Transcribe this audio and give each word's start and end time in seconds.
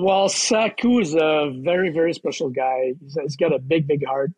Well, 0.00 0.28
Saku 0.28 1.00
is 1.00 1.16
a 1.16 1.50
very, 1.52 1.90
very 1.90 2.12
special 2.12 2.50
guy. 2.50 2.94
He's, 3.00 3.18
he's 3.20 3.34
got 3.34 3.52
a 3.52 3.58
big, 3.58 3.88
big 3.88 4.06
heart. 4.06 4.30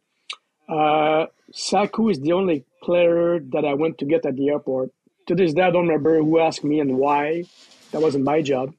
Uh, 0.66 1.26
Saku 1.52 2.08
is 2.08 2.18
the 2.18 2.32
only 2.32 2.64
player 2.82 3.38
that 3.52 3.66
I 3.66 3.74
went 3.74 3.98
to 3.98 4.06
get 4.06 4.24
at 4.24 4.36
the 4.36 4.48
airport. 4.48 4.90
To 5.26 5.34
this 5.34 5.52
day, 5.52 5.60
I 5.60 5.70
don't 5.70 5.86
remember 5.86 6.16
who 6.16 6.38
asked 6.38 6.64
me 6.64 6.80
and 6.80 6.96
why. 6.96 7.44
That 7.92 8.00
wasn't 8.00 8.24
my 8.24 8.40
job. 8.40 8.72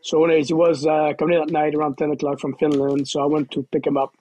So, 0.00 0.24
anyways, 0.24 0.48
he 0.48 0.54
was 0.54 0.86
uh, 0.86 1.12
coming 1.18 1.36
in 1.36 1.42
at 1.42 1.50
night 1.50 1.74
around 1.74 1.98
10 1.98 2.12
o'clock 2.12 2.40
from 2.40 2.56
Finland. 2.56 3.06
So 3.06 3.20
I 3.20 3.26
went 3.26 3.50
to 3.50 3.62
pick 3.70 3.86
him 3.86 3.98
up. 3.98 4.14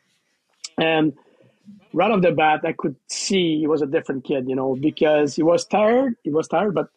And 0.77 1.13
right 1.93 2.11
off 2.11 2.21
the 2.21 2.33
bat, 2.33 2.65
I 2.65 2.73
could 2.73 2.97
see 3.07 3.59
he 3.59 3.67
was 3.67 3.81
a 3.81 3.87
different 3.87 4.25
kid, 4.25 4.49
you 4.49 4.57
know, 4.57 4.75
because 4.75 5.37
he 5.37 5.43
was 5.43 5.63
tired. 5.63 6.17
He 6.25 6.31
was 6.31 6.49
tired, 6.49 6.73
but 6.73 6.89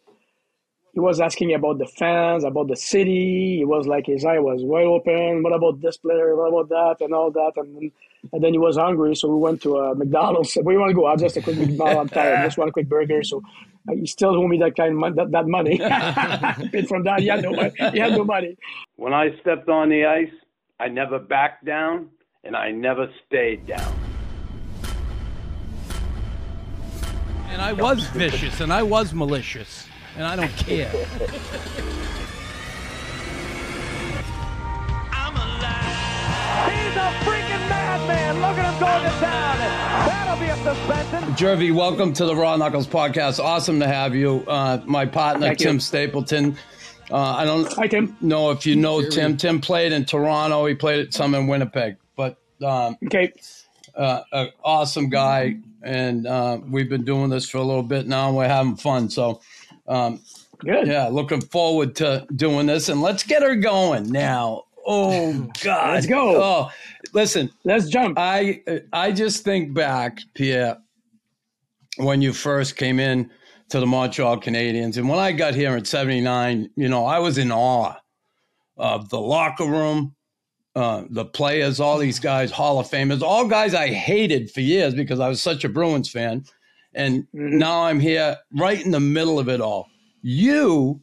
he 0.97 1.01
was 1.01 1.21
asking 1.21 1.49
me 1.49 1.53
about 1.53 1.77
the 1.77 1.85
fans, 1.85 2.43
about 2.43 2.69
the 2.69 2.75
city. 2.75 3.59
He 3.59 3.65
was 3.67 3.87
like 3.87 4.07
his 4.07 4.25
eye 4.25 4.39
was 4.39 4.63
wide 4.65 4.87
open. 4.87 5.43
What 5.43 5.53
about 5.53 5.83
this 5.83 5.99
player? 5.99 6.35
What 6.35 6.49
about 6.49 6.71
that? 6.71 7.05
And 7.05 7.13
all 7.13 7.31
that. 7.33 7.53
And 7.57 7.77
then, 7.77 7.93
and 8.33 8.43
then 8.43 8.55
he 8.55 8.59
was 8.59 8.79
hungry, 8.79 9.15
so 9.15 9.29
we 9.29 9.39
went 9.39 9.61
to 9.61 9.77
uh, 9.77 9.93
McDonald's. 9.95 10.53
Said, 10.55 10.65
"Where 10.65 10.73
you 10.73 10.81
want 10.81 10.93
to 10.93 10.95
go? 10.95 11.05
I'll 11.05 11.19
just 11.19 11.37
a 11.37 11.43
quick 11.43 11.59
McDonald's. 11.59 11.99
I'm 11.99 12.09
tired. 12.09 12.47
Just 12.47 12.57
want 12.57 12.71
a 12.71 12.73
quick 12.73 12.89
burger." 12.89 13.23
So 13.23 13.43
uh, 13.87 13.93
he 13.93 14.07
still 14.07 14.31
owe 14.31 14.49
me 14.49 14.57
that 14.57 14.75
kind 14.75 15.05
of 15.05 15.17
that, 15.17 15.33
that 15.33 15.47
money. 15.47 15.77
Paid 16.73 16.89
from 16.89 17.05
that, 17.05 17.21
he 17.21 17.27
had 17.27 17.43
no 17.43 17.51
money. 17.51 17.73
He 17.93 17.99
had 17.99 18.13
no 18.13 18.25
money. 18.25 18.57
When 18.97 19.13
I 19.13 19.39
stepped 19.43 19.69
on 19.69 19.91
the 19.91 20.07
ice, 20.07 20.33
I 20.81 20.89
never 20.89 21.19
backed 21.19 21.67
down, 21.67 22.09
and 22.43 22.57
I 22.57 22.71
never 22.71 23.11
stayed 23.27 23.67
down. 23.67 23.95
And 27.51 27.61
I 27.61 27.75
was 27.75 28.07
vicious, 28.07 28.63
and 28.63 28.73
I 28.73 28.83
was 28.83 29.13
malicious 29.13 29.86
and 30.17 30.25
I 30.25 30.37
don't 30.37 30.57
care. 30.57 30.91
He's 35.67 36.95
a 36.97 37.09
freaking 37.25 37.69
madman. 37.69 38.37
Look 38.41 38.59
at 38.59 38.73
him 38.73 38.81
going 38.81 39.03
to 39.03 39.11
town. 39.21 39.59
That'll 40.07 40.39
be 40.39 40.47
a 40.47 40.57
suspension. 40.57 41.35
Jervy, 41.37 41.71
welcome 41.73 42.13
to 42.15 42.25
the 42.27 42.35
Raw 42.37 42.57
Knuckles 42.57 42.87
podcast. 42.87 43.43
Awesome 43.43 43.81
to 43.81 43.87
have 43.87 44.15
you. 44.15 44.45
Uh, 44.47 44.81
my 44.85 45.07
partner, 45.07 45.47
Thank 45.49 45.59
Tim 45.59 45.75
you. 45.75 45.81
Stapleton. 45.81 46.57
Uh, 47.11 47.17
I 47.17 47.45
don't 47.45 47.73
Hi, 47.75 47.87
Tim. 47.87 48.17
know 48.21 48.51
if 48.51 48.67
you 48.67 48.77
know 48.77 49.09
Tim. 49.09 49.37
Tim 49.37 49.61
played 49.61 49.93
in 49.93 50.05
Toronto. 50.05 50.67
He 50.67 50.75
played 50.75 51.01
at 51.07 51.15
some 51.15 51.35
in 51.35 51.47
Winnipeg, 51.47 51.97
but 52.17 52.37
um, 52.63 52.97
Okay. 53.07 53.33
uh, 53.95 54.23
an 54.33 54.51
awesome 54.65 55.09
guy. 55.09 55.57
And 55.83 56.27
uh, 56.27 56.59
we've 56.69 56.89
been 56.89 57.05
doing 57.05 57.31
this 57.31 57.49
for 57.49 57.59
a 57.59 57.63
little 57.63 57.83
bit 57.85 58.07
now, 58.09 58.29
and 58.29 58.37
we're 58.37 58.49
having 58.49 58.77
fun. 58.77 59.09
So, 59.09 59.41
um, 59.89 60.21
Good. 60.59 60.87
yeah, 60.87 61.09
looking 61.09 61.41
forward 61.41 61.95
to 61.97 62.27
doing 62.37 62.67
this. 62.67 62.89
And 62.89 63.03
let's 63.03 63.23
get 63.23 63.43
her 63.43 63.57
going 63.57 64.11
now. 64.11 64.65
Oh 64.87 65.33
God, 65.63 65.95
Let's 65.95 66.07
go. 66.07 66.43
Oh, 66.43 66.71
listen, 67.13 67.51
Let's 67.65 67.87
jump. 67.89 68.19
I 68.19 68.63
I 68.93 69.13
just 69.13 69.45
think 69.45 69.75
back, 69.75 70.21
Pierre, 70.35 70.79
when 71.99 72.23
you 72.23 72.33
first 72.33 72.77
came 72.77 73.01
in 73.01 73.31
to 73.69 73.81
the 73.81 73.87
Montreal 73.87 74.41
Canadiens, 74.41 74.97
and 74.97 75.09
when 75.09 75.19
I 75.19 75.33
got 75.33 75.55
here 75.55 75.77
in 75.77 75.85
'79, 75.85 76.71
you 76.77 76.89
know, 76.89 77.05
I 77.05 77.19
was 77.19 77.39
in 77.39 77.51
awe 77.51 77.95
of 78.77 79.09
the 79.09 79.21
locker 79.21 79.65
room, 79.67 80.15
uh, 80.77 81.05
the 81.11 81.25
players, 81.25 81.81
all 81.81 81.99
these 81.99 82.21
guys, 82.21 82.51
Hall 82.51 82.79
of 82.79 82.89
Famers, 82.89 83.23
all 83.23 83.49
guys 83.49 83.75
I 83.75 83.89
hated 83.89 84.51
for 84.51 84.61
years 84.61 84.95
because 84.95 85.19
I 85.19 85.29
was 85.29 85.43
such 85.43 85.65
a 85.65 85.69
Bruins 85.69 86.11
fan, 86.11 86.45
and 86.97 87.27
Mhm. 87.35 87.53
now 87.59 87.83
I'm 87.85 88.01
here 88.01 88.37
right 88.53 88.85
in 88.85 88.91
the 88.91 89.01
middle 89.01 89.39
of 89.39 89.49
it 89.49 89.61
all. 89.61 89.89
You 90.23 91.01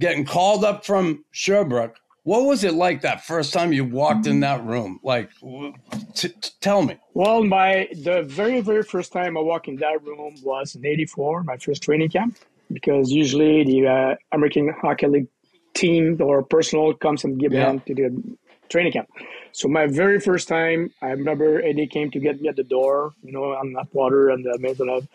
getting 0.00 0.24
called 0.24 0.64
up 0.64 0.84
from 0.84 1.24
Sherbrooke. 1.30 1.96
What 2.24 2.44
was 2.44 2.62
it 2.62 2.74
like 2.74 3.00
that 3.02 3.24
first 3.24 3.52
time 3.52 3.72
you 3.72 3.84
walked 3.84 4.26
in 4.26 4.40
that 4.40 4.64
room? 4.64 5.00
Like, 5.02 5.30
t- 6.14 6.28
t- 6.28 6.50
tell 6.60 6.82
me. 6.82 6.96
Well, 7.14 7.42
my 7.42 7.88
the 8.02 8.22
very 8.22 8.60
very 8.60 8.82
first 8.84 9.12
time 9.12 9.36
I 9.36 9.40
walked 9.40 9.66
in 9.68 9.76
that 9.76 10.02
room 10.04 10.34
was 10.44 10.74
in 10.76 10.84
'84, 10.86 11.42
my 11.42 11.56
first 11.56 11.82
training 11.82 12.10
camp, 12.10 12.36
because 12.72 13.10
usually 13.10 13.64
the 13.64 13.86
uh, 13.88 14.14
American 14.32 14.68
Hockey 14.80 15.06
League 15.08 15.26
team 15.74 16.16
or 16.20 16.42
personal 16.44 16.92
comes 16.94 17.24
and 17.24 17.40
give 17.40 17.52
Yeah. 17.52 17.66
hand 17.66 17.86
to 17.86 17.94
the 17.94 18.22
training 18.72 18.92
camp. 18.92 19.08
So 19.52 19.68
my 19.68 19.86
very 19.86 20.18
first 20.18 20.48
time, 20.48 20.90
I 21.02 21.10
remember 21.10 21.62
Eddie 21.62 21.86
came 21.86 22.10
to 22.10 22.18
get 22.18 22.40
me 22.40 22.48
at 22.48 22.56
the 22.56 22.64
door, 22.64 23.14
you 23.22 23.32
know, 23.32 23.52
on 23.52 23.74
that 23.74 23.94
water 23.94 24.30
and 24.30 24.44
the 24.44 24.58
Maisonneuve. 24.58 25.06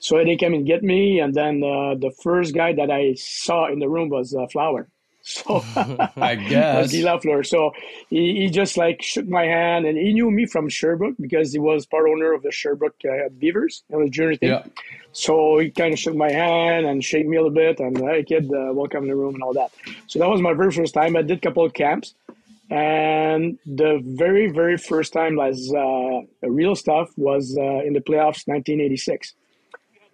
So 0.00 0.16
Eddie 0.16 0.36
came 0.36 0.54
and 0.54 0.66
get 0.66 0.82
me, 0.82 1.20
and 1.20 1.32
then 1.32 1.62
uh, 1.62 1.94
the 1.94 2.10
first 2.22 2.54
guy 2.54 2.72
that 2.72 2.90
I 2.90 3.14
saw 3.14 3.70
in 3.70 3.78
the 3.78 3.88
room 3.88 4.08
was 4.08 4.34
uh, 4.34 4.46
Flower. 4.48 4.88
So 5.24 5.62
I 6.16 6.34
guess. 6.34 6.90
Guy 6.90 6.98
Lafleur. 6.98 7.46
So 7.46 7.70
he, 8.10 8.40
he 8.40 8.50
just 8.50 8.76
like 8.76 9.00
shook 9.02 9.28
my 9.28 9.44
hand, 9.44 9.86
and 9.86 9.96
he 9.96 10.12
knew 10.12 10.28
me 10.32 10.46
from 10.46 10.68
Sherbrooke 10.68 11.14
because 11.20 11.52
he 11.52 11.60
was 11.60 11.86
part 11.86 12.08
owner 12.08 12.32
of 12.32 12.42
the 12.42 12.50
Sherbrooke 12.50 12.96
uh, 13.08 13.28
Beavers. 13.38 13.84
It 13.88 13.94
was 13.94 14.10
junior 14.10 14.34
team. 14.34 14.50
Yeah. 14.50 14.64
So 15.12 15.58
he 15.58 15.70
kind 15.70 15.92
of 15.92 16.00
shook 16.00 16.16
my 16.16 16.32
hand 16.32 16.86
and 16.86 17.04
shake 17.04 17.28
me 17.28 17.36
a 17.36 17.40
little 17.40 17.54
bit, 17.54 17.78
and 17.78 17.96
hey 17.98 18.24
kid, 18.24 18.46
uh, 18.52 18.72
welcome 18.72 19.02
to 19.02 19.10
the 19.10 19.14
room 19.14 19.34
and 19.34 19.44
all 19.44 19.52
that. 19.52 19.70
So 20.08 20.18
that 20.18 20.28
was 20.28 20.40
my 20.40 20.54
very 20.54 20.72
first 20.72 20.92
time. 20.92 21.14
I 21.14 21.22
did 21.22 21.38
a 21.38 21.40
couple 21.40 21.64
of 21.64 21.72
camps, 21.72 22.16
and 22.72 23.58
the 23.66 24.00
very 24.02 24.50
very 24.50 24.78
first 24.78 25.12
time 25.12 25.38
as 25.38 25.72
uh, 25.76 26.20
real 26.42 26.74
stuff 26.74 27.10
was 27.18 27.54
uh, 27.58 27.86
in 27.86 27.92
the 27.92 28.00
playoffs, 28.00 28.48
1986. 28.48 29.34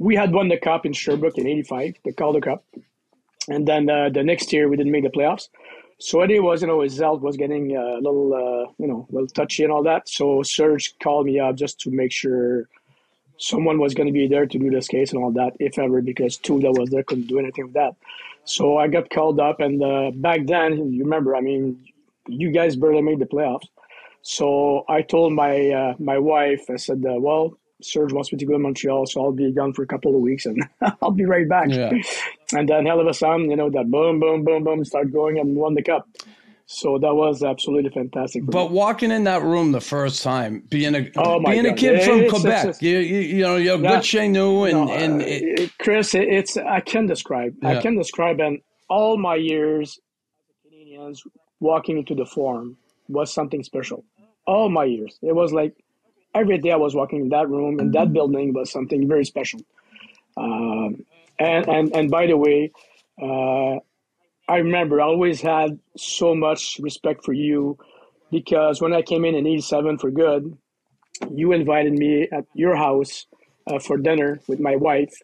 We 0.01 0.17
had 0.17 0.33
won 0.33 0.49
the 0.49 0.59
cup 0.59 0.85
in 0.85 0.93
Sherbrooke 0.93 1.39
in 1.39 1.47
'85, 1.47 1.95
the 2.05 2.13
Calder 2.13 2.41
Cup, 2.41 2.65
and 3.49 3.67
then 3.67 3.89
uh, 3.89 4.09
the 4.09 4.25
next 4.25 4.53
year 4.53 4.69
we 4.69 4.77
didn't 4.77 4.93
make 4.93 5.05
the 5.05 5.11
playoffs. 5.11 5.49
So 6.01 6.21
Eddie 6.21 6.41
was, 6.41 6.63
you 6.63 6.69
know, 6.69 6.81
his 6.81 6.99
health 6.99 7.23
was 7.23 7.37
getting 7.37 7.77
uh, 7.77 7.99
a 7.99 8.01
little, 8.01 8.33
uh, 8.33 8.73
you 8.79 8.87
know, 8.87 9.07
a 9.11 9.13
little 9.13 9.29
touchy 9.29 9.65
and 9.65 9.73
all 9.73 9.83
that. 9.83 10.09
So 10.09 10.43
Serge 10.45 10.97
called 11.01 11.27
me 11.27 11.41
up 11.41 11.57
just 11.57 11.81
to 11.81 11.91
make 11.91 12.13
sure 12.13 12.69
someone 13.39 13.81
was 13.81 13.95
going 13.95 14.07
to 14.07 14.13
be 14.13 14.29
there 14.29 14.47
to 14.47 14.59
do 14.59 14.71
this 14.71 14.87
case 14.87 15.13
and 15.13 15.23
all 15.23 15.33
that, 15.33 15.55
if 15.59 15.77
ever, 15.77 16.01
because 16.01 16.37
two 16.37 16.61
that 16.61 16.73
was 16.73 16.91
there 16.91 17.03
couldn't 17.03 17.27
do 17.27 17.41
anything 17.41 17.65
with 17.65 17.75
that. 17.75 17.97
So 18.45 18.79
I 18.79 18.87
got 18.87 19.11
called 19.11 19.41
up, 19.41 19.59
and 19.61 19.83
uh, 19.83 20.13
back 20.15 20.47
then, 20.47 20.93
you 20.93 21.03
remember, 21.03 21.35
I 21.35 21.41
mean, 21.41 21.85
you 22.29 22.51
guys 22.53 22.77
barely 22.77 23.03
made 23.03 23.19
the 23.19 23.27
playoffs. 23.27 23.67
So 24.23 24.85
I 24.89 25.03
told 25.03 25.33
my 25.33 25.71
uh, 25.71 25.95
my 25.99 26.19
wife, 26.19 26.69
I 26.71 26.77
said, 26.77 27.05
uh, 27.09 27.19
well, 27.21 27.59
Serge 27.83 28.13
wants 28.13 28.33
me 28.33 28.39
to 28.39 28.45
go 28.47 28.53
to 28.55 28.59
Montreal, 28.59 29.07
so 29.07 29.23
I'll 29.25 29.33
be 29.33 29.53
gone 29.53 29.73
for 29.73 29.83
a 29.83 29.87
couple 29.87 30.15
of 30.15 30.21
weeks, 30.21 30.45
and 30.47 30.63
I'll 31.03 31.13
be 31.13 31.25
right 31.25 31.49
back. 31.49 31.69
Yeah. 31.71 31.93
And 32.55 32.67
then 32.67 32.87
hell 32.87 32.99
of 32.99 33.07
a 33.07 33.13
sudden, 33.13 33.51
you 33.51 33.57
know, 33.57 33.69
that 33.69 33.91
boom, 33.91 34.21
boom, 34.21 34.43
boom, 34.43 34.65
boom, 34.65 34.83
start 34.83 35.13
going 35.13 35.39
and 35.39 35.55
won 35.55 35.75
the 35.75 35.83
cup. 35.83 36.09
So 36.65 36.99
that 36.99 37.15
was 37.15 37.43
absolutely 37.43 37.91
fantastic. 37.91 38.43
But 38.47 38.71
me. 38.71 38.75
walking 38.75 39.11
in 39.11 39.25
that 39.25 39.43
room 39.43 39.73
the 39.73 39.83
first 39.83 40.23
time, 40.23 40.63
being 40.71 40.95
a 40.95 41.11
Oh, 41.17 41.41
being 41.45 41.67
a 41.67 41.71
God. 41.71 41.77
kid 41.79 42.03
from 42.05 42.21
It's- 42.21 42.31
Quebec, 42.31 42.59
it's- 42.65 42.81
you, 42.83 42.99
you 43.01 43.19
you 43.21 43.43
know 43.43 43.57
you're 43.57 43.79
Yeah. 43.79 43.97
good 43.97 44.05
chez 44.05 44.29
nous, 44.29 44.65
and 44.65 44.73
No, 44.73 44.91
and 44.91 45.21
uh, 45.21 45.27
it, 45.27 45.43
it- 45.61 45.79
Chris, 45.79 46.15
it, 46.15 46.27
it's 46.29 46.57
I 46.57 46.81
can 46.81 47.05
describe. 47.07 47.55
Yeah. 47.63 47.69
I 47.79 47.83
can 47.83 47.97
describe, 47.99 48.41
and 48.41 48.61
all 48.89 49.19
my 49.19 49.35
years 49.37 49.99
as 50.65 50.73
Canadiens 50.73 51.19
walking 51.61 51.99
into 51.99 52.15
the 52.15 52.27
forum 52.27 52.77
was 53.09 53.33
something 53.33 53.63
special. 53.63 54.05
All 54.47 54.69
my 54.69 54.85
years, 54.85 55.19
it 55.23 55.35
was 55.35 55.53
like 55.53 55.75
every 56.35 56.59
day 56.59 56.73
I 56.73 56.77
was 56.77 56.95
walking 56.95 57.23
in 57.23 57.29
that 57.31 57.49
room 57.49 57.81
in 57.81 57.91
that 57.93 58.13
building 58.13 58.53
was 58.53 58.71
something 58.71 59.07
very 59.07 59.25
special. 59.25 59.61
Um, 60.37 61.05
and 61.39 61.69
and 61.69 61.95
and 61.95 62.11
by 62.11 62.27
the 62.27 62.37
way, 62.37 62.73
uh, 63.21 63.77
I 64.49 64.57
remember 64.59 65.01
I 65.01 65.05
always 65.05 65.41
had 65.41 65.79
so 65.97 66.35
much 66.35 66.79
respect 66.81 67.25
for 67.25 67.33
you 67.33 67.79
because 68.31 68.81
when 68.81 68.93
I 68.93 69.03
came 69.03 69.25
in 69.25 69.35
in 69.35 69.47
'87 69.47 69.99
for 69.99 70.11
good, 70.11 70.57
you 71.35 71.53
invited 71.53 71.93
me 71.93 72.29
at 72.31 72.45
your 72.55 72.77
house 72.77 73.27
uh, 73.67 73.79
for 73.79 73.97
dinner 73.97 74.41
with 74.49 74.61
my 74.61 74.77
wife. 74.77 75.15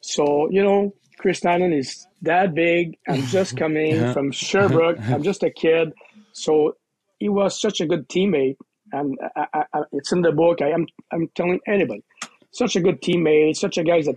So, 0.00 0.50
you 0.50 0.62
know, 0.62 0.94
Chris 1.18 1.40
Tannen 1.40 1.76
is 1.76 2.05
that 2.22 2.54
big. 2.54 2.98
I'm 3.08 3.22
just 3.22 3.56
coming 3.62 3.96
Yeah. 3.96 4.12
from 4.12 4.28
uh-huh. 4.28 4.32
Sherbrooke. 4.32 4.98
I'm 4.98 5.04
uh-huh. 5.04 5.18
just 5.18 5.42
a 5.42 5.50
kid. 5.50 5.92
So 6.32 6.76
he 7.18 7.28
was 7.28 7.60
such 7.60 7.80
a 7.80 7.86
good 7.86 8.08
teammate. 8.08 8.56
And 8.92 9.18
I, 9.34 9.46
I, 9.52 9.64
I, 9.74 9.82
it's 9.92 10.12
in 10.12 10.22
the 10.22 10.32
book. 10.32 10.62
I 10.62 10.70
am 10.70 10.86
I'm 11.12 11.28
telling 11.34 11.60
anybody, 11.66 12.04
such 12.52 12.76
a 12.76 12.80
good 12.80 13.02
teammate, 13.02 13.56
such 13.56 13.78
a 13.78 13.84
guy 13.84 14.02
that 14.02 14.16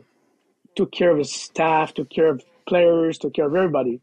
took 0.76 0.92
care 0.92 1.12
of 1.12 1.18
his 1.18 1.34
staff, 1.34 1.94
took 1.94 2.10
care 2.10 2.28
of 2.28 2.44
players, 2.68 3.18
took 3.18 3.34
care 3.34 3.48
of 3.48 3.56
everybody. 3.56 4.00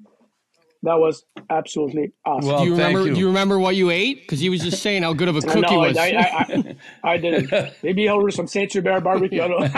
That 0.82 0.98
was 0.98 1.24
absolutely 1.50 2.12
awesome. 2.24 2.48
Well, 2.48 2.58
do 2.60 2.64
you 2.66 2.72
remember? 2.72 3.06
you. 3.06 3.14
Do 3.14 3.20
you 3.20 3.26
remember 3.26 3.58
what 3.58 3.76
you 3.76 3.90
ate? 3.90 4.22
Because 4.22 4.40
he 4.40 4.50
was 4.50 4.60
just 4.60 4.82
saying 4.82 5.02
how 5.02 5.14
good 5.14 5.28
of 5.28 5.36
a 5.36 5.40
cook 5.40 5.62
no, 5.62 5.68
he 5.68 5.76
was. 5.76 5.96
I, 5.96 6.08
I, 6.10 6.16
I, 6.22 6.76
I 7.02 7.16
didn't. 7.16 7.72
Maybe 7.82 8.02
he'll 8.02 8.14
order 8.14 8.30
some 8.30 8.46
Saint 8.46 8.72
Hubert 8.72 9.00
barbecue. 9.00 9.42
I 9.42 9.48
don't 9.48 9.74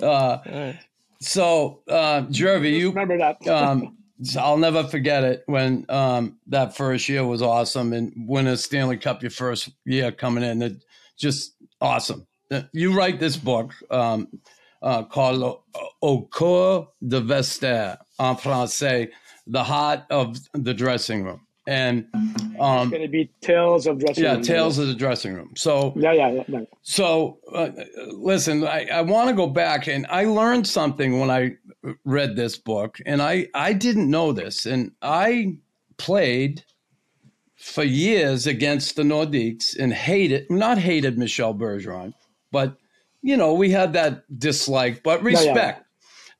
know. 0.00 0.06
uh, 0.08 0.72
so 1.22 1.82
uh, 1.88 2.22
Jervy, 2.30 2.70
you 2.78 2.90
remember 2.90 3.18
that. 3.18 3.46
um, 3.48 3.96
I'll 4.38 4.56
never 4.58 4.84
forget 4.84 5.24
it 5.24 5.42
when 5.46 5.84
um, 5.88 6.38
that 6.48 6.76
first 6.76 7.08
year 7.08 7.26
was 7.26 7.42
awesome 7.42 7.92
and 7.92 8.12
winning 8.16 8.52
a 8.52 8.56
Stanley 8.56 8.96
Cup 8.96 9.22
your 9.22 9.30
first 9.30 9.70
year 9.84 10.12
coming 10.12 10.44
in. 10.44 10.62
It 10.62 10.84
just 11.16 11.54
awesome. 11.80 12.26
Uh, 12.50 12.62
You 12.72 12.94
write 12.94 13.18
this 13.18 13.36
book 13.36 13.74
um, 13.90 14.28
uh, 14.82 15.02
called 15.04 15.60
Au 16.02 16.28
cœur 16.30 16.88
du 17.06 17.20
vestiaire 17.20 17.98
en 18.18 18.36
français. 18.36 19.10
the 19.46 19.64
heart 19.64 20.02
of 20.10 20.38
the 20.54 20.74
dressing 20.74 21.24
room, 21.24 21.40
and 21.66 22.06
um, 22.58 22.90
Going 22.90 23.02
to 23.02 23.08
be 23.08 23.30
tales 23.40 23.86
of 23.86 23.98
dressing 23.98 24.24
yeah, 24.24 24.34
room. 24.34 24.42
tales 24.42 24.78
of 24.78 24.88
the 24.88 24.94
dressing 24.94 25.34
room. 25.34 25.52
So 25.56 25.92
Yeah, 25.96 26.12
yeah, 26.12 26.30
yeah. 26.32 26.42
yeah. 26.48 26.60
so, 26.82 27.38
uh, 27.54 27.70
listen, 28.12 28.64
I, 28.66 28.86
I 28.92 29.02
want 29.02 29.28
to 29.30 29.34
go 29.34 29.46
back, 29.46 29.86
and 29.86 30.06
I 30.10 30.24
learned 30.24 30.66
something 30.66 31.20
when 31.20 31.30
I 31.30 31.56
read 32.04 32.36
this 32.36 32.58
book, 32.58 32.98
and 33.06 33.22
I, 33.22 33.48
I 33.54 33.72
didn't 33.72 34.10
know 34.10 34.32
this, 34.32 34.66
and 34.66 34.92
I 35.02 35.56
played 35.98 36.64
for 37.56 37.84
years 37.84 38.46
against 38.46 38.96
the 38.96 39.02
Nordiques 39.04 39.76
and 39.78 39.92
hated, 39.92 40.50
not 40.50 40.78
hated 40.78 41.16
Michel 41.16 41.54
Bergeron, 41.54 42.12
but 42.50 42.76
you 43.22 43.36
know 43.36 43.54
we 43.54 43.70
had 43.70 43.92
that 43.92 44.24
dislike, 44.36 45.02
but 45.04 45.20
yeah. 45.20 45.26
respect. 45.28 45.86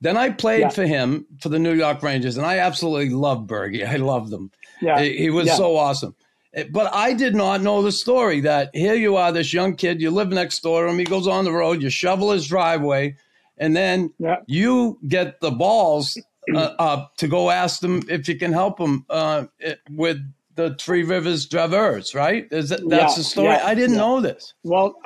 Then 0.00 0.16
I 0.16 0.30
played 0.30 0.62
Yeah. 0.62 0.68
for 0.70 0.84
him 0.84 1.26
for 1.40 1.48
the 1.48 1.60
New 1.60 1.74
York 1.74 2.02
Rangers, 2.02 2.36
and 2.36 2.44
I 2.44 2.58
absolutely 2.58 3.10
loved 3.10 3.48
Bergie. 3.48 3.86
I 3.86 3.96
loved 3.96 4.32
him. 4.32 4.50
Yeah. 4.82 5.00
He, 5.00 5.16
he 5.16 5.30
was 5.30 5.46
Yeah. 5.46 5.54
so 5.56 5.76
awesome. 5.76 6.14
Eh, 6.54 6.64
But 6.70 6.92
I 6.94 7.14
did 7.14 7.34
not 7.34 7.62
know 7.62 7.82
the 7.82 7.92
story 7.92 8.40
that 8.40 8.70
here 8.74 8.94
you 8.94 9.16
are, 9.16 9.32
this 9.32 9.52
young 9.54 9.74
kid, 9.76 10.00
you 10.02 10.10
live 10.10 10.28
next 10.30 10.62
door 10.62 10.84
to 10.84 10.90
him, 10.90 10.98
he 10.98 11.04
goes 11.04 11.26
on 11.26 11.44
the 11.44 11.52
road, 11.52 11.80
you 11.82 11.88
shovel 11.90 12.30
his 12.32 12.46
driveway, 12.48 13.16
and 13.58 13.74
then 13.76 14.12
Yeah. 14.18 14.36
you 14.46 14.98
get 15.08 15.40
the 15.40 15.50
balls 15.50 16.18
uh, 16.54 16.74
up 16.78 17.16
to 17.18 17.28
go 17.28 17.50
ask 17.50 17.80
them 17.80 18.02
if 18.08 18.28
you 18.28 18.36
can 18.36 18.52
help 18.52 18.76
them 18.78 19.06
uh, 19.08 19.44
eh, 19.60 19.76
with 19.92 20.18
the 20.56 20.74
Three 20.78 21.02
Rivers 21.04 21.46
Draveurs, 21.48 22.14
right? 22.14 22.46
Is 22.50 22.68
that, 22.70 22.80
that's 22.88 23.14
Yeah, 23.14 23.18
the 23.18 23.24
story? 23.24 23.48
I 23.48 23.74
didn't 23.74 23.96
know 23.96 24.20
this. 24.20 24.52
Well, 24.64 24.96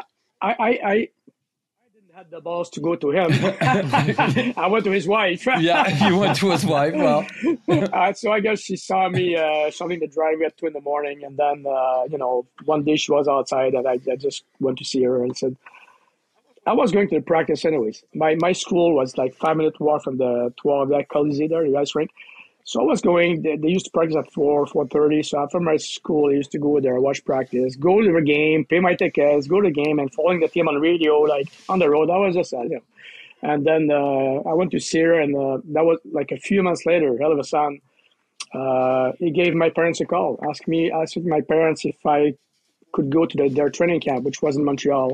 I, 0.43 0.78
I, 0.84 1.08
I, 2.26 2.38
I 2.38 2.40
didn't 2.40 2.44
have 2.44 2.44
the 2.44 2.44
balls 2.44 2.70
to 2.70 2.81
go 2.81 2.96
to 2.96 3.11
him. 3.11 4.55
I 4.56 4.67
went 4.67 4.84
to 4.84 4.90
his 4.90 5.06
wife. 5.06 5.46
Yeah, 5.61 6.08
you 6.08 6.19
went 6.19 6.37
to 6.38 6.50
his 6.50 6.64
wife. 6.67 6.94
Well, 6.94 7.26
uh, 7.93 8.12
so 8.12 8.32
I 8.32 8.40
guess 8.40 8.61
she 8.61 8.76
saw 8.76 9.08
me 9.08 9.37
uh, 9.37 9.70
shoveling 9.70 10.00
the 10.00 10.06
driveway 10.06 10.46
at 10.46 10.56
two 10.56 10.67
in 10.67 10.73
the 10.73 10.81
morning, 10.81 11.25
and 11.25 11.37
then 11.37 11.64
uh, 11.67 12.05
you 12.11 12.19
know 12.19 12.46
one 12.64 12.84
day 12.84 12.96
she 12.96 13.12
was 13.12 13.28
outside, 13.28 13.75
and 13.75 13.87
I, 13.87 13.99
I 14.11 14.17
just 14.17 14.44
went 14.61 14.78
to 14.78 14.84
see 14.84 15.02
her 15.02 15.23
and 15.25 15.37
said, 15.37 15.56
I 16.67 16.73
was 16.73 16.93
going 16.93 17.08
to 17.08 17.17
the 17.17 17.20
practice 17.23 17.64
anyways. 17.64 18.05
My 18.14 18.34
my 18.37 18.52
school 18.52 18.94
was 18.94 19.17
like 19.17 19.34
five 19.34 19.56
minute 19.56 19.81
walk 19.81 20.05
from 20.05 20.19
the 20.19 20.52
twelve 20.56 20.88
that 20.90 21.08
Colisée 21.08 21.49
there, 21.49 21.64
the 21.69 21.76
ice 21.76 21.94
rink. 21.94 22.11
So 22.69 22.81
I 22.81 22.85
was 22.85 23.01
going. 23.01 23.43
They, 23.43 23.57
they 23.57 23.69
used 23.69 23.87
to 23.87 23.93
practice 23.93 24.17
at 24.17 24.33
four, 24.33 24.67
four 24.67 24.89
thirty. 24.89 25.23
So 25.23 25.39
after 25.39 25.61
my 25.61 25.77
school, 25.77 26.31
I 26.31 26.35
used 26.35 26.51
to 26.51 26.59
go 26.59 26.81
there, 26.81 27.01
watch 27.01 27.25
practice, 27.25 27.77
go 27.77 28.03
to 28.03 28.13
the 28.13 28.21
game, 28.21 28.65
pay 28.65 28.81
my 28.81 28.95
tickets, 28.95 29.47
go 29.47 29.61
to 29.61 29.69
the 29.69 29.73
game, 29.85 30.01
and 30.01 30.13
following 30.13 30.41
the 30.41 30.49
team 30.49 30.67
on 30.67 30.75
the 30.75 30.81
radio, 30.81 31.21
like 31.21 31.47
on 31.69 31.79
the 31.79 31.89
road. 31.89 32.09
That 32.09 32.19
was 32.19 32.35
just 32.35 32.53
uh, 32.53 32.63
you 32.63 32.77
know. 32.77 32.81
And 33.43 33.65
then 33.65 33.89
uh, 33.93 34.51
I 34.51 34.55
went 34.55 34.73
to 34.73 34.81
her, 34.99 35.21
and 35.21 35.37
uh, 35.37 35.59
that 35.75 35.85
was 35.85 36.01
like 36.11 36.33
a 36.33 36.39
few 36.39 36.63
months 36.65 36.85
later. 36.87 37.17
All 37.23 37.33
of 37.33 37.39
a 37.39 37.45
sudden, 37.45 37.81
uh, 38.53 39.12
he 39.21 39.31
gave 39.31 39.55
my 39.55 39.71
parents 39.71 40.01
a 40.01 40.07
call, 40.07 40.41
asked 40.51 40.67
me, 40.67 40.91
asked 40.91 41.17
my 41.19 41.43
parents 41.43 41.85
if 41.85 42.05
I 42.05 42.35
could 42.93 43.11
go 43.11 43.27
to 43.27 43.37
the, 43.37 43.49
their 43.49 43.71
training 43.71 44.01
camp, 44.01 44.25
which 44.25 44.43
was 44.43 44.57
in 44.57 44.65
Montreal. 44.65 45.12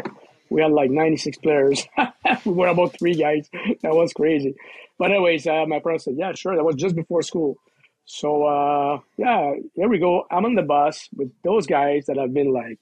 We 0.53 0.63
had 0.63 0.73
like 0.73 0.91
96 0.91 1.39
players. 1.39 1.87
we 2.45 2.53
were 2.53 2.69
about 2.69 2.99
three 2.99 3.15
guys. 3.15 3.49
That 3.83 3.95
was 3.95 4.13
crazy. 4.13 4.55
But 4.99 5.11
anyways, 5.11 5.47
uh, 5.47 5.65
my 5.67 5.81
parents 5.81 6.05
said, 6.05 6.15
yeah, 6.17 6.33
sure. 6.35 6.55
That 6.55 6.65
was 6.65 6.77
just 6.77 6.95
before 6.95 7.23
school. 7.23 7.57
So 8.05 8.45
uh, 8.45 8.99
yeah, 9.17 9.55
here 9.75 9.89
we 9.89 9.99
go. 9.99 10.27
I'm 10.31 10.45
on 10.45 10.55
the 10.55 10.63
bus 10.63 11.09
with 11.17 11.31
those 11.43 11.67
guys 11.67 12.07
that 12.07 12.17
have 12.19 12.35
been 12.35 12.53
like 12.53 12.79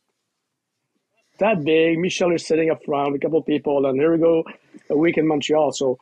that 1.38 1.62
big. 1.64 1.99
Michel 1.99 2.32
is 2.32 2.46
sitting 2.46 2.70
up 2.70 2.84
front 2.84 3.12
with 3.12 3.20
a 3.20 3.25
couple 3.25 3.38
of 3.38 3.46
people, 3.46 3.87
and 3.87 3.99
here 3.99 4.12
we 4.12 4.19
go, 4.19 4.44
a 4.90 4.96
week 4.96 5.19
in 5.19 5.26
Montreal. 5.28 5.73
So 5.73 5.99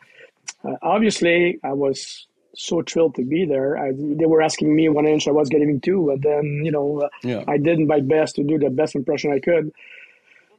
uh, 0.65 0.77
obviously, 0.83 1.59
I 1.63 1.73
was 1.73 2.27
so 2.55 2.83
thrilled 2.83 3.17
to 3.17 3.25
be 3.25 3.45
there. 3.45 3.77
I, 3.79 3.93
they 3.95 4.27
were 4.27 4.43
asking 4.43 4.75
me 4.75 4.89
one 4.89 5.07
inch, 5.07 5.29
I 5.29 5.33
was 5.33 5.49
getting 5.49 5.81
two, 5.81 6.11
and 6.11 6.23
then 6.23 6.63
you 6.65 6.73
know 6.73 7.09
Yeah. 7.23 7.45
I 7.47 7.59
did 7.59 7.79
my 7.81 8.01
best 8.01 8.37
to 8.37 8.45
do 8.45 8.59
the 8.59 8.71
best 8.71 8.95
impression 8.95 9.33
I 9.33 9.41
could. 9.41 9.73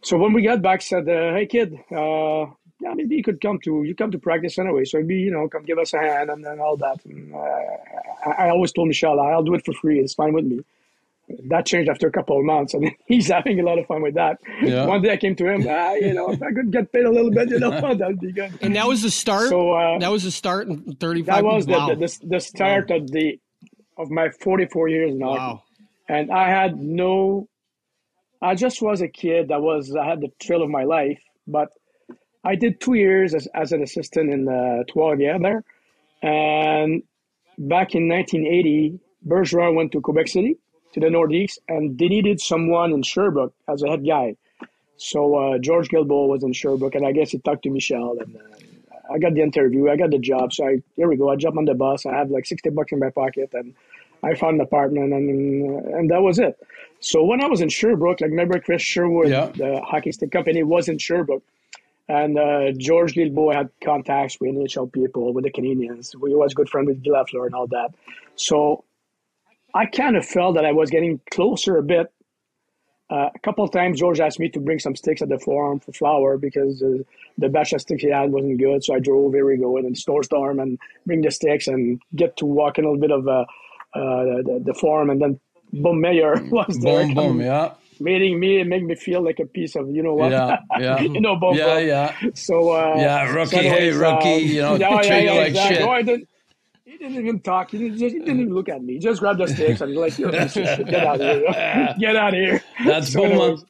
So 0.01 0.17
when 0.17 0.33
we 0.33 0.41
got 0.41 0.61
back, 0.61 0.81
said, 0.81 1.07
uh, 1.07 1.33
"Hey 1.33 1.45
kid, 1.45 1.73
uh, 1.91 2.45
yeah, 2.81 2.93
maybe 2.95 3.15
you 3.15 3.23
could 3.23 3.41
come 3.41 3.59
to 3.65 3.83
you 3.83 3.95
come 3.95 4.11
to 4.11 4.19
practice 4.19 4.57
anyway. 4.57 4.85
So 4.85 4.99
maybe 4.99 5.15
you 5.15 5.31
know 5.31 5.47
come 5.47 5.63
give 5.63 5.77
us 5.77 5.93
a 5.93 5.99
hand 5.99 6.29
and 6.29 6.43
then 6.43 6.59
all 6.59 6.77
that." 6.77 7.03
And, 7.05 7.33
uh, 7.33 8.29
I, 8.29 8.45
I 8.45 8.49
always 8.49 8.71
told 8.71 8.87
Michel, 8.87 9.19
"I'll 9.19 9.43
do 9.43 9.53
it 9.55 9.65
for 9.65 9.73
free. 9.73 9.99
It's 9.99 10.13
fine 10.13 10.33
with 10.33 10.45
me." 10.45 10.61
That 11.49 11.65
changed 11.67 11.89
after 11.89 12.07
a 12.07 12.11
couple 12.11 12.39
of 12.39 12.43
months, 12.43 12.73
and 12.73 12.91
he's 13.05 13.27
having 13.27 13.59
a 13.59 13.63
lot 13.63 13.77
of 13.77 13.85
fun 13.85 14.01
with 14.01 14.15
that. 14.15 14.39
Yeah. 14.63 14.85
One 14.85 15.01
day 15.01 15.11
I 15.11 15.17
came 15.17 15.35
to 15.35 15.47
him, 15.47 15.65
ah, 15.69 15.93
you 15.93 16.13
know, 16.13 16.31
if 16.31 16.41
I 16.41 16.51
could 16.51 16.71
get 16.71 16.91
paid 16.91 17.05
a 17.05 17.11
little 17.11 17.29
bit, 17.29 17.49
you 17.49 17.59
know, 17.59 17.69
that'd 17.95 18.19
be 18.19 18.31
good. 18.31 18.57
And 18.61 18.75
that 18.75 18.87
was 18.87 19.03
the 19.03 19.11
start. 19.11 19.49
So 19.49 19.73
uh, 19.73 19.99
that 19.99 20.11
was 20.11 20.23
the 20.23 20.31
start 20.31 20.67
in 20.67 20.95
35. 20.95 21.35
that 21.35 21.43
was 21.43 21.65
the, 21.67 21.71
wow. 21.73 21.89
the, 21.89 21.95
the, 21.95 22.19
the 22.23 22.39
start 22.39 22.89
of 22.89 23.11
the 23.11 23.39
of 23.97 24.09
my 24.09 24.29
44 24.29 24.87
years 24.87 25.13
now. 25.13 25.27
wow. 25.27 25.63
and 26.07 26.31
I 26.31 26.49
had 26.49 26.77
no. 26.77 27.47
I 28.41 28.55
just 28.55 28.81
was 28.81 29.01
a 29.01 29.07
kid 29.07 29.49
that 29.49 29.61
was 29.61 29.95
I 29.95 30.05
had 30.05 30.21
the 30.21 30.31
thrill 30.41 30.63
of 30.63 30.69
my 30.69 30.83
life, 30.83 31.21
but 31.47 31.69
I 32.43 32.55
did 32.55 32.79
two 32.79 32.93
years 32.93 33.33
as, 33.35 33.47
as 33.53 33.71
an 33.73 33.83
assistant 33.83 34.31
in 34.31 34.45
the 34.45 34.85
Trois-Rivières 34.89 35.41
there, 35.41 35.63
and 36.21 37.03
back 37.57 37.95
in 37.95 38.07
1980, 38.07 38.99
Bergeron 39.27 39.75
went 39.75 39.91
to 39.91 40.01
Quebec 40.01 40.29
City 40.29 40.57
to 40.93 40.99
the 40.99 41.07
Nordiques, 41.07 41.57
and 41.67 41.97
they 41.97 42.07
needed 42.07 42.39
someone 42.39 42.93
in 42.93 43.03
Sherbrooke 43.03 43.53
as 43.67 43.83
a 43.83 43.89
head 43.89 44.05
guy. 44.05 44.35
So 44.97 45.35
uh, 45.35 45.57
George 45.59 45.89
Guilbeault 45.89 46.27
was 46.29 46.43
in 46.43 46.53
Sherbrooke, 46.53 46.95
and 46.95 47.05
I 47.05 47.11
guess 47.11 47.31
he 47.31 47.39
talked 47.39 47.63
to 47.63 47.69
Michel, 47.69 48.17
and 48.19 48.35
uh, 48.35 49.13
I 49.13 49.17
got 49.17 49.33
the 49.33 49.41
interview, 49.41 49.89
I 49.89 49.97
got 49.97 50.11
the 50.11 50.19
job. 50.19 50.53
So 50.53 50.65
I 50.65 50.81
here 50.95 51.07
we 51.07 51.17
go. 51.17 51.29
I 51.29 51.35
jump 51.35 51.57
on 51.57 51.65
the 51.65 51.73
bus. 51.73 52.05
I 52.05 52.13
have 52.13 52.29
like 52.29 52.45
60 52.45 52.69
bucks 52.71 52.91
in 52.91 52.99
my 52.99 53.09
pocket, 53.09 53.49
and 53.53 53.75
I 54.23 54.35
found 54.35 54.55
an 54.55 54.61
apartment, 54.61 55.13
and 55.13 55.29
and 55.93 56.09
that 56.09 56.21
was 56.21 56.39
it. 56.39 56.57
So 56.99 57.23
when 57.23 57.41
I 57.41 57.47
was 57.47 57.61
in 57.61 57.69
Sherbrooke, 57.69 58.19
like 58.21 58.31
remember 58.31 58.59
Chris 58.59 58.81
Sherwood, 58.81 59.29
Yeah. 59.29 59.51
the 59.55 59.81
hockey 59.81 60.11
stick 60.11 60.31
company, 60.31 60.63
was 60.63 60.89
in 60.89 60.97
Sherbrooke, 60.97 61.43
and 62.09 62.37
uh, 62.37 62.71
George 62.77 63.13
Guilbeault 63.13 63.53
had 63.55 63.69
contacts 63.83 64.37
with 64.41 64.51
NHL 64.55 64.91
people, 64.91 65.33
with 65.33 65.45
the 65.45 65.51
Canadiens. 65.51 66.13
We 66.19 66.35
was 66.35 66.53
good 66.53 66.69
friend 66.69 66.87
with 66.87 67.03
Guy 67.03 67.23
and 67.33 67.55
all 67.55 67.67
that. 67.67 67.89
So 68.35 68.83
I 69.73 69.85
kind 69.85 70.17
of 70.17 70.25
felt 70.25 70.55
that 70.55 70.65
I 70.65 70.71
was 70.73 70.89
getting 70.89 71.21
closer 71.31 71.77
a 71.77 71.83
bit. 71.83 72.11
Uh, 73.11 73.29
a 73.33 73.39
couple 73.39 73.63
of 73.63 73.71
times, 73.71 73.99
George 73.99 74.19
asked 74.19 74.39
me 74.39 74.49
to 74.49 74.59
bring 74.59 74.77
some 74.77 74.95
sticks 74.95 75.21
at 75.23 75.29
the 75.29 75.39
forum 75.39 75.79
for 75.79 75.91
Flower 75.93 76.37
because 76.37 76.83
uh, 76.83 76.97
the 77.39 77.49
batch 77.49 77.73
of 77.73 77.81
sticks 77.81 78.03
he 78.03 78.09
had 78.11 78.31
wasn't 78.31 78.59
good. 78.59 78.83
So 78.83 78.93
I 78.93 78.99
drove, 78.99 79.33
here 79.33 79.47
we 79.47 79.57
go, 79.57 79.77
and 79.77 79.85
then 79.85 79.95
snowstorm 79.95 80.59
and 80.59 80.77
bring 81.07 81.21
the 81.21 81.31
sticks 81.31 81.67
and 81.67 81.99
get 82.15 82.37
to 82.37 82.45
walk 82.45 82.77
in 82.77 82.85
a 82.85 82.91
little 82.91 83.01
bit 83.01 83.11
of 83.11 83.27
uh, 83.27 83.31
uh, 83.31 83.45
the, 83.93 84.61
the 84.65 84.73
forum. 84.73 85.09
And 85.09 85.21
then 85.21 85.39
Boom 85.73 86.01
Mayer 86.01 86.41
was 86.51 86.79
there. 86.79 87.05
boom, 87.05 87.15
boom, 87.15 87.41
yeah, 87.41 87.73
Meeting 87.99 88.39
me 88.39 88.61
and 88.61 88.69
make 88.69 88.83
me 88.83 88.95
feel 88.95 89.21
like 89.21 89.39
a 89.39 89.45
piece 89.45 89.75
of, 89.75 89.89
you 89.89 90.01
know 90.03 90.13
what? 90.15 90.31
yeah, 90.31 90.59
yeah, 90.79 91.01
you 91.01 91.19
know, 91.21 91.35
Boom 91.35 91.55
yeah, 91.57 91.79
Boom. 91.79 91.87
yeah. 91.87 92.15
So 92.33 92.69
uh, 92.71 92.95
Yeah, 92.97 93.33
rookie, 93.33 93.57
hey, 93.57 93.89
anyways, 93.89 93.97
rookie, 93.97 94.29
um, 94.29 94.41
you 94.43 94.61
know, 94.61 94.77
yeah, 94.77 95.01
treat 95.01 95.07
yeah, 95.07 95.19
yeah, 95.19 95.31
like 95.33 95.47
exactly. 95.47 95.75
shit. 95.75 95.85
No, 95.85 95.91
I 95.91 96.01
didn't. 96.01 96.27
He 96.85 96.97
didn't 96.97 97.17
even 97.17 97.39
talk. 97.41 97.71
He 97.71 97.77
didn't, 97.77 97.97
just, 97.97 98.13
he 98.15 98.19
didn't 98.19 98.39
even 98.41 98.53
look 98.53 98.67
at 98.69 98.81
me. 98.81 98.93
He 98.93 98.99
just 98.99 99.19
grabbed 99.19 99.39
the 99.39 99.47
sticks 99.47 99.81
and 99.81 99.93
like, 99.95 100.17
Yo, 100.17 100.31
piece 100.31 100.55
of 100.57 100.67
shit, 100.67 100.87
get 100.89 101.05
out 101.05 101.21
of 101.21 101.21
here, 101.21 101.93
get 101.99 102.15
out 102.15 102.33
of 102.33 102.39
here. 102.39 102.61
That's 102.83 103.09
So 103.09 103.19
Boma. 103.21 103.25
anyways, 103.25 103.65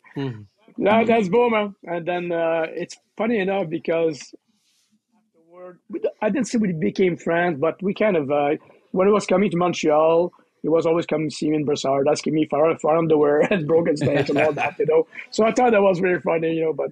that, 0.80 1.08
that's 1.08 1.28
Boma. 1.30 1.74
And 1.84 2.08
then 2.08 2.32
uh, 2.32 2.66
it's 2.70 2.98
funny 3.18 3.40
enough 3.40 3.70
because 3.70 4.34
afterward, 5.18 5.80
I 6.22 6.30
didn't 6.30 6.48
say 6.48 6.58
we 6.60 6.72
became 6.72 7.18
friends, 7.18 7.60
but 7.60 7.82
we 7.84 7.94
kind 7.94 8.16
of, 8.16 8.32
uh, 8.32 8.52
when 8.92 9.08
he 9.08 9.14
was 9.14 9.26
coming 9.26 9.50
to 9.52 9.58
Montreal, 9.58 10.32
he 10.62 10.68
was 10.70 10.86
always 10.86 11.06
coming 11.06 11.30
to 11.30 11.36
see 11.36 11.50
me 11.50 11.58
in 11.58 11.66
Brossard, 11.66 12.10
asking 12.12 12.34
me 12.34 12.46
for, 12.50 12.78
for 12.80 12.98
underwear 12.98 13.42
and 13.42 13.68
broken 13.68 13.96
stakes 13.96 14.30
and 14.30 14.38
all 14.38 14.54
that, 14.54 14.74
you 14.78 14.86
know. 14.88 15.08
So 15.32 15.46
I 15.46 15.52
thought 15.54 15.72
that 15.72 15.82
was 15.82 16.00
very 16.00 16.20
funny, 16.20 16.54
you 16.56 16.66
know. 16.66 16.74
But, 16.74 16.92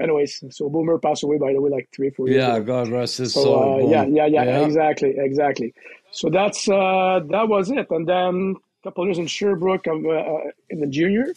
anyways, 0.00 0.42
so 0.50 0.70
Boomer 0.70 0.98
passed 0.98 1.22
away, 1.22 1.38
by 1.38 1.52
the 1.52 1.60
way, 1.60 1.70
like 1.70 1.88
three, 1.94 2.10
four 2.10 2.28
years 2.28 2.42
Yeah, 2.42 2.56
ago. 2.56 2.64
God 2.64 2.88
rest 2.90 3.18
his 3.18 3.34
So 3.34 3.42
soul. 3.42 3.62
uh, 3.62 3.78
Boom. 3.80 3.90
yeah, 3.90 4.04
yeah, 4.04 4.26
yeah, 4.26 4.64
exactly, 4.64 5.14
exactly. 5.16 5.74
So 6.10 6.30
that's 6.30 6.68
uh, 6.68 7.20
that 7.30 7.48
was 7.48 7.70
it, 7.70 7.86
and 7.90 8.06
then 8.08 8.56
a 8.84 8.88
couple 8.88 9.04
of 9.04 9.08
years 9.08 9.18
in 9.18 9.26
Sherbrooke 9.26 9.86
um, 9.88 10.04
uh, 10.06 10.10
uh, 10.12 10.40
in 10.70 10.80
the 10.80 10.86
junior, 10.86 11.34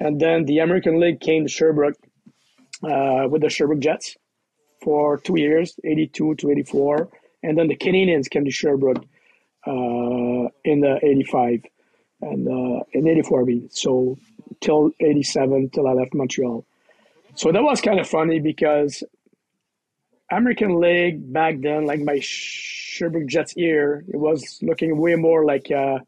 and 0.00 0.20
then 0.20 0.44
the 0.46 0.58
American 0.60 1.00
League 1.00 1.20
came 1.20 1.44
to 1.44 1.50
Sherbrooke 1.50 1.96
uh, 2.82 3.28
with 3.28 3.42
the 3.42 3.48
Sherbrooke 3.50 3.80
Jets 3.80 4.16
for 4.82 5.18
two 5.18 5.38
years, 5.38 5.78
eighty-two 5.84 6.34
to 6.36 6.50
eighty-four, 6.50 7.08
and 7.42 7.56
then 7.56 7.68
the 7.68 7.76
Canadiens 7.76 8.28
came 8.28 8.44
to 8.44 8.50
Sherbrooke 8.50 8.98
uh, 8.98 9.06
in 9.66 10.80
the 10.80 10.98
eighty-five 11.02 11.62
and 12.20 12.48
uh, 12.48 12.82
in 12.92 13.06
eighty-four. 13.06 13.48
I 13.48 13.60
so 13.70 14.18
till 14.60 14.90
eighty-seven, 15.00 15.70
till 15.70 15.86
I 15.86 15.92
left 15.92 16.14
Montreal. 16.14 16.64
So 17.34 17.50
that 17.52 17.62
was 17.62 17.80
kind 17.80 17.98
of 17.98 18.08
funny 18.08 18.40
because 18.40 19.02
American 20.30 20.80
League 20.80 21.32
back 21.32 21.60
then, 21.60 21.86
like 21.86 22.00
my 22.00 22.18
Sherbrooke 22.20 23.26
Jets 23.26 23.56
ear, 23.56 24.04
it 24.08 24.16
was 24.16 24.58
looking 24.62 24.98
way 24.98 25.14
more 25.14 25.44
like 25.44 25.70
uh, 25.70 25.98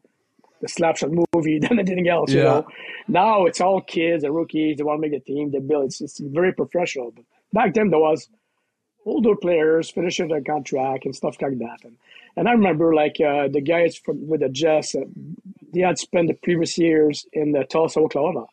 the 0.61 0.67
slapshot 0.67 1.11
movie 1.33 1.59
than 1.63 1.79
anything 1.79 2.07
else. 2.07 2.31
You 2.31 2.39
Yeah. 2.39 2.43
know, 2.45 2.67
now 3.07 3.45
it's 3.45 3.61
all 3.61 3.81
kids 3.81 4.23
and 4.23 4.33
rookies. 4.35 4.77
They 4.77 4.83
want 4.83 5.01
to 5.01 5.07
make 5.09 5.19
a 5.19 5.23
team. 5.23 5.51
They 5.51 5.59
build. 5.59 5.85
It's, 5.85 6.01
it's 6.01 6.19
very 6.19 6.53
professional. 6.53 7.11
But 7.11 7.25
back 7.53 7.73
then 7.73 7.89
there 7.89 7.99
was 7.99 8.29
older 9.05 9.35
players 9.35 9.89
finishing 9.89 10.27
their 10.27 10.41
contract 10.41 11.05
and 11.05 11.15
stuff 11.15 11.41
like 11.41 11.57
that. 11.59 11.79
And 11.83 11.97
and 12.37 12.49
I 12.49 12.51
remember 12.51 12.93
like 12.93 13.17
uh, 13.21 13.47
the 13.47 13.61
guys 13.61 13.95
from 13.95 14.27
with 14.27 14.41
the 14.41 14.49
Jets, 14.49 14.95
uh, 14.95 15.01
they 15.73 15.81
had 15.81 15.97
spent 15.97 16.27
the 16.27 16.33
previous 16.33 16.77
years 16.77 17.25
in 17.31 17.51
the 17.53 17.63
Tulsa, 17.63 17.99
Oklahoma, 17.99 18.47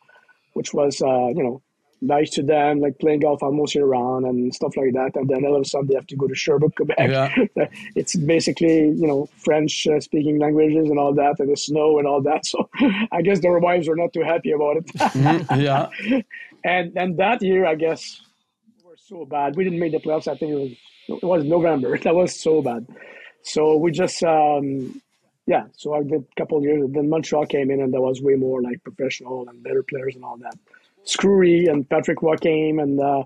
which 0.53 0.73
was 0.73 1.03
uh, 1.03 1.29
you 1.29 1.43
know 1.43 1.63
nice 2.03 2.31
to 2.31 2.43
them, 2.43 2.81
like 2.81 2.99
playing 2.99 3.21
golf 3.21 3.43
almost 3.43 3.75
year 3.75 3.87
round 3.87 4.27
and 4.27 4.53
stuff 4.53 4.77
like 4.77 4.93
that. 4.93 5.13
And 5.15 5.29
then 5.29 5.45
all 5.47 5.55
of 5.55 5.63
a 5.63 5.65
sudden 5.65 5.87
they 5.87 5.95
have 5.95 6.07
to 6.09 6.17
go 6.17 6.27
to 6.27 6.35
Sherbrooke, 6.35 6.75
Quebec. 6.77 6.97
Yeah. 6.99 7.35
it's 7.97 8.15
basically 8.17 8.89
you 8.89 9.07
know 9.07 9.29
French 9.39 9.87
uh, 9.87 10.01
speaking 10.01 10.39
languages 10.39 10.91
and 10.91 10.99
all 10.99 11.15
that, 11.15 11.41
and 11.41 11.51
the 11.51 11.57
snow 11.57 11.99
and 11.99 12.07
all 12.07 12.23
that. 12.23 12.43
So 12.53 12.69
I 13.11 13.23
guess 13.23 13.41
their 13.41 13.59
wives 13.59 13.89
were 13.89 13.97
not 13.97 14.13
too 14.13 14.23
happy 14.23 14.51
about 14.53 14.77
it. 14.77 14.91
yeah. 15.57 15.89
and 16.65 16.93
and 16.97 17.17
that 17.19 17.41
year, 17.41 17.65
I 17.65 17.77
guess, 17.77 18.21
so 19.09 19.25
bad. 19.25 19.57
We 19.57 19.65
didn't 19.65 19.79
make 19.79 19.93
the 19.93 19.99
playoffs. 19.99 20.29
I 20.29 20.37
think 20.37 20.53
it 20.53 20.57
was 20.57 21.21
it 21.23 21.27
was 21.27 21.45
November. 21.45 21.97
That 22.03 22.15
was 22.15 22.39
so 22.39 22.63
bad. 22.63 22.87
So 23.43 23.77
we 23.77 23.91
just 23.91 24.23
um, 24.23 25.01
yeah. 25.47 25.65
So 25.77 25.95
I 25.95 26.03
did 26.03 26.25
a 26.31 26.41
couple 26.41 26.59
of 26.59 26.65
years. 26.65 26.89
Then 26.93 27.09
Montreal 27.09 27.47
came 27.47 27.71
in, 27.71 27.81
and 27.81 27.93
that 27.93 28.01
was 28.01 28.23
way 28.23 28.35
more 28.35 28.63
like 28.63 28.83
professional 28.85 29.49
and 29.49 29.63
better 29.63 29.83
players 29.83 30.15
and 30.15 30.25
all 30.25 30.37
that. 30.39 30.55
Screwy 31.05 31.67
and 31.67 31.89
Patrick 31.89 32.23
Joachim 32.23 32.79
and 32.79 33.01
uh, 33.01 33.25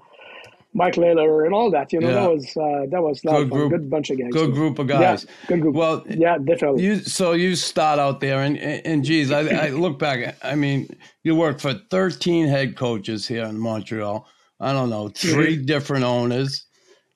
Mike 0.73 0.95
Lalor 0.95 1.45
and 1.45 1.53
all 1.55 1.71
that. 1.71 1.93
You 1.93 2.01
know, 2.01 2.09
Yeah. 2.09 2.15
that 2.23 2.31
was 2.31 2.57
uh, 2.57 2.87
that 2.91 3.03
was 3.03 3.21
a 3.25 3.29
Good 3.29 3.51
group. 3.51 3.71
Good 3.73 3.91
bunch 3.91 4.09
of 4.11 4.19
guys. 4.19 4.31
Good 4.33 4.55
group 4.55 4.79
of 4.79 4.87
guys. 4.87 5.27
Yeah, 5.29 5.47
good 5.49 5.61
group. 5.61 5.75
Well, 5.75 6.05
yeah, 6.09 6.39
definitely. 6.39 6.83
You 6.85 7.01
so 7.01 7.33
you 7.33 7.55
start 7.55 7.99
out 7.99 8.21
there, 8.21 8.41
and 8.41 8.57
and 8.59 9.05
geez, 9.05 9.31
I, 9.31 9.67
I 9.67 9.69
look 9.69 9.99
back. 9.99 10.37
I 10.43 10.55
mean, 10.55 10.89
you 11.23 11.35
worked 11.37 11.61
for 11.61 11.75
thirteen 11.91 12.47
head 12.47 12.77
coaches 12.77 13.29
here 13.29 13.45
in 13.45 13.59
Montreal. 13.59 14.27
I 14.61 14.73
don't 14.73 14.91
know, 14.91 15.09
3 15.09 15.57
different 15.65 16.05
owners, 16.05 16.65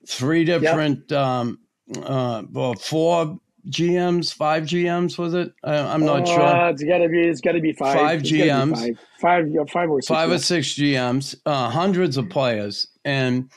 three 0.07 0.43
different, 0.45 1.11
um, 1.11 1.59
uh, 2.03 2.43
well, 2.51 2.73
four 2.75 3.37
GMs, 3.69 4.33
five 4.33 4.63
GMs 4.63 5.17
was 5.17 5.33
it? 5.33 5.51
I, 5.63 5.75
I'm 5.77 6.03
not 6.05 6.21
Uh, 6.23 6.25
sure. 6.25 6.69
It's 6.69 6.83
gotta 6.83 7.07
be. 7.09 7.21
It's 7.21 7.41
gotta 7.41 7.59
be 7.59 7.73
five. 7.73 7.95
Five 7.95 8.19
It's 8.21 8.31
gotta 8.31 8.43
be 8.43 8.49
GMs. 8.49 8.97
Five. 9.19 9.49
Five. 9.55 9.69
Five 9.69 9.89
or 9.91 10.01
six. 10.01 10.07
Five 10.07 10.31
or 10.31 10.37
six 10.39 10.73
GMs, 10.73 11.35
uh, 11.45 11.69
hundreds 11.69 12.17
of 12.17 12.27
players, 12.29 12.87
and 13.05 13.49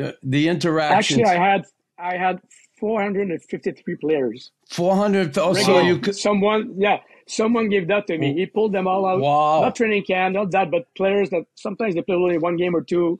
uh, 0.00 0.12
the 0.22 0.46
interactions. 0.48 1.18
Actually, 1.20 1.36
I 1.36 1.50
had 1.50 1.64
I 1.98 2.16
had 2.16 2.40
453 2.78 3.96
players. 3.96 4.52
four 4.70 4.94
hundred. 4.94 5.36
Oh, 5.38 5.54
so 5.54 5.80
you 5.80 5.98
could. 5.98 6.14
someone, 6.16 6.74
yeah, 6.78 6.98
someone 7.26 7.68
gave 7.68 7.88
that 7.88 8.06
to 8.06 8.18
me. 8.18 8.34
He 8.34 8.46
pulled 8.46 8.72
them 8.72 8.86
all 8.86 9.06
out. 9.06 9.20
Wow. 9.20 9.62
Not 9.62 9.74
training 9.74 10.04
camp, 10.04 10.34
not 10.34 10.50
that, 10.52 10.70
but 10.70 10.86
players 10.94 11.30
that 11.30 11.44
sometimes 11.56 11.94
they 11.94 12.02
play 12.02 12.14
only 12.14 12.38
one 12.38 12.56
game 12.56 12.76
or 12.76 12.82
two. 12.82 13.18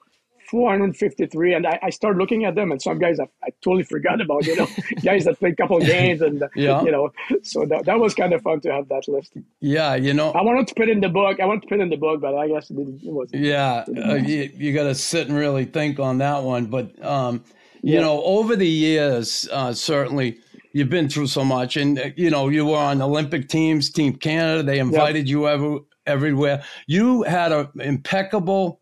453, 0.50 1.55
and 1.55 1.67
I, 1.67 1.78
I 1.83 1.90
started 1.90 2.19
looking 2.19 2.45
at 2.45 2.55
them, 2.55 2.73
and 2.73 2.81
some 2.81 2.99
guys 2.99 3.19
I, 3.21 3.25
I 3.45 3.50
totally 3.62 3.83
forgot 3.85 4.21
about. 4.21 4.47
You 4.47 4.57
know, 4.57 4.67
guys 5.02 5.25
that 5.25 5.38
played 5.38 5.55
a 5.55 5.57
couple 5.57 5.78
games, 5.81 6.21
and 6.23 6.43
Yeah. 6.55 6.83
you 6.83 6.90
know, 6.90 7.12
so 7.43 7.64
that, 7.67 7.85
that 7.87 7.99
was 7.99 8.14
kind 8.14 8.33
of 8.33 8.43
fun 8.43 8.61
to 8.62 8.73
have 8.73 8.88
that 8.88 9.07
list. 9.09 9.35
Yeah, 9.61 9.95
you 9.95 10.14
know. 10.14 10.31
I 10.33 10.43
wanted 10.43 10.67
to 10.69 10.75
put 10.75 10.88
in 10.88 11.00
the 11.00 11.09
book. 11.09 11.40
I 11.40 11.47
wanted 11.47 11.62
to 11.62 11.69
put 11.69 11.81
in 11.81 11.88
the 11.90 11.97
book, 11.97 12.21
but 12.21 12.35
I 12.35 12.49
guess 12.49 12.71
it, 12.71 12.76
didn't, 12.76 13.02
it 13.05 13.12
wasn't. 13.12 13.43
Yeah, 13.45 13.85
uh, 14.05 14.14
you, 14.14 14.50
you 14.55 14.73
got 14.73 14.85
to 14.85 14.95
sit 14.95 15.28
and 15.28 15.37
really 15.37 15.64
think 15.64 15.99
on 16.00 16.19
that 16.19 16.43
one. 16.43 16.67
But 16.67 17.02
um, 17.05 17.45
you 17.83 17.95
Yeah. 17.95 18.00
know, 18.00 18.23
over 18.25 18.57
the 18.57 18.67
years, 18.69 19.49
uh, 19.52 19.73
certainly 19.73 20.38
you've 20.73 20.90
been 20.90 21.09
through 21.09 21.26
so 21.28 21.45
much, 21.45 21.76
and 21.76 21.99
uh, 21.99 22.11
you 22.17 22.31
know, 22.31 22.49
you 22.49 22.67
were 22.67 22.76
on 22.76 23.00
Olympic 23.02 23.49
teams, 23.49 23.90
Team 23.90 24.14
Canada. 24.17 24.62
They 24.62 24.78
invited 24.78 25.28
you 25.28 25.49
ever, 25.49 25.78
everywhere. 26.07 26.62
You 26.87 27.23
had 27.23 27.52
an 27.52 27.69
impeccable 27.81 28.81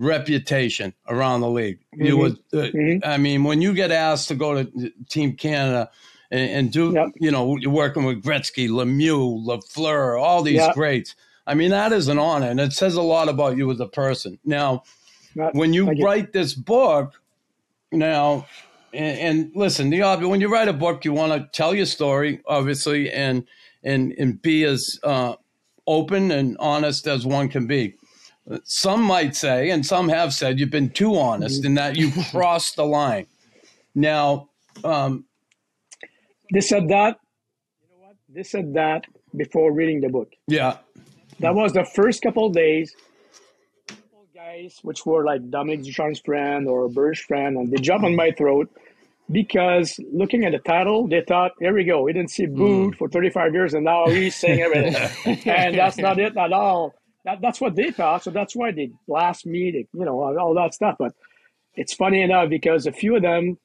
reputation 0.00 0.92
around 1.08 1.42
the 1.42 1.48
league. 1.50 1.78
You 1.94 2.16
was, 2.16 2.32
uh, 2.52 2.56
Mhm. 2.74 3.06
I 3.06 3.16
mean, 3.18 3.44
when 3.44 3.60
you 3.62 3.74
get 3.74 3.90
asked 3.92 4.28
to 4.28 4.34
go 4.34 4.62
to 4.64 4.90
Team 5.08 5.34
Canada. 5.36 5.90
And, 6.32 6.50
and 6.50 6.72
do 6.72 6.92
Yep. 6.92 7.08
you 7.16 7.32
know 7.32 7.56
you're 7.56 7.72
working 7.72 8.04
with 8.04 8.22
Gretzky, 8.22 8.68
Lemieux, 8.68 9.44
Lafleur, 9.44 10.16
all 10.22 10.44
these 10.44 10.58
Yep. 10.58 10.74
greats. 10.76 11.16
I 11.44 11.54
mean 11.54 11.70
that 11.72 11.92
is 11.92 12.06
an 12.06 12.20
honor, 12.20 12.46
and 12.46 12.60
it 12.60 12.72
says 12.72 12.94
a 12.94 13.02
lot 13.02 13.28
about 13.28 13.56
you 13.56 13.68
as 13.72 13.80
a 13.80 13.88
person. 13.88 14.38
Now, 14.44 14.84
Not- 15.34 15.56
when 15.56 15.72
you 15.74 15.90
write 16.00 16.32
this 16.32 16.54
book 16.54 17.20
now 17.90 18.46
and, 18.92 19.18
and 19.18 19.50
listen 19.56 19.90
the 19.90 20.02
when 20.28 20.40
you 20.40 20.46
write 20.52 20.68
a 20.68 20.72
book 20.72 21.04
you 21.04 21.12
want 21.12 21.32
to 21.32 21.48
tell 21.52 21.74
your 21.74 21.86
story 21.86 22.40
obviously 22.46 23.10
and 23.10 23.42
and 23.82 24.12
and 24.16 24.40
be 24.40 24.62
as 24.62 25.00
uh, 25.02 25.34
open 25.88 26.30
and 26.30 26.56
honest 26.60 27.08
as 27.08 27.26
one 27.26 27.48
can 27.48 27.66
be 27.66 27.94
some 28.64 29.02
might 29.02 29.36
say 29.36 29.70
and 29.70 29.84
some 29.86 30.08
have 30.08 30.32
said 30.32 30.58
you've 30.58 30.70
been 30.70 30.90
too 30.90 31.16
honest 31.18 31.64
in 31.64 31.74
that 31.74 31.96
you 31.96 32.10
crossed 32.30 32.76
the 32.76 32.84
line 32.84 33.26
now 33.94 34.48
um, 34.84 35.24
They 36.52 36.60
said 36.60 36.88
that. 36.88 37.18
You 37.80 37.88
know 37.90 38.06
what? 38.06 38.16
They 38.28 38.42
said 38.42 38.74
that 38.74 39.04
before 39.36 39.72
reading 39.72 40.00
the 40.00 40.08
book. 40.08 40.32
yeah 40.48 40.78
That 41.40 41.54
was 41.54 41.72
the 41.72 41.84
first 41.84 42.22
couple 42.22 42.46
of 42.46 42.52
days. 42.52 42.94
Couple 43.88 44.26
guys, 44.34 44.78
which 44.82 45.06
were 45.06 45.24
like 45.24 45.48
Dominique 45.50 45.84
Ducharme's 45.84 46.20
friend 46.20 46.68
or 46.68 46.88
Burge 46.88 47.22
friend, 47.22 47.56
and 47.56 47.70
they 47.70 47.76
jumped 47.76 48.04
on 48.04 48.16
my 48.16 48.30
throat 48.32 48.70
because 49.30 49.98
looking 50.12 50.44
at 50.44 50.52
the 50.52 50.58
title, 50.58 51.06
they 51.06 51.22
thought, 51.26 51.52
"Here 51.60 51.72
we 51.72 51.84
go. 51.84 52.02
We 52.02 52.12
didn't 52.12 52.30
see 52.30 52.46
Boo 52.46 52.92
for 52.92 53.08
35 53.08 53.54
years, 53.54 53.74
and 53.74 53.84
now 53.84 54.08
he's 54.08 54.34
saying 54.34 54.60
everything." 54.60 55.38
and 55.46 55.76
that's 55.76 55.98
not 55.98 56.18
it 56.18 56.36
at 56.36 56.52
all. 56.52 56.94
That, 57.24 57.40
that's 57.42 57.60
what 57.60 57.76
they 57.76 57.90
thought, 57.92 58.24
so 58.24 58.30
that's 58.30 58.56
why 58.56 58.72
they 58.72 58.90
blast 59.08 59.46
me, 59.46 59.70
they, 59.72 59.86
you 59.98 60.04
know, 60.06 60.22
all 60.38 60.54
that 60.54 60.74
stuff. 60.74 60.96
But 60.98 61.14
it's 61.74 61.94
funny 61.94 62.22
enough 62.22 62.50
because 62.50 62.86
a 62.86 62.92
few 62.92 63.16
of 63.16 63.22
them, 63.22 63.58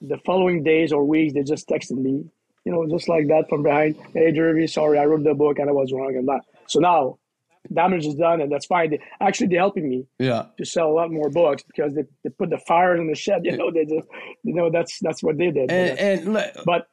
the 0.00 0.18
following 0.26 0.64
days 0.64 0.92
or 0.92 1.04
weeks, 1.04 1.34
they 1.34 1.42
just 1.44 1.68
texted 1.68 1.98
me, 1.98 2.24
you 2.64 2.72
know, 2.72 2.86
just 2.88 3.08
like 3.08 3.28
that 3.28 3.46
from 3.48 3.62
behind. 3.64 3.96
Hey, 4.14 4.32
Jeremy, 4.32 4.66
sorry, 4.68 4.98
I 4.98 5.06
wrote 5.06 5.24
the 5.24 5.34
book 5.34 5.58
and 5.58 5.68
I 5.70 5.72
was 5.72 5.92
wrong 5.92 6.16
and 6.16 6.28
that. 6.28 6.42
So 6.68 6.80
now 6.80 7.17
damage 7.72 8.06
is 8.06 8.14
done 8.14 8.40
and 8.40 8.50
that's 8.50 8.66
fine. 8.66 8.90
They, 8.90 9.00
actually, 9.20 9.48
they're 9.48 9.58
helping 9.60 9.88
me 9.88 10.06
yeah 10.18 10.46
to 10.56 10.64
sell 10.64 10.88
a 10.88 10.94
lot 10.94 11.10
more 11.10 11.30
books 11.30 11.62
because 11.62 11.94
they, 11.94 12.04
they 12.24 12.30
put 12.30 12.50
the 12.50 12.58
fire 12.58 12.96
in 12.96 13.08
the 13.08 13.14
shed. 13.14 13.42
You 13.44 13.56
know, 13.56 13.70
they 13.70 13.84
just, 13.84 14.06
you 14.42 14.54
know, 14.54 14.70
that's 14.70 14.98
that's 15.00 15.22
what 15.22 15.38
they 15.38 15.50
did. 15.50 15.70
and 15.70 15.98
and, 15.98 16.52
but 16.64 16.88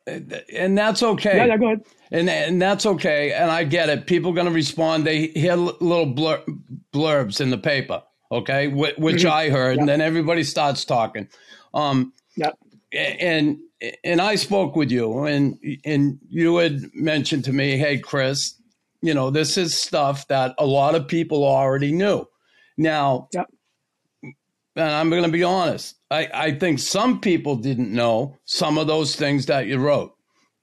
and 0.53 0.77
that's 0.77 1.03
okay 1.03 1.37
yeah, 1.37 1.45
yeah, 1.45 1.57
go 1.57 1.65
ahead. 1.65 1.81
And 2.11 2.29
and 2.29 2.61
that's 2.61 2.85
okay, 2.85 3.33
and 3.33 3.49
I 3.51 3.63
get 3.63 3.89
it. 3.89 4.05
People 4.07 4.31
going 4.33 4.47
to 4.47 4.53
respond. 4.53 5.05
They 5.05 5.27
hear 5.27 5.55
little 5.55 6.05
blur, 6.05 6.41
blurbs 6.93 7.41
in 7.41 7.49
the 7.49 7.57
paper, 7.57 8.03
okay, 8.31 8.69
Wh- 8.69 8.97
which 8.99 9.25
I 9.25 9.49
heard, 9.49 9.79
and 9.79 9.89
then 9.89 10.01
everybody 10.01 10.43
starts 10.43 10.85
talking. 10.85 11.27
Um, 11.73 12.13
Yeah, 12.37 12.51
and 12.91 13.57
and 14.03 14.21
I 14.21 14.35
spoke 14.35 14.75
with 14.75 14.91
you, 14.91 15.23
and 15.25 15.57
and 15.83 16.19
you 16.29 16.57
had 16.57 16.81
mentioned 16.93 17.45
to 17.45 17.53
me, 17.53 17.77
hey, 17.77 17.97
Chris, 17.97 18.53
you 19.05 19.13
know, 19.13 19.29
this 19.29 19.57
is 19.57 19.77
stuff 19.77 20.27
that 20.27 20.55
a 20.57 20.65
lot 20.65 20.95
of 20.95 21.07
people 21.07 21.43
already 21.43 21.91
knew. 21.91 22.25
Now, 22.77 23.29
yeah, 23.33 23.43
and 24.75 24.89
I'm 24.89 25.09
going 25.09 25.23
to 25.23 25.29
be 25.29 25.43
honest. 25.43 25.95
I, 26.11 26.29
I 26.33 26.51
think 26.51 26.79
some 26.79 27.21
people 27.21 27.55
didn't 27.55 27.91
know 27.91 28.37
some 28.45 28.77
of 28.77 28.87
those 28.87 29.15
things 29.15 29.45
that 29.45 29.67
you 29.67 29.77
wrote, 29.77 30.13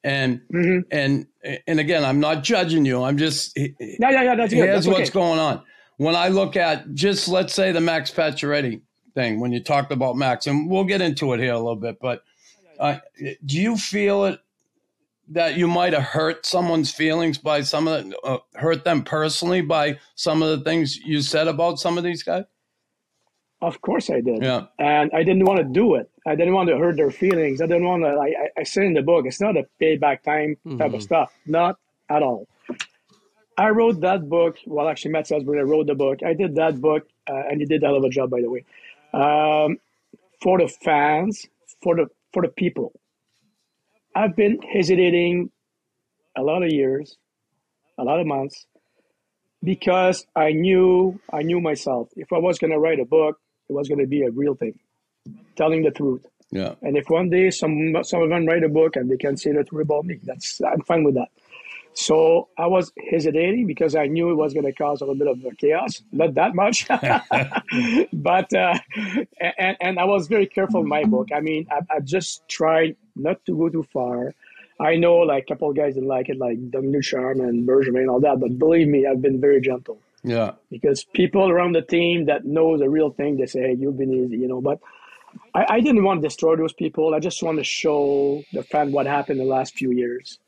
and 0.04 0.40
Mm-hmm. 0.52 0.80
and 0.90 1.26
and 1.66 1.80
again, 1.80 2.04
I'm 2.04 2.20
not 2.20 2.44
judging 2.44 2.84
you. 2.84 3.02
I'm 3.02 3.16
just 3.18 3.56
yeah, 3.56 3.68
yeah, 3.78 4.22
yeah. 4.22 4.34
That's 4.34 4.52
good. 4.52 4.64
here's 4.64 4.84
That's 4.84 4.86
what's 4.86 5.10
okay. 5.10 5.18
going 5.18 5.38
on. 5.38 5.62
When 5.96 6.14
I 6.14 6.28
look 6.28 6.56
at 6.56 6.94
just 6.94 7.28
let's 7.28 7.54
say 7.54 7.72
the 7.72 7.80
Max 7.80 8.10
Pacioretty 8.10 8.80
thing, 9.14 9.40
when 9.40 9.52
you 9.52 9.62
talked 9.62 9.92
about 9.92 10.16
Max, 10.16 10.46
and 10.46 10.70
we'll 10.70 10.84
get 10.84 11.00
into 11.00 11.32
it 11.32 11.40
here 11.40 11.52
a 11.52 11.58
little 11.58 11.76
bit, 11.76 11.98
but 12.00 12.22
uh, 12.78 12.98
do 13.44 13.60
you 13.60 13.76
feel 13.76 14.24
it 14.24 14.40
that 15.28 15.56
you 15.56 15.66
might 15.68 15.92
have 15.92 16.02
hurt 16.02 16.44
someone's 16.44 16.92
feelings 16.92 17.38
by 17.38 17.62
some 17.62 17.88
of 17.88 18.08
the, 18.08 18.18
uh, 18.20 18.38
hurt 18.54 18.84
them 18.84 19.02
personally 19.02 19.60
by 19.60 19.98
some 20.14 20.42
of 20.42 20.58
the 20.58 20.64
things 20.64 20.98
you 20.98 21.22
said 21.22 21.48
about 21.48 21.78
some 21.78 21.96
of 21.96 22.04
these 22.04 22.22
guys? 22.22 22.44
Of 23.60 23.80
course 23.80 24.10
I 24.10 24.20
did. 24.20 24.42
Yeah. 24.42 24.66
And 24.78 25.10
I 25.14 25.22
didn't 25.22 25.44
want 25.44 25.58
to 25.58 25.64
do 25.64 25.94
it. 25.94 26.10
I 26.26 26.34
didn't 26.34 26.54
want 26.54 26.68
to 26.68 26.76
hurt 26.76 26.96
their 26.96 27.12
feelings. 27.12 27.60
I 27.60 27.66
didn't 27.66 27.84
want 27.84 28.02
to, 28.02 28.08
I, 28.08 28.26
I, 28.26 28.60
I 28.60 28.62
said 28.64 28.84
in 28.84 28.94
the 28.94 29.02
book, 29.02 29.24
it's 29.24 29.40
not 29.40 29.56
a 29.56 29.66
payback 29.80 30.22
time 30.22 30.56
type 30.78 30.92
of 30.92 31.02
stuff. 31.02 31.32
Not 31.46 31.78
at 32.10 32.22
all. 32.22 32.48
I 33.56 33.68
wrote 33.68 34.00
that 34.00 34.28
book. 34.28 34.56
Well, 34.66 34.88
actually, 34.88 35.12
Matt 35.12 35.28
Salisbury 35.28 35.60
I 35.60 35.62
wrote 35.62 35.86
the 35.86 35.94
book. 35.94 36.22
I 36.24 36.34
did 36.34 36.54
that 36.56 36.80
book, 36.80 37.06
uh, 37.28 37.42
and 37.50 37.60
he 37.60 37.66
did 37.66 37.82
a 37.82 37.86
hell 37.86 37.96
of 37.96 38.04
a 38.04 38.08
job, 38.08 38.30
by 38.30 38.40
the 38.40 38.50
way, 38.50 38.64
um, 39.12 39.78
for 40.40 40.58
the 40.58 40.68
fans, 40.68 41.46
for 41.82 41.94
the 41.94 42.06
for 42.32 42.42
the 42.42 42.48
people. 42.48 42.92
I've 44.14 44.36
been 44.36 44.60
hesitating 44.62 45.50
a 46.36 46.42
lot 46.42 46.62
of 46.62 46.70
years, 46.70 47.16
a 47.98 48.04
lot 48.04 48.20
of 48.20 48.26
months, 48.26 48.66
because 49.62 50.26
I 50.34 50.52
knew 50.52 51.20
I 51.32 51.42
knew 51.42 51.60
myself. 51.60 52.08
If 52.16 52.32
I 52.32 52.38
was 52.38 52.58
going 52.58 52.72
to 52.72 52.78
write 52.78 53.00
a 53.00 53.04
book, 53.04 53.40
it 53.68 53.72
was 53.72 53.88
going 53.88 54.00
to 54.00 54.06
be 54.06 54.22
a 54.22 54.30
real 54.30 54.54
thing, 54.54 54.78
telling 55.56 55.82
the 55.82 55.90
truth. 55.90 56.26
Yeah. 56.50 56.74
And 56.82 56.96
if 56.96 57.08
one 57.08 57.30
day 57.30 57.50
some 57.50 57.94
some 58.02 58.22
of 58.22 58.28
them 58.28 58.46
write 58.46 58.64
a 58.64 58.68
book 58.68 58.96
and 58.96 59.10
they 59.10 59.16
can 59.16 59.36
say 59.36 59.52
the 59.52 59.64
truth 59.64 59.84
about 59.84 60.04
me, 60.04 60.18
that's 60.22 60.60
I'm 60.60 60.82
fine 60.82 61.04
with 61.04 61.14
that. 61.14 61.28
So 61.94 62.48
I 62.56 62.66
was 62.66 62.90
hesitating 63.10 63.66
because 63.66 63.94
I 63.94 64.06
knew 64.06 64.30
it 64.30 64.34
was 64.34 64.54
going 64.54 64.64
to 64.64 64.72
cause 64.72 65.02
a 65.02 65.04
little 65.04 65.34
bit 65.34 65.52
of 65.52 65.58
chaos, 65.58 66.02
not 66.10 66.34
that 66.34 66.54
much, 66.54 66.88
but 68.12 68.52
uh, 68.54 68.78
and 69.58 69.76
and 69.80 69.98
I 69.98 70.04
was 70.04 70.26
very 70.28 70.46
careful 70.46 70.80
in 70.80 70.88
my 70.88 71.04
book. 71.04 71.28
I 71.34 71.40
mean, 71.40 71.66
I, 71.70 71.80
I 71.96 72.00
just 72.00 72.48
tried 72.48 72.96
not 73.14 73.44
to 73.46 73.56
go 73.56 73.68
too 73.68 73.84
far. 73.92 74.34
I 74.80 74.96
know 74.96 75.16
like 75.18 75.44
a 75.44 75.46
couple 75.54 75.70
of 75.70 75.76
guys 75.76 75.94
didn't 75.94 76.08
like 76.08 76.28
it, 76.28 76.38
like 76.38 76.70
Dominic 76.70 77.02
Charm 77.02 77.40
and 77.40 77.68
Bergevin 77.68 78.00
and 78.00 78.10
all 78.10 78.20
that, 78.20 78.40
but 78.40 78.58
believe 78.58 78.88
me, 78.88 79.06
I've 79.06 79.20
been 79.22 79.40
very 79.40 79.60
gentle 79.60 79.98
Yeah. 80.24 80.52
because 80.70 81.04
people 81.04 81.48
around 81.50 81.72
the 81.74 81.82
team 81.82 82.24
that 82.26 82.44
know 82.46 82.76
the 82.78 82.88
real 82.88 83.10
thing, 83.10 83.36
they 83.36 83.46
say, 83.46 83.60
"Hey, 83.60 83.76
you've 83.78 83.98
been 83.98 84.12
easy," 84.12 84.38
you 84.38 84.48
know. 84.48 84.60
But 84.60 84.80
I, 85.54 85.66
I 85.76 85.80
didn't 85.80 86.04
want 86.04 86.22
to 86.22 86.26
destroy 86.28 86.56
those 86.56 86.72
people. 86.72 87.14
I 87.14 87.20
just 87.20 87.42
want 87.42 87.58
to 87.58 87.64
show 87.64 88.42
the 88.52 88.62
fan 88.62 88.92
what 88.92 89.06
happened 89.06 89.38
the 89.40 89.44
last 89.44 89.74
few 89.74 89.90
years. 89.92 90.38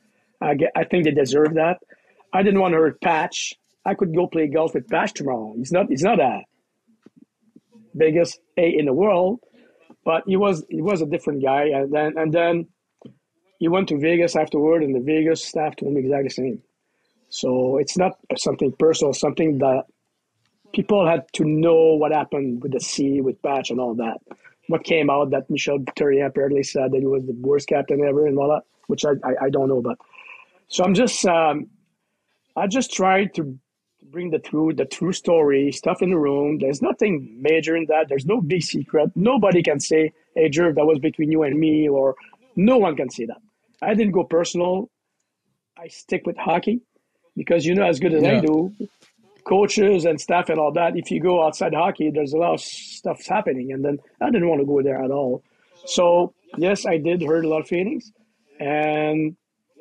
I 0.44 0.54
get, 0.54 0.70
I 0.76 0.84
think 0.84 1.04
they 1.04 1.10
deserve 1.10 1.54
that. 1.54 1.78
I 2.32 2.42
didn't 2.42 2.60
want 2.60 2.72
to 2.72 2.78
hurt 2.78 3.00
Patch. 3.00 3.54
I 3.84 3.94
could 3.94 4.14
go 4.14 4.26
play 4.26 4.48
golf 4.48 4.74
with 4.74 4.88
Patch 4.88 5.12
tomorrow. 5.14 5.54
He's 5.56 5.72
not. 5.72 5.86
He's 5.88 6.02
not 6.02 6.20
a 6.20 6.40
biggest 7.96 8.40
A 8.56 8.68
in 8.68 8.86
the 8.86 8.92
world, 8.92 9.40
but 10.04 10.24
he 10.26 10.36
was. 10.36 10.64
He 10.68 10.82
was 10.82 11.02
a 11.02 11.06
different 11.06 11.42
guy. 11.42 11.66
And 11.66 11.92
then 11.92 12.14
and 12.16 12.32
then 12.32 12.68
he 13.58 13.68
went 13.68 13.88
to 13.88 13.98
Vegas 13.98 14.36
afterward, 14.36 14.82
and 14.82 14.94
the 14.94 15.00
Vegas 15.00 15.44
staff 15.44 15.76
told 15.76 15.92
me 15.92 16.00
exactly 16.00 16.28
the 16.28 16.34
same. 16.34 16.62
So 17.28 17.78
it's 17.78 17.96
not 17.96 18.12
something 18.36 18.72
personal. 18.78 19.12
Something 19.12 19.58
that 19.58 19.84
people 20.72 21.06
had 21.06 21.24
to 21.34 21.44
know 21.44 21.94
what 21.94 22.12
happened 22.12 22.62
with 22.62 22.72
the 22.72 22.80
C, 22.80 23.20
with 23.20 23.40
Patch, 23.42 23.70
and 23.70 23.80
all 23.80 23.94
that. 23.94 24.18
What 24.68 24.82
came 24.82 25.10
out 25.10 25.30
that 25.30 25.50
Michel 25.50 25.78
Therrien 25.78 26.26
apparently 26.26 26.62
said 26.62 26.92
that 26.92 27.00
he 27.00 27.06
was 27.06 27.24
the 27.26 27.34
worst 27.38 27.68
captain 27.68 28.02
ever 28.04 28.26
and 28.26 28.36
that, 28.36 28.62
which 28.86 29.04
I, 29.04 29.10
I, 29.22 29.46
I 29.46 29.50
don't 29.50 29.68
know. 29.68 29.82
But 29.82 29.98
so 30.74 30.82
I'm 30.82 30.92
just 30.92 31.24
um, 31.24 31.68
I 32.56 32.66
just 32.66 32.92
tried 32.92 33.32
to 33.34 33.56
bring 34.10 34.30
the 34.30 34.40
true 34.40 34.72
the 34.74 34.84
true 34.84 35.12
story 35.12 35.70
stuff 35.70 36.02
in 36.02 36.10
the 36.10 36.18
room. 36.18 36.58
There's 36.58 36.82
nothing 36.82 37.38
major 37.40 37.76
in 37.76 37.86
that. 37.86 38.08
There's 38.08 38.26
no 38.26 38.40
big 38.40 38.62
secret. 38.62 39.12
Nobody 39.14 39.62
can 39.62 39.78
say, 39.78 40.12
"Hey, 40.34 40.50
Jerv, 40.50 40.74
that 40.74 40.84
was 40.84 40.98
between 40.98 41.30
you 41.30 41.44
and 41.44 41.60
me," 41.60 41.88
or 41.88 42.16
no 42.56 42.76
one 42.76 42.96
can 42.96 43.08
say 43.08 43.24
that. 43.26 43.40
I 43.82 43.94
didn't 43.94 44.10
go 44.10 44.24
personal. 44.24 44.90
I 45.78 45.86
stick 45.86 46.26
with 46.26 46.36
hockey 46.36 46.80
because 47.36 47.64
you 47.64 47.76
know 47.76 47.86
as 47.86 48.00
good 48.00 48.12
as 48.12 48.24
I 48.24 48.40
do, 48.40 48.74
coaches 49.44 50.04
and 50.04 50.20
staff 50.20 50.48
and 50.48 50.58
all 50.58 50.72
that. 50.72 50.96
If 50.96 51.08
you 51.12 51.20
go 51.20 51.46
outside 51.46 51.72
hockey, 51.72 52.10
there's 52.10 52.32
a 52.32 52.38
lot 52.38 52.54
of 52.54 52.60
stuff's 52.60 53.28
happening, 53.28 53.70
and 53.70 53.84
then 53.84 54.00
I 54.20 54.28
didn't 54.28 54.48
want 54.48 54.60
to 54.60 54.66
go 54.66 54.82
there 54.82 55.00
at 55.00 55.12
all. 55.12 55.44
So 55.86 56.34
yes, 56.56 56.84
I 56.84 56.96
did 56.98 57.22
hurt 57.22 57.44
a 57.44 57.48
lot 57.48 57.60
of 57.60 57.68
feelings, 57.68 58.10
and 58.58 59.36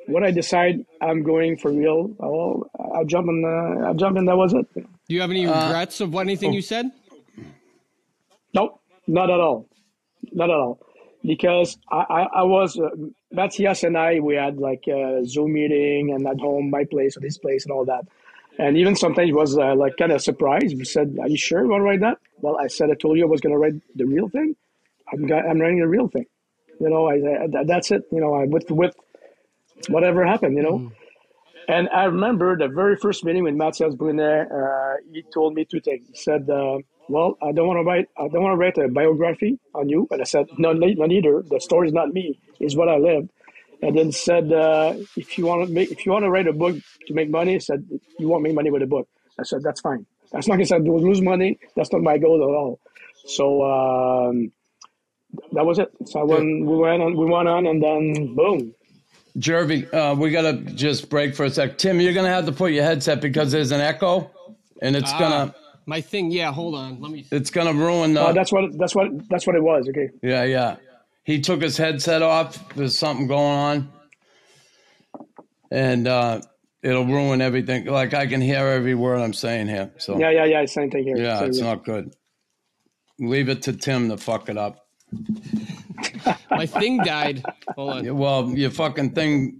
when 0.07 0.23
I 0.23 0.31
decide 0.31 0.85
I'm 1.01 1.23
going 1.23 1.57
for 1.57 1.71
real, 1.71 2.11
I'll, 2.19 2.69
I'll 2.93 3.05
jump 3.05 3.27
in. 3.29 3.43
Uh, 3.45 3.87
I'll 3.87 3.93
jump 3.93 4.17
in. 4.17 4.25
That 4.25 4.35
was 4.37 4.53
it. 4.53 4.67
Do 4.75 4.83
you 5.15 5.21
have 5.21 5.31
any 5.31 5.45
regrets 5.45 6.01
of 6.01 6.13
what, 6.13 6.21
anything 6.21 6.53
you 6.53 6.61
said? 6.61 6.91
Nope, 8.53 8.79
not 9.07 9.29
at 9.29 9.39
all, 9.39 9.67
not 10.31 10.49
at 10.49 10.55
all, 10.55 10.79
because 11.23 11.77
I, 11.91 12.05
I, 12.09 12.21
I 12.39 12.43
was 12.43 12.77
uh, 12.77 12.89
Matthias 13.31 13.83
and 13.83 13.97
I 13.97 14.19
we 14.19 14.35
had 14.35 14.57
like 14.57 14.83
a 14.87 15.23
Zoom 15.25 15.53
meeting 15.53 16.11
and 16.13 16.27
at 16.27 16.39
home, 16.39 16.69
my 16.69 16.83
place 16.85 17.17
or 17.17 17.21
his 17.21 17.37
place 17.37 17.65
and 17.65 17.71
all 17.71 17.85
that, 17.85 18.05
and 18.59 18.77
even 18.77 18.95
sometimes 18.95 19.29
it 19.29 19.33
was 19.33 19.57
uh, 19.57 19.73
like 19.75 19.97
kind 19.97 20.11
of 20.11 20.21
surprised. 20.21 20.77
We 20.77 20.85
said, 20.85 21.17
"Are 21.19 21.27
you 21.27 21.37
sure 21.37 21.63
you 21.63 21.69
want 21.69 21.81
to 21.81 21.85
write 21.85 22.01
that?" 22.01 22.19
Well, 22.41 22.57
I 22.59 22.67
said 22.67 22.91
I 22.91 22.95
told 22.95 23.17
you 23.17 23.23
I 23.23 23.27
was 23.27 23.41
going 23.41 23.53
to 23.53 23.57
write 23.59 23.73
the 23.95 24.05
real 24.05 24.29
thing. 24.29 24.55
I'm 25.11 25.25
go- 25.25 25.35
I'm 25.39 25.59
writing 25.59 25.79
the 25.79 25.87
real 25.87 26.07
thing. 26.07 26.25
You 26.79 26.89
know, 26.89 27.07
I, 27.07 27.15
I 27.59 27.63
that's 27.65 27.89
it. 27.91 28.03
You 28.11 28.21
know, 28.21 28.35
I 28.35 28.45
with 28.45 28.69
with 28.69 28.95
whatever 29.89 30.25
happened. 30.25 30.57
You 30.57 30.63
know. 30.63 30.91
And 31.67 31.87
I 31.89 32.05
remember 32.05 32.57
the 32.57 32.67
very 32.67 32.97
first 32.97 33.23
meeting 33.23 33.43
with 33.43 33.55
Matthias 33.55 33.95
Brunet, 33.95 34.51
uh, 34.51 34.97
he 35.13 35.23
told 35.33 35.53
me 35.53 35.63
two 35.63 35.79
things. 35.79 36.05
He 36.09 36.15
said, 36.17 36.49
uh, 36.49 36.79
"Well, 37.07 37.37
I 37.41 37.53
don't 37.53 37.67
want 37.67 37.77
to 37.77 37.83
write. 37.83 38.07
I 38.17 38.27
don't 38.27 38.43
want 38.43 38.53
to 38.53 38.57
write 38.57 38.77
a 38.77 38.89
biography 38.89 39.59
on 39.73 39.87
you." 39.87 40.07
And 40.11 40.19
I 40.21 40.25
said, 40.25 40.47
"No, 40.57 40.73
ne- 40.73 40.95
not 40.95 41.11
either. 41.11 41.41
The 41.41 41.59
story's 41.59 41.93
not 41.93 42.11
me. 42.13 42.37
It's 42.59 42.75
what 42.75 42.89
I 42.89 42.97
lived." 42.97 43.29
And 43.81 43.97
then 43.97 44.11
said, 44.11 44.51
uh, 44.51 44.95
"If 45.15 45.37
you 45.37 45.45
want 45.45 45.67
to 45.67 45.73
make, 45.73 45.89
if 45.91 46.05
you 46.05 46.11
want 46.11 46.23
to 46.23 46.29
write 46.29 46.47
a 46.47 46.53
book 46.53 46.75
to 47.07 47.13
make 47.13 47.29
money, 47.29 47.53
he 47.53 47.59
said 47.59 47.85
you 48.19 48.27
won't 48.27 48.43
make 48.43 48.55
money 48.55 48.69
with 48.69 48.81
a 48.81 48.87
book." 48.87 49.07
I 49.39 49.43
said, 49.43 49.63
"That's 49.63 49.79
fine. 49.79 50.05
That's 50.33 50.47
not 50.47 50.59
as 50.59 50.71
I 50.71 50.79
don't 50.79 50.97
lose 50.97 51.21
money, 51.21 51.59
that's 51.75 51.91
not 51.93 52.01
my 52.01 52.17
goal 52.17 52.43
at 52.43 52.53
all." 52.55 52.79
So 53.25 53.63
um, 53.63 54.51
that 55.53 55.65
was 55.65 55.79
it. 55.79 55.89
So 56.05 56.19
I 56.19 56.23
went, 56.23 56.65
we 56.65 56.75
went 56.75 57.01
on, 57.01 57.15
we 57.15 57.25
went 57.25 57.47
on, 57.47 57.67
and 57.67 57.81
then 57.81 58.35
boom. 58.35 58.75
Jervy, 59.37 59.89
uh, 59.91 60.13
we 60.15 60.29
got 60.31 60.43
to 60.43 60.53
just 60.73 61.09
break 61.09 61.35
for 61.35 61.45
a 61.45 61.49
sec. 61.49 61.77
Tim, 61.77 61.99
you're 61.99 62.13
going 62.13 62.25
to 62.25 62.31
have 62.31 62.45
to 62.45 62.51
put 62.51 62.71
your 62.71 62.83
headset 62.83 63.19
because 63.21 63.51
there's 63.51 63.71
an 63.71 63.81
echo 63.81 64.29
and 64.81 64.95
it's 64.95 65.11
going 65.13 65.31
to 65.31 65.55
My 65.85 66.01
thing, 66.01 66.31
yeah, 66.31 66.51
hold 66.51 66.75
on. 66.75 67.01
Let 67.01 67.11
me. 67.11 67.25
it's 67.31 67.49
going 67.49 67.67
to 67.67 67.73
ruin 67.83 68.13
the 68.13 68.21
Uh, 68.21 68.33
that's 68.33 68.51
what 68.51 68.77
that's 68.77 68.93
what 68.93 69.27
that's 69.29 69.47
what 69.47 69.55
it 69.55 69.63
was. 69.63 69.87
Okay. 69.89 70.09
Yeah, 70.21 70.43
yeah. 70.43 70.75
He 71.23 71.39
took 71.41 71.61
his 71.61 71.77
headset 71.77 72.21
off. 72.21 72.75
There's 72.75 72.97
something 72.97 73.27
going 73.27 73.57
on. 73.57 73.89
And 75.71 76.07
uh, 76.07 76.41
it'll 76.83 77.05
ruin 77.05 77.41
everything. 77.41 77.85
Like 77.85 78.13
I 78.13 78.27
can 78.27 78.41
hear 78.41 78.59
every 78.67 78.93
word 78.93 79.19
I'm 79.19 79.33
saying 79.33 79.67
here. 79.67 79.91
So 79.97 80.19
Yeah, 80.19 80.29
yeah, 80.29 80.45
yeah. 80.45 80.65
Same 80.65 80.91
thing 80.91 81.05
here. 81.05 81.17
yeah, 81.17 81.39
Same 81.39 81.47
it's 81.49 81.57
here. 81.57 81.67
not 81.67 81.85
good. 81.85 82.13
Leave 83.19 83.49
it 83.49 83.63
to 83.63 83.73
Tim 83.73 84.09
to 84.09 84.17
fuck 84.17 84.49
it 84.49 84.57
up. 84.57 84.85
My 86.51 86.65
thing 86.65 86.97
died. 87.03 87.43
Hold 87.75 87.93
on. 88.07 88.17
Well, 88.17 88.49
your 88.49 88.71
fucking 88.71 89.11
thing, 89.11 89.59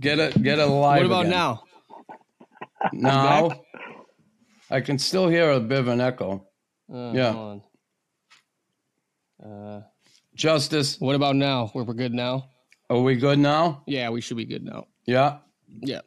get 0.00 0.18
it, 0.18 0.40
get 0.42 0.58
it 0.58 0.68
alive. 0.68 0.98
What 0.98 1.06
about 1.06 1.20
again. 1.26 1.30
now? 1.30 1.62
Now. 2.92 3.50
I 4.70 4.80
can 4.80 4.98
still 4.98 5.28
hear 5.28 5.50
a 5.50 5.60
bit 5.60 5.78
of 5.80 5.88
an 5.88 6.00
echo. 6.00 6.46
Uh, 6.92 7.12
Yeah. 7.14 7.32
Hold 7.32 7.62
on. 9.42 9.50
Uh, 9.50 9.82
Justice, 10.34 10.98
what 11.00 11.14
about 11.14 11.36
now? 11.36 11.70
We're, 11.74 11.82
we're 11.84 11.94
good 11.94 12.14
now? 12.14 12.48
are 12.90 13.00
we 13.00 13.16
good 13.16 13.38
now? 13.38 13.82
Yeah, 13.86 14.10
we 14.10 14.20
should 14.20 14.36
be 14.36 14.44
good 14.44 14.62
now. 14.64 14.86
Yeah, 15.06 15.38
Yeah. 15.80 16.00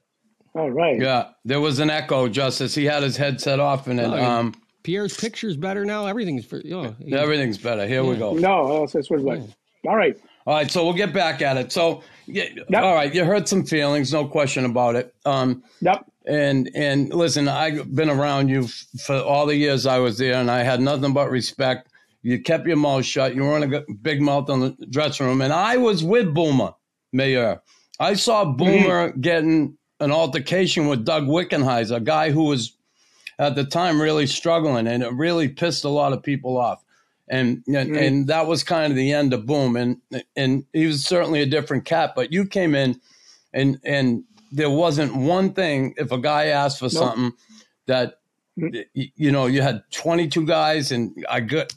All 0.54 0.70
right. 0.72 1.00
yeah. 1.00 1.30
There 1.44 1.60
was 1.60 1.80
an 1.80 1.90
echo, 1.90 2.28
Justice. 2.30 2.76
He 2.76 2.86
had 2.86 3.02
his 3.04 3.18
headset 3.18 3.60
off, 3.60 3.88
and 3.88 4.00
it, 4.00 4.04
Oh, 4.04 4.16
yeah. 4.16 4.38
um, 4.38 4.54
Pierre's 4.84 5.18
picture's 5.18 5.58
better 5.58 5.84
now. 5.84 6.06
Everything's 6.06 6.46
for, 6.46 6.60
you 6.62 6.72
know, 6.82 6.96
everything's 7.18 7.58
better. 7.58 7.88
Here 7.88 8.04
we 8.04 8.16
go. 8.18 8.34
No, 8.36 8.80
that's, 8.82 8.94
that's 8.94 9.10
what 9.10 9.20
it's 9.20 9.26
like. 9.28 9.42
All 9.88 9.95
right. 9.95 10.15
All 10.48 10.54
right, 10.54 10.69
so 10.69 10.84
we'll 10.86 10.93
get 10.93 11.12
back 11.13 11.41
at 11.41 11.58
it. 11.58 11.71
So, 11.71 12.04
yeah, 12.28 12.45
all 12.76 12.93
right, 12.93 13.13
you 13.13 13.26
hurt 13.26 13.48
some 13.48 13.63
feelings, 13.65 14.13
no 14.13 14.28
question 14.28 14.63
about 14.65 14.95
it. 14.95 15.13
Um, 15.26 15.63
Yep. 15.82 16.06
and 16.28 16.69
and 16.76 17.12
listen, 17.13 17.48
I've 17.48 17.93
been 17.95 18.10
around 18.12 18.50
you 18.50 18.65
f- 18.65 18.86
for 19.02 19.15
all 19.15 19.48
the 19.48 19.56
years 19.56 19.88
I 19.88 19.98
was 19.98 20.19
there, 20.19 20.36
and 20.36 20.52
I 20.52 20.62
had 20.63 20.82
nothing 20.82 21.13
but 21.13 21.32
respect. 21.32 21.88
You 22.21 22.39
kept 22.41 22.67
your 22.67 22.78
mouth 22.78 23.06
shut. 23.06 23.36
You 23.36 23.43
weren't 23.43 23.74
a 23.74 23.80
g- 23.80 23.93
big 24.04 24.21
mouth 24.21 24.48
in 24.52 24.60
the 24.60 24.69
dressing 24.89 25.26
room, 25.26 25.41
and 25.41 25.52
I 25.52 25.78
was 25.78 26.04
with 26.04 26.32
Boomer, 26.34 26.74
Mayor. 27.12 27.60
I 28.00 28.13
saw 28.13 28.45
Boomer 28.45 29.13
getting 29.13 29.78
an 30.00 30.12
altercation 30.12 30.88
with 30.88 31.06
Doug 31.06 31.24
Wickenheiser, 31.26 31.95
a 31.95 32.00
guy 32.02 32.30
who 32.30 32.43
was 32.43 32.74
at 33.39 33.56
the 33.56 33.63
time 33.63 34.00
really 34.00 34.28
struggling, 34.28 34.86
and 34.88 35.02
it 35.02 35.12
really 35.13 35.48
pissed 35.48 35.86
a 35.86 35.89
lot 35.89 36.13
of 36.13 36.21
people 36.21 36.58
off. 36.58 36.84
And 37.28 37.64
and, 37.68 37.96
and 37.96 38.28
that 38.28 38.46
was 38.46 38.64
kind 38.64 38.92
of 38.92 38.98
the 38.98 39.12
end 39.12 39.34
of 39.34 39.46
Boom. 39.46 39.76
And 39.76 40.02
and 40.36 40.66
he 40.74 40.86
was 40.86 41.06
certainly 41.06 41.42
a 41.42 41.46
different 41.46 41.86
cat, 41.86 42.14
but 42.16 42.32
you 42.32 42.46
came 42.46 42.76
in, 42.76 43.00
and 43.54 43.80
and 43.84 44.24
there 44.52 44.70
wasn't 44.70 45.16
one 45.16 45.54
thing. 45.54 45.96
If 45.98 46.12
a 46.12 46.20
guy 46.20 46.48
asked 46.48 46.80
for 46.80 46.90
something, 46.90 47.34
that 47.88 48.20
mm. 48.58 48.86
y- 48.96 49.12
you 49.16 49.32
know 49.32 49.48
you 49.48 49.62
had 49.62 49.84
22 49.92 50.46
guys, 50.46 50.92
and 50.92 51.26
I 51.30 51.40
got 51.40 51.74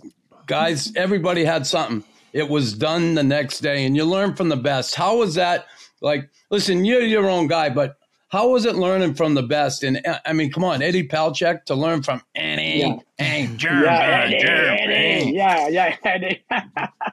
guys. 0.46 0.92
Everybody 0.96 1.44
had 1.44 1.66
something. 1.66 2.04
It 2.32 2.48
was 2.48 2.74
done 2.74 3.14
the 3.14 3.22
next 3.22 3.60
day, 3.60 3.86
and 3.86 3.96
you 3.96 4.04
learn 4.04 4.34
from 4.34 4.50
the 4.50 4.56
best. 4.56 4.94
How 4.94 5.16
was 5.16 5.34
that? 5.36 5.66
Like, 6.00 6.28
listen, 6.50 6.84
you're 6.84 7.00
your 7.00 7.28
own 7.28 7.48
guy, 7.48 7.70
but 7.70 7.96
how 8.28 8.48
was 8.50 8.64
it 8.66 8.76
learning 8.76 9.14
from 9.14 9.34
the 9.34 9.42
best? 9.42 9.82
And 9.82 10.04
uh, 10.06 10.18
I 10.26 10.32
mean, 10.32 10.52
come 10.52 10.64
on, 10.64 10.82
Eddie 10.82 11.06
Palchak 11.08 11.64
to 11.66 11.74
learn 11.74 12.02
from 12.02 12.22
Eddie, 12.34 12.78
Yeah. 12.80 12.96
Yeah, 13.18 14.24
Eddie, 14.24 14.36
Eddie. 14.36 15.32
yeah, 15.32 15.68
yeah, 15.68 15.96
Eddie. 16.04 16.44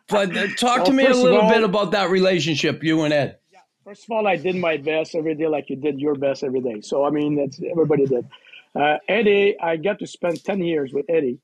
But 0.08 0.36
uh, 0.38 0.48
talk 0.56 0.78
Well, 0.78 0.86
to 0.88 0.92
me 0.94 1.06
a 1.06 1.14
little 1.14 1.42
all- 1.42 1.50
bit 1.50 1.64
about 1.64 1.92
that 1.92 2.10
relationship, 2.10 2.84
you 2.84 3.02
and 3.04 3.14
Ed. 3.14 3.38
First 3.84 4.06
of 4.06 4.12
all, 4.12 4.26
I 4.28 4.36
did 4.36 4.56
my 4.56 4.78
best 4.78 5.14
every 5.16 5.36
day, 5.36 5.48
like 5.48 5.70
you 5.70 5.76
did 5.76 6.00
your 6.02 6.16
best 6.16 6.44
every 6.44 6.60
day. 6.62 6.82
So 6.82 7.06
I 7.06 7.12
mean, 7.12 7.36
that's 7.36 7.62
everybody 7.70 8.06
did. 8.08 8.28
Uh, 8.76 8.98
Eddie, 9.08 9.56
I 9.62 9.78
got 9.78 10.00
to 10.00 10.08
spend 10.08 10.44
ten 10.44 10.60
years 10.64 10.92
with 10.92 11.06
Eddie, 11.08 11.38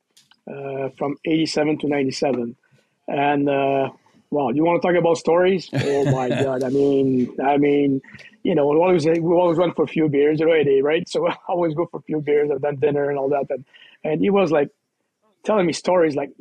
uh, 0.52 0.90
from 0.98 1.18
'87 1.26 1.78
to 1.80 1.88
'97, 1.88 2.56
and 3.08 3.48
uh, 3.50 3.90
wow, 4.32 4.50
you 4.50 4.64
want 4.64 4.82
to 4.82 4.88
talk 4.88 4.98
about 4.98 5.18
stories? 5.18 5.70
Oh 5.74 6.06
my 6.12 6.30
God! 6.44 6.64
I 6.64 6.70
mean, 6.70 7.36
I 7.44 7.58
mean, 7.58 8.02
you 8.44 8.56
know, 8.56 8.68
we 8.68 8.78
always 8.78 9.06
we 9.06 9.20
always 9.20 9.58
went 9.58 9.76
for 9.76 9.84
a 9.84 9.88
few 9.88 10.10
beers, 10.10 10.42
already, 10.42 10.82
right? 10.82 11.08
So 11.08 11.28
I 11.30 11.36
always 11.48 11.76
go 11.76 11.86
for 11.86 11.98
a 12.00 12.04
few 12.04 12.22
beers 12.22 12.50
and 12.50 12.62
then 12.62 12.78
dinner 12.78 13.10
and 13.10 13.20
all 13.20 13.30
that, 13.30 13.46
and 13.50 13.66
and 14.04 14.22
he 14.22 14.30
was 14.30 14.52
like 14.52 14.70
telling 15.44 15.66
me 15.66 15.74
stories 15.74 16.16
like 16.16 16.32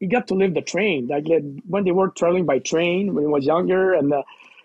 he 0.00 0.06
got 0.06 0.28
to 0.28 0.34
live 0.34 0.54
the 0.54 0.62
train. 0.62 1.06
Like 1.08 1.24
when 1.66 1.84
they 1.84 1.92
were 1.92 2.08
traveling 2.08 2.46
by 2.46 2.58
train 2.58 3.14
when 3.14 3.24
he 3.24 3.28
was 3.28 3.44
younger, 3.44 3.94
and 3.94 4.12
uh, 4.12 4.22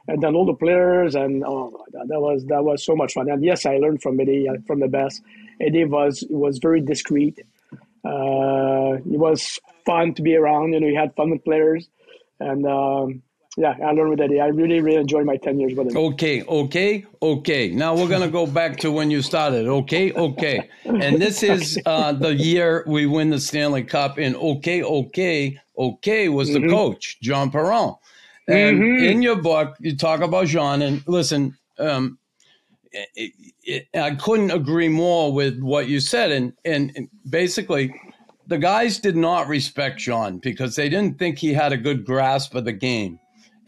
and 0.08 0.22
then 0.22 0.36
all 0.36 0.46
the 0.46 0.54
players, 0.54 1.16
and 1.16 1.44
oh, 1.46 1.86
that, 1.92 2.08
that 2.08 2.20
was 2.20 2.46
that 2.46 2.64
was 2.64 2.84
so 2.84 2.96
much 2.96 3.14
fun. 3.14 3.30
And 3.30 3.44
yes, 3.44 3.66
I 3.66 3.78
learned 3.78 4.02
from 4.02 4.20
Eddie 4.20 4.48
uh, 4.50 4.56
from 4.66 4.80
the 4.80 4.88
best. 4.88 5.22
Eddie 5.60 5.86
was 5.86 6.26
was 6.30 6.58
very 6.58 6.82
discreet. 6.82 7.40
Uh, 8.04 8.98
it 8.98 9.20
was 9.20 9.60
fun 9.86 10.14
to 10.16 10.22
be 10.22 10.36
around. 10.36 10.74
You 10.74 10.80
know, 10.80 10.88
he 10.88 10.96
had 10.96 11.16
fun 11.16 11.30
with 11.30 11.44
players, 11.44 11.88
and 12.42 12.66
um, 12.66 13.22
yeah, 13.58 13.76
I 13.86 13.92
learned 13.92 14.12
with 14.12 14.22
Eddie. 14.22 14.40
I 14.40 14.48
really, 14.48 14.80
really 14.82 14.98
enjoyed 14.98 15.26
my 15.26 15.38
10 15.38 15.60
years 15.60 15.74
with 15.76 15.88
him. 15.88 15.98
Okay, 15.98 16.42
okay, 16.44 17.06
okay. 17.22 17.70
Now 17.70 17.96
we're 17.96 18.08
going 18.08 18.22
to 18.22 18.30
go 18.32 18.48
back 18.48 18.78
to 18.78 18.92
when 18.92 19.12
you 19.12 19.22
started. 19.22 19.68
Okay, 19.68 20.12
okay. 20.14 20.70
And 20.86 21.22
this 21.22 21.44
is 21.54 21.80
uh, 21.86 22.14
the 22.14 22.34
year 22.34 22.84
we 22.88 23.06
win 23.06 23.30
the 23.30 23.40
Stanley 23.40 23.84
Cup. 23.84 24.18
And 24.18 24.36
okay, 24.38 24.82
okay, 24.84 25.60
okay 25.78 26.30
was 26.30 26.54
the 26.54 26.60
Mm-hmm. 26.60 26.70
coach, 26.70 27.20
John 27.22 27.52
Perron. 27.52 27.96
And 28.48 28.82
Mhm. 28.82 29.00
in 29.00 29.22
your 29.22 29.36
book, 29.36 29.76
you 29.80 29.96
talk 29.98 30.22
about 30.22 30.48
Jean. 30.48 30.82
And 30.82 31.04
listen, 31.08 31.58
um, 31.78 32.18
it, 32.94 33.34
it, 33.64 33.88
I 33.94 34.16
couldn't 34.16 34.52
agree 34.52 34.90
more 34.90 35.34
with 35.34 35.60
what 35.62 35.88
you 35.90 36.00
said. 36.00 36.32
And, 36.32 36.54
and, 36.66 36.92
and 36.96 37.10
basically, 37.30 37.94
the 38.52 38.58
guys 38.58 39.00
did 39.00 39.16
not 39.16 39.48
respect 39.48 39.98
John 39.98 40.38
because 40.38 40.76
they 40.76 40.90
didn't 40.90 41.18
think 41.18 41.38
he 41.38 41.54
had 41.54 41.72
a 41.72 41.78
good 41.78 42.04
grasp 42.04 42.54
of 42.54 42.66
the 42.66 42.74
game. 42.74 43.18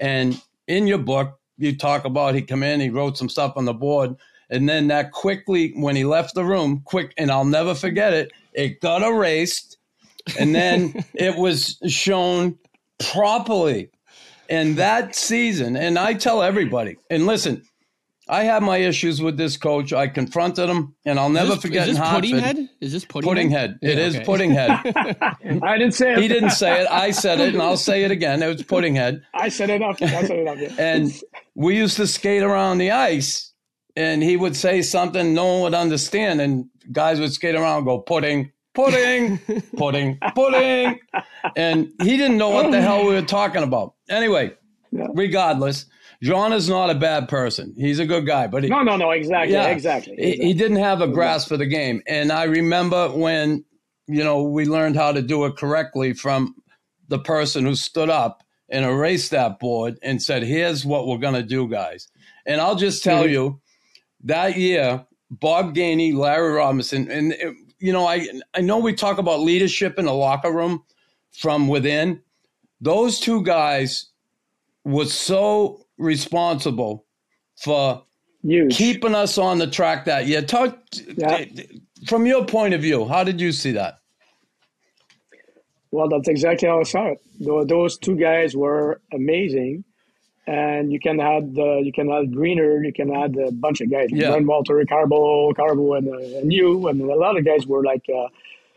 And 0.02 0.41
in 0.67 0.88
your 0.88 0.98
book, 0.98 1.39
you 1.58 1.78
talk 1.78 2.04
about 2.04 2.36
he 2.36 2.41
come 2.41 2.63
in, 2.63 2.82
he 2.82 2.89
wrote 2.89 3.17
some 3.17 3.30
stuff 3.30 3.54
on 3.56 3.63
the 3.63 3.74
board, 3.74 4.17
and 4.50 4.67
then 4.67 4.89
that 4.89 5.13
quickly, 5.13 5.72
when 5.78 5.96
he 5.96 6.04
left 6.04 6.36
the 6.36 6.43
room, 6.43 6.82
quick, 6.84 7.13
and 7.17 7.32
I'll 7.32 7.46
never 7.46 7.74
forget 7.74 8.12
it, 8.12 8.34
it 8.52 8.82
got 8.82 9.04
erased, 9.04 9.78
and 10.38 10.54
then 10.54 11.06
it 11.13 11.38
was 11.38 11.80
shown 11.88 12.58
properly. 13.00 13.89
And 14.50 14.76
that 14.76 15.15
season, 15.15 15.78
and 15.78 15.98
I 15.98 16.13
tell 16.13 16.43
everybody, 16.43 16.98
and 17.10 17.26
listen, 17.26 17.63
I 18.34 18.43
have 18.46 18.63
my 18.63 18.78
issues 18.78 19.22
with 19.22 19.38
this 19.38 19.58
coach. 19.58 19.93
I 19.93 20.08
confronted 20.08 20.67
him, 20.67 20.96
and 21.06 21.19
I'll 21.19 21.30
never 21.30 21.50
is 21.50 21.54
this, 21.56 21.62
forget 21.62 21.82
Is 21.84 21.88
in 21.89 21.93
this 21.93 21.98
Hartford. 22.04 22.22
pudding 22.32 22.39
head? 22.39 22.69
Is 22.82 22.91
this 22.91 23.06
pudding, 23.06 23.30
Pudding 23.30 23.50
head. 23.52 23.80
It 23.82 23.98
Yeah, 23.98 24.04
is 24.06 24.15
okay. 24.15 24.26
pudding 24.26 24.52
head. 24.52 24.69
I 25.63 25.78
didn't 25.78 25.93
say 25.93 26.13
it. 26.13 26.19
he 26.19 26.28
didn't 26.28 26.50
say 26.52 26.82
it. 26.82 26.88
I 26.89 27.12
said 27.12 27.39
it, 27.39 27.54
and 27.54 27.62
I'll 27.62 27.78
say 27.78 28.04
it 28.04 28.12
again. 28.12 28.41
It 28.41 28.48
was 28.48 28.63
pudding 28.63 28.96
head. 28.96 29.22
I 29.36 29.50
said 29.50 29.69
it 29.69 29.82
up. 29.84 30.02
I 30.02 30.24
said 30.24 30.39
it 30.39 30.48
up. 30.48 30.58
Yeah. 30.58 30.69
And 30.80 31.12
we 31.56 31.78
used 31.78 31.98
to 31.98 32.08
skate 32.08 32.41
around 32.43 32.80
the 32.80 32.91
ice, 32.91 33.54
and 33.96 34.24
he 34.24 34.36
would 34.36 34.56
say 34.56 34.82
something 34.82 35.34
no 35.36 35.46
one 35.46 35.62
would 35.63 35.74
understand, 35.76 36.41
and 36.41 36.65
guys 36.91 37.19
would 37.19 37.34
skate 37.34 37.56
around 37.56 37.78
and 37.78 37.86
go 37.86 38.00
pudding, 38.00 38.52
pudding, 38.74 39.38
pudding, 39.78 40.17
pudding, 40.34 41.00
and 41.56 41.91
he 42.02 42.17
didn't 42.17 42.38
know 42.38 42.50
what 42.50 42.72
the 42.72 42.80
oh, 42.80 42.82
hell 42.82 43.06
we 43.06 43.13
were 43.13 43.22
talking 43.22 43.62
about. 43.63 43.93
Anyway, 44.10 44.54
Yeah. 44.91 45.08
regardless, 45.13 45.86
John 46.23 46.53
is 46.53 46.69
not 46.69 46.89
a 46.89 46.95
bad 46.95 47.27
person. 47.27 47.73
He's 47.77 47.99
a 47.99 48.05
good 48.05 48.25
guy, 48.25 48.47
but 48.47 48.63
he, 48.63 48.69
No, 48.69 48.81
no, 48.81 48.95
no. 48.95 49.12
Exactly. 49.12 49.53
yeah, 49.53 49.67
Exactly. 49.67 50.15
He, 50.17 50.38
he 50.38 50.53
didn't 50.53 50.77
have 50.77 51.01
a 51.01 51.07
grasp 51.07 51.49
for 51.49 51.57
the 51.57 51.65
game, 51.65 52.01
and 52.07 52.31
I 52.31 52.43
remember 52.45 53.09
when 53.09 53.65
you 54.07 54.23
know 54.23 54.43
we 54.43 54.65
learned 54.65 54.95
how 54.95 55.12
to 55.12 55.21
do 55.21 55.45
it 55.45 55.57
correctly 55.57 56.13
from 56.13 56.55
the 57.09 57.19
person 57.19 57.65
who 57.65 57.75
stood 57.75 58.09
up 58.09 58.41
and 58.69 58.86
erased 58.86 59.31
that 59.31 59.59
board 59.59 59.99
and 60.01 60.21
said, 60.23 60.43
"Here's 60.43 60.86
what 60.86 61.07
we're 61.07 61.17
gonna 61.17 61.43
do, 61.43 61.67
guys." 61.67 62.07
And 62.45 62.62
I'll 62.62 62.75
just 62.75 63.03
tell 63.03 63.23
Mhm. 63.25 63.31
you, 63.31 63.62
that 64.23 64.57
year, 64.57 65.05
Bob 65.29 65.75
Gainey, 65.75 66.13
Larry 66.15 66.53
Robinson, 66.53 67.09
and 67.12 67.36
you 67.79 67.91
know, 67.91 68.05
I 68.07 68.27
I 68.53 68.62
know 68.62 68.77
we 68.77 68.93
talk 68.93 69.17
about 69.17 69.41
leadership 69.41 69.99
in 69.99 70.05
the 70.05 70.13
locker 70.13 70.51
room 70.53 70.83
from 71.31 71.67
within. 71.67 72.21
Those 72.79 73.19
two 73.19 73.41
guys 73.43 74.05
was 74.86 75.13
so 75.13 75.86
responsible 76.03 77.05
for 77.61 78.03
Huge. 78.43 78.75
keeping 78.75 79.15
us 79.15 79.37
on 79.37 79.57
the 79.59 79.67
track 79.67 80.05
that 80.05 80.27
year. 80.27 80.41
Talk 80.41 80.77
Yeah. 81.17 81.45
from 82.07 82.25
your 82.25 82.45
point 82.45 82.73
of 82.73 82.81
view. 82.81 83.05
How 83.05 83.23
did 83.23 83.39
you 83.41 83.51
see 83.51 83.71
that? 83.71 83.95
Well, 85.91 86.09
that's 86.09 86.27
exactly 86.27 86.67
how 86.67 86.79
I 86.79 86.83
saw 86.83 87.11
it. 87.11 87.19
Those 87.67 87.97
two 87.97 88.15
guys 88.15 88.55
were 88.55 88.99
amazing, 89.13 89.83
and 90.47 90.91
you 90.91 90.99
can 90.99 91.19
add 91.19 91.55
uh, 91.57 91.77
you 91.77 91.91
can 91.93 92.11
add 92.11 92.33
Greener, 92.33 92.83
you 92.83 92.91
can 92.93 93.15
add 93.15 93.37
a 93.37 93.51
bunch 93.51 93.79
of 93.81 93.91
guys, 93.91 94.07
Yeah. 94.11 94.31
Brent 94.31 94.47
Walter, 94.47 94.83
Carbo, 94.89 95.53
Carbo, 95.53 95.93
and, 95.93 96.07
uh, 96.09 96.39
and 96.39 96.51
you, 96.51 96.87
and 96.87 96.99
a 97.01 97.15
lot 97.15 97.37
of 97.37 97.45
guys 97.45 97.67
were 97.67 97.83
like. 97.83 98.05
Uh, 98.09 98.27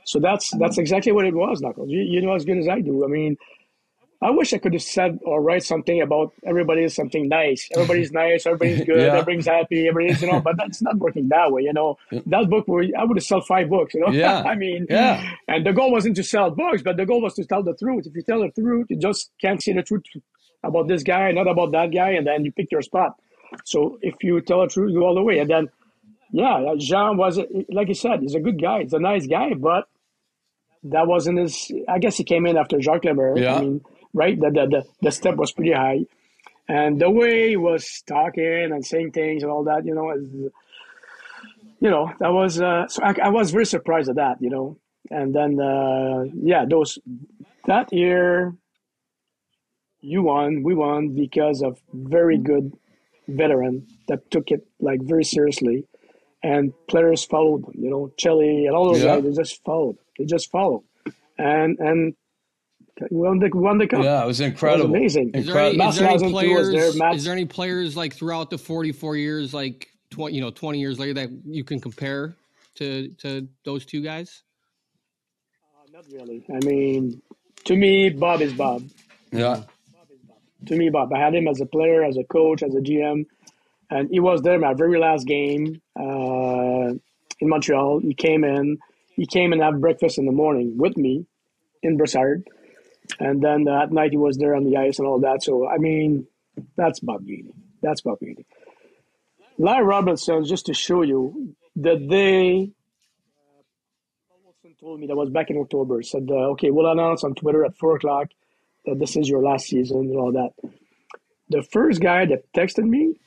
so 0.04 0.20
that's 0.20 0.50
that's 0.58 0.78
exactly 0.78 1.10
what 1.10 1.26
it 1.26 1.34
was, 1.34 1.60
Knuckles. 1.62 1.88
You, 1.90 2.00
you 2.00 2.20
know 2.20 2.34
as 2.34 2.44
good 2.44 2.58
as 2.58 2.68
I 2.68 2.80
do. 2.80 3.04
I 3.04 3.08
mean, 3.08 3.36
I 4.22 4.30
wish 4.30 4.54
I 4.54 4.58
could 4.58 4.72
have 4.72 4.82
said 4.82 5.18
or 5.24 5.42
write 5.42 5.62
something 5.62 6.00
about 6.00 6.32
everybody 6.44 6.82
is 6.84 6.94
something 6.94 7.28
nice. 7.28 7.68
Everybody's 7.74 8.12
nice. 8.12 8.46
Everybody's 8.46 8.84
good. 8.86 8.98
Yeah. 8.98 9.08
Everybody's 9.18 9.46
happy. 9.46 9.86
Everybody's 9.88 10.22
you 10.22 10.32
know. 10.32 10.40
But 10.40 10.56
that's 10.56 10.80
not 10.80 10.96
working 10.96 11.28
that 11.28 11.52
way. 11.52 11.62
You 11.62 11.72
know, 11.74 11.98
that 12.10 12.48
book 12.48 12.66
where 12.66 12.84
I 12.98 13.04
would 13.04 13.16
have 13.18 13.24
sold 13.24 13.46
five 13.46 13.68
books. 13.68 13.92
You 13.94 14.00
know, 14.00 14.08
Yeah. 14.12 14.42
I 14.46 14.54
mean, 14.54 14.86
Yeah. 14.88 15.22
and 15.48 15.66
the 15.66 15.72
goal 15.72 15.92
wasn't 15.92 16.16
to 16.16 16.24
sell 16.24 16.50
books, 16.50 16.80
but 16.82 16.96
the 16.96 17.04
goal 17.04 17.20
was 17.20 17.34
to 17.34 17.44
tell 17.44 17.62
the 17.62 17.74
truth. 17.74 18.06
If 18.06 18.14
you 18.16 18.22
tell 18.22 18.40
the 18.40 18.50
truth, 18.50 18.86
you 18.88 18.96
just 18.96 19.30
can't 19.40 19.62
see 19.62 19.72
the 19.74 19.82
truth 19.82 20.04
about 20.64 20.88
this 20.88 21.02
guy, 21.02 21.30
not 21.32 21.46
about 21.46 21.72
that 21.72 21.92
guy, 21.92 22.10
and 22.12 22.26
then 22.26 22.44
you 22.44 22.52
pick 22.52 22.72
your 22.72 22.82
spot. 22.82 23.16
So 23.64 23.98
if 24.02 24.14
you 24.22 24.40
tell 24.40 24.62
the 24.62 24.68
truth, 24.68 24.94
go 24.94 25.04
all 25.04 25.14
the 25.14 25.22
way. 25.22 25.38
And 25.40 25.48
then, 25.50 25.68
yeah, 26.32 26.54
uh, 26.56 26.74
Jean 26.78 27.16
was, 27.18 27.38
like 27.68 27.88
you 27.88 27.94
said, 27.94 28.20
he's 28.20 28.34
a 28.34 28.40
good 28.40 28.60
guy. 28.60 28.82
He's 28.82 28.92
a 28.94 28.98
nice 28.98 29.26
guy, 29.26 29.52
but 29.54 29.88
that 30.84 31.06
wasn't 31.06 31.38
his. 31.38 31.70
I 31.88 31.98
guess 31.98 32.16
he 32.16 32.24
came 32.24 32.46
in 32.46 32.56
after 32.56 32.80
Jacques 32.80 33.04
Lemaire. 33.04 33.36
Yeah. 33.38 33.56
I 33.56 33.60
mean, 33.60 33.80
right? 34.16 34.38
The, 34.40 34.50
the, 34.50 34.66
the, 34.66 34.82
the 35.02 35.12
step 35.12 35.36
was 35.36 35.52
pretty 35.52 35.72
high. 35.72 36.00
And 36.68 37.00
the 37.00 37.10
way 37.10 37.50
he 37.50 37.56
was 37.56 38.02
talking 38.06 38.70
and 38.72 38.84
saying 38.84 39.12
things 39.12 39.42
and 39.42 39.52
all 39.52 39.64
that, 39.64 39.84
you 39.84 39.94
know, 39.94 40.10
is, 40.10 40.26
you 40.32 41.90
know, 41.90 42.10
that 42.18 42.32
was, 42.32 42.60
uh, 42.60 42.88
so 42.88 43.02
I, 43.04 43.14
I 43.24 43.28
was 43.28 43.52
very 43.52 43.66
surprised 43.66 44.08
at 44.08 44.16
that, 44.16 44.38
you 44.40 44.50
know. 44.50 44.78
And 45.10 45.32
then, 45.32 45.60
uh, 45.60 46.24
yeah, 46.34 46.64
those, 46.68 46.98
that 47.66 47.92
year, 47.92 48.54
you 50.00 50.22
won, 50.22 50.62
we 50.64 50.74
won 50.74 51.14
because 51.14 51.62
of 51.62 51.78
very 51.92 52.38
good 52.38 52.72
veteran 53.28 53.86
that 54.08 54.28
took 54.30 54.50
it 54.50 54.66
like 54.80 55.00
very 55.02 55.24
seriously. 55.24 55.84
And 56.42 56.72
players 56.88 57.24
followed 57.24 57.64
them, 57.66 57.74
you 57.78 57.90
know, 57.90 58.12
Chelly 58.16 58.66
and 58.66 58.74
all 58.74 58.88
those 58.92 59.02
Yeah. 59.04 59.14
guys, 59.16 59.24
they 59.24 59.32
just 59.42 59.62
followed. 59.64 59.98
They 60.18 60.24
just 60.24 60.50
followed. 60.50 60.84
And, 61.38 61.78
and, 61.78 62.14
we 63.10 63.16
won 63.18 63.38
the, 63.38 63.50
won 63.52 63.78
the 63.78 63.86
cup. 63.86 64.02
Yeah, 64.04 64.22
it 64.22 64.26
was 64.26 64.40
incredible. 64.40 64.94
amazing. 64.94 65.30
Is 65.34 65.46
there, 65.46 65.58
any, 65.58 65.74
Incredible. 65.74 65.88
is 65.90 65.98
there 65.98 66.08
any 66.08 66.16
Matt 66.18 66.22
Lazan, 66.26 66.30
players? 66.32 66.70
there. 66.72 66.92
Matt- 66.94 67.14
Is 67.16 67.24
there 67.24 67.32
any 67.32 67.44
players 67.44 67.96
like 67.96 68.14
throughout 68.14 68.50
the 68.50 68.58
forty-four 68.58 69.16
years, 69.16 69.52
like 69.52 69.88
twenty, 70.10 70.36
you 70.36 70.40
know, 70.40 70.50
twenty 70.50 70.78
years 70.80 70.98
later, 70.98 71.14
that 71.14 71.30
you 71.44 71.62
can 71.64 71.80
compare 71.80 72.34
to 72.76 73.08
to 73.18 73.46
those 73.64 73.84
two 73.84 74.00
guys? 74.02 74.42
Not 75.92 76.04
really. 76.12 76.44
I 76.54 76.58
mean, 76.64 77.22
to 77.64 77.76
me, 77.76 78.10
Bob 78.10 78.40
is 78.42 78.52
Bob. 78.52 78.82
Yeah. 79.32 79.62
Bob 79.92 80.08
is 80.10 80.18
Bob. 80.28 80.36
To 80.66 80.76
me, 80.76 80.90
Bob. 80.90 81.12
I 81.12 81.18
had 81.18 81.34
him 81.34 81.48
as 81.48 81.60
a 81.60 81.66
player, 81.66 82.04
as 82.04 82.16
a 82.16 82.24
coach, 82.24 82.62
as 82.62 82.74
a 82.74 82.80
GM, 82.80 83.24
and 83.90 84.10
he 84.10 84.20
was 84.20 84.42
there 84.42 84.58
my 84.58 84.74
very 84.74 84.98
last 84.98 85.26
game 85.26 85.80
uh, 85.98 86.92
in 87.40 87.48
Montreal. 87.48 88.00
He 88.00 88.14
came 88.14 88.44
in. 88.44 88.78
He 89.14 89.24
came 89.26 89.52
and 89.54 89.62
had 89.62 89.80
breakfast 89.80 90.18
in 90.18 90.26
the 90.26 90.32
morning 90.32 90.76
with 90.76 90.96
me 90.98 91.24
in 91.82 91.96
Brossard, 91.96 92.44
and 93.20 93.42
then 93.42 93.66
uh, 93.68 93.82
at 93.82 93.92
night 93.92 94.10
he 94.10 94.16
was 94.16 94.36
there 94.36 94.54
on 94.54 94.64
the 94.64 94.76
ice 94.76 94.98
and 94.98 95.06
all 95.08 95.20
that. 95.20 95.42
So 95.42 95.68
I 95.68 95.78
mean, 95.78 96.26
that's 96.76 97.00
Bob 97.00 97.22
Gainey. 97.24 97.52
That's 97.82 98.00
Bob 98.00 98.18
Gainey. 98.20 98.44
Larry 99.58 99.84
Robinson, 99.84 100.44
just 100.44 100.66
to 100.66 100.74
show 100.74 101.02
you, 101.02 101.54
the 101.74 101.96
day 101.96 102.72
told 104.80 105.00
me 105.00 105.06
that 105.06 105.16
was 105.16 105.30
back 105.30 105.50
in 105.50 105.56
October. 105.56 106.02
Said, 106.02 106.28
uh, 106.30 106.50
"Okay, 106.52 106.70
we'll 106.70 106.90
announce 106.90 107.24
on 107.24 107.34
Twitter 107.34 107.64
at 107.64 107.76
four 107.76 107.96
o'clock 107.96 108.28
that 108.84 108.98
this 108.98 109.16
is 109.16 109.28
your 109.28 109.42
last 109.42 109.66
season 109.66 109.98
and 109.98 110.16
all 110.16 110.32
that." 110.32 110.50
The 111.48 111.62
first 111.62 112.00
guy 112.00 112.26
that 112.26 112.52
texted 112.52 112.84
me, 112.84 113.18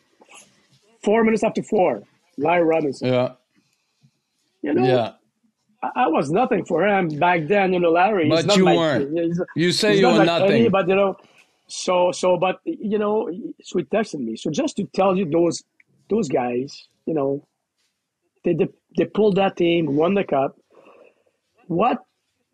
four 1.03 1.23
minutes 1.23 1.43
after 1.43 1.63
four, 1.63 2.03
Larry 2.37 2.63
Robinson. 2.63 3.07
Yeah. 3.09 3.33
You 4.61 4.73
know, 4.73 4.85
Yeah. 4.85 5.13
I, 5.81 6.07
was 6.07 6.29
nothing 6.29 6.65
for 6.65 6.85
him 6.85 7.07
back 7.07 7.47
then. 7.47 7.73
You 7.73 7.79
know, 7.79 7.91
Larry. 7.91 8.29
But 8.29 8.45
not 8.45 8.57
you 8.57 8.65
like- 8.65 8.77
weren't. 8.77 9.39
You 9.55 9.71
say 9.71 9.95
you 9.95 10.01
not 10.01 10.11
were 10.11 10.17
like 10.19 10.25
nothing. 10.25 10.51
Eddie, 10.51 10.69
but 10.69 10.87
you 10.87 10.95
know, 10.95 11.17
so 11.67 12.11
so. 12.11 12.37
But 12.37 12.59
you 12.65 12.97
know, 12.97 13.29
so 13.61 13.79
he 13.79 13.85
texted 13.85 14.19
me. 14.19 14.35
So 14.35 14.49
just 14.51 14.75
to 14.77 14.85
tell 14.85 15.15
you, 15.15 15.25
those 15.25 15.63
those 16.09 16.27
guys, 16.27 16.87
you 17.05 17.13
know, 17.13 17.45
they 18.43 18.53
they, 18.53 18.67
they 18.97 19.05
pulled 19.05 19.35
that 19.37 19.55
team, 19.55 19.95
won 19.95 20.15
the 20.15 20.23
cup. 20.23 20.59
What 21.67 22.03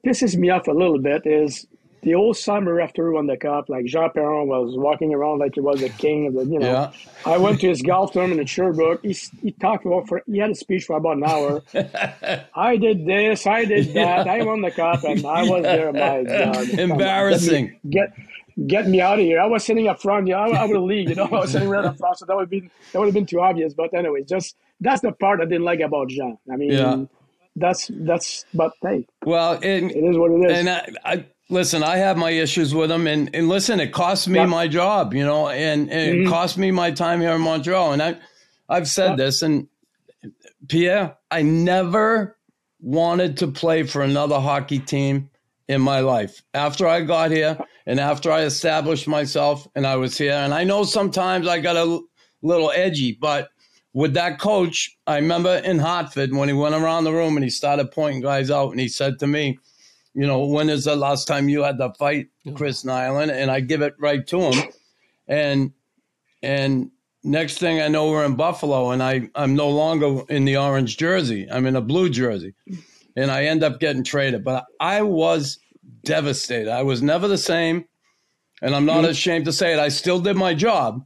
pisses 0.05 0.35
me 0.35 0.49
off 0.49 0.67
a 0.67 0.71
little 0.71 0.99
bit 0.99 1.25
is 1.25 1.65
the 2.05 2.13
whole 2.13 2.33
summer 2.33 2.79
after 2.79 3.03
we 3.09 3.15
won 3.15 3.25
the 3.27 3.35
cup, 3.35 3.67
like 3.67 3.83
Jean 3.85 4.09
Perron 4.11 4.47
was 4.47 4.77
walking 4.77 5.13
around 5.13 5.39
like 5.39 5.55
he 5.55 5.59
was 5.59 5.81
the 5.81 5.89
king 5.89 6.27
of 6.27 6.35
the, 6.35 6.45
you 6.45 6.59
know. 6.59 6.65
Yeah. 6.71 6.91
I 7.25 7.37
went 7.37 7.59
to 7.61 7.67
his 7.67 7.81
golf 7.81 8.11
tournament 8.13 8.39
in 8.39 8.45
Sherbrooke. 8.47 9.01
He, 9.03 9.13
he 9.41 9.51
talked 9.51 9.85
about 9.85 10.07
for 10.07 10.21
he 10.27 10.37
had 10.37 10.51
a 10.51 10.55
speech 10.55 10.85
for 10.85 10.95
about 10.95 11.17
an 11.17 11.23
hour. 11.25 11.63
I 12.55 12.77
did 12.77 13.05
this, 13.05 13.45
I 13.47 13.65
did 13.65 13.93
that, 13.95 14.27
I 14.27 14.43
won 14.43 14.61
the 14.61 14.71
cup, 14.71 15.03
and 15.03 15.25
I 15.25 15.43
was 15.43 15.63
there. 15.63 15.91
My 15.91 16.23
God, 16.23 16.69
Embarrassing. 16.79 17.79
Get 17.89 18.13
get 18.67 18.87
me 18.87 19.01
out 19.01 19.19
of 19.19 19.25
here. 19.25 19.39
I 19.41 19.47
was 19.47 19.65
sitting 19.65 19.87
up 19.87 20.01
front, 20.01 20.27
you 20.27 20.33
know, 20.33 20.39
I, 20.39 20.63
I 20.63 20.65
would 20.65 20.79
leave, 20.79 21.09
you 21.09 21.15
know, 21.15 21.25
I 21.25 21.29
was 21.41 21.51
sitting 21.51 21.67
right 21.67 21.83
up 21.83 21.97
front, 21.97 22.19
so 22.19 22.25
that 22.25 22.35
would 22.37 22.49
be 22.49 22.69
that 22.93 22.99
would 22.99 23.05
have 23.07 23.13
been 23.13 23.25
too 23.25 23.41
obvious. 23.41 23.73
But 23.73 23.93
anyway, 23.93 24.23
just 24.23 24.55
that's 24.79 25.01
the 25.01 25.11
part 25.11 25.41
I 25.41 25.45
didn't 25.45 25.65
like 25.65 25.79
about 25.81 26.07
Jean. 26.09 26.37
I 26.51 26.55
mean, 26.55 26.71
Yeah. 26.71 27.05
that's 27.55 27.89
that's. 27.91 28.45
But 28.53 28.73
hey, 28.81 29.07
Well, 29.25 29.53
and 29.61 29.91
it 29.91 30.03
is 30.03 30.17
what 30.17 30.31
it 30.31 30.51
is. 30.51 30.57
and 30.59 30.69
I, 30.69 30.89
I 31.03 31.25
listen. 31.49 31.83
I 31.83 31.97
have 31.97 32.17
my 32.17 32.31
issues 32.31 32.73
with 32.73 32.91
him, 32.91 33.07
and 33.07 33.29
and 33.35 33.47
listen, 33.49 33.79
it 33.79 33.91
cost 33.93 34.27
me 34.27 34.39
Yeah. 34.39 34.45
my 34.45 34.67
job, 34.67 35.13
you 35.13 35.23
know, 35.25 35.49
and, 35.49 35.89
and 35.91 36.09
it 36.09 36.25
Mhm. 36.25 36.29
cost 36.29 36.57
me 36.57 36.71
my 36.71 36.91
time 36.91 37.21
here 37.21 37.31
in 37.33 37.41
Montreal. 37.41 37.93
And 37.93 38.01
I, 38.01 38.15
I've 38.69 38.87
said 38.87 39.11
Yeah. 39.11 39.15
this, 39.25 39.41
and 39.41 39.67
Pierre, 40.67 41.15
I 41.31 41.41
never 41.41 42.37
wanted 42.81 43.37
to 43.37 43.47
play 43.47 43.83
for 43.83 44.01
another 44.01 44.39
hockey 44.39 44.79
team 44.79 45.29
in 45.67 45.81
my 45.81 45.99
life. 45.99 46.41
After 46.53 46.87
I 46.87 47.01
got 47.01 47.31
here, 47.31 47.57
and 47.85 47.99
after 47.99 48.31
I 48.31 48.41
established 48.43 49.07
myself, 49.07 49.67
and 49.75 49.85
I 49.85 49.95
was 49.95 50.17
here, 50.17 50.33
and 50.33 50.53
I 50.53 50.63
know 50.63 50.83
sometimes 50.83 51.47
I 51.47 51.59
got 51.59 51.75
a 51.75 51.79
l- 51.79 52.03
little 52.41 52.71
edgy, 52.75 53.17
but 53.19 53.49
with 53.93 54.13
that 54.15 54.39
coach, 54.39 54.95
I 55.07 55.15
remember 55.17 55.55
in 55.57 55.79
Hartford 55.79 56.33
when 56.35 56.49
he 56.49 56.53
went 56.53 56.75
around 56.75 57.05
the 57.05 57.13
room 57.13 57.37
and 57.37 57.43
he 57.43 57.49
started 57.49 57.91
pointing 57.91 58.21
guys 58.21 58.51
out, 58.51 58.71
and 58.71 58.79
he 58.79 58.87
said 58.87 59.19
to 59.19 59.27
me, 59.27 59.57
"You 60.15 60.25
know, 60.25 60.45
when 60.45 60.69
is 60.69 60.85
the 60.85 60.95
last 60.95 61.27
time 61.27 61.49
you 61.49 61.61
had 61.63 61.77
to 61.77 61.93
fight 61.99 62.29
Chris 62.55 62.83
Nilan?" 62.83 63.31
And 63.31 63.51
I 63.51 63.59
give 63.59 63.81
it 63.81 63.93
right 63.99 64.25
to 64.27 64.41
him, 64.41 64.63
and 65.27 65.71
and 66.41 66.91
next 67.23 67.57
thing 67.57 67.81
I 67.81 67.87
know, 67.87 68.09
we're 68.09 68.25
in 68.25 68.35
Buffalo, 68.35 68.91
and 68.91 69.03
I 69.03 69.29
I'm 69.35 69.55
no 69.55 69.69
longer 69.69 70.23
in 70.29 70.45
the 70.45 70.57
orange 70.57 70.97
jersey. 70.97 71.47
I'm 71.51 71.65
in 71.65 71.75
a 71.75 71.81
blue 71.81 72.09
jersey, 72.09 72.53
and 73.15 73.29
I 73.29 73.45
end 73.45 73.63
up 73.63 73.79
getting 73.79 74.03
traded. 74.03 74.43
But 74.43 74.65
I 74.79 75.01
was 75.01 75.59
devastated. 76.03 76.69
I 76.71 76.83
was 76.83 77.01
never 77.01 77.27
the 77.27 77.37
same, 77.37 77.85
and 78.61 78.75
I'm 78.75 78.85
not 78.85 79.05
ashamed 79.05 79.45
to 79.45 79.53
say 79.53 79.73
it. 79.73 79.79
I 79.79 79.89
still 79.89 80.19
did 80.19 80.35
my 80.35 80.53
job, 80.53 81.03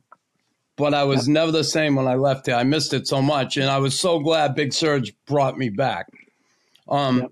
but 0.75 0.93
I 0.93 1.03
was 1.03 1.27
never 1.27 1.51
the 1.51 1.63
same 1.63 1.95
when 1.95 2.07
I 2.07 2.15
left 2.15 2.45
here. 2.45 2.55
I 2.55 2.63
missed 2.63 2.93
it 2.93 3.07
so 3.07 3.21
much, 3.21 3.57
and 3.57 3.69
I 3.69 3.79
was 3.79 3.99
so 3.99 4.19
glad 4.19 4.55
Big 4.55 4.73
Serge 4.73 5.13
brought 5.25 5.57
me 5.57 5.69
back. 5.69 6.07
Um, 6.87 7.19
Yep. 7.21 7.31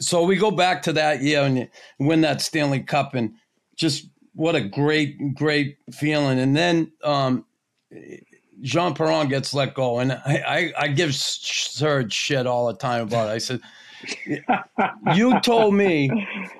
So 0.00 0.24
we 0.24 0.36
go 0.36 0.50
back 0.50 0.82
to 0.82 0.92
that 0.94 1.22
year 1.22 1.42
and 1.42 1.68
win 1.98 2.22
that 2.22 2.40
Stanley 2.40 2.80
Cup, 2.80 3.14
and 3.14 3.34
just 3.76 4.06
what 4.34 4.54
a 4.54 4.60
great, 4.60 5.34
great 5.34 5.76
feeling. 5.92 6.38
And 6.38 6.56
then 6.56 6.92
um, 7.04 7.44
Jean 8.62 8.94
Perron 8.94 9.28
gets 9.28 9.52
let 9.54 9.74
go, 9.74 9.98
and 9.98 10.12
I, 10.12 10.72
I, 10.78 10.84
I 10.84 10.88
give 10.88 11.14
Serge 11.14 12.12
shit 12.12 12.46
all 12.46 12.66
the 12.66 12.74
time 12.74 13.02
about 13.02 13.28
it. 13.28 13.32
I 13.32 13.38
said, 13.38 13.60
"You 15.14 15.38
told 15.40 15.74
me, 15.74 16.10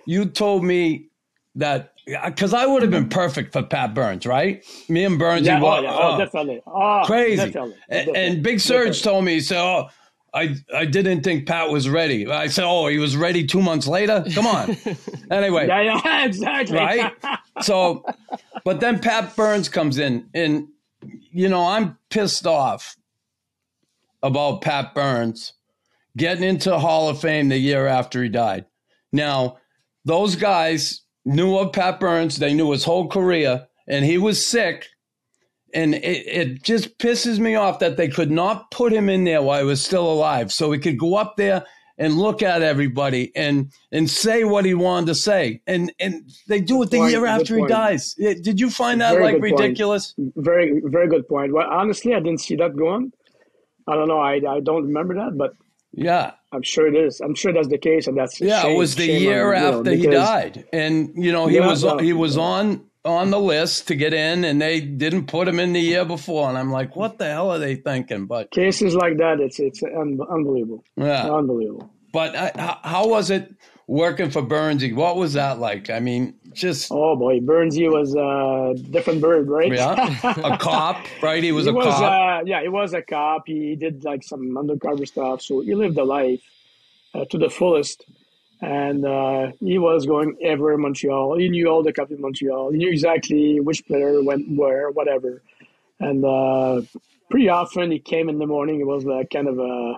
you 0.07 0.27
told 0.27 0.65
me 0.65 1.07
that 1.55 1.95
because 2.25 2.55
I 2.55 2.67
would 2.67 2.83
have 2.83 2.91
been 2.91 3.09
perfect 3.09 3.53
for 3.53 3.63
Pat 3.63 3.95
Burns, 3.95 4.27
right? 4.27 4.65
Me 4.89 5.05
and 5.05 5.19
Burns, 5.19 5.47
yeah, 5.47 5.61
oh, 5.63 5.81
yeah, 5.81 5.91
oh, 5.93 6.15
oh, 6.15 6.19
definitely. 6.19 6.61
Oh, 6.67 7.03
crazy. 7.05 7.47
Definitely. 7.47 7.77
And, 7.89 8.17
and 8.17 8.43
Big 8.43 8.61
Serge 8.61 8.97
Definitely. 8.99 9.03
told 9.03 9.25
me, 9.25 9.33
he 9.35 9.41
said, 9.41 9.59
"Oh, 9.59 9.89
I 10.35 10.55
I 10.75 10.85
didn't 10.85 11.23
think 11.23 11.47
Pat 11.47 11.71
was 11.71 11.89
ready." 11.89 12.27
I 12.27 12.47
said, 12.49 12.65
"Oh, 12.65 12.87
he 12.87 12.99
was 12.99 13.17
ready 13.17 13.47
two 13.47 13.63
months 13.63 13.87
later. 13.87 14.25
Come 14.35 14.47
on." 14.47 14.77
anyway, 15.31 15.67
Yeah, 15.67 15.81
yeah, 16.05 16.25
exactly. 16.25 16.77
right? 16.77 17.13
So, 17.63 18.05
but 18.65 18.81
then 18.81 18.99
Pat 19.01 19.35
Burns 19.37 19.69
comes 19.69 19.99
in, 19.99 20.29
and 20.35 20.69
you 21.33 21.49
know 21.49 21.67
I'm 21.67 21.99
pissed 22.11 22.47
off 22.47 22.97
about 24.23 24.61
Pat 24.63 24.95
Burns 24.95 25.55
getting 26.17 26.45
into 26.45 26.79
Hall 26.79 27.09
of 27.09 27.21
Fame 27.21 27.49
the 27.49 27.59
year 27.59 27.87
after 27.87 28.23
he 28.23 28.29
died. 28.29 28.67
Now, 29.13 29.59
those 30.05 30.37
guys 30.37 31.03
knew 31.25 31.57
of 31.59 31.73
Pat 31.73 31.99
Burns; 32.01 32.37
they 32.37 32.55
knew 32.55 32.71
his 32.71 32.85
whole 32.85 33.09
career, 33.09 33.67
and 33.89 34.05
he 34.05 34.19
was 34.19 34.47
sick. 34.47 34.87
And 35.75 35.95
it, 35.95 36.27
it 36.27 36.63
just 36.63 36.99
pisses 36.99 37.39
me 37.39 37.55
off 37.55 37.79
that 37.79 37.97
they 37.97 38.09
could 38.09 38.31
not 38.31 38.71
put 38.71 38.93
him 38.93 39.09
in 39.09 39.25
there 39.25 39.43
while 39.43 39.61
he 39.61 39.65
was 39.67 39.83
still 39.85 40.11
alive, 40.11 40.53
so 40.53 40.73
he 40.73 40.79
could 40.79 40.99
go 40.99 41.17
up 41.17 41.37
there 41.37 41.65
and 41.99 42.15
look 42.15 42.43
at 42.43 42.63
everybody 42.63 43.31
and 43.37 43.71
and 43.93 44.09
say 44.09 44.43
what 44.45 44.65
he 44.65 44.73
wanted 44.75 45.07
to 45.07 45.15
say. 45.15 45.61
And 45.67 45.93
and 46.01 46.29
they 46.49 46.61
do 46.61 46.83
it 46.83 46.91
the 46.91 46.97
point, 46.99 47.11
year 47.13 47.27
after 47.27 47.57
he 47.59 47.67
dies. 47.67 48.15
Did 48.15 48.59
you 48.59 48.71
find 48.71 49.01
that 49.01 49.13
Very 49.13 49.23
like 49.25 49.35
good 49.35 49.51
point. 49.51 49.61
ridiculous? 49.61 50.15
Very, 50.37 50.81
very 50.85 51.09
good 51.09 51.29
point. 51.29 51.53
Well, 51.53 51.69
honestly, 51.71 52.15
I 52.15 52.21
didn't 52.21 52.41
see 52.41 52.57
that 52.57 52.75
going. 52.77 53.13
I 53.87 53.95
don't 53.97 54.09
know. 54.09 54.19
I, 54.21 54.35
I 54.49 54.61
don't 54.61 54.85
remember 54.85 55.15
that, 55.17 55.37
but 55.37 55.55
Yeah. 55.93 56.33
I'm 56.53 56.63
sure 56.63 56.87
it 56.89 56.97
is. 56.97 57.21
I'm 57.21 57.35
sure 57.35 57.53
that's 57.53 57.69
the 57.69 57.79
case, 57.79 58.07
and 58.09 58.17
that's 58.17 58.41
Yeah, 58.41 58.63
shame- 58.63 58.73
it 58.73 58.79
was 58.79 58.95
the 58.97 59.07
year 59.07 59.53
on, 59.55 59.63
you 59.63 59.71
know, 59.71 59.79
after 59.79 59.95
he 59.95 60.07
died, 60.07 60.65
and 60.73 61.13
you 61.17 61.31
know 61.33 61.47
he 61.47 61.57
Yeah, 61.57 61.67
was 61.69 61.85
no, 61.85 61.99
he 61.99 62.13
was 62.13 62.37
yeah. 62.37 62.43
on 62.43 62.87
on 63.05 63.31
the 63.31 63.41
list 63.41 63.89
to 63.89 63.95
get 63.95 64.13
in, 64.13 64.45
and 64.45 64.61
they 64.61 64.81
didn't 64.81 65.27
put 65.27 65.49
him 65.49 65.59
in 65.59 65.73
the 65.73 65.81
year 65.81 66.05
before, 66.05 66.49
and 66.49 66.59
I'm 66.59 66.71
like, 66.71 66.97
what 66.97 67.19
the 67.19 67.27
hell 67.27 67.51
are 67.51 67.59
they 67.59 67.77
thinking? 67.77 68.27
But 68.27 68.51
Cases 68.51 68.95
like 68.95 69.17
that, 69.19 69.41
it's 69.41 69.59
it's 69.59 69.83
un- 69.83 70.21
unbelievable, 70.31 70.85
yeah, 70.97 71.31
unbelievable. 71.31 71.91
but 72.13 72.37
I, 72.37 72.53
how, 72.57 72.79
how 72.83 73.09
was 73.09 73.31
it 73.31 73.55
working 73.87 74.31
for 74.31 74.43
Burnsy? 74.43 74.95
What 74.95 75.17
was 75.17 75.33
that 75.33 75.59
like? 75.59 75.89
I 75.91 75.99
mean, 76.01 76.35
just 76.53 76.89
Oh 76.91 77.17
boy, 77.17 77.41
Burnsy 77.41 77.89
was 77.91 78.15
a 78.15 78.75
different 78.91 79.21
bird, 79.23 79.49
right? 79.49 79.73
yeah, 79.73 80.19
a 80.45 80.59
cop, 80.59 81.07
right? 81.23 81.43
He 81.43 81.53
was 81.53 81.65
he 81.65 81.71
a 81.71 81.73
was, 81.75 81.87
cop. 81.87 82.03
Uh, 82.03 82.45
yeah, 82.45 82.61
he 82.61 82.69
was 82.69 82.93
a 82.93 83.03
cop. 83.03 83.45
He 83.47 83.77
did 83.77 84.05
like 84.05 84.23
some 84.23 84.57
undercover 84.59 85.07
stuff, 85.07 85.41
so 85.43 85.61
he 85.61 85.75
lived 85.75 85.97
a 85.97 86.05
life 86.05 86.43
uh, 87.15 87.25
to 87.31 87.39
the 87.39 87.49
fullest. 87.49 88.05
And 88.63 89.07
uh, 89.07 89.53
he 89.61 89.79
was 89.79 90.07
going 90.07 90.37
everywhere 90.43 90.75
in 90.75 90.83
Montreal. 90.83 91.39
He 91.39 91.49
knew 91.49 91.69
all 91.69 91.83
the 91.83 91.93
cops 91.93 92.11
in 92.11 92.21
Montreal. 92.21 92.73
He 92.73 92.79
knew 92.79 92.91
exactly 92.91 93.59
which 93.61 93.87
player 93.87 94.23
went 94.23 94.51
where, 94.55 94.91
whatever. 94.91 95.43
And 95.99 96.25
uh, 96.25 96.83
pretty 97.31 97.49
often 97.49 97.91
he 97.91 97.99
came 97.99 98.29
in 98.29 98.39
the 98.39 98.47
morning. 98.47 98.81
It 98.81 98.87
was 98.87 99.07
uh, 99.07 99.23
kind 99.33 99.49
of 99.49 99.59
a 99.59 99.95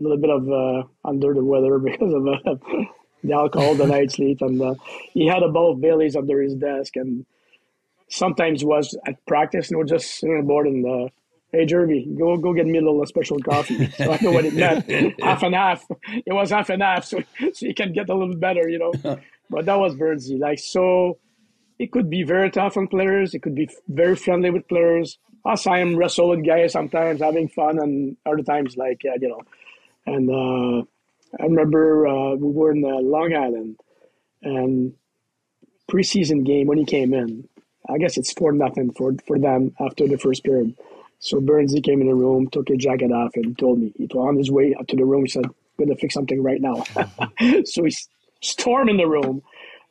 little 0.00 0.18
bit 0.18 0.30
of 0.30 0.48
uh, 0.50 0.88
under 1.04 1.34
the 1.34 1.44
weather 1.44 1.78
because 1.78 2.12
of 2.12 2.26
uh, 2.26 2.82
the 3.22 3.32
alcohol, 3.32 3.74
the 3.76 3.86
night 3.86 4.10
sleep, 4.10 4.42
and 4.42 4.76
he 5.12 5.26
had 5.26 5.42
a 5.42 5.48
bowl 5.48 5.72
of 5.72 5.80
Baileys 5.80 6.16
under 6.16 6.40
his 6.40 6.54
desk. 6.54 6.96
And 6.96 7.26
sometimes 8.08 8.64
was 8.64 8.98
at 9.06 9.24
practice 9.24 9.70
and 9.70 9.78
we're 9.78 9.84
just 9.84 10.18
sitting 10.18 10.34
on 10.34 10.40
the 10.42 10.46
board 10.46 10.66
and 10.66 11.10
hey 11.52 11.66
Jervy, 11.66 12.06
go 12.18 12.36
go 12.36 12.52
get 12.52 12.66
me 12.66 12.78
a 12.78 12.82
little 12.82 13.04
special 13.06 13.38
coffee. 13.40 13.86
So 13.96 14.12
I 14.12 14.18
know 14.22 14.32
what 14.32 14.44
it 14.44 14.54
meant. 14.54 15.20
half 15.22 15.42
and 15.42 15.54
half. 15.54 15.84
It 16.26 16.32
was 16.32 16.50
half 16.50 16.70
and 16.70 16.82
half, 16.82 17.04
so 17.04 17.22
so 17.52 17.66
you 17.66 17.74
can 17.74 17.92
get 17.92 18.08
a 18.08 18.14
little 18.14 18.36
better, 18.36 18.68
you 18.68 18.78
know. 18.78 19.18
But 19.48 19.66
that 19.66 19.78
was 19.78 19.94
Burnsy. 19.94 20.38
Like 20.38 20.58
so 20.58 21.18
it 21.78 21.92
could 21.92 22.10
be 22.10 22.22
very 22.22 22.50
tough 22.50 22.76
on 22.76 22.88
players, 22.88 23.34
it 23.34 23.42
could 23.42 23.54
be 23.54 23.68
very 23.88 24.16
friendly 24.16 24.50
with 24.50 24.68
players. 24.68 25.18
Us, 25.44 25.66
I 25.66 25.78
him 25.78 25.96
wrestle 25.96 26.28
with 26.28 26.44
guys 26.44 26.72
sometimes 26.72 27.22
having 27.22 27.48
fun 27.48 27.78
and 27.78 28.16
other 28.26 28.42
times 28.42 28.76
like 28.76 29.02
you 29.04 29.28
know. 29.28 29.40
And 30.06 30.28
uh, 30.30 30.84
I 31.40 31.44
remember 31.44 32.06
uh, 32.06 32.34
we 32.34 32.50
were 32.50 32.72
in 32.72 32.84
uh, 32.84 33.00
Long 33.00 33.34
Island 33.34 33.80
and 34.42 34.94
preseason 35.90 36.44
game 36.44 36.66
when 36.66 36.78
he 36.78 36.84
came 36.84 37.14
in. 37.14 37.48
I 37.88 37.98
guess 37.98 38.16
it's 38.16 38.32
four 38.32 38.52
nothing 38.52 38.92
for 38.92 39.12
for 39.26 39.38
them 39.38 39.74
after 39.80 40.06
the 40.06 40.18
first 40.18 40.44
period. 40.44 40.76
So 41.20 41.38
Burnsy 41.38 41.82
came 41.82 42.00
in 42.00 42.06
the 42.06 42.14
room, 42.14 42.48
took 42.48 42.68
his 42.68 42.78
jacket 42.78 43.12
off, 43.12 43.32
and 43.34 43.56
told 43.58 43.78
me. 43.78 43.92
He 43.96 44.08
told 44.08 44.28
on 44.28 44.36
his 44.36 44.50
way 44.50 44.74
up 44.78 44.86
to 44.88 44.96
the 44.96 45.04
room. 45.04 45.24
He 45.24 45.28
said, 45.28 45.44
"I'm 45.44 45.54
gonna 45.78 45.96
fix 45.96 46.14
something 46.14 46.42
right 46.42 46.60
now." 46.60 46.82
so 47.64 47.84
he 47.84 47.94
stormed 48.40 48.90
in 48.90 48.96
the 48.96 49.06
room, 49.06 49.42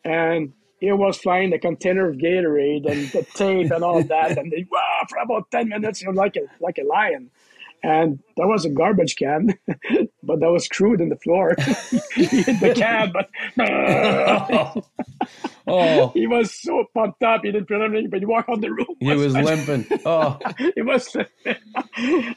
and 0.03 0.53
he 0.79 0.91
was 0.91 1.17
flying 1.17 1.51
the 1.51 1.59
container 1.59 2.09
of 2.09 2.17
Gatorade 2.17 2.89
and 2.89 3.07
the 3.11 3.25
tape 3.35 3.71
and 3.71 3.83
all 3.83 4.01
that, 4.03 4.37
and 4.37 4.51
they, 4.51 4.65
wow, 4.71 5.01
for 5.07 5.19
about 5.19 5.51
ten 5.51 5.69
minutes, 5.69 5.99
he 5.99 6.07
was 6.07 6.17
like 6.17 6.35
a 6.35 6.41
like 6.59 6.77
a 6.79 6.83
lion. 6.83 7.29
And 7.83 8.19
there 8.39 8.47
was 8.47 8.63
a 8.65 8.69
garbage 8.69 9.15
can, 9.17 9.53
but 10.23 10.39
that 10.39 10.49
was 10.49 10.65
screwed 10.65 11.01
in 11.01 11.09
the 11.09 11.17
floor. 11.17 11.55
he 12.15 12.23
hit 12.25 12.59
the 12.61 12.73
can, 12.73 13.11
but 13.11 13.29
oh, 15.67 16.11
he 16.13 16.25
was 16.27 16.53
so 16.53 16.85
pumped 16.93 17.21
up. 17.23 17.41
He 17.43 17.51
didn't 17.51 17.67
feel 17.67 17.81
anything, 17.83 18.09
but 18.09 18.19
he 18.19 18.25
walked 18.25 18.49
out 18.49 18.61
the 18.61 18.71
room. 18.71 18.87
he 18.99 19.13
was 19.13 19.33
limping. 19.35 19.85
Oh, 20.05 20.39
He 20.75 20.81
was. 20.81 21.15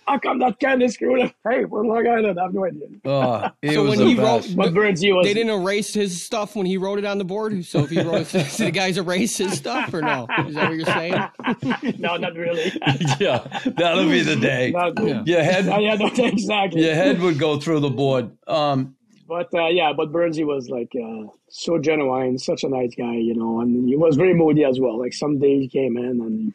How 0.06 0.18
come 0.18 0.38
that 0.40 0.58
can 0.58 0.82
is 0.82 0.94
screwed 0.94 1.20
up? 1.20 1.34
Hey, 1.48 1.64
we're 1.64 1.86
Long 1.86 2.06
Island. 2.06 2.38
I 2.38 2.42
have 2.44 2.54
no 2.54 2.64
idea. 2.64 2.80
oh, 3.04 3.48
he 3.62 3.74
So 3.74 3.82
was 3.82 3.90
when 3.90 3.98
the 4.00 4.04
he 4.06 4.14
wrote- 4.16 4.42
best. 4.42 4.56
But 4.56 4.74
Burnsy 4.74 5.14
was. 5.14 5.24
They 5.24 5.34
didn't 5.34 5.52
erase 5.52 5.94
his 5.94 6.20
stuff 6.22 6.56
when 6.56 6.66
he 6.66 6.76
wrote 6.76 6.98
it 6.98 7.04
on 7.04 7.18
the 7.18 7.24
board. 7.24 7.64
So 7.64 7.80
if 7.84 7.90
he 7.90 8.00
wrote, 8.02 8.28
did 8.30 8.46
the 8.46 8.70
guys 8.72 8.98
erase 8.98 9.36
his 9.36 9.52
stuff 9.56 9.92
or 9.94 10.00
no? 10.02 10.26
Is 10.46 10.54
that 10.54 10.68
what 10.68 10.76
you're 10.76 10.84
saying? 10.86 11.98
No, 12.00 12.16
not 12.16 12.34
really. 12.34 12.72
yeah, 13.20 13.46
that'll 13.76 14.08
be 14.08 14.22
the 14.22 14.36
day. 14.36 14.70
not, 14.72 14.92
Yeah. 15.02 15.22
Your 15.24 15.42
head, 15.42 15.68
Yeah, 16.00 16.08
no, 16.08 16.24
exactly. 16.24 16.84
your 16.84 16.94
head 16.94 17.20
would 17.20 17.38
go 17.38 17.58
through 17.58 17.80
the 17.80 17.90
board. 17.90 18.30
Um, 18.46 18.96
But 19.28 19.48
uh, 19.54 19.68
yeah, 19.68 19.92
but 19.96 20.12
Burnsy 20.12 20.44
was 20.44 20.68
like 20.68 20.92
uh, 20.94 21.28
so 21.48 21.78
genuine, 21.78 22.38
such 22.38 22.64
a 22.64 22.68
nice 22.68 22.94
guy, 22.94 23.14
you 23.14 23.34
know, 23.34 23.60
and 23.60 23.88
he 23.88 23.96
was 23.96 24.16
very 24.16 24.34
moody 24.34 24.64
as 24.64 24.78
well. 24.78 24.98
Like 24.98 25.14
some 25.14 25.38
days 25.38 25.62
he 25.62 25.68
came 25.68 25.96
in 25.96 26.20
and 26.20 26.54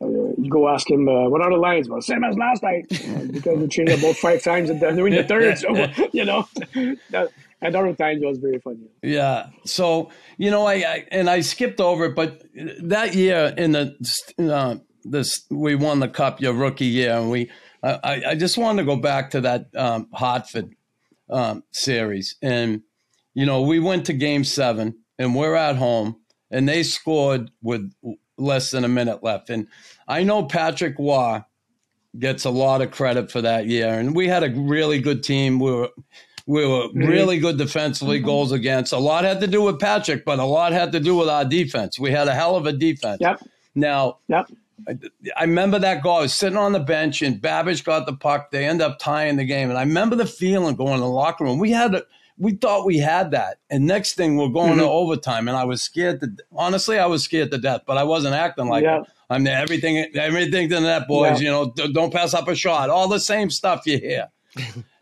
uh, 0.00 0.32
you 0.38 0.50
go 0.50 0.68
ask 0.68 0.88
him, 0.90 1.08
uh, 1.08 1.28
what 1.28 1.40
are 1.40 1.50
the 1.50 1.56
lines? 1.56 1.88
Well, 1.88 2.00
same 2.00 2.24
as 2.24 2.36
last 2.36 2.62
night 2.62 2.86
uh, 2.92 3.24
because 3.32 3.58
we 3.58 3.68
changed 3.68 3.92
about 3.92 4.16
five 4.16 4.42
times 4.42 4.70
and 4.70 4.80
then 4.80 4.96
during 4.96 5.14
the 5.14 5.24
third. 5.24 5.58
So, 5.58 5.68
you 6.12 6.24
know, 6.24 6.48
that, 7.10 7.28
And 7.60 7.76
other 7.76 7.94
times 7.94 8.22
it 8.22 8.26
was 8.26 8.38
very 8.38 8.58
funny. 8.58 8.88
Yeah. 9.02 9.46
So 9.64 10.10
you 10.36 10.50
know, 10.50 10.66
I, 10.66 10.74
I 10.74 11.06
and 11.10 11.30
I 11.30 11.40
skipped 11.40 11.80
over 11.80 12.06
it, 12.06 12.14
but 12.14 12.42
that 12.82 13.14
year 13.14 13.54
in 13.56 13.72
the 13.72 13.96
uh, 14.38 14.76
this 15.04 15.46
we 15.50 15.74
won 15.76 16.00
the 16.00 16.08
cup 16.08 16.40
your 16.40 16.54
rookie 16.54 16.86
year, 16.86 17.12
and 17.14 17.30
we 17.30 17.50
I, 17.82 18.22
I 18.30 18.34
just 18.36 18.56
wanted 18.58 18.82
to 18.82 18.86
go 18.86 18.96
back 18.96 19.30
to 19.30 19.40
that 19.42 19.66
um, 19.76 20.08
Hartford 20.12 20.74
um, 21.28 21.64
series, 21.72 22.36
and 22.42 22.82
you 23.34 23.46
know 23.46 23.62
we 23.62 23.78
went 23.80 24.06
to 24.06 24.12
Game 24.12 24.44
Seven, 24.44 24.98
and 25.18 25.34
we're 25.34 25.54
at 25.56 25.76
home, 25.76 26.16
and 26.50 26.68
they 26.68 26.82
scored 26.82 27.50
with 27.62 27.92
less 28.38 28.70
than 28.70 28.84
a 28.84 28.88
minute 28.88 29.22
left, 29.22 29.50
and 29.50 29.66
I 30.06 30.22
know 30.22 30.44
Patrick 30.44 30.96
Roy 30.98 31.42
gets 32.18 32.44
a 32.44 32.50
lot 32.50 32.82
of 32.82 32.90
credit 32.90 33.30
for 33.30 33.40
that 33.42 33.66
year, 33.66 33.88
and 33.98 34.14
we 34.14 34.28
had 34.28 34.44
a 34.44 34.50
really 34.50 35.00
good 35.00 35.22
team. 35.24 35.58
We 35.58 35.72
were 35.72 35.90
we 36.46 36.66
were 36.66 36.88
Mm-hmm. 36.88 36.98
really 37.06 37.38
good 37.38 37.56
defensively, 37.56 38.18
goals 38.18 38.52
against. 38.52 38.92
A 38.92 38.98
lot 38.98 39.24
had 39.24 39.40
to 39.40 39.46
do 39.46 39.62
with 39.62 39.78
Patrick, 39.80 40.24
but 40.24 40.38
a 40.40 40.44
lot 40.44 40.72
had 40.72 40.92
to 40.92 41.00
do 41.00 41.14
with 41.16 41.28
our 41.28 41.44
defense. 41.44 41.98
We 41.98 42.10
had 42.10 42.26
a 42.28 42.34
hell 42.34 42.56
of 42.56 42.66
a 42.66 42.72
defense. 42.72 43.18
Yep. 43.20 43.42
Now, 43.74 44.18
Yep. 44.28 44.50
I 45.36 45.44
remember 45.44 45.78
that 45.78 46.02
goal. 46.02 46.18
I 46.18 46.22
was 46.22 46.34
sitting 46.34 46.58
on 46.58 46.72
the 46.72 46.80
bench, 46.80 47.22
and 47.22 47.40
Babych 47.40 47.84
got 47.84 48.06
the 48.06 48.14
puck. 48.14 48.50
They 48.50 48.66
end 48.66 48.82
up 48.82 48.98
tying 48.98 49.36
the 49.36 49.44
game, 49.44 49.68
and 49.70 49.78
I 49.78 49.82
remember 49.82 50.16
the 50.16 50.26
feeling 50.26 50.76
going 50.76 50.94
in 50.94 51.00
the 51.00 51.08
locker 51.08 51.44
room. 51.44 51.58
We 51.58 51.70
had, 51.70 51.94
a, 51.94 52.02
we 52.38 52.52
thought 52.52 52.86
we 52.86 52.98
had 52.98 53.30
that, 53.32 53.58
and 53.70 53.86
next 53.86 54.14
thing 54.14 54.36
we're 54.36 54.48
going 54.48 54.76
to 54.78 54.84
mm-hmm. 54.84 54.90
overtime, 54.90 55.48
and 55.48 55.56
I 55.56 55.64
was 55.64 55.82
scared. 55.82 56.20
To, 56.20 56.28
honestly, 56.52 56.98
I 56.98 57.06
was 57.06 57.22
scared 57.22 57.50
to 57.52 57.58
death, 57.58 57.82
but 57.86 57.96
I 57.98 58.04
wasn't 58.04 58.34
acting 58.34 58.68
like 58.68 58.84
Yeah. 58.84 59.02
I'm 59.30 59.44
the 59.44 59.52
everything, 59.52 59.98
everything 60.14 60.68
to 60.68 60.80
that, 60.80 61.08
boys. 61.08 61.40
Yeah. 61.40 61.46
You 61.46 61.50
know, 61.50 61.72
d- 61.74 61.92
don't 61.92 62.12
pass 62.12 62.34
up 62.34 62.48
a 62.48 62.54
shot. 62.54 62.90
All 62.90 63.08
the 63.08 63.20
same 63.20 63.48
stuff 63.50 63.86
you 63.86 63.98
hear, 63.98 64.28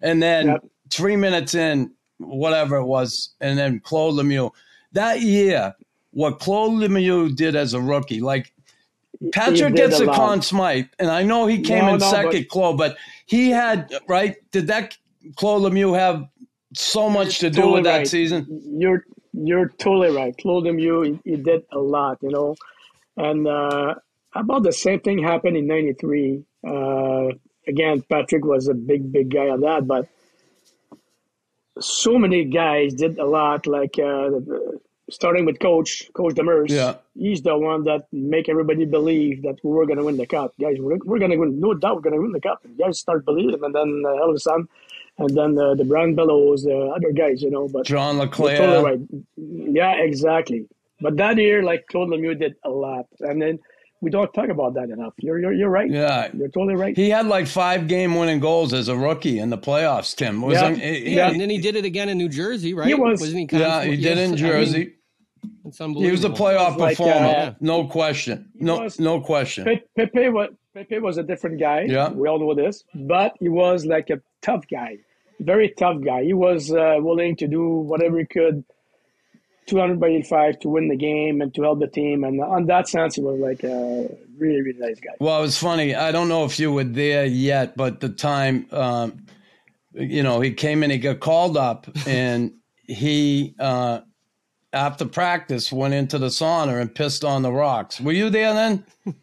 and 0.01 0.23
then 0.23 0.47
Yep. 0.49 0.64
three 0.90 1.16
minutes 1.16 1.55
in, 1.55 1.93
whatever 2.19 2.77
it 2.77 2.85
was, 2.85 3.31
and 3.40 3.59
then 3.59 3.81
Claude 3.81 4.14
Lemieux. 4.14 4.51
That 4.93 5.21
year, 5.21 5.75
what 6.12 6.38
Claude 6.40 6.73
Lemieux 6.73 7.35
did 7.35 7.57
as 7.57 7.75
a 7.75 7.81
rookie, 7.81 8.21
like 8.21 8.53
Patrick 9.33 9.74
gets 9.74 10.00
a 10.00 10.04
lot. 10.04 10.42
Smythe, 10.44 10.87
and 10.98 11.11
I 11.11 11.22
know 11.22 11.46
he 11.46 11.61
came 11.61 11.85
No, 11.85 11.94
in 11.94 12.00
no, 12.00 12.11
second, 12.11 12.48
Claude, 12.48 12.78
but 12.78 12.96
he 13.26 13.50
had 13.50 13.92
right. 14.09 14.37
Did 14.50 14.66
that 14.68 14.96
Claude 15.37 15.62
Lemieux 15.62 15.98
have 15.98 16.26
so 16.74 17.11
much 17.11 17.38
to 17.40 17.50
do 17.50 17.56
Totally 17.56 17.74
with 17.74 17.85
that 17.85 17.96
right. 17.98 18.09
season? 18.09 18.46
You're 18.78 19.04
you're 19.33 19.68
totally 19.78 20.14
right. 20.16 20.37
Claude 20.38 20.64
Lemieux, 20.64 21.06
he, 21.06 21.30
he 21.30 21.37
did 21.37 21.64
a 21.72 21.78
lot, 21.78 22.18
you 22.22 22.30
know. 22.30 22.56
And 23.16 23.46
uh, 23.46 23.96
about 24.35 24.62
the 24.62 24.72
same 24.72 25.00
thing 25.00 25.22
happened 25.22 25.56
in 25.56 25.66
'93. 25.66 26.42
Uh, 26.66 27.28
again, 27.68 28.02
Patrick 28.09 28.44
was 28.44 28.68
a 28.68 28.74
big, 28.74 29.12
big 29.12 29.33
guy 29.33 29.48
on 29.50 29.61
that, 29.61 29.87
but 29.87 30.09
so 31.78 32.18
many 32.18 32.44
guys 32.44 32.94
did 32.94 33.18
a 33.18 33.26
lot. 33.26 33.66
Like 33.66 33.98
uh, 33.98 34.30
starting 35.11 35.44
with 35.44 35.59
Coach 35.61 36.11
Coach 36.14 36.35
Demers. 36.35 36.70
Yeah. 36.70 36.94
he's 37.14 37.42
the 37.42 37.57
one 37.57 37.85
that 37.85 38.07
make 38.12 38.49
everybody 38.49 38.85
believe 38.85 39.42
that 39.42 39.57
we 39.64 39.70
were 39.70 39.87
going 39.87 39.99
to 39.99 40.05
win 40.05 40.16
the 40.16 40.27
cup. 40.27 40.53
Guys, 40.61 40.77
we're, 40.79 40.99
we're 41.05 41.18
going 41.18 41.31
to 41.31 41.37
win. 41.37 41.61
No 41.61 41.75
doubt, 41.75 41.96
we're 41.96 42.01
going 42.03 42.16
to 42.16 42.23
win 42.23 42.33
the 42.33 42.40
cup. 42.40 42.61
And 42.64 42.77
guys 42.79 42.99
start 42.99 43.25
believing, 43.25 43.61
and 43.62 43.75
then 43.75 44.03
uh, 44.07 44.11
all 44.11 44.31
of 44.31 44.37
a 44.37 44.40
sudden, 44.40 44.68
and 45.18 45.37
then 45.37 45.59
uh, 45.59 45.75
the 45.75 45.85
Brian 45.85 46.14
Bellows, 46.14 46.64
the 46.64 46.77
other 46.96 47.12
guys, 47.12 47.42
you 47.42 47.51
know. 47.51 47.68
But 47.68 47.85
John 47.87 48.16
you're 48.16 48.27
LeClair. 48.27 48.57
totally 48.59 48.85
right. 48.85 49.01
Yeah, 49.37 49.94
exactly. 49.94 50.66
But 51.01 51.16
that 51.16 51.37
year, 51.38 51.62
like 51.62 51.87
Claude 51.88 52.09
Lemieux 52.11 52.38
did 52.38 52.55
a 52.64 52.70
lot, 52.70 53.07
and 53.20 53.40
then 53.40 53.59
we 54.03 54.11
don't 54.11 54.33
talk 54.33 54.49
about 54.49 54.73
that 54.75 54.88
enough. 54.90 55.12
You're 55.18 55.38
you're, 55.38 55.53
you're 55.53 55.68
right. 55.70 55.90
Yeah. 55.90 56.29
You're 56.33 56.49
totally 56.49 56.75
right. 56.75 56.96
He 56.96 57.11
had 57.11 57.27
like 57.27 57.46
five 57.46 57.87
game 57.87 58.14
winning 58.14 58.40
goals 58.40 58.73
as 58.73 58.88
a 58.88 58.96
rookie 58.96 59.38
in 59.38 59.51
the 59.51 59.59
playoffs, 59.59 60.14
Tim. 60.16 60.40
Was 60.40 60.55
Yeah. 60.55 60.68
him- 60.70 60.79
Yeah, 60.79 60.92
yeah, 61.16 61.31
and 61.31 61.38
then 61.40 61.51
he 61.51 61.59
did 61.59 61.77
it 61.77 61.85
again 61.85 62.09
in 62.09 62.16
New 62.16 62.29
Jersey, 62.31 62.73
right? 62.73 62.88
He 62.88 62.94
was- 62.94 63.20
Wasn't 63.20 63.38
he? 63.38 63.46
kind 63.46 63.62
of- 63.62 63.85
yeah, 63.85 63.90
he 63.90 63.96
did 64.01 64.16
in 64.16 64.37
Jersey. 64.37 64.77
I 64.77 64.79
mean, 64.85 64.92
Jersey. 65.42 65.55
it's 65.64 65.79
He 65.79 66.11
was 66.11 66.24
a 66.24 66.31
playoff 66.31 66.76
like, 66.76 66.96
performer, 66.96 67.26
uh, 67.29 67.55
no 67.61 67.87
question. 67.87 68.50
No, 68.55 68.81
was- 68.81 68.98
no 69.00 69.20
question. 69.20 69.64
Pe- 69.64 69.83
Pepe 69.96 70.29
was 70.29 70.48
Pepe 70.74 70.98
was 71.00 71.18
a 71.18 71.22
different 71.22 71.59
guy. 71.59 71.87
Yeah. 71.88 72.11
we 72.11 72.29
all 72.29 72.38
know 72.38 72.55
this, 72.55 72.85
but 72.94 73.35
he 73.40 73.48
was 73.48 73.85
like 73.87 74.09
a 74.11 74.20
tough 74.40 74.64
guy, 74.70 74.98
very 75.40 75.70
tough 75.76 76.00
guy. 76.05 76.22
He 76.24 76.33
was 76.33 76.72
uh, 76.72 76.96
willing 76.98 77.35
to 77.37 77.48
do 77.48 77.66
whatever 77.68 78.18
he 78.18 78.24
could, 78.24 78.64
two 79.66 79.79
hundred 79.79 79.98
by 79.98 80.09
eighty-five 80.09 80.61
to 80.61 80.68
win 80.68 80.88
the 80.88 80.96
game 80.96 81.40
and 81.40 81.53
to 81.55 81.62
help 81.62 81.81
the 81.81 81.88
team. 81.88 82.22
And 82.24 82.40
on 82.40 82.66
that 82.66 82.88
sense, 82.88 83.16
he 83.16 83.20
was 83.22 83.40
like 83.40 83.64
a 83.64 84.09
really, 84.38 84.62
really 84.62 84.79
nice 84.79 85.00
guy. 85.00 85.12
Well, 85.18 85.38
it 85.38 85.42
was 85.42 85.59
funny. 85.59 85.94
I 85.94 86.12
don't 86.12 86.29
know 86.29 86.44
if 86.44 86.59
you 86.61 86.70
were 86.72 86.85
there 86.85 87.24
yet, 87.26 87.76
but 87.76 87.98
the 88.00 88.09
time, 88.09 88.66
um, 88.70 89.26
you 89.92 90.22
know, 90.22 90.40
he 90.40 90.53
came 90.53 90.83
in, 90.85 90.90
he 90.90 90.98
got 90.98 91.18
called 91.20 91.57
up, 91.57 91.88
and 92.07 92.53
he, 92.87 93.55
uh, 93.59 94.00
after 94.72 95.04
practice, 95.04 95.72
went 95.72 95.94
into 95.94 96.16
the 96.18 96.28
sauna 96.28 96.80
and 96.80 96.94
pissed 96.94 97.24
on 97.24 97.42
the 97.42 97.50
rocks. 97.50 98.00
Were 98.00 98.12
you 98.12 98.30
there 98.30 98.54
then? 98.54 98.85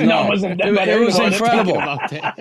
No, 0.00 0.18
I 0.18 0.28
wasn't 0.28 0.60
It, 0.60 0.74
it 0.88 1.00
was 1.00 1.18
incredible. 1.18 1.74
That. 1.74 2.34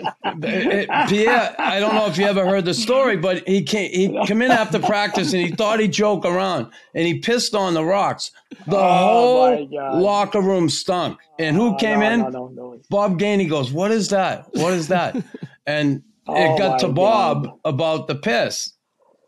It- 0.44 0.90
Pierre, 1.10 1.56
I 1.60 1.80
don't 1.80 1.96
know 1.96 2.06
if 2.08 2.18
you 2.18 2.26
ever 2.26 2.46
heard 2.46 2.64
the 2.66 2.74
story, 2.74 3.18
but 3.18 3.46
he 3.48 3.64
came, 3.64 3.92
he 3.92 4.26
come 4.28 4.42
in 4.42 4.52
after 4.52 4.80
practice 4.80 5.34
and 5.34 5.42
he 5.42 5.52
thought 5.52 5.80
he'd 5.80 5.92
joke 5.94 6.26
around 6.26 6.68
and 6.94 7.06
he 7.06 7.20
pissed 7.20 7.56
on 7.56 7.74
the 7.74 7.84
rocks. 7.84 8.32
The 8.68 8.78
Oh, 8.78 9.56
whole 9.68 10.02
locker 10.02 10.42
room 10.42 10.70
stunk. 10.70 11.18
And 11.40 11.56
who 11.56 11.76
came 11.78 12.00
no, 12.00 12.10
in? 12.12 12.20
No, 12.22 12.30
no, 12.30 12.48
no. 12.54 12.82
Bob 12.90 13.20
Gainey 13.20 13.50
goes, 13.50 13.72
"What 13.74 13.92
is 13.92 14.10
that? 14.10 14.46
What 14.54 14.74
is 14.74 14.88
that?" 14.90 15.16
And 15.68 16.04
Oh, 16.28 16.36
it 16.56 16.58
got 16.58 16.80
to 16.80 16.88
my 16.88 16.94
Bob 16.94 17.44
God. 17.46 17.60
about 17.66 18.08
the 18.08 18.16
piss 18.16 18.72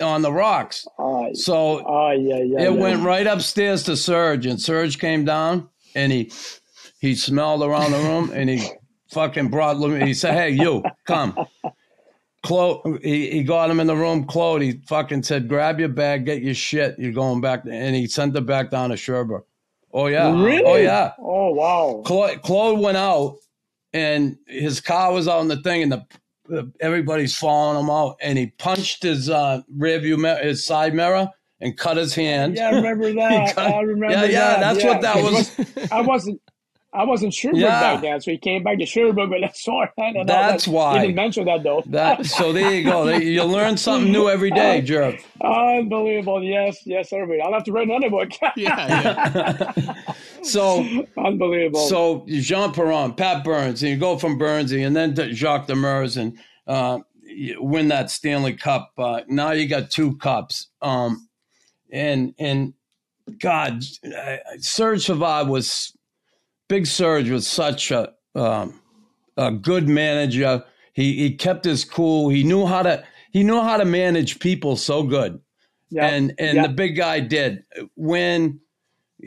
on 0.02 0.22
the 0.22 0.32
rocks. 0.32 0.86
Oh, 0.98 1.30
So 1.34 1.84
oh 1.86 2.12
yeah, 2.12 2.38
yeah. 2.38 2.60
it 2.60 2.64
yeah. 2.64 2.70
went 2.70 3.04
right 3.04 3.26
upstairs 3.28 3.84
to 3.84 3.98
Serge, 3.98 4.46
and 4.46 4.62
Serge 4.62 5.00
came 5.00 5.26
down 5.26 5.70
and 5.96 6.12
he 6.12 6.32
he 7.00 7.16
smelled 7.16 7.64
around 7.64 7.92
the 7.92 8.00
room 8.00 8.32
and 8.34 8.50
he 8.50 8.68
fucking 9.12 9.50
brought. 9.50 9.76
He 10.06 10.14
said, 10.14 10.34
"Hey, 10.34 10.50
you 10.52 10.84
come." 11.06 11.38
Claude, 12.44 13.00
he, 13.04 13.30
he 13.32 13.44
got 13.44 13.70
him 13.70 13.80
in 13.80 13.88
the 13.88 13.96
room. 13.96 14.26
Claude, 14.26 14.62
he 14.62 14.80
fucking 14.88 15.24
said, 15.24 15.48
"Grab 15.50 15.80
your 15.80 15.90
bag, 15.90 16.26
get 16.26 16.42
your 16.42 16.54
shit. 16.54 16.96
You're 16.98 17.12
going 17.12 17.42
back." 17.42 17.64
And 17.70 17.96
he 17.96 18.08
sent 18.08 18.36
it 18.36 18.46
back 18.46 18.70
down 18.72 18.92
to 18.92 18.98
Sherbrooke. 18.98 19.48
Oh 19.94 20.08
yeah, 20.08 20.28
oh, 20.28 20.44
Really? 20.44 20.64
oh 20.64 20.76
yeah. 20.76 21.12
Oh 21.20 21.52
wow. 21.52 22.04
Claude, 22.06 22.42
Claude 22.44 22.80
went 22.80 22.98
out, 22.98 23.38
and 23.94 24.38
his 24.48 24.80
car 24.82 25.12
was 25.12 25.28
out 25.28 25.40
on 25.40 25.48
the 25.48 25.58
thing, 25.62 25.84
and 25.84 25.92
the 25.92 26.06
everybody's 26.82 27.36
following 27.36 27.80
him 27.84 27.90
out, 27.90 28.18
and 28.22 28.38
he 28.38 28.48
punched 28.48 29.04
his 29.04 29.30
uh, 29.30 29.62
rear 29.76 30.00
view 30.00 30.18
mirror, 30.18 30.40
his 30.44 30.66
side 30.66 30.94
mirror, 30.96 31.30
and 31.62 31.78
cut 31.78 31.98
his 31.98 32.16
hand. 32.16 32.56
Yeah, 32.58 32.70
I 32.70 32.76
remember 32.76 33.14
that. 33.16 33.56
cut- 33.56 33.72
I 33.74 33.82
remember 33.82 34.14
Yeah, 34.16 34.26
yeah, 34.26 34.60
that. 34.60 34.60
that's 34.76 34.84
what 34.86 35.02
that 35.02 35.18
was. 35.24 35.92
I 35.92 36.02
wasn't. 36.02 36.42
I 36.98 37.04
wasn't 37.06 37.34
Sherbrooke 37.34 37.62
Yeah. 37.62 37.80
back 37.80 38.02
then, 38.02 38.20
so 38.22 38.32
he 38.32 38.38
came 38.38 38.64
back 38.64 38.80
to 38.80 38.86
Sherbrooke 38.86 39.30
with 39.30 39.44
a 39.44 39.52
sore 39.56 39.90
hand. 39.98 40.18
And 40.18 40.30
all 40.30 40.36
That's 40.36 40.66
that. 40.66 40.72
why. 40.72 40.94
He 40.96 41.00
didn't 41.08 41.16
mention 41.16 41.46
that 41.46 41.64
though. 41.64 41.84
That 41.86 42.26
so 42.26 42.52
there 42.52 42.74
you 42.74 42.84
go. 42.84 43.08
You 43.18 43.44
learn 43.44 43.78
something 43.78 44.12
new 44.12 44.30
every 44.30 44.52
day, 44.52 44.82
Jerv. 44.86 45.22
Unbelievable. 45.42 46.44
Yes, 46.44 46.78
yes, 46.86 47.14
everybody. 47.14 47.42
I'll 47.42 47.54
have 47.54 47.64
to 47.66 47.72
write 47.72 47.88
another 47.88 48.10
book. 48.10 48.30
yeah, 48.56 49.72
yeah. 49.78 49.94
So 50.44 50.86
Unbelievable. 51.18 51.88
so 51.88 52.26
Jean 52.28 52.72
Perron, 52.74 53.14
Pat 53.14 53.44
Burns, 53.44 53.84
and 53.84 53.92
you 53.92 53.98
go 53.98 54.18
from 54.18 54.40
Burnsy, 54.40 54.86
and 54.86 54.96
then 54.96 55.14
to 55.16 55.34
Jacques 55.34 55.68
Demers, 55.68 56.18
and 56.18 56.38
uh, 56.68 57.00
you 57.24 57.62
win 57.62 57.90
that 57.90 58.10
Stanley 58.10 58.54
Cup. 58.54 58.92
Uh, 58.98 59.22
now 59.28 59.52
you 59.52 59.68
got 59.68 59.92
two 59.92 60.16
cups. 60.18 60.68
Um, 60.82 61.28
and 61.92 62.34
and 62.40 62.74
God, 63.40 63.84
uh, 64.06 64.38
Serge 64.60 65.06
Savard 65.06 65.48
was 65.50 65.94
Big 66.68 66.86
Serge 66.86 67.30
was 67.30 67.48
such 67.48 67.92
a 67.92 68.14
um, 68.36 68.80
a 69.38 69.52
good 69.52 69.88
manager. 69.88 70.64
He 70.94 71.14
he 71.18 71.36
kept 71.36 71.66
his 71.66 71.86
cool. 71.86 72.30
He 72.30 72.44
knew 72.44 72.66
how 72.66 72.84
to 72.84 73.04
he 73.32 73.44
knew 73.44 73.62
how 73.62 73.78
to 73.78 73.86
manage 73.86 74.40
people 74.40 74.76
so 74.76 75.04
good. 75.04 75.40
yeah. 75.90 76.08
And 76.08 76.34
and 76.40 76.56
Yeah. 76.58 76.68
the 76.68 76.74
big 76.74 76.96
guy 76.96 77.20
did 77.22 77.64
when. 77.96 78.60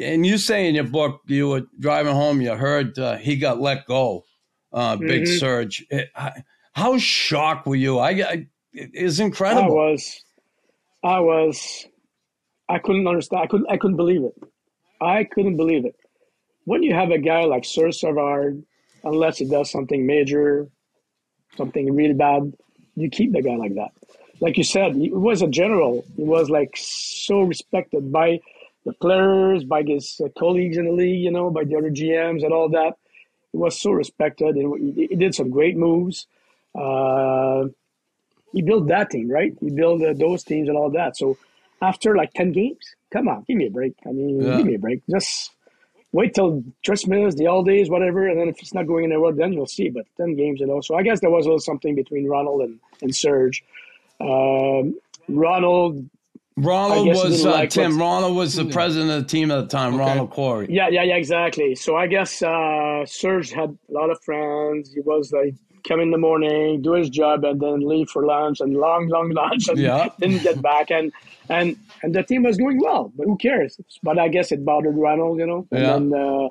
And 0.00 0.24
you 0.24 0.38
say 0.38 0.68
in 0.68 0.76
your 0.76 0.85
book 0.85 1.20
you 1.26 1.48
were 1.48 1.62
driving 1.81 2.14
home. 2.14 2.40
You 2.40 2.55
heard 2.55 2.96
uh, 2.98 3.16
he 3.16 3.37
got 3.37 3.61
let 3.61 3.87
go. 3.87 4.24
Uh, 4.72 4.94
Big 4.96 5.22
Mhm. 5.24 5.38
Serge. 5.40 5.85
I- 6.14 6.44
how 6.72 6.96
shocked 6.98 7.66
were 7.66 7.74
you? 7.74 7.98
I, 7.98 8.11
I 8.11 8.46
it's 8.72 9.18
I 9.18 9.24
incredible. 9.24 9.74
was, 9.74 10.22
I 11.03 11.18
was, 11.18 11.87
I 12.68 12.79
couldn't 12.79 13.09
understand. 13.09 13.42
I 13.42 13.46
couldn't, 13.48 13.66
I 13.68 13.76
couldn't 13.79 13.96
believe 13.96 14.22
it. 14.22 14.35
I 15.00 15.24
couldn't 15.24 15.57
believe 15.57 15.85
it. 15.85 15.96
When 16.70 16.85
you 16.85 16.94
have 16.94 17.11
a 17.11 17.18
guy 17.18 17.42
like 17.46 17.64
Serge 17.64 17.96
Savard, 17.96 18.62
unless 19.02 19.38
he 19.38 19.44
does 19.44 19.68
something 19.73 20.06
major, 20.06 20.68
something 21.56 21.92
really 21.92 22.14
bad, 22.14 22.42
you 22.94 23.10
keep 23.10 23.33
the 23.33 23.42
guy 23.42 23.56
like 23.56 23.75
that. 23.75 23.90
Like 24.40 24.56
you 24.56 24.62
said, 24.62 24.94
he 24.94 25.10
was 25.10 25.42
a 25.42 25.48
general. 25.48 26.04
He 26.16 26.23
was 26.23 26.48
like 26.48 26.71
so 26.77 27.40
respected 27.40 28.12
by 28.12 28.38
the 28.87 28.92
players, 28.92 29.64
by 29.64 29.83
his 29.83 30.21
uh, 30.25 30.29
colleagues 30.38 30.77
in 30.77 30.85
the 30.85 30.92
league, 30.92 31.23
you 31.27 31.33
know, 31.33 31.50
by 31.50 31.64
the 31.64 31.75
other 31.77 31.90
GMs 31.90 32.44
and 32.44 32.52
all 32.52 32.68
that. 32.68 32.92
He 33.50 33.58
was 33.58 33.75
so 33.85 33.90
respected, 33.90 34.54
and 34.54 34.96
he, 34.96 35.08
he 35.08 35.16
did 35.16 35.35
some 35.35 35.50
great 35.50 35.77
moves. 35.77 36.29
Uh, 36.73 37.64
he 38.52 38.62
built 38.62 38.87
that 38.94 39.10
team, 39.10 39.29
right? 39.29 39.52
He 39.60 39.71
built 39.71 40.02
uh, 40.04 40.12
those 40.12 40.44
teams 40.44 40.68
and 40.68 40.79
all 40.79 40.90
that. 40.92 41.16
So 41.16 41.37
after 41.83 42.14
like 42.16 42.33
ten 42.33 42.52
games. 42.52 42.85
Come 43.12 43.27
on, 43.27 43.44
give 43.48 43.56
me 43.56 43.66
a 43.66 43.71
break. 43.71 43.94
I 44.06 44.12
mean, 44.12 44.40
Yeah. 44.40 44.56
give 44.58 44.66
me 44.66 44.75
a 44.77 44.79
break. 44.79 45.00
Just 45.10 45.50
wait 46.13 46.35
till 46.35 46.65
Christmas, 46.85 47.35
the 47.35 47.46
holidays, 47.46 47.88
whatever, 47.88 48.29
and 48.29 48.38
then 48.40 48.48
if 48.48 48.61
it's 48.61 48.75
not 48.75 48.87
going 48.87 49.04
anywhere, 49.04 49.33
then 49.33 49.52
you'll 49.52 49.67
see. 49.67 49.88
But 49.88 50.06
ten 50.17 50.37
games, 50.37 50.61
you 50.61 50.67
know. 50.67 50.81
So 50.81 50.96
I 50.96 51.02
guess 51.02 51.21
there 51.21 51.31
was 51.31 51.46
a 51.46 51.48
little 51.48 51.61
something 51.61 51.94
between 51.94 52.29
Ronald 52.29 52.63
and 52.63 52.81
and 53.02 53.15
Serge. 53.15 53.65
Um, 54.21 54.98
Ronald 55.29 56.08
Ronald 56.56 57.08
I 57.08 57.13
guess 57.13 57.23
he 57.23 57.29
was 57.29 57.46
uh, 57.46 57.50
like 57.52 57.71
Tim. 57.71 57.98
Ronald 57.98 58.37
was 58.37 58.54
the 58.54 58.67
president 58.67 59.11
of 59.11 59.23
the 59.23 59.29
team 59.29 59.50
at 59.50 59.61
the 59.63 59.67
time. 59.67 59.96
Ronald 59.96 60.31
Corey. 60.31 60.67
Yeah, 60.69 60.88
yeah, 60.88 61.02
yeah, 61.02 61.17
exactly. 61.17 61.75
So 61.75 61.96
I 61.96 62.06
guess 62.06 62.42
uh, 62.42 63.06
Serge 63.06 63.50
had 63.50 63.77
a 63.88 63.92
lot 63.92 64.11
of 64.11 64.21
friends. 64.23 64.92
He 64.92 65.00
was 65.00 65.33
like 65.33 65.54
come 65.87 66.00
in 66.00 66.10
the 66.10 66.18
morning, 66.18 66.83
do 66.83 66.92
his 66.94 67.08
job, 67.10 67.44
and 67.44 67.60
then 67.60 67.81
leave 67.81 68.08
for 68.10 68.24
lunch 68.24 68.60
and 68.60 68.74
long, 68.76 69.08
long 69.08 69.31
lunch, 69.42 69.68
and 69.68 69.78
Yeah. 69.78 70.08
didn't 70.20 70.42
get 70.42 70.60
back. 70.62 70.90
And 70.90 71.12
and 71.48 71.76
and 72.02 72.14
the 72.14 72.22
team 72.22 72.42
was 72.44 72.56
going 72.56 72.81
well, 72.81 73.12
but 73.16 73.24
who 73.24 73.37
cares? 73.37 73.78
But 74.02 74.18
I 74.18 74.28
guess 74.28 74.52
it 74.52 74.64
bothered 74.64 74.96
Ronald, 74.96 75.38
you 75.38 75.46
know, 75.46 75.66
and 75.70 75.81
Yeah. 75.81 75.92
then 75.92 76.12
uh, 76.14 76.48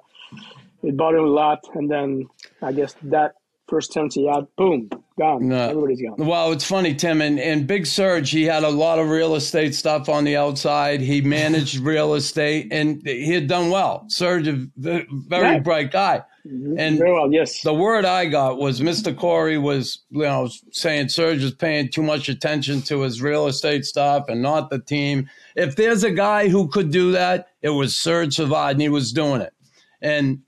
it 0.84 0.96
bothered 0.98 1.20
him 1.20 1.26
a 1.26 1.30
lot. 1.30 1.60
And 1.74 1.90
then 1.90 2.28
I 2.62 2.72
guess 2.72 2.96
that 3.04 3.34
first 3.68 3.92
chance 3.94 4.16
he 4.16 4.26
had, 4.28 4.48
boom, 4.58 4.90
gone. 5.20 5.48
No. 5.48 5.70
Everybody's 5.70 6.02
gone. 6.02 6.16
Well, 6.18 6.52
it's 6.52 6.64
funny, 6.66 6.96
Tim. 6.96 7.22
And, 7.22 7.40
and 7.40 7.68
Big 7.68 7.86
Serge, 7.86 8.32
he 8.32 8.44
had 8.44 8.64
a 8.64 8.70
lot 8.70 8.98
of 8.98 9.10
real 9.10 9.36
estate 9.36 9.76
stuff 9.76 10.10
on 10.10 10.24
the 10.24 10.36
outside. 10.38 11.02
He 11.02 11.22
managed 11.22 11.78
real 11.80 12.16
estate, 12.16 12.70
and 12.72 13.00
he 13.06 13.32
had 13.34 13.48
done 13.48 13.70
well. 13.70 14.06
Serge, 14.08 14.48
a 14.48 14.66
very 14.76 15.06
Yeah. 15.30 15.60
bright 15.60 15.92
guy. 15.92 16.24
Mm-hmm. 16.50 16.80
And 16.80 16.98
Very 16.98 17.14
well, 17.14 17.32
yes. 17.32 17.62
the 17.62 17.74
word 17.74 18.06
I 18.06 18.26
got 18.26 18.58
was 18.58 18.82
Mr. 18.82 19.16
Corey 19.16 19.58
was, 19.58 20.00
you 20.10 20.24
know, 20.24 20.50
saying 20.72 21.10
Serge 21.10 21.44
is 21.44 21.54
paying 21.54 21.90
too 21.90 22.02
much 22.02 22.28
attention 22.28 22.82
to 22.84 23.02
his 23.02 23.22
real 23.22 23.48
estate 23.48 23.86
stuff 23.86 24.26
and 24.30 24.42
not 24.42 24.70
the 24.70 24.80
team. 24.80 25.30
If 25.56 25.76
there's 25.76 26.04
a 26.04 26.12
guy 26.12 26.48
who 26.50 26.68
could 26.68 26.92
do 26.92 27.12
that, 27.12 27.50
it 27.62 27.70
was 27.70 28.02
Serge 28.02 28.36
Savard, 28.36 28.74
and 28.74 28.82
he 28.82 28.90
was 28.90 29.12
doing 29.12 29.42
it. 29.42 29.54
And 30.02 30.40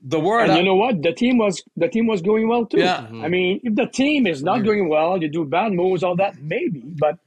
the 0.00 0.18
word 0.18 0.44
And 0.44 0.52
I- 0.52 0.58
you 0.58 0.64
know 0.64 0.74
what? 0.74 1.02
The 1.02 1.12
team 1.12 1.38
was 1.38 1.62
the 1.76 1.88
team 1.88 2.06
was 2.06 2.22
going 2.22 2.48
well 2.48 2.66
too. 2.66 2.78
Yeah. 2.78 3.06
I 3.22 3.28
mean, 3.28 3.60
if 3.62 3.74
the 3.74 3.86
team 3.86 4.26
is 4.26 4.42
not 4.42 4.60
mm. 4.60 4.64
going 4.64 4.88
well, 4.88 5.20
you 5.20 5.28
do 5.28 5.44
bad 5.44 5.72
moves, 5.72 6.02
all 6.02 6.16
that, 6.16 6.40
maybe. 6.40 6.82
But 6.98 7.18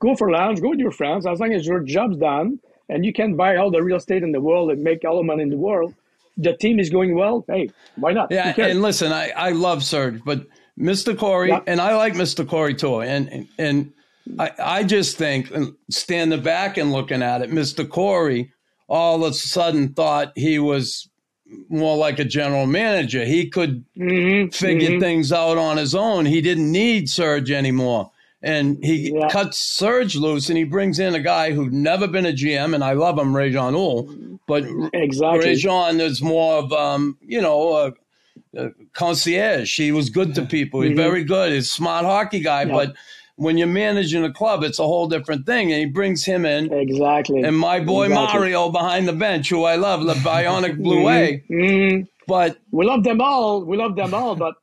go 0.00 0.14
for 0.14 0.30
lounge, 0.30 0.60
go 0.60 0.70
with 0.70 0.78
your 0.78 0.92
friends. 0.92 1.26
As 1.26 1.40
long 1.40 1.52
as 1.52 1.66
your 1.66 1.80
job's 1.80 2.16
done 2.16 2.60
and 2.88 3.04
you 3.04 3.12
can 3.12 3.36
buy 3.36 3.56
all 3.56 3.70
the 3.70 3.82
real 3.82 3.96
estate 3.96 4.22
in 4.22 4.32
the 4.32 4.40
world 4.40 4.70
and 4.70 4.82
make 4.82 5.04
all 5.04 5.16
the 5.16 5.22
money 5.22 5.42
in 5.42 5.50
the 5.50 5.56
world, 5.56 5.94
the 6.36 6.56
team 6.56 6.78
is 6.80 6.90
going 6.90 7.14
well. 7.14 7.44
Hey, 7.48 7.68
why 7.96 8.12
not? 8.12 8.28
Yeah, 8.30 8.54
and 8.58 8.82
listen, 8.82 9.12
I, 9.12 9.30
I 9.30 9.50
love 9.50 9.82
Serge, 9.84 10.22
but 10.24 10.46
Mr. 10.78 11.16
Corey, 11.16 11.50
Yeah. 11.50 11.60
and 11.66 11.80
I 11.80 11.94
like 11.96 12.14
Mr. 12.14 12.46
Corey 12.46 12.74
too, 12.74 13.00
and 13.00 13.46
and 13.58 13.92
I, 14.38 14.50
I 14.58 14.84
just 14.84 15.16
think, 15.16 15.52
standing 15.90 16.42
back 16.42 16.76
and 16.76 16.92
looking 16.92 17.22
at 17.22 17.42
it, 17.42 17.50
Mr. 17.50 17.88
Corey 17.88 18.50
all 18.88 19.24
of 19.24 19.30
a 19.30 19.34
sudden 19.34 19.94
thought 19.94 20.32
he 20.36 20.58
was 20.58 21.08
more 21.68 21.96
like 21.96 22.18
a 22.18 22.24
general 22.24 22.66
manager. 22.66 23.24
He 23.24 23.48
could 23.48 23.84
Mhm, 23.96 24.52
figure 24.54 24.90
mhm. 24.90 25.00
things 25.00 25.32
out 25.32 25.56
on 25.56 25.76
his 25.76 25.94
own. 25.94 26.26
He 26.26 26.40
didn't 26.40 26.70
need 26.70 27.08
Serge 27.08 27.50
anymore. 27.50 28.10
And 28.44 28.76
he 28.84 29.10
Yeah. 29.14 29.28
cuts 29.28 29.58
Serge 29.58 30.16
loose 30.16 30.50
and 30.50 30.58
he 30.58 30.64
brings 30.64 30.98
in 30.98 31.14
a 31.14 31.20
guy 31.20 31.52
who'd 31.52 31.72
never 31.72 32.06
been 32.06 32.26
a 32.26 32.32
GM, 32.32 32.74
and 32.74 32.84
I 32.84 32.92
love 32.92 33.18
him, 33.18 33.32
Réjean 33.32 33.72
Houle, 33.72 34.38
but 34.46 34.64
Exactly. 34.92 35.46
Réjean 35.54 35.98
is 35.98 36.20
more 36.20 36.58
of, 36.58 36.70
um, 36.72 37.16
you 37.26 37.40
know, 37.40 37.76
a, 37.76 37.92
a 38.56 38.70
concierge. 38.92 39.74
He 39.76 39.92
was 39.92 40.10
good 40.10 40.34
to 40.34 40.42
people. 40.44 40.82
He's 40.82 40.94
very 40.94 41.24
good. 41.24 41.52
He's 41.52 41.64
a 41.64 41.72
smart 41.72 42.04
hockey 42.04 42.40
guy. 42.40 42.64
Mm-hmm. 42.66 42.74
Yeah. 42.74 42.84
But 42.86 42.94
when 43.36 43.56
you're 43.56 43.66
managing 43.66 44.24
a 44.24 44.32
club, 44.32 44.62
it's 44.62 44.78
a 44.78 44.84
whole 44.84 45.08
different 45.08 45.46
thing. 45.46 45.72
And 45.72 45.80
he 45.80 45.86
brings 45.86 46.24
him 46.26 46.44
in. 46.44 46.70
Exactly. 46.72 47.40
And 47.42 47.56
my 47.56 47.80
boy 47.80 48.04
Exactly. 48.08 48.38
Mario 48.40 48.70
behind 48.70 49.08
the 49.08 49.12
bench, 49.14 49.48
who 49.48 49.64
I 49.64 49.76
love, 49.76 50.04
the 50.04 50.14
Bionic 50.14 50.76
Bleuet. 50.78 51.42
Mhm. 51.50 52.06
But 52.28 52.58
We 52.70 52.84
love 52.86 53.04
them 53.04 53.20
all. 53.22 53.64
We 53.64 53.76
love 53.78 53.96
them 53.96 54.12
all, 54.14 54.36
but 54.36 54.54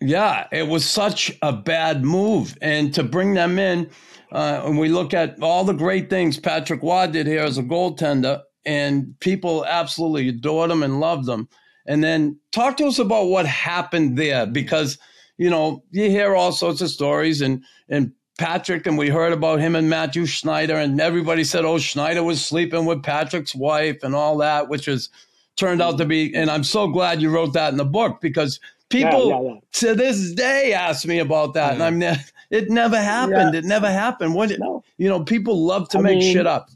yeah, 0.00 0.46
it 0.52 0.68
was 0.68 0.88
such 0.88 1.32
a 1.42 1.52
bad 1.52 2.04
move. 2.04 2.56
And 2.62 2.94
to 2.94 3.02
bring 3.02 3.34
them 3.34 3.58
in, 3.58 3.90
uh, 4.32 4.62
and 4.64 4.78
we 4.78 4.88
look 4.88 5.14
at 5.14 5.42
all 5.42 5.64
the 5.64 5.72
great 5.72 6.10
things 6.10 6.38
Patrick 6.38 6.82
Roy 6.82 7.06
did 7.08 7.26
here 7.26 7.42
as 7.42 7.58
a 7.58 7.62
goaltender, 7.62 8.42
and 8.64 9.18
people 9.20 9.64
absolutely 9.64 10.28
adored 10.28 10.70
him 10.70 10.82
and 10.82 11.00
loved 11.00 11.28
him. 11.28 11.48
And 11.86 12.04
then 12.04 12.38
talk 12.52 12.76
to 12.76 12.86
us 12.86 12.98
about 12.98 13.26
what 13.28 13.46
happened 13.46 14.18
there, 14.18 14.46
because 14.46 14.98
you 15.38 15.48
know 15.48 15.82
you 15.90 16.10
hear 16.10 16.34
all 16.36 16.52
sorts 16.52 16.80
of 16.80 16.90
stories, 16.90 17.40
and 17.40 17.64
and 17.88 18.12
Patrick, 18.38 18.86
and 18.86 18.96
we 18.96 19.08
heard 19.08 19.32
about 19.32 19.58
him 19.58 19.74
and 19.74 19.90
Matthew 19.90 20.26
Schneider, 20.26 20.76
and 20.76 21.00
everybody 21.00 21.42
said, 21.42 21.64
oh, 21.64 21.78
Schneider 21.78 22.22
was 22.22 22.44
sleeping 22.44 22.84
with 22.86 23.02
Patrick's 23.02 23.54
wife 23.54 24.04
and 24.04 24.14
all 24.14 24.36
that, 24.38 24.68
which 24.68 24.86
was 24.86 25.10
turned 25.56 25.82
out 25.82 25.98
to 25.98 26.04
be. 26.04 26.34
And 26.36 26.48
I'm 26.48 26.62
so 26.62 26.86
glad 26.86 27.20
you 27.20 27.30
wrote 27.30 27.54
that 27.54 27.72
in 27.72 27.78
the 27.78 27.84
book 27.84 28.20
because 28.20 28.60
people 28.88 29.28
yeah, 29.28 29.40
yeah. 29.54 29.60
to 29.72 29.94
this 29.94 30.32
day 30.32 30.72
ask 30.72 31.06
me 31.06 31.18
about 31.18 31.54
that, 31.54 31.74
and 31.74 31.82
I'm 31.82 31.98
ne- 31.98 32.16
it 32.50 32.70
never 32.70 33.00
happened. 33.00 33.52
Yeah. 33.54 33.58
It 33.60 33.64
never 33.64 33.90
happened. 33.90 34.34
What 34.34 34.50
No. 34.58 34.82
you 34.96 35.08
know, 35.08 35.22
people 35.24 35.64
love 35.64 35.88
to 35.90 35.98
I 35.98 36.02
make 36.02 36.18
mean- 36.18 36.32
shit 36.34 36.46
up. 36.46 36.70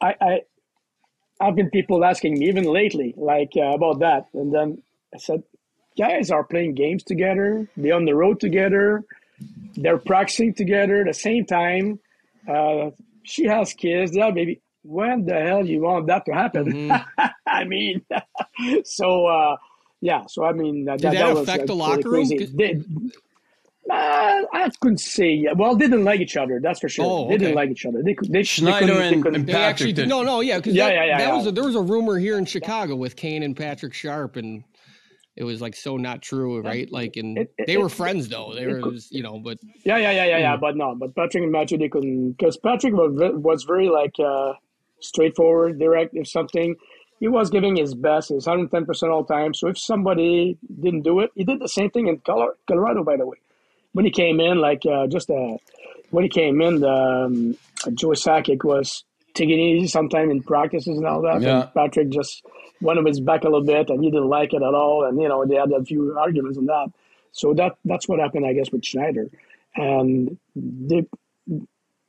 I, 0.00 0.14
I 0.20 0.40
I've 1.40 1.54
been 1.56 1.70
people 1.70 2.04
asking 2.04 2.38
me 2.38 2.48
even 2.48 2.64
lately, 2.64 3.14
like 3.16 3.52
uh, 3.56 3.72
about 3.74 3.98
that, 4.00 4.26
and 4.34 4.52
then 4.54 4.82
I 5.14 5.18
said, 5.18 5.42
guys 5.98 6.30
are 6.30 6.44
playing 6.44 6.74
games 6.74 7.02
together, 7.04 7.68
they're 7.76 7.94
on 7.94 8.04
the 8.04 8.14
road 8.14 8.40
together, 8.40 9.04
they're 9.76 9.98
practicing 9.98 10.54
together 10.54 11.00
at 11.00 11.06
the 11.06 11.14
same 11.14 11.46
time. 11.46 11.98
Uh, 12.48 12.90
she 13.24 13.44
has 13.44 13.72
kids, 13.74 14.12
they 14.12 14.20
have 14.20 14.34
baby. 14.34 14.60
When 14.84 15.24
the 15.26 15.34
hell 15.40 15.64
you 15.64 15.82
want 15.82 16.08
that 16.08 16.24
to 16.26 16.32
happen? 16.32 16.90
I 17.46 17.62
mean, 17.64 18.04
so 18.84 19.26
uh, 19.26 19.56
yeah, 20.02 20.24
so 20.28 20.44
I 20.44 20.52
mean, 20.52 20.84
that, 20.84 20.98
Did 21.00 21.12
that 21.12 21.32
was, 21.34 21.48
affect 21.48 21.62
uh, 21.62 21.66
the 21.66 21.72
really 21.74 21.88
locker 21.96 22.10
room? 22.10 22.28
crazy. 22.28 22.46
Did, 22.54 22.84
uh, 23.90 23.94
I 24.52 24.70
couldn't 24.80 24.98
say. 24.98 25.46
Well, 25.56 25.74
they 25.76 25.86
didn't 25.86 26.04
like 26.04 26.20
each 26.20 26.36
other. 26.36 26.60
That's 26.62 26.80
for 26.80 26.88
sure. 26.88 27.04
Oh, 27.04 27.28
they 27.28 27.36
didn't 27.36 27.54
like 27.56 27.70
each 27.70 27.84
other. 27.84 28.02
They, 28.02 28.14
could- 28.14 28.30
they, 28.32 28.42
Schneider 28.44 28.86
they 28.86 28.92
couldn't, 28.92 29.00
they 29.08 29.14
and- 29.14 29.22
couldn't- 29.22 29.46
They 29.46 29.52
Patrick 29.52 29.88
actually 29.90 30.06
no, 30.06 30.22
no, 30.22 30.40
yeah, 30.40 30.58
because 30.58 30.74
Yeah, 30.74 30.86
that, 30.86 30.94
yeah, 30.94 31.04
yeah, 31.04 31.18
that 31.18 31.26
yeah. 31.28 31.34
was 31.36 31.46
a, 31.46 31.52
there 31.52 31.64
was 31.64 31.74
a 31.74 31.80
rumor 31.80 32.18
here 32.18 32.38
in 32.38 32.44
Chicago 32.44 32.94
with 32.96 33.16
Kane 33.16 33.42
and 33.42 33.56
Patrick 33.56 33.92
Sharp, 33.94 34.36
and 34.36 34.62
it 35.36 35.44
was 35.44 35.60
like 35.60 35.74
so 35.74 35.96
not 35.96 36.22
true, 36.22 36.60
right? 36.60 36.90
Like, 36.92 37.16
and 37.16 37.38
It- 37.38 37.52
it- 37.58 37.66
they 37.66 37.76
were 37.76 37.86
it- 37.86 37.92
friends 37.92 38.28
though. 38.28 38.54
They 38.54 38.66
were, 38.66 38.80
could- 38.80 39.00
you 39.10 39.22
know, 39.22 39.38
but 39.40 39.58
Yeah, 39.84 39.96
yeah, 39.98 40.10
yeah, 40.12 40.24
yeah, 40.26 40.36
Hmm. 40.36 40.42
yeah. 40.42 40.56
But 40.58 40.76
no, 40.76 40.94
but 40.94 41.14
Patrick 41.16 41.42
and 41.42 41.52
Matthew, 41.52 41.78
they 41.78 41.88
couldn't 41.88 42.32
because 42.32 42.56
Patrick 42.58 42.94
was 42.94 43.12
was 43.34 43.64
very 43.64 43.88
like 43.88 44.14
uh, 44.20 44.52
straightforward, 45.00 45.78
direct. 45.80 46.14
If 46.14 46.28
something, 46.28 46.76
he 47.22 47.28
was 47.28 47.50
giving 47.50 47.76
his 47.76 47.94
best, 47.94 48.30
his 48.30 48.46
hundred 48.46 48.72
ten 48.72 48.84
percent 48.84 49.12
all 49.12 49.22
the 49.22 49.32
time. 49.32 49.54
So 49.54 49.68
if 49.68 49.78
somebody 49.78 50.58
didn't 50.80 51.02
do 51.02 51.20
it, 51.20 51.30
he 51.36 51.44
did 51.44 51.60
the 51.60 51.68
same 51.68 51.88
thing 51.88 52.08
in 52.08 52.18
Colorado, 52.18 53.04
by 53.04 53.16
the 53.16 53.24
way. 53.24 53.36
When 53.92 54.04
he 54.04 54.10
came 54.10 54.40
in, 54.40 54.58
like 54.58 54.82
uh, 54.84 55.06
just 55.06 55.30
uh, 55.30 55.56
when 56.10 56.24
he 56.24 56.28
came 56.28 56.60
in, 56.60 56.80
the, 56.80 56.90
um, 56.90 57.56
Joe 57.94 58.08
Sakic 58.08 58.64
was 58.64 59.04
taking 59.34 59.60
it 59.60 59.76
easy 59.76 59.86
sometime 59.86 60.32
in 60.32 60.42
practices 60.42 60.98
and 60.98 61.06
all 61.06 61.22
that. 61.22 61.42
Yeah. 61.42 61.60
And 61.60 61.74
Patrick 61.74 62.08
just 62.08 62.44
went 62.80 62.98
on 62.98 63.06
his 63.06 63.20
back 63.20 63.42
a 63.42 63.44
little 63.44 63.64
bit, 63.64 63.88
and 63.88 64.02
he 64.02 64.10
didn't 64.10 64.28
like 64.28 64.52
it 64.52 64.62
at 64.62 64.74
all. 64.74 65.06
And 65.06 65.22
you 65.22 65.28
know 65.28 65.46
they 65.46 65.54
had 65.54 65.70
a 65.70 65.84
few 65.84 66.18
arguments 66.18 66.58
on 66.58 66.66
that. 66.66 66.88
So 67.30 67.54
that 67.54 67.76
that's 67.84 68.08
what 68.08 68.18
happened, 68.18 68.46
I 68.46 68.52
guess, 68.52 68.72
with 68.72 68.84
Schneider. 68.84 69.30
And 69.76 70.38
they 70.56 71.06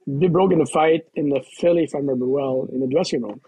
they 0.08 0.28
broke 0.28 0.54
in 0.54 0.60
a 0.60 0.66
fight 0.66 1.04
in 1.14 1.30
the 1.30 1.46
Philly, 1.60 1.84
if 1.84 1.94
I 1.94 2.00
remember 2.00 2.26
well, 2.26 2.68
in 2.74 2.80
the 2.80 2.88
dressing 2.88 3.22
room. 3.22 3.42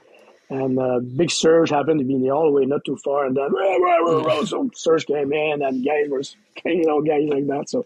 And 0.49 0.77
uh, 0.77 0.99
Big 0.99 1.31
Serge 1.31 1.71
happened 1.71 1.99
to 1.99 2.05
be 2.05 2.13
in 2.13 2.21
the 2.21 2.29
hallway, 2.29 2.65
not 2.65 2.85
too 2.85 2.97
far, 3.03 3.25
and 3.25 3.35
then 3.35 3.51
rah, 3.51 3.75
rah, 3.77 3.97
rah, 3.97 4.21
rah. 4.23 4.43
so 4.43 4.69
Serge 4.75 5.05
came 5.07 5.33
in, 5.33 5.61
and 5.63 5.83
guys 5.83 6.07
were, 6.07 6.21
you 6.69 6.85
know, 6.85 7.01
guys 7.01 7.27
like 7.27 7.47
that. 7.47 7.67
So, 7.69 7.85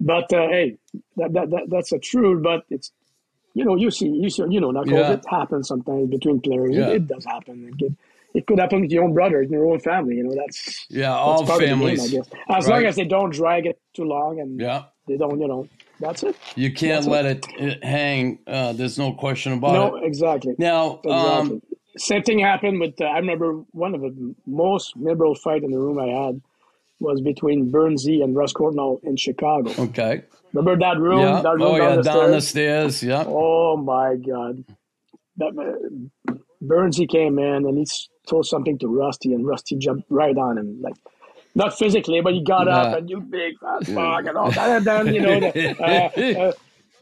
but 0.00 0.32
uh, 0.32 0.48
hey, 0.48 0.78
that, 1.16 1.32
that, 1.34 1.50
that 1.50 1.62
that's 1.68 1.92
a 1.92 1.98
truth. 1.98 2.42
But 2.42 2.64
it's, 2.70 2.92
you 3.54 3.66
know, 3.66 3.76
you 3.76 3.90
see, 3.90 4.08
you 4.08 4.30
see, 4.30 4.44
you 4.48 4.60
know, 4.60 4.70
Knuckles, 4.70 4.92
Yeah. 4.94 5.12
it 5.12 5.24
happens 5.28 5.68
sometimes 5.68 6.08
between 6.08 6.40
players. 6.40 6.74
Yeah. 6.74 6.88
It, 6.88 6.94
it 6.96 7.06
does 7.08 7.26
happen. 7.26 7.68
It 7.68 7.78
could, 7.78 7.96
it 8.34 8.46
could 8.46 8.58
happen 8.58 8.80
with 8.80 8.90
your 8.90 9.04
own 9.04 9.12
brother, 9.12 9.42
in 9.42 9.50
your 9.50 9.66
own 9.66 9.78
family. 9.80 10.16
You 10.16 10.24
know, 10.24 10.34
that's 10.34 10.86
Yeah, 10.88 11.08
that's 11.10 11.18
all 11.18 11.46
part 11.46 11.50
of 11.50 11.58
the 11.60 11.66
game, 11.66 11.78
families. 11.78 12.14
I 12.14 12.16
guess. 12.16 12.28
As 12.48 12.68
long 12.68 12.84
as 12.86 12.96
they 12.96 13.04
don't 13.04 13.30
drag 13.34 13.66
it 13.66 13.78
too 13.92 14.04
long 14.04 14.40
and 14.40 14.58
Yeah. 14.58 14.84
they 15.06 15.18
don't, 15.18 15.38
you 15.38 15.46
know, 15.46 15.68
that's 16.00 16.22
it. 16.22 16.34
You 16.56 16.72
can't 16.72 17.04
That's 17.04 17.06
let 17.06 17.26
it, 17.26 17.46
it 17.58 17.84
hang. 17.84 18.38
Uh, 18.46 18.72
there's 18.72 18.98
no 18.98 19.12
question 19.12 19.52
about 19.52 19.74
No, 19.74 19.96
it. 19.96 20.00
No, 20.00 20.06
exactly. 20.06 20.54
Now, 20.58 21.00
Exactly. 21.04 21.12
um, 21.12 21.62
Same 21.96 22.22
thing 22.22 22.38
happened 22.38 22.80
with. 22.80 23.00
Uh, 23.00 23.04
I 23.04 23.18
remember 23.18 23.52
one 23.72 23.94
of 23.94 24.00
the 24.00 24.34
most 24.46 24.96
memorable 24.96 25.34
fight 25.34 25.62
in 25.62 25.70
the 25.70 25.78
room 25.78 25.98
I 25.98 26.06
had 26.26 26.40
was 27.00 27.20
between 27.20 27.70
Burnsy 27.70 28.22
and 28.22 28.34
Russ 28.36 28.52
Courtnall 28.52 29.02
in 29.04 29.16
Chicago. 29.16 29.70
okay. 29.78 30.22
Remember 30.54 30.78
that 30.78 30.98
room? 30.98 31.20
Yeah. 31.20 31.40
That 31.42 31.52
room 31.54 31.62
Oh, 31.62 31.76
yeah, 31.76 31.88
down 31.88 31.96
the 31.96 32.02
down 32.02 32.30
the 32.30 32.40
stairs? 32.40 33.02
Yeah. 33.02 33.24
Oh 33.26 33.76
my 33.76 34.16
God! 34.16 34.64
That 35.38 35.52
uh, 35.58 36.32
Burnsy 36.62 37.08
came 37.08 37.38
in 37.38 37.66
and 37.66 37.78
he 37.78 37.86
told 38.26 38.46
something 38.46 38.78
to 38.78 38.86
Rusty, 38.88 39.32
and 39.34 39.46
Rusty 39.46 39.76
jumped 39.76 40.10
right 40.10 40.36
on 40.36 40.58
him, 40.58 40.80
like 40.82 40.94
not 41.54 41.76
physically, 41.76 42.20
but 42.22 42.32
he 42.34 42.42
got 42.42 42.66
Yeah. 42.66 42.76
up 42.76 42.98
and 42.98 43.10
you 43.10 43.20
big 43.20 43.58
fat 43.58 43.86
fuck 43.94 44.26
and 44.26 44.36
all 44.38 44.50
that. 44.52 44.76
And 44.78 44.84
then 44.86 45.14
you 45.14 45.20
know, 45.20 45.40
the, 45.40 45.82
uh, 45.82 46.42
uh, 46.48 46.52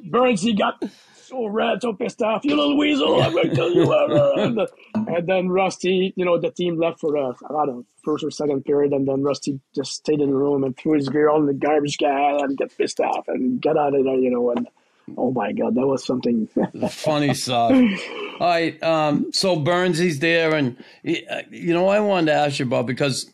Burnsy 0.08 0.56
got 0.56 0.82
so 1.30 1.46
red, 1.46 1.80
so 1.80 1.92
pissed 1.92 2.20
off. 2.22 2.44
You 2.44 2.56
little 2.56 2.76
weasel! 2.76 3.22
I'm 3.22 3.34
gonna 3.34 3.54
kill 3.54 3.72
you. 3.72 3.92
and, 3.92 4.60
and 4.94 5.26
then 5.26 5.48
Rusty, 5.48 6.12
you 6.16 6.24
know, 6.24 6.38
the 6.38 6.50
team 6.50 6.78
left 6.78 7.00
for 7.00 7.16
a 7.16 7.28
I 7.28 7.48
don't 7.48 7.66
know 7.66 7.86
first 8.04 8.24
or 8.24 8.30
second 8.30 8.64
period, 8.64 8.92
and 8.92 9.06
then 9.06 9.22
Rusty 9.22 9.60
just 9.74 9.92
stayed 9.92 10.20
in 10.20 10.30
the 10.30 10.36
room 10.36 10.64
and 10.64 10.76
threw 10.76 10.94
his 10.94 11.08
gear 11.08 11.30
on 11.30 11.46
the 11.46 11.54
garbage 11.54 11.98
can 11.98 12.40
and 12.40 12.58
get 12.58 12.76
pissed 12.76 13.00
off 13.00 13.28
and 13.28 13.60
get 13.60 13.76
out 13.76 13.94
of 13.94 14.04
there, 14.04 14.16
you 14.16 14.30
know. 14.30 14.50
And 14.50 14.68
oh 15.16 15.30
my 15.30 15.52
god, 15.52 15.74
that 15.76 15.86
was 15.86 16.04
something. 16.04 16.48
Funny 16.90 17.34
stuff. 17.34 17.72
All 18.40 18.48
right, 18.48 18.82
um, 18.82 19.32
so 19.32 19.56
Burnsy's 19.56 20.18
there, 20.18 20.54
and 20.54 20.76
uh, 21.06 21.42
you 21.50 21.72
know, 21.72 21.88
I 21.88 22.00
wanted 22.00 22.26
to 22.26 22.34
ask 22.34 22.58
you 22.58 22.66
about 22.66 22.86
because 22.86 23.30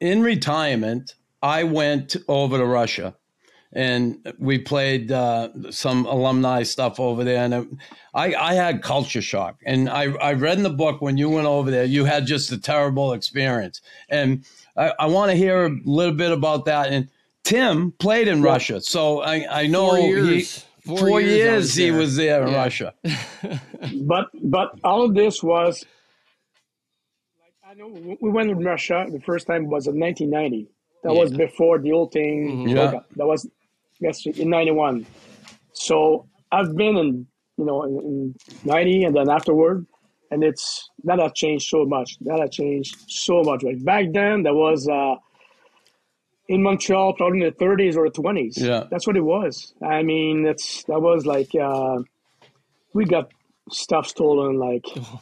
in 0.00 0.22
retirement, 0.22 1.14
I 1.42 1.64
went 1.64 2.16
over 2.28 2.56
to 2.56 2.64
Russia 2.64 3.14
and 3.74 4.34
we 4.38 4.58
played 4.58 5.10
uh, 5.10 5.48
some 5.70 6.06
alumni 6.06 6.62
stuff 6.62 7.00
over 7.00 7.24
there. 7.24 7.44
And 7.44 7.54
it, 7.54 7.68
I, 8.14 8.34
I 8.34 8.54
had 8.54 8.82
culture 8.82 9.22
shock. 9.22 9.60
And 9.66 9.90
I, 9.90 10.12
I 10.14 10.32
read 10.34 10.58
in 10.58 10.62
the 10.62 10.70
book 10.70 11.02
when 11.02 11.18
you 11.18 11.28
went 11.28 11.46
over 11.46 11.70
there, 11.70 11.84
you 11.84 12.04
had 12.04 12.26
just 12.26 12.52
a 12.52 12.58
terrible 12.58 13.12
experience. 13.12 13.80
And 14.08 14.44
I, 14.76 14.92
I 15.00 15.06
want 15.06 15.32
to 15.32 15.36
hear 15.36 15.66
a 15.66 15.76
little 15.84 16.14
bit 16.14 16.30
about 16.30 16.66
that. 16.66 16.90
And 16.90 17.08
Tim 17.42 17.92
played 17.92 18.28
in 18.28 18.38
yeah. 18.38 18.44
Russia, 18.44 18.80
so 18.80 19.20
I, 19.20 19.62
I 19.62 19.66
know 19.66 19.90
four 19.90 19.98
years. 19.98 20.54
He, 20.54 20.62
four, 20.86 20.98
four 20.98 21.20
years, 21.20 21.36
years 21.36 21.74
he 21.74 21.90
was 21.90 22.16
there 22.16 22.42
in 22.42 22.52
yeah. 22.52 22.56
Russia. 22.56 22.94
but 24.02 24.28
but 24.42 24.78
all 24.82 25.04
of 25.04 25.14
this 25.14 25.42
was. 25.42 25.84
Like, 27.38 27.52
I 27.70 27.74
know 27.74 28.16
we 28.20 28.30
went 28.30 28.48
to 28.48 28.54
Russia. 28.54 29.06
The 29.10 29.20
first 29.20 29.46
time 29.46 29.66
was 29.66 29.86
in 29.86 30.00
1990. 30.00 30.70
That 31.02 31.12
yeah. 31.12 31.20
was 31.20 31.32
before 31.34 31.78
the 31.78 31.92
old 31.92 32.12
thing. 32.12 32.66
Mm-hmm. 32.66 32.76
Yeah. 32.76 33.00
That 33.16 33.26
was 33.26 33.46
yes, 34.04 34.26
in 34.26 34.50
91. 34.50 35.06
So 35.72 36.28
I've 36.52 36.76
been 36.76 36.96
in, 36.96 37.26
you 37.56 37.64
know, 37.64 37.82
in, 37.82 37.98
in 37.98 38.34
90 38.64 39.04
and 39.04 39.16
then 39.16 39.28
afterward, 39.30 39.86
and 40.30 40.42
it's 40.42 40.90
that 41.04 41.18
has 41.18 41.32
changed 41.34 41.66
so 41.68 41.84
much. 41.84 42.16
That 42.22 42.40
has 42.40 42.50
changed 42.50 42.96
so 43.08 43.42
much. 43.42 43.62
Like 43.62 43.84
back 43.84 44.06
then, 44.12 44.42
there 44.42 44.54
was 44.54 44.88
uh, 44.88 45.14
in 46.48 46.62
Montreal, 46.62 47.14
probably 47.14 47.40
in 47.42 47.46
the 47.46 47.64
30s 47.64 47.96
or 47.96 48.08
20s. 48.08 48.54
Yeah, 48.56 48.84
that's 48.90 49.06
what 49.06 49.16
it 49.16 49.24
was. 49.24 49.74
I 49.82 50.02
mean, 50.02 50.46
it's 50.46 50.84
that 50.84 51.00
was 51.00 51.24
like 51.26 51.50
uh, 51.54 51.98
we 52.92 53.04
got 53.04 53.32
stuff 53.70 54.06
stolen. 54.06 54.58
Like 54.58 54.84
oh, 54.96 55.20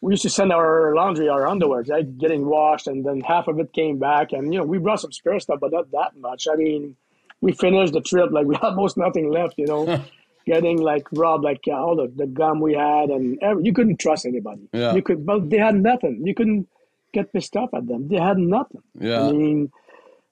we 0.00 0.12
used 0.12 0.22
to 0.22 0.30
send 0.30 0.52
our 0.52 0.94
laundry, 0.94 1.28
our 1.28 1.46
underwear, 1.46 1.84
like 1.86 2.18
getting 2.18 2.44
washed, 2.44 2.86
and 2.88 3.04
then 3.04 3.20
half 3.20 3.48
of 3.48 3.58
it 3.58 3.72
came 3.72 3.98
back. 3.98 4.32
And 4.32 4.52
you 4.52 4.58
know, 4.60 4.66
we 4.66 4.78
brought 4.78 5.00
some 5.00 5.12
spare 5.12 5.40
stuff, 5.40 5.60
but 5.60 5.72
not 5.72 5.90
that 5.92 6.16
much. 6.16 6.46
I 6.52 6.56
mean, 6.56 6.96
we 7.42 7.52
finished 7.52 7.92
the 7.92 8.00
trip 8.00 8.30
like 8.30 8.46
we 8.50 8.54
had 8.54 8.68
almost 8.68 8.96
nothing 8.96 9.30
left, 9.30 9.58
you 9.58 9.66
know, 9.66 10.02
getting 10.46 10.78
like 10.78 11.06
robbed, 11.12 11.44
like 11.44 11.60
uh, 11.68 11.72
all 11.72 11.96
the, 11.96 12.10
the 12.16 12.26
gum 12.26 12.60
we 12.60 12.72
had, 12.72 13.10
and 13.10 13.38
every, 13.42 13.64
you 13.64 13.74
couldn't 13.74 14.00
trust 14.00 14.24
anybody. 14.24 14.62
Yeah. 14.72 14.94
You 14.94 15.02
could, 15.02 15.26
but 15.26 15.50
they 15.50 15.58
had 15.58 15.74
nothing. 15.74 16.22
You 16.24 16.34
couldn't 16.34 16.68
get 17.12 17.32
pissed 17.32 17.54
off 17.56 17.74
at 17.74 17.86
them. 17.86 18.08
They 18.08 18.16
had 18.16 18.38
nothing. 18.38 18.82
Yeah. 18.98 19.26
I 19.26 19.32
mean, 19.32 19.70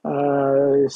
uh, 0.05 0.89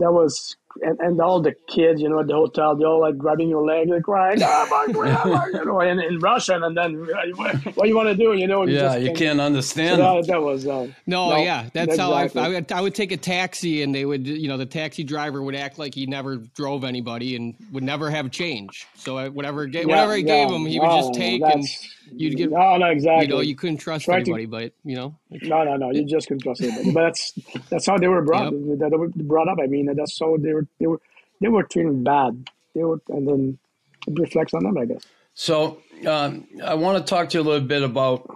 that 0.00 0.12
was 0.12 0.56
and, 0.82 0.98
and 1.00 1.20
all 1.20 1.40
the 1.40 1.54
kids, 1.68 2.00
you 2.00 2.08
know, 2.08 2.20
at 2.20 2.26
the 2.26 2.34
hotel, 2.34 2.76
they 2.76 2.84
all 2.84 3.00
like 3.00 3.16
grabbing 3.16 3.48
your 3.48 3.64
leg, 3.64 3.88
like 3.88 4.02
crying, 4.02 4.40
oh 4.42 4.66
my 4.70 4.92
grandma, 4.92 5.46
you 5.46 5.64
know, 5.64 5.80
in, 5.80 6.00
in 6.00 6.18
Russian, 6.18 6.62
and 6.62 6.76
then 6.76 7.06
what, 7.36 7.54
what 7.76 7.82
do 7.84 7.88
you 7.88 7.96
want 7.96 8.08
to 8.08 8.14
do, 8.14 8.34
you 8.34 8.46
know? 8.46 8.64
You 8.64 8.76
yeah, 8.76 8.96
you 8.96 9.12
can't 9.12 9.40
understand. 9.40 9.98
So 9.98 10.20
that, 10.20 10.26
that, 10.26 10.42
was 10.42 10.66
uh, 10.66 10.88
no, 11.06 11.30
no, 11.30 11.36
yeah, 11.36 11.68
that's 11.72 11.94
exactly. 11.94 12.40
how 12.40 12.44
I, 12.44 12.46
I 12.46 12.48
would, 12.48 12.72
I 12.72 12.80
would 12.80 12.94
take 12.94 13.12
a 13.12 13.16
taxi, 13.16 13.82
and 13.82 13.94
they 13.94 14.04
would, 14.04 14.26
you 14.26 14.48
know, 14.48 14.56
the 14.56 14.66
taxi 14.66 15.04
driver 15.04 15.42
would 15.42 15.54
act 15.54 15.78
like 15.78 15.94
he 15.94 16.06
never 16.06 16.36
drove 16.36 16.84
anybody 16.84 17.36
and 17.36 17.54
would 17.72 17.84
never 17.84 18.10
have 18.10 18.30
change. 18.30 18.86
So 18.94 19.18
I, 19.18 19.28
whatever, 19.28 19.66
yeah, 19.66 19.84
whatever 19.84 20.12
I 20.12 20.16
yeah. 20.16 20.44
gave 20.44 20.50
him, 20.50 20.66
he 20.66 20.80
would 20.80 20.90
just 20.90 21.14
take 21.14 21.42
and 21.42 21.64
you'd 22.12 22.36
get 22.36 22.50
no, 22.50 22.76
no, 22.76 22.86
exactly. 22.86 23.26
You 23.26 23.34
know, 23.34 23.40
you 23.40 23.56
couldn't 23.56 23.78
trust 23.78 24.04
Try 24.06 24.16
anybody, 24.16 24.44
to, 24.44 24.50
but 24.50 24.72
you 24.84 24.96
know, 24.96 25.16
no, 25.30 25.64
no, 25.64 25.76
no, 25.76 25.90
you 25.90 26.04
just 26.04 26.28
couldn't 26.28 26.42
trust 26.42 26.62
anybody. 26.62 26.92
But 26.92 27.02
that's 27.02 27.32
that's 27.70 27.86
how 27.86 27.98
they 27.98 28.08
were 28.08 28.22
brought. 28.22 28.52
Yep. 28.52 28.78
They 28.78 28.96
were 28.96 29.08
brought 29.08 29.48
up. 29.48 29.58
I 29.62 29.66
mean, 29.66 29.92
that's 29.94 30.18
how 30.18 30.36
they 30.36 30.52
were. 30.52 30.66
They 30.78 30.86
were 30.86 31.00
they 31.40 31.48
were 31.48 31.62
treated 31.62 32.04
bad. 32.04 32.50
They 32.74 32.84
were, 32.84 33.00
and 33.08 33.26
then 33.26 33.58
it 34.06 34.18
reflects 34.18 34.54
on 34.54 34.64
them, 34.64 34.78
I 34.78 34.86
guess. 34.86 35.02
So 35.34 35.80
um, 36.06 36.46
I 36.64 36.74
want 36.74 36.98
to 36.98 37.08
talk 37.08 37.28
to 37.30 37.38
you 37.38 37.42
a 37.42 37.46
little 37.46 37.66
bit 37.66 37.82
about 37.82 38.28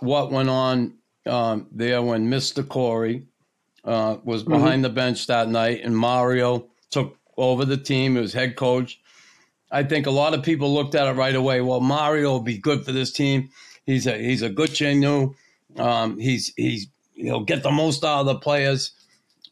what 0.00 0.30
went 0.30 0.48
on 0.48 0.94
um, 1.26 1.66
there 1.70 2.02
when 2.02 2.28
Mr. 2.28 2.66
Corey 2.66 3.26
uh, 3.84 4.16
was 4.24 4.42
mm-hmm. 4.42 4.52
behind 4.52 4.72
mm-hmm. 4.74 4.82
the 4.82 4.88
bench 4.90 5.26
that 5.28 5.48
night, 5.48 5.82
and 5.84 5.96
Mario 5.96 6.66
took 6.90 7.16
over 7.36 7.64
the 7.64 7.76
team. 7.76 8.14
He 8.14 8.20
was 8.20 8.32
head 8.32 8.56
coach. 8.56 9.00
I 9.70 9.82
think 9.82 10.06
a 10.06 10.10
lot 10.10 10.34
of 10.34 10.42
people 10.42 10.72
looked 10.72 10.94
at 10.94 11.06
it 11.06 11.12
right 11.12 11.34
away. 11.34 11.60
Well, 11.60 11.80
Mario 11.80 12.30
will 12.30 12.40
be 12.40 12.58
good 12.58 12.84
for 12.84 12.92
this 12.92 13.12
team. 13.12 13.50
He's 13.84 14.06
a 14.06 14.16
he's 14.18 14.42
a 14.42 14.48
good 14.48 14.70
Chenu. 14.70 15.34
Um, 15.76 16.18
he's 16.18 16.52
he's 16.56 16.88
he'll 17.14 17.44
get 17.44 17.62
the 17.62 17.70
most 17.70 18.04
out 18.04 18.20
of 18.20 18.26
the 18.26 18.38
players. 18.38 18.92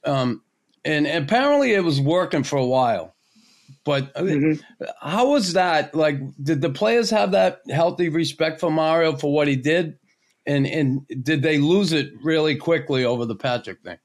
Um, 0.04 0.42
and 0.86 1.06
apparently 1.06 1.72
it 1.72 1.84
was 1.84 2.00
working 2.00 2.44
for 2.44 2.56
a 2.56 2.64
while. 2.64 3.14
But 3.84 4.14
mm-hmm. 4.14 4.60
how 5.00 5.30
was 5.30 5.52
that? 5.52 5.94
Like, 5.94 6.18
did 6.42 6.60
the 6.60 6.70
players 6.70 7.10
have 7.10 7.32
that 7.32 7.60
healthy 7.68 8.08
respect 8.08 8.60
for 8.60 8.70
Mario 8.70 9.16
for 9.16 9.32
what 9.32 9.48
he 9.48 9.56
did, 9.56 9.98
and 10.46 10.66
and 10.66 11.06
did 11.22 11.42
they 11.42 11.58
lose 11.58 11.92
it 11.92 12.12
really 12.22 12.56
quickly 12.56 13.04
over 13.04 13.24
the 13.26 13.36
Patrick 13.36 13.82
thing? 13.82 13.98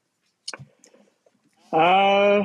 Uh, 1.71 2.43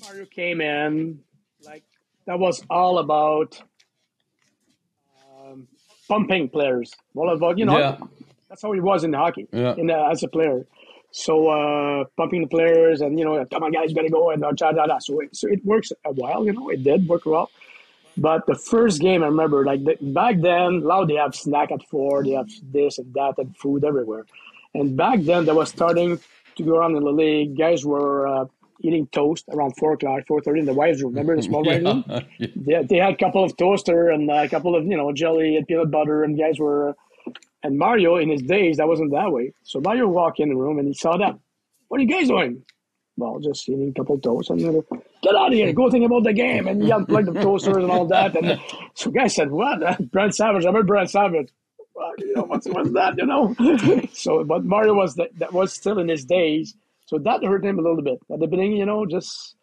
Mario 0.00 0.24
came 0.26 0.60
in 0.60 1.20
like 1.64 1.84
that 2.26 2.38
was 2.38 2.62
all 2.70 2.98
about 2.98 3.60
um, 5.38 5.68
pumping 6.08 6.48
players. 6.48 6.94
All 7.14 7.30
about 7.30 7.58
you 7.58 7.64
know 7.64 7.78
yeah. 7.78 7.98
that's 8.48 8.62
how 8.62 8.72
he 8.72 8.80
was 8.80 9.04
in 9.04 9.12
hockey. 9.12 9.48
Yeah. 9.52 9.74
In 9.76 9.90
uh, 9.90 10.08
as 10.10 10.22
a 10.22 10.28
player, 10.28 10.66
so 11.12 11.48
uh, 11.48 12.04
pumping 12.16 12.42
the 12.42 12.46
players 12.46 13.00
and 13.00 13.18
you 13.18 13.24
know, 13.24 13.44
come 13.50 13.62
on 13.62 13.72
guys, 13.72 13.90
you 13.90 13.94
gotta 13.94 14.10
go 14.10 14.30
and 14.30 14.44
uh, 14.44 14.52
da, 14.52 14.72
da, 14.72 14.86
da. 14.86 14.98
So 14.98 15.20
it, 15.20 15.34
so 15.34 15.48
it 15.48 15.64
works 15.64 15.92
a 16.04 16.12
while, 16.12 16.44
you 16.44 16.52
know, 16.52 16.68
it 16.68 16.82
did 16.82 17.08
work 17.08 17.26
well. 17.26 17.50
But 18.16 18.46
the 18.46 18.54
first 18.54 19.00
game, 19.00 19.22
I 19.22 19.26
remember, 19.26 19.64
like 19.64 19.84
the, 19.84 19.96
back 20.00 20.40
then, 20.40 20.86
now 20.86 21.04
they 21.04 21.14
have 21.14 21.34
snack 21.34 21.70
at 21.72 21.82
four, 21.88 22.24
they 22.24 22.32
have 22.32 22.48
this 22.72 22.98
and 22.98 23.12
that 23.14 23.34
and 23.38 23.56
food 23.56 23.84
everywhere. 23.84 24.26
And 24.74 24.96
back 24.96 25.20
then, 25.20 25.46
that 25.46 25.54
was 25.54 25.70
starting 25.70 26.20
to 26.56 26.62
go 26.62 26.76
around 26.76 26.96
in 26.96 27.04
the 27.04 27.12
league. 27.12 27.56
Guys 27.56 27.84
were 27.84 28.26
uh, 28.26 28.44
eating 28.82 29.06
toast 29.08 29.44
around 29.50 29.76
four 29.76 29.94
o'clock, 29.94 30.26
four 30.26 30.40
thirty 30.40 30.60
in 30.60 30.66
the 30.66 30.74
wives' 30.74 31.02
room. 31.02 31.12
Remember 31.12 31.36
the 31.36 31.42
small 31.42 31.66
yeah. 31.66 31.78
room? 31.78 32.04
yeah. 32.38 32.46
They, 32.56 32.82
they 32.84 32.96
had 32.96 33.14
a 33.14 33.16
couple 33.16 33.42
of 33.42 33.56
toaster 33.56 34.10
and 34.10 34.30
a 34.30 34.48
couple 34.48 34.76
of 34.76 34.84
you 34.86 34.96
know 34.96 35.12
jelly 35.12 35.56
and 35.56 35.66
peanut 35.66 35.90
butter, 35.90 36.22
and 36.22 36.38
guys 36.38 36.58
were 36.58 36.96
and 37.62 37.78
Mario, 37.78 38.16
in 38.16 38.30
his 38.30 38.42
days, 38.42 38.78
that 38.78 38.88
wasn't 38.88 39.12
that 39.12 39.30
way. 39.30 39.52
So 39.62 39.80
Mario 39.80 40.08
walked 40.08 40.40
in 40.40 40.48
the 40.48 40.56
room 40.56 40.78
and 40.78 40.88
he 40.88 40.94
saw 40.94 41.16
that. 41.18 41.38
What 41.88 42.00
are 42.00 42.02
you 42.02 42.08
guys 42.08 42.28
doing? 42.28 42.64
Well, 43.16 43.38
just 43.40 43.68
eating 43.68 43.90
a 43.90 43.92
couple 43.98 44.14
of 44.14 44.22
toasts 44.22 44.50
and 44.50 44.60
then, 44.60 44.82
get 45.22 45.34
out 45.34 45.48
of 45.48 45.52
here, 45.52 45.72
go 45.72 45.90
think 45.90 46.06
about 46.06 46.24
the 46.24 46.32
game. 46.32 46.66
And 46.66 46.82
he 46.82 46.90
unplugged 46.90 47.28
the 47.28 47.42
toasters 47.42 47.76
and 47.76 47.90
all 47.90 48.06
that. 48.06 48.34
And 48.34 48.58
so 48.94 49.10
guy 49.10 49.26
said, 49.26 49.50
what? 49.50 49.80
Brent 50.10 50.34
Savage. 50.34 50.64
I 50.64 50.68
remember 50.68 50.86
Brent 50.86 51.10
Savage. 51.10 51.50
You 52.18 52.34
know, 52.34 52.42
what's, 52.44 52.66
what's 52.66 52.92
that, 52.92 53.18
you 53.18 53.26
know? 53.26 53.54
so, 54.14 54.42
but 54.44 54.64
Mario 54.64 54.94
was, 54.94 55.16
that 55.16 55.52
was 55.52 55.72
still 55.74 55.98
in 55.98 56.08
his 56.08 56.24
days. 56.24 56.74
So 57.04 57.18
that 57.18 57.44
hurt 57.44 57.64
him 57.64 57.78
a 57.78 57.82
little 57.82 58.02
bit. 58.02 58.20
At 58.32 58.40
the 58.40 58.46
beginning, 58.46 58.76
you 58.76 58.86
know, 58.86 59.04
just 59.04 59.56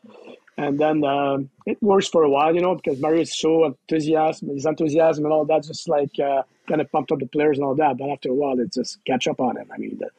and 0.57 0.79
then 0.79 1.03
uh, 1.03 1.37
it 1.67 1.81
works 1.81 2.07
for 2.07 2.23
a 2.23 2.29
while, 2.29 2.53
you 2.53 2.61
know, 2.61 2.75
because 2.75 2.99
Mario 2.99 3.21
is 3.21 3.37
so 3.37 3.65
enthusiastic, 3.65 4.49
his 4.49 4.65
enthusiasm 4.65 5.25
and 5.25 5.33
all 5.33 5.45
that 5.45 5.63
just 5.63 5.87
like 5.87 6.19
uh, 6.19 6.41
kind 6.67 6.81
of 6.81 6.91
pumped 6.91 7.11
up 7.11 7.19
the 7.19 7.27
players 7.27 7.59
and 7.59 7.65
all 7.65 7.75
that. 7.75 7.97
But 7.97 8.09
after 8.09 8.29
a 8.29 8.33
while, 8.33 8.59
it 8.59 8.73
just 8.73 8.97
catch 9.05 9.27
up 9.27 9.39
on 9.39 9.57
him. 9.57 9.69
I 9.71 9.77
mean, 9.77 9.99
the, 9.99 10.09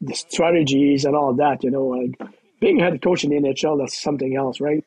the 0.00 0.14
strategies 0.14 1.04
and 1.04 1.14
all 1.14 1.32
that, 1.34 1.62
you 1.62 1.70
know, 1.70 1.86
like 1.86 2.20
being 2.60 2.80
head 2.80 3.00
coach 3.00 3.22
in 3.22 3.30
the 3.30 3.36
NHL, 3.36 3.78
that's 3.78 4.00
something 4.00 4.34
else, 4.36 4.60
right? 4.60 4.84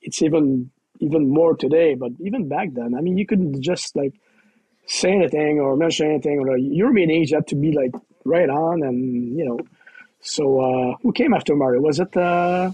It's 0.00 0.22
even 0.22 0.70
even 1.00 1.28
more 1.28 1.54
today, 1.56 1.94
but 1.94 2.12
even 2.20 2.48
back 2.48 2.68
then, 2.72 2.94
I 2.94 3.00
mean, 3.00 3.18
you 3.18 3.26
couldn't 3.26 3.60
just 3.60 3.94
like 3.96 4.14
say 4.86 5.12
anything 5.12 5.58
or 5.58 5.76
mention 5.76 6.06
anything 6.06 6.38
or 6.38 6.56
your 6.56 6.92
meetings 6.92 7.30
you 7.30 7.36
had 7.36 7.48
to 7.48 7.56
be 7.56 7.72
like 7.72 7.92
right 8.24 8.48
on 8.48 8.82
and 8.82 9.36
you 9.36 9.44
know. 9.44 9.58
So 10.20 10.60
uh, 10.60 10.96
who 11.02 11.12
came 11.12 11.34
after 11.34 11.54
Mario? 11.54 11.82
Was 11.82 12.00
it? 12.00 12.16
Uh, 12.16 12.70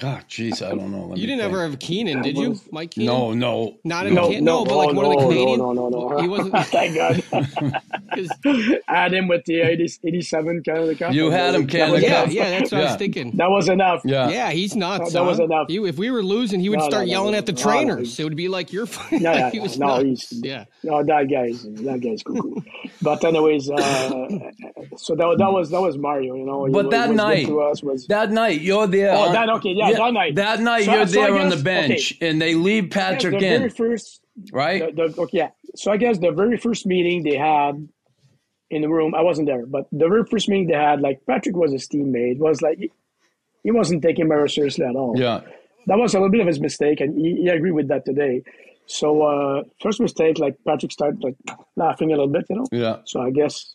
God, 0.00 0.24
jeez, 0.26 0.66
I 0.66 0.70
don't 0.70 0.90
know. 0.90 1.08
Let 1.08 1.18
you 1.18 1.26
didn't 1.26 1.40
think. 1.40 1.52
ever 1.52 1.68
have 1.68 1.78
Keenan, 1.78 2.22
did 2.22 2.38
you, 2.38 2.58
Mike 2.70 2.92
Keenan? 2.92 3.14
No, 3.14 3.34
no, 3.34 3.78
not 3.84 4.06
in 4.06 4.14
no, 4.14 4.30
Can- 4.30 4.42
no, 4.42 4.60
no, 4.60 4.64
but 4.64 4.76
like 4.76 4.94
no, 4.94 4.94
one 4.94 5.04
of 5.04 5.12
the 5.12 5.18
Canadian. 5.18 5.58
No, 5.58 5.72
no, 5.74 5.88
no, 5.90 6.08
no. 6.08 6.18
He 6.22 6.28
wasn't. 6.28 6.56
Thank 6.68 6.96
God. 6.96 7.22
Add 8.88 9.12
him 9.12 9.28
with 9.28 9.44
the 9.44 9.60
80, 9.60 9.98
87 10.02 10.62
Canada 10.62 10.94
Cup. 10.94 11.12
You 11.12 11.30
had 11.30 11.54
him 11.54 11.66
Canada 11.66 12.08
Cup. 12.08 12.28
Yeah, 12.28 12.44
yeah, 12.44 12.58
that's 12.58 12.72
what 12.72 12.78
yeah. 12.78 12.84
I 12.84 12.90
was 12.90 12.96
thinking. 12.96 13.32
That 13.32 13.50
was 13.50 13.68
enough. 13.68 14.00
Yeah, 14.06 14.30
yeah, 14.30 14.50
he's 14.50 14.74
not. 14.74 15.04
That, 15.04 15.12
that 15.12 15.24
was 15.24 15.38
enough. 15.38 15.66
He, 15.68 15.76
if 15.76 15.98
we 15.98 16.10
were 16.10 16.22
losing, 16.22 16.60
he 16.60 16.70
would 16.70 16.78
no, 16.78 16.88
start 16.88 17.06
no, 17.06 17.12
yelling 17.12 17.32
no, 17.32 17.38
at 17.38 17.44
the 17.44 17.52
trainers. 17.52 18.18
it 18.18 18.24
would 18.24 18.36
be 18.36 18.48
like 18.48 18.72
you're. 18.72 18.86
No, 19.10 19.32
yeah, 19.32 19.50
he 19.50 19.60
was 19.60 19.78
no, 19.78 20.02
he's 20.02 20.26
yeah. 20.32 20.64
No, 20.82 21.04
that 21.04 21.28
guy's 21.28 21.62
that 21.84 22.00
guy's 22.00 22.22
cool. 22.22 22.62
but 23.02 23.22
anyways, 23.22 23.70
uh, 23.70 23.78
so 24.96 25.14
that 25.16 25.34
that 25.38 25.52
was 25.52 25.68
that 25.70 25.82
was 25.82 25.98
Mario. 25.98 26.34
You 26.34 26.46
know, 26.46 26.66
but 26.70 26.90
that 26.90 27.10
night, 27.10 27.46
was 27.50 28.06
that 28.06 28.30
night 28.30 28.62
you're 28.62 28.86
there. 28.86 29.12
Oh, 29.14 29.32
that 29.32 29.50
okay, 29.50 29.81
yeah, 29.82 29.90
yeah, 29.90 30.04
that 30.04 30.12
night. 30.12 30.34
That 30.36 30.60
night, 30.60 30.84
so, 30.84 30.94
you're 30.94 31.06
so 31.06 31.12
there 31.12 31.32
guess, 31.32 31.42
on 31.42 31.50
the 31.50 31.62
bench, 31.62 32.14
okay. 32.16 32.28
and 32.28 32.40
they 32.40 32.54
leave 32.54 32.90
Patrick 32.90 33.38
the 33.38 33.46
in. 33.46 33.58
Very 33.58 33.70
first, 33.70 34.20
right? 34.52 34.94
The, 34.94 35.08
the, 35.08 35.20
okay, 35.22 35.38
yeah. 35.38 35.48
So 35.74 35.92
I 35.92 35.96
guess 35.96 36.18
the 36.18 36.32
very 36.32 36.56
first 36.56 36.86
meeting 36.86 37.22
they 37.22 37.36
had 37.36 37.88
in 38.70 38.82
the 38.82 38.88
room, 38.88 39.14
I 39.14 39.22
wasn't 39.22 39.46
there, 39.48 39.66
but 39.66 39.86
the 39.92 40.08
very 40.08 40.24
first 40.24 40.48
meeting 40.48 40.66
they 40.68 40.74
had, 40.74 41.00
like 41.00 41.20
Patrick 41.26 41.56
was 41.56 41.72
his 41.72 41.88
teammate, 41.88 42.38
was 42.38 42.62
like 42.62 42.78
he 43.62 43.70
wasn't 43.70 44.02
taking 44.02 44.28
very 44.28 44.48
seriously 44.48 44.84
at 44.84 44.96
all. 44.96 45.14
Yeah, 45.16 45.40
that 45.86 45.98
was 45.98 46.14
a 46.14 46.18
little 46.18 46.30
bit 46.30 46.40
of 46.40 46.46
his 46.46 46.60
mistake, 46.60 47.00
and 47.00 47.18
he, 47.18 47.42
he 47.42 47.48
agreed 47.48 47.72
with 47.72 47.88
that 47.88 48.04
today. 48.04 48.42
So 48.86 49.22
uh, 49.22 49.62
first 49.80 50.00
mistake, 50.00 50.38
like 50.38 50.56
Patrick 50.66 50.92
started 50.92 51.22
like 51.22 51.36
laughing 51.76 52.08
a 52.08 52.16
little 52.16 52.28
bit, 52.28 52.46
you 52.50 52.56
know. 52.56 52.66
Yeah. 52.72 52.96
So 53.04 53.20
I 53.20 53.30
guess 53.30 53.74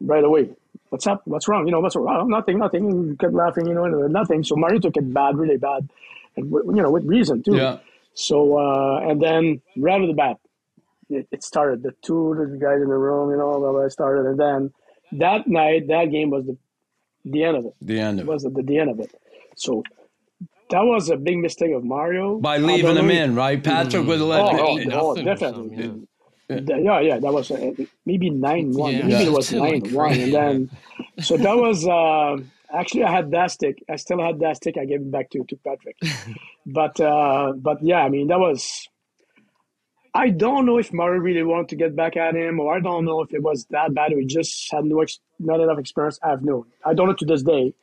right 0.00 0.24
away, 0.24 0.50
what's 0.90 1.06
up? 1.06 1.22
What's 1.24 1.48
wrong? 1.48 1.66
You 1.66 1.72
know, 1.72 1.80
what's 1.80 1.96
wrong? 1.96 2.16
Oh, 2.20 2.24
nothing, 2.24 2.58
nothing. 2.58 3.10
He 3.10 3.16
kept 3.16 3.34
laughing, 3.34 3.66
you 3.66 3.74
know, 3.74 3.86
nothing. 3.86 4.44
So 4.44 4.56
Mario 4.56 4.78
took 4.80 4.96
it 4.96 5.12
bad, 5.12 5.36
really 5.36 5.56
bad, 5.56 5.88
and 6.36 6.50
you 6.50 6.82
know, 6.82 6.90
with 6.90 7.04
reason 7.04 7.42
too. 7.42 7.56
Yeah. 7.56 7.78
So 8.14 8.58
uh, 8.58 9.00
and 9.00 9.22
then 9.22 9.60
right 9.76 10.00
off 10.00 10.06
the 10.06 10.14
bat, 10.14 10.36
it, 11.10 11.28
it 11.30 11.44
started. 11.44 11.82
The 11.82 11.92
two 12.02 12.34
the 12.38 12.56
guys 12.58 12.82
in 12.82 12.88
the 12.88 12.96
room, 12.96 13.30
you 13.30 13.36
know, 13.36 13.58
blah, 13.58 13.72
blah, 13.72 13.88
started, 13.88 14.28
and 14.28 14.38
then 14.38 14.72
that 15.20 15.46
night, 15.46 15.88
that 15.88 16.06
game 16.10 16.30
was 16.30 16.46
the 16.46 16.56
the 17.24 17.44
end 17.44 17.56
of 17.56 17.66
it. 17.66 17.74
The 17.80 18.00
end 18.00 18.20
of 18.20 18.28
it. 18.28 18.30
Was 18.30 18.42
the, 18.42 18.50
the 18.50 18.78
end 18.78 18.90
of 18.90 19.00
it. 19.00 19.10
So 19.56 19.82
that 20.70 20.80
was 20.80 21.10
a 21.10 21.16
big 21.16 21.38
mistake 21.38 21.72
of 21.72 21.84
Mario 21.84 22.38
by 22.38 22.58
leaving 22.58 22.96
him 22.96 23.10
in, 23.10 23.34
right? 23.34 23.62
Patrick 23.62 24.02
mm. 24.02 24.06
would 24.06 24.18
have 24.18 24.28
let 24.28 24.40
oh, 24.40 24.78
oh, 24.78 24.90
oh 24.92 25.14
definitely. 25.22 26.06
Yeah. 26.48 26.60
yeah, 26.78 27.00
yeah, 27.00 27.18
that 27.18 27.32
was 27.32 27.50
uh, 27.50 27.72
maybe 28.06 28.30
nine 28.30 28.72
one. 28.72 28.92
Yeah. 28.92 29.02
Maybe 29.02 29.12
yeah. 29.12 29.30
it 29.30 29.32
was 29.32 29.52
nine 29.64 29.80
like 29.80 29.92
one, 29.92 30.12
and 30.12 30.32
then 30.32 30.70
so 31.20 31.36
that 31.36 31.56
was 31.56 31.86
uh, 31.86 32.36
actually 32.72 33.04
I 33.04 33.12
had 33.12 33.30
that 33.32 33.50
stick. 33.50 33.82
I 33.88 33.96
still 33.96 34.20
had 34.20 34.40
that 34.40 34.56
stick. 34.56 34.76
I 34.78 34.86
gave 34.86 35.00
it 35.00 35.10
back 35.10 35.30
to 35.30 35.44
to 35.44 35.56
Patrick, 35.56 35.96
but 36.66 36.98
uh, 37.00 37.52
but 37.56 37.82
yeah, 37.82 38.00
I 38.00 38.08
mean 38.08 38.28
that 38.28 38.38
was. 38.38 38.88
I 40.14 40.30
don't 40.30 40.64
know 40.64 40.78
if 40.78 40.90
Mario 40.92 41.20
really 41.20 41.42
wanted 41.42 41.68
to 41.68 41.76
get 41.76 41.94
back 41.94 42.16
at 42.16 42.34
him, 42.34 42.58
or 42.58 42.74
I 42.74 42.80
don't 42.80 43.04
know 43.04 43.20
if 43.20 43.32
it 43.32 43.42
was 43.42 43.66
that 43.70 43.94
bad. 43.94 44.12
We 44.16 44.24
just 44.24 44.72
had 44.72 44.84
no 44.84 45.02
ex- 45.02 45.20
not 45.38 45.60
enough 45.60 45.78
experience. 45.78 46.18
I 46.22 46.30
have 46.30 46.42
no. 46.42 46.66
I 46.84 46.94
don't 46.94 47.08
know 47.08 47.14
to 47.14 47.26
this 47.26 47.42
day 47.42 47.74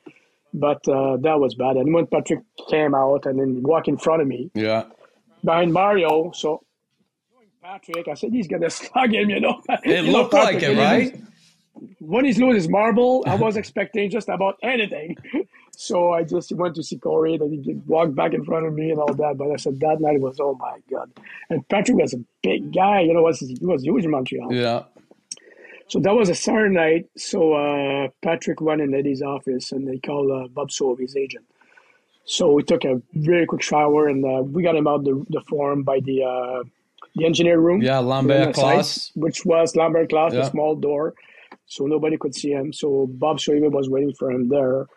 but 0.55 0.87
uh, 0.87 1.17
that 1.17 1.39
was 1.39 1.53
bad. 1.53 1.75
And 1.75 1.93
when 1.93 2.07
Patrick 2.07 2.39
came 2.69 2.95
out 2.95 3.25
and 3.25 3.39
then 3.39 3.61
walked 3.61 3.87
in 3.89 3.97
front 3.97 4.21
of 4.21 4.27
me, 4.27 4.49
yeah, 4.53 4.85
behind 5.43 5.73
Mario, 5.73 6.31
so 6.31 6.64
Patrick, 7.65 8.07
I 8.07 8.13
said 8.13 8.31
he's 8.31 8.47
gonna 8.47 8.69
slug 8.81 9.13
him, 9.13 9.29
you 9.29 9.39
know. 9.39 9.59
It 9.83 10.05
you 10.05 10.11
looked 10.11 10.33
know, 10.33 10.43
like 10.43 10.61
it, 10.61 10.77
right? 10.77 11.19
when 11.99 12.23
he's 12.23 12.37
losing 12.37 12.55
his 12.55 12.69
marble, 12.69 13.23
I 13.25 13.35
was 13.35 13.57
expecting 13.61 14.09
just 14.11 14.29
about 14.29 14.57
anything. 14.61 15.17
so 15.71 16.13
I 16.13 16.23
just 16.23 16.51
went 16.51 16.75
to 16.75 16.83
see 16.83 16.97
Corey, 16.97 17.35
and 17.35 17.65
he 17.65 17.73
walked 17.87 18.13
back 18.15 18.33
in 18.33 18.45
front 18.45 18.67
of 18.67 18.73
me 18.73 18.91
and 18.91 18.99
all 18.99 19.13
that. 19.15 19.37
But 19.37 19.51
I 19.51 19.55
said 19.55 19.79
that 19.79 19.99
night 19.99 20.21
was 20.21 20.39
oh 20.39 20.55
my 20.59 20.77
god. 20.91 21.11
And 21.49 21.67
Patrick 21.67 21.97
was 21.97 22.13
a 22.13 22.23
big 22.43 22.71
guy, 22.71 23.01
you 23.01 23.13
know, 23.15 23.23
was 23.23 23.39
he 23.39 23.57
was 23.61 23.83
huge 23.83 24.05
in 24.05 24.11
Montreal. 24.11 24.53
Yeah. 24.53 24.83
So 25.87 25.99
that 25.99 26.13
was 26.13 26.29
a 26.29 26.35
Saturday 26.35 26.73
night. 26.73 27.09
So 27.17 27.53
uh, 27.53 28.09
Patrick 28.23 28.61
went 28.61 28.81
in 28.81 28.93
Eddie's 28.93 29.23
office 29.23 29.71
and 29.71 29.87
they 29.87 29.97
called 29.97 30.29
uh, 30.31 30.47
Bob 30.49 30.69
Sauvé, 30.69 31.01
his 31.01 31.15
agent. 31.15 31.45
So 32.25 32.51
we 32.51 32.63
took 32.63 32.85
a 32.85 33.01
very 33.13 33.45
quick 33.45 33.61
shower 33.61 34.07
and 34.07 34.25
uh, 34.25 34.41
we 34.41 34.63
got 34.63 34.75
him 34.75 34.87
out 34.87 35.03
the, 35.03 35.23
the 35.29 35.41
forum 35.41 35.83
by 35.83 35.99
the 35.99 36.23
uh, 36.23 36.63
the 37.15 37.25
engineer 37.25 37.59
room. 37.59 37.81
Yeah, 37.81 37.99
Lambert-Closse. 37.99 39.11
Which 39.15 39.45
was 39.45 39.75
Lambert-Closse, 39.75 40.33
yeah. 40.33 40.41
a 40.41 40.49
small 40.49 40.75
door. 40.75 41.13
So 41.65 41.85
nobody 41.85 42.17
could 42.17 42.35
see 42.35 42.51
him. 42.51 42.73
So 42.73 43.07
Bob 43.07 43.37
Sauvé 43.37 43.71
was 43.71 43.89
waiting 43.89 44.13
for 44.13 44.31
him 44.31 44.49
there. 44.49 44.87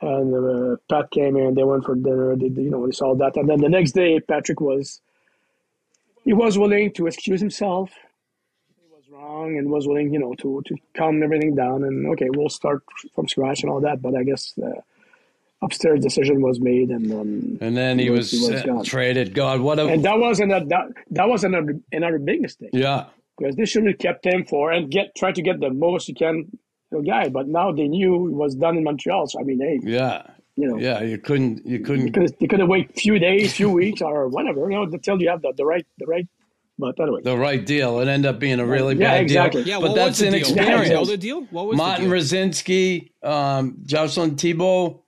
And 0.00 0.34
uh, 0.34 0.76
Pat 0.88 1.10
came 1.10 1.36
in, 1.36 1.54
they 1.54 1.64
went 1.64 1.84
for 1.84 1.96
dinner, 1.96 2.36
they, 2.36 2.46
you 2.46 2.70
know, 2.70 2.86
they 2.86 2.92
saw 2.92 3.14
that. 3.16 3.36
And 3.36 3.48
then 3.48 3.60
the 3.60 3.68
next 3.68 3.92
day, 3.92 4.20
Patrick 4.20 4.60
was, 4.60 5.00
he 6.24 6.32
was 6.32 6.56
willing 6.58 6.92
to 6.92 7.06
excuse 7.06 7.40
himself 7.40 7.90
He 8.76 8.86
was 8.94 9.04
wrong 9.10 9.56
and 9.58 9.70
was 9.70 9.88
willing, 9.88 10.12
you 10.12 10.20
know, 10.20 10.34
to 10.34 10.62
to 10.66 10.76
calm 10.96 11.22
everything 11.22 11.54
down 11.54 11.84
and 11.84 12.06
okay, 12.12 12.28
we'll 12.30 12.48
start 12.48 12.82
from 13.14 13.28
scratch 13.28 13.62
and 13.62 13.70
all 13.72 13.80
that. 13.80 14.00
But 14.02 14.14
I 14.14 14.22
guess 14.24 14.52
the 14.56 14.82
upstairs 15.62 16.00
decision 16.00 16.40
was 16.40 16.60
made, 16.60 16.90
and 16.90 17.12
um, 17.12 17.58
and 17.60 17.76
then 17.76 17.98
he, 17.98 18.06
he 18.06 18.10
was, 18.10 18.32
was, 18.32 18.62
he 18.62 18.70
was 18.70 18.86
traded. 18.86 19.34
God, 19.34 19.60
what 19.60 19.78
a 19.78 19.86
and 19.86 20.04
that 20.04 20.18
was 20.18 20.40
another 20.40 20.66
that, 20.66 20.86
that 21.10 21.28
was 21.28 21.44
another 21.44 21.74
another 21.92 22.18
big 22.18 22.40
mistake. 22.42 22.70
Yeah, 22.72 23.06
because 23.36 23.56
they 23.56 23.64
should 23.64 23.86
have 23.86 23.98
kept 23.98 24.24
him 24.26 24.44
for 24.44 24.72
and 24.72 24.90
get 24.90 25.14
try 25.16 25.32
to 25.32 25.42
get 25.42 25.60
the 25.60 25.70
most 25.70 26.08
you 26.08 26.14
can 26.14 26.58
guy. 27.06 27.28
But 27.28 27.48
now 27.48 27.72
they 27.72 27.88
knew 27.88 28.28
it 28.28 28.34
was 28.34 28.54
done 28.54 28.76
in 28.76 28.84
Montreal. 28.84 29.26
So 29.26 29.40
I 29.40 29.42
mean, 29.44 29.60
hey, 29.60 29.80
yeah. 29.82 30.22
You 30.56 30.66
know, 30.66 30.76
yeah, 30.76 31.02
you 31.02 31.18
couldn't, 31.18 31.64
you 31.64 31.78
couldn't. 31.78 32.06
You 32.06 32.12
could, 32.12 32.34
you 32.40 32.48
could 32.48 32.58
have 32.58 32.68
wait 32.68 32.90
a 32.90 32.92
few 32.94 33.16
days, 33.20 33.54
few 33.54 33.70
weeks, 33.70 34.02
or 34.02 34.26
whatever, 34.26 34.68
you 34.68 34.76
know, 34.76 34.82
until 34.82 35.22
you 35.22 35.28
have 35.28 35.40
the, 35.40 35.52
the 35.56 35.64
right, 35.64 35.86
the 35.98 36.06
right 36.06 36.26
but 36.78 36.98
anyway, 37.00 37.20
the 37.22 37.36
right 37.36 37.64
deal. 37.64 37.98
It 38.00 38.08
ended 38.08 38.28
up 38.28 38.38
being 38.38 38.60
a 38.60 38.66
really 38.66 38.94
yeah, 38.94 39.12
bad 39.12 39.22
exactly. 39.22 39.64
deal. 39.64 39.80
Yeah, 39.80 39.86
but 39.86 39.94
that's 39.94 40.20
an 40.20 40.34
experience. 40.34 40.88
Yeah, 40.88 41.04
the 41.04 41.16
deal? 41.16 41.42
What 41.50 41.66
was 41.66 41.76
Martin 41.76 42.06
Rucinsky, 42.06 43.10
um, 43.22 43.78
Jocelyn 43.84 44.36
Thibault, 44.36 45.04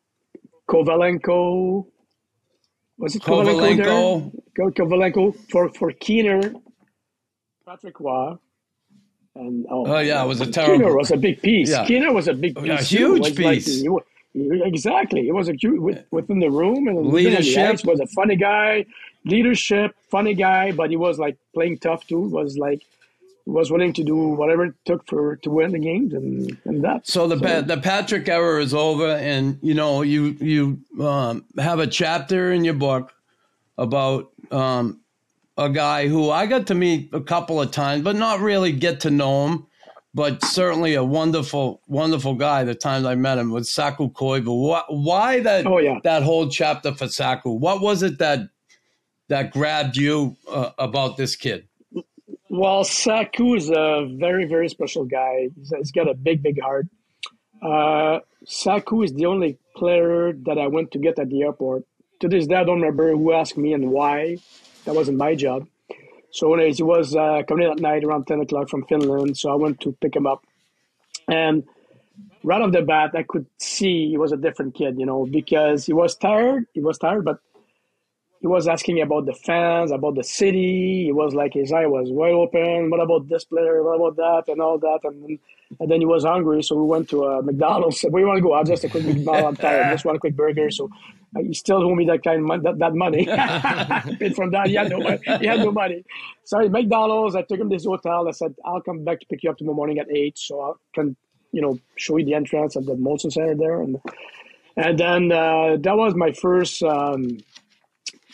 Kovalenko. 0.70 1.86
Was 2.98 3.16
it 3.16 3.22
Kovalenko? 3.22 4.30
Kovalenko, 4.56 4.74
Kovalenko 4.76 5.34
for 5.50 5.68
for 5.70 5.90
Keener, 5.92 6.54
Patrick 7.66 7.98
Roy. 7.98 8.36
And 9.34 9.66
oh, 9.70 9.86
oh 9.86 9.98
yeah, 9.98 10.22
it 10.24 10.28
was 10.28 10.40
a 10.40 10.50
terrible. 10.50 10.78
Keener 10.78 10.96
was 10.96 11.10
a 11.10 11.16
big 11.16 11.42
piece. 11.42 11.70
Yeah. 11.70 11.86
Keener 11.86 12.12
was 12.12 12.28
a 12.28 12.34
big 12.34 12.56
piece. 12.56 12.80
A 12.80 12.82
huge 12.82 13.36
piece. 13.36 13.84
Like, 13.84 14.04
exactly. 14.34 15.28
It 15.28 15.32
was 15.32 15.48
a 15.48 15.54
huge 15.54 15.98
within 16.10 16.38
the 16.40 16.50
room 16.50 16.88
and 16.88 17.06
leadership. 17.08 17.84
Was 17.84 18.00
a 18.00 18.06
funny 18.08 18.36
guy 18.36 18.86
leadership, 19.24 19.94
funny 20.10 20.34
guy, 20.34 20.72
but 20.72 20.90
he 20.90 20.96
was 20.96 21.18
like 21.18 21.36
playing 21.54 21.78
tough 21.78 22.06
too. 22.06 22.20
Was 22.20 22.56
like 22.56 22.82
was 23.46 23.70
willing 23.70 23.92
to 23.94 24.04
do 24.04 24.16
whatever 24.16 24.66
it 24.66 24.74
took 24.84 25.06
for 25.06 25.36
to 25.36 25.50
win 25.50 25.72
the 25.72 25.78
games 25.78 26.12
and, 26.12 26.56
and 26.64 26.84
that. 26.84 27.06
So 27.06 27.26
the 27.26 27.38
so, 27.38 27.62
the 27.62 27.78
Patrick 27.78 28.28
era 28.28 28.62
is 28.62 28.74
over, 28.74 29.08
and 29.08 29.58
you 29.62 29.74
know 29.74 30.02
you 30.02 30.36
you 30.40 31.04
um, 31.04 31.44
have 31.58 31.78
a 31.78 31.86
chapter 31.86 32.52
in 32.52 32.64
your 32.64 32.74
book 32.74 33.12
about 33.78 34.30
um, 34.50 35.00
a 35.56 35.68
guy 35.68 36.08
who 36.08 36.30
I 36.30 36.46
got 36.46 36.66
to 36.68 36.74
meet 36.74 37.10
a 37.12 37.20
couple 37.20 37.60
of 37.60 37.70
times, 37.70 38.02
but 38.02 38.16
not 38.16 38.40
really 38.40 38.72
get 38.72 39.00
to 39.00 39.10
know 39.10 39.46
him. 39.46 39.66
But 40.12 40.44
certainly 40.44 40.94
a 40.94 41.04
wonderful, 41.04 41.82
wonderful 41.86 42.34
guy. 42.34 42.64
The 42.64 42.74
times 42.74 43.06
I 43.06 43.14
met 43.14 43.38
him 43.38 43.52
was 43.52 43.72
Saku 43.72 44.10
Koivu. 44.10 44.82
Why 44.88 45.38
that? 45.40 45.66
Oh 45.66 45.78
yeah. 45.78 45.98
That 46.02 46.24
whole 46.24 46.48
chapter 46.48 46.92
for 46.92 47.06
Saku. 47.06 47.50
What 47.50 47.80
was 47.80 48.02
it 48.02 48.18
that 48.18 48.48
that 49.28 49.52
grabbed 49.52 49.96
you 49.96 50.36
uh, 50.50 50.70
about 50.78 51.16
this 51.16 51.36
kid? 51.36 51.68
Well, 52.52 52.82
Saku 52.82 53.54
is 53.54 53.70
a 53.70 54.08
very, 54.10 54.44
very 54.44 54.68
special 54.68 55.04
guy. 55.04 55.50
he's, 55.54 55.72
he's 55.78 55.92
got 55.92 56.08
a 56.08 56.14
big, 56.14 56.42
big 56.42 56.60
heart. 56.60 56.88
Uh, 57.62 58.18
Saku 58.44 59.04
is 59.04 59.12
the 59.12 59.26
only 59.26 59.56
player 59.76 60.32
that 60.32 60.58
I 60.58 60.66
went 60.66 60.90
to 60.92 60.98
get 60.98 61.20
at 61.20 61.28
the 61.28 61.42
airport. 61.42 61.84
To 62.18 62.28
this 62.28 62.48
day, 62.48 62.56
I 62.56 62.64
don't 62.64 62.80
remember 62.80 63.12
who 63.12 63.32
asked 63.32 63.56
me 63.56 63.72
and 63.72 63.92
why. 63.92 64.38
That 64.84 64.96
wasn't 64.96 65.16
my 65.16 65.36
job. 65.36 65.68
So, 66.32 66.52
anyways, 66.52 66.78
he 66.78 66.82
was 66.82 67.14
uh, 67.14 67.42
coming 67.46 67.66
in 67.66 67.70
at 67.70 67.78
night 67.78 68.02
around 68.02 68.26
10 68.26 68.40
o'clock 68.40 68.68
from 68.68 68.84
Finland. 68.86 69.38
So 69.38 69.52
I 69.52 69.54
went 69.54 69.78
to 69.82 69.92
pick 70.00 70.16
him 70.16 70.26
up. 70.26 70.44
And 71.28 71.62
right 72.42 72.60
off 72.60 72.72
the 72.72 72.82
bat, 72.82 73.12
I 73.14 73.22
could 73.22 73.46
see 73.58 74.08
he 74.08 74.18
was 74.18 74.32
a 74.32 74.36
different 74.36 74.74
kid, 74.74 74.98
you 74.98 75.06
know, 75.06 75.24
because 75.24 75.86
he 75.86 75.92
was 75.92 76.16
tired. 76.16 76.66
He 76.74 76.80
was 76.80 76.98
tired, 76.98 77.24
but 77.24 77.38
he 78.40 78.46
was 78.46 78.66
asking 78.66 79.02
about 79.02 79.26
the 79.26 79.34
fans, 79.34 79.90
about 79.90 80.14
the 80.14 80.24
city. 80.24 81.04
He 81.04 81.12
was 81.12 81.34
like 81.34 81.52
his 81.52 81.72
eye 81.72 81.84
was 81.84 82.08
wide 82.10 82.32
open. 82.32 82.88
What 82.88 83.00
about 83.00 83.28
this 83.28 83.44
player? 83.44 83.82
What 83.82 83.96
about 83.96 84.16
that? 84.16 84.52
And 84.52 84.62
all 84.62 84.78
that. 84.78 85.00
And 85.04 85.22
then, 85.22 85.38
and 85.78 85.90
then 85.90 86.00
he 86.00 86.06
was 86.06 86.24
hungry, 86.24 86.62
so 86.62 86.74
we 86.74 86.86
went 86.86 87.10
to 87.10 87.24
uh, 87.26 87.42
McDonald's. 87.42 88.00
Said, 88.00 88.12
"Where 88.12 88.22
you 88.22 88.26
want 88.26 88.38
to 88.38 88.42
go? 88.42 88.54
I'll 88.54 88.64
just 88.64 88.82
a 88.84 88.88
quick 88.88 89.04
McDonald's. 89.04 89.46
I'm 89.46 89.56
tired. 89.56 89.92
Just 89.92 90.06
one 90.06 90.18
quick 90.18 90.36
burger." 90.36 90.70
So 90.70 90.88
uh, 91.36 91.40
he 91.42 91.52
still 91.52 91.82
owe 91.82 91.94
me 91.94 92.06
that 92.06 92.24
kind 92.24 92.50
of 92.50 92.62
that, 92.62 92.78
that 92.78 92.94
money. 92.94 93.26
Paid 94.18 94.34
from 94.34 94.52
that. 94.52 94.68
He 94.68 94.74
had 94.74 94.88
no 94.88 95.00
money. 95.00 95.18
He 95.38 95.46
had 95.46 95.60
no 95.60 95.70
money. 95.70 96.02
So 96.44 96.66
McDonald's. 96.66 97.36
I 97.36 97.42
took 97.42 97.60
him 97.60 97.68
to 97.68 97.76
this 97.76 97.84
hotel. 97.84 98.26
I 98.26 98.30
said, 98.30 98.54
"I'll 98.64 98.80
come 98.80 99.04
back 99.04 99.20
to 99.20 99.26
pick 99.26 99.42
you 99.42 99.50
up 99.50 99.58
tomorrow 99.58 99.76
morning 99.76 99.98
at 99.98 100.10
8 100.10 100.38
so 100.38 100.60
I 100.62 100.72
can, 100.94 101.14
you 101.52 101.60
know, 101.60 101.78
show 101.96 102.16
you 102.16 102.24
the 102.24 102.34
entrance 102.34 102.74
of 102.74 102.86
the 102.86 102.94
Molson 102.94 103.30
Center 103.30 103.54
there." 103.54 103.82
And 103.82 104.00
and 104.76 104.98
then 104.98 105.30
uh, 105.30 105.76
that 105.78 105.94
was 105.94 106.14
my 106.14 106.32
first. 106.32 106.82
Um, 106.82 107.38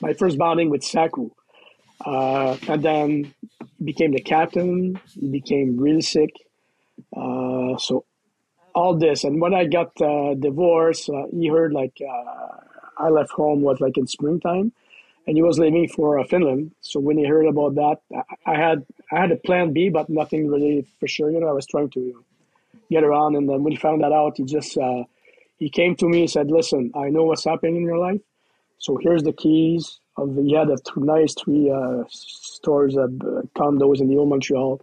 my 0.00 0.12
first 0.14 0.38
bonding 0.38 0.70
with 0.70 0.84
Saku. 0.84 1.30
Uh, 2.04 2.56
and 2.68 2.82
then 2.82 3.34
he 3.78 3.84
became 3.84 4.12
the 4.12 4.20
captain. 4.20 5.00
He 5.12 5.28
became 5.28 5.78
really 5.78 6.02
sick. 6.02 6.30
Uh, 7.16 7.76
so 7.78 8.04
all 8.74 8.94
this, 8.94 9.24
and 9.24 9.40
when 9.40 9.54
I 9.54 9.64
got 9.64 9.98
uh, 10.00 10.34
divorced, 10.34 11.08
uh, 11.08 11.26
he 11.32 11.48
heard 11.48 11.72
like 11.72 11.96
uh, 12.00 12.56
I 12.98 13.08
left 13.08 13.30
home 13.30 13.62
was 13.62 13.80
like 13.80 13.96
in 13.96 14.06
springtime, 14.06 14.72
and 15.26 15.36
he 15.36 15.42
was 15.42 15.58
leaving 15.58 15.88
for 15.88 16.18
uh, 16.18 16.24
Finland. 16.24 16.72
So 16.82 17.00
when 17.00 17.16
he 17.16 17.26
heard 17.26 17.46
about 17.46 17.74
that, 17.76 17.96
I, 18.14 18.52
I 18.52 18.58
had 18.58 18.86
I 19.10 19.20
had 19.20 19.32
a 19.32 19.36
plan 19.36 19.72
B, 19.72 19.88
but 19.88 20.10
nothing 20.10 20.48
really 20.48 20.86
for 21.00 21.08
sure. 21.08 21.30
You 21.30 21.40
know, 21.40 21.48
I 21.48 21.52
was 21.52 21.66
trying 21.66 21.90
to 21.90 22.22
get 22.90 23.02
around, 23.02 23.36
and 23.36 23.48
then 23.48 23.62
when 23.62 23.72
he 23.72 23.78
found 23.78 24.02
that 24.02 24.12
out, 24.12 24.36
he 24.36 24.44
just 24.44 24.76
he 25.58 25.70
came 25.70 25.96
to 25.96 26.08
me 26.08 26.20
and 26.20 26.30
said, 26.30 26.50
"Listen, 26.50 26.92
I 26.94 27.08
know 27.08 27.24
what's 27.24 27.44
happening 27.44 27.76
in 27.76 27.82
your 27.82 27.98
life." 27.98 28.20
So 28.78 28.98
here's 29.00 29.22
the 29.22 29.32
keys 29.32 30.00
of 30.16 30.34
the, 30.34 30.42
yeah, 30.42 30.64
the 30.64 30.76
th- 30.76 30.96
nice 30.96 31.34
three 31.34 31.70
uh, 31.70 32.04
stores 32.08 32.96
of 32.96 33.10
uh, 33.22 33.42
condos 33.56 34.00
in 34.00 34.08
the 34.08 34.16
old 34.16 34.28
Montreal. 34.28 34.80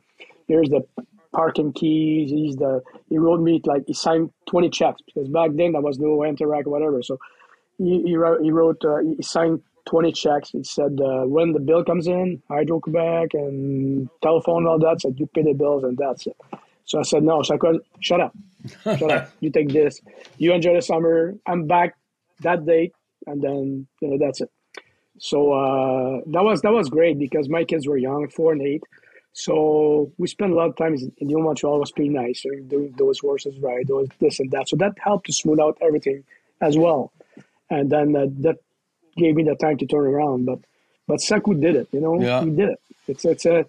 Here's 0.48 0.70
the 0.70 0.86
parking 1.34 1.74
keys. 1.74 2.30
He's 2.30 2.56
the 2.56 2.82
he 3.10 3.18
wrote 3.18 3.42
me 3.42 3.62
like 3.66 3.84
he 3.88 3.94
signed 3.94 4.32
twenty 4.48 4.70
checks 4.70 5.02
because 5.06 5.28
back 5.28 5.52
then 5.54 5.72
there 5.72 5.82
was 5.82 6.00
no 6.00 6.18
Interac 6.20 6.68
or 6.68 6.70
whatever. 6.70 7.02
So 7.02 7.20
he 7.78 8.02
he 8.04 8.16
wrote 8.16 8.42
he, 8.42 8.52
wrote, 8.52 8.84
uh, 8.86 9.00
he 9.00 9.22
signed 9.24 9.62
twenty 9.86 10.12
checks. 10.12 10.50
He 10.50 10.64
said 10.64 11.00
uh, 11.02 11.24
when 11.24 11.54
the 11.54 11.60
bill 11.60 11.84
comes 11.84 12.08
in, 12.08 12.42
Hydro 12.50 12.80
Quebec 12.80 13.34
and 13.34 14.10
telephone 14.22 14.68
all 14.68 14.80
that. 14.80 15.02
Said 15.02 15.16
you 15.18 15.28
pay 15.28 15.44
the 15.44 15.54
bills 15.54 15.84
and 15.84 15.98
that's 15.98 16.28
it. 16.28 16.38
So 16.86 17.00
I 17.00 17.04
said 17.04 17.24
no. 17.24 17.42
So 17.42 17.56
I 17.56 17.58
said, 17.58 17.82
shut 18.00 18.22
up, 18.22 18.36
shut 18.84 19.12
up. 19.12 19.32
You 19.40 19.50
take 19.52 19.70
this. 19.70 20.02
You 20.38 20.54
enjoy 20.54 20.76
the 20.76 20.82
summer. 20.82 21.36
I'm 21.48 21.68
back 21.68 21.96
that 22.42 22.66
date, 22.66 22.94
and 23.28 23.42
then 23.42 23.88
you 24.02 24.08
know 24.10 24.18
that's 24.18 24.42
it. 24.42 24.50
So 25.20 25.54
uh, 25.54 26.22
that 26.28 26.44
was 26.44 26.62
that 26.62 26.72
was 26.72 26.90
great 26.90 27.20
because 27.20 27.50
my 27.50 27.64
kids 27.64 27.88
were 27.88 27.98
young, 27.98 28.30
four 28.30 28.54
and 28.54 28.62
eight. 28.62 28.84
So 29.34 30.12
we 30.18 30.28
spent 30.28 30.52
a 30.52 30.56
lot 30.56 30.70
of 30.70 30.76
time 30.76 30.94
in 30.94 31.28
New 31.28 31.40
Montreal. 31.40 31.80
was 31.80 31.92
pretty 31.92 32.10
nice, 32.10 32.46
doing 32.68 32.94
those 32.98 33.20
horses 33.20 33.58
right, 33.60 33.88
those 33.88 34.08
this 34.20 34.40
and 34.40 34.52
that. 34.52 34.70
So 34.70 34.76
that 34.78 34.94
helped 35.00 35.26
to 35.28 35.34
smooth 35.34 35.60
out 35.60 35.78
everything 35.82 36.24
as 36.62 36.78
well. 36.78 37.12
And 37.70 37.90
then 37.90 38.16
uh, 38.16 38.28
that 38.42 38.58
gave 39.18 39.36
me 39.36 39.44
the 39.44 39.56
time 39.56 39.78
to 39.78 39.86
turn 39.88 40.06
around. 40.06 40.46
But 40.46 40.60
but 41.08 41.20
Saku 41.20 41.56
did 41.56 41.76
it. 41.76 41.88
You 41.92 42.02
know, 42.02 42.22
yeah. 42.22 42.44
he 42.44 42.52
did 42.52 42.70
it. 42.70 42.80
It's 43.08 43.26
it's 43.26 43.46
a 43.46 43.66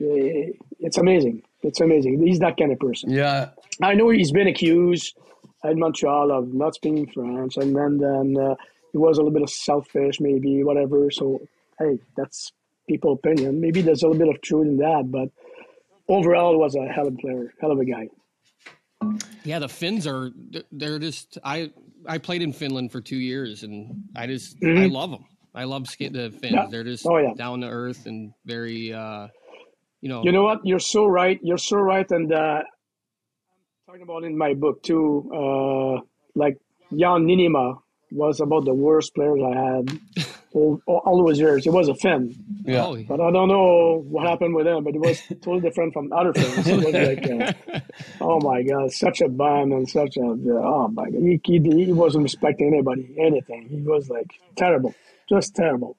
it's 0.00 0.98
amazing. 0.98 1.42
It's 1.62 1.80
amazing. 1.80 2.26
He's 2.26 2.38
that 2.40 2.56
kind 2.56 2.72
of 2.72 2.78
person. 2.78 3.10
Yeah, 3.10 3.50
I 3.82 3.94
know 3.94 4.08
he's 4.10 4.32
been 4.32 4.48
accused 4.48 5.16
in 5.64 5.78
Montreal 5.78 6.32
of 6.32 6.52
not 6.54 6.74
speaking 6.74 7.06
French, 7.12 7.56
and 7.56 7.74
then 7.74 7.98
then 7.98 8.36
uh, 8.40 8.54
he 8.92 8.98
was 8.98 9.18
a 9.18 9.20
little 9.20 9.32
bit 9.32 9.42
of 9.42 9.50
selfish, 9.50 10.20
maybe 10.20 10.62
whatever. 10.64 11.10
So 11.10 11.40
hey, 11.78 11.98
that's 12.16 12.52
people 12.88 13.12
opinion. 13.12 13.60
Maybe 13.60 13.82
there's 13.82 14.02
a 14.02 14.08
little 14.08 14.18
bit 14.18 14.34
of 14.34 14.42
truth 14.42 14.66
in 14.66 14.76
that, 14.78 15.10
but 15.10 15.28
overall, 16.08 16.58
was 16.58 16.74
a 16.74 16.86
hell 16.86 17.06
of 17.06 17.14
a 17.14 17.16
player, 17.16 17.52
hell 17.60 17.72
of 17.72 17.78
a 17.78 17.84
guy. 17.84 18.08
Yeah, 19.44 19.58
the 19.58 19.68
Finns 19.68 20.06
are 20.06 20.30
they're 20.72 20.98
just 20.98 21.38
I 21.42 21.72
I 22.06 22.18
played 22.18 22.42
in 22.42 22.52
Finland 22.52 22.92
for 22.92 23.00
two 23.00 23.16
years 23.16 23.62
and 23.62 24.04
I 24.14 24.26
just 24.26 24.60
mm-hmm. 24.60 24.82
I 24.82 24.86
love 24.86 25.10
them. 25.10 25.24
I 25.54 25.64
love 25.64 25.84
the 25.98 26.30
Finns. 26.30 26.54
Yeah. 26.54 26.66
They're 26.70 26.84
just 26.84 27.06
oh, 27.06 27.16
yeah. 27.16 27.32
down 27.34 27.62
to 27.62 27.68
earth 27.68 28.06
and 28.06 28.32
very 28.44 28.92
uh 28.92 29.28
you 30.02 30.08
know. 30.08 30.22
You 30.24 30.32
know 30.32 30.42
what? 30.42 30.60
You're 30.64 30.78
so 30.78 31.06
right. 31.06 31.38
You're 31.42 31.58
so 31.58 31.78
right 31.78 32.10
and 32.10 32.32
uh 32.32 32.62
talking 33.90 34.02
about 34.02 34.22
in 34.22 34.38
my 34.38 34.54
book 34.54 34.80
too 34.84 35.28
uh 35.34 36.00
like 36.36 36.56
Janne 36.92 37.24
Niinimaa 37.26 37.76
was 38.12 38.38
about 38.38 38.64
the 38.64 38.72
worst 38.72 39.12
players 39.16 39.40
I 39.42 39.54
had 39.64 40.00
all, 40.52 40.80
all 40.86 41.26
those 41.26 41.40
years. 41.40 41.66
It 41.66 41.72
was 41.72 41.88
a 41.88 41.94
Finn. 41.96 42.36
Yeah. 42.64 42.94
But 43.08 43.20
I 43.20 43.32
don't 43.32 43.48
know 43.48 44.04
what 44.08 44.28
happened 44.28 44.54
with 44.54 44.68
him, 44.68 44.84
but 44.84 44.94
it 44.94 45.00
was 45.00 45.20
totally 45.28 45.60
different 45.60 45.92
from 45.92 46.12
other 46.12 46.32
Finns. 46.32 46.68
It 46.68 46.76
was 46.76 46.94
like, 46.94 47.74
uh, 47.74 47.80
oh 48.20 48.40
my 48.40 48.62
God, 48.62 48.92
such 48.92 49.22
a 49.22 49.28
bum 49.28 49.72
and 49.72 49.88
such 49.88 50.16
a, 50.16 50.20
oh 50.22 50.88
my 50.88 51.10
God. 51.10 51.20
He, 51.20 51.40
he, 51.44 51.84
he 51.86 51.92
wasn't 51.92 52.22
respecting 52.24 52.68
anybody, 52.68 53.12
anything. 53.18 53.68
He 53.68 53.80
was 53.80 54.08
like 54.08 54.30
terrible, 54.56 54.94
just 55.28 55.56
terrible. 55.56 55.96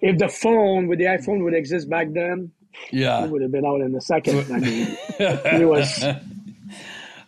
If 0.00 0.18
the 0.18 0.28
phone 0.28 0.86
with 0.86 0.98
the 0.98 1.06
iPhone 1.06 1.44
would 1.44 1.54
exist 1.54 1.88
back 1.88 2.08
then, 2.12 2.52
yeah, 2.90 3.24
he 3.24 3.28
would 3.28 3.40
have 3.40 3.52
been 3.52 3.64
out 3.64 3.80
in 3.80 3.94
a 3.94 4.02
second. 4.02 4.52
I 4.52 4.58
mean, 4.58 4.96
he 5.58 5.64
was 5.64 6.04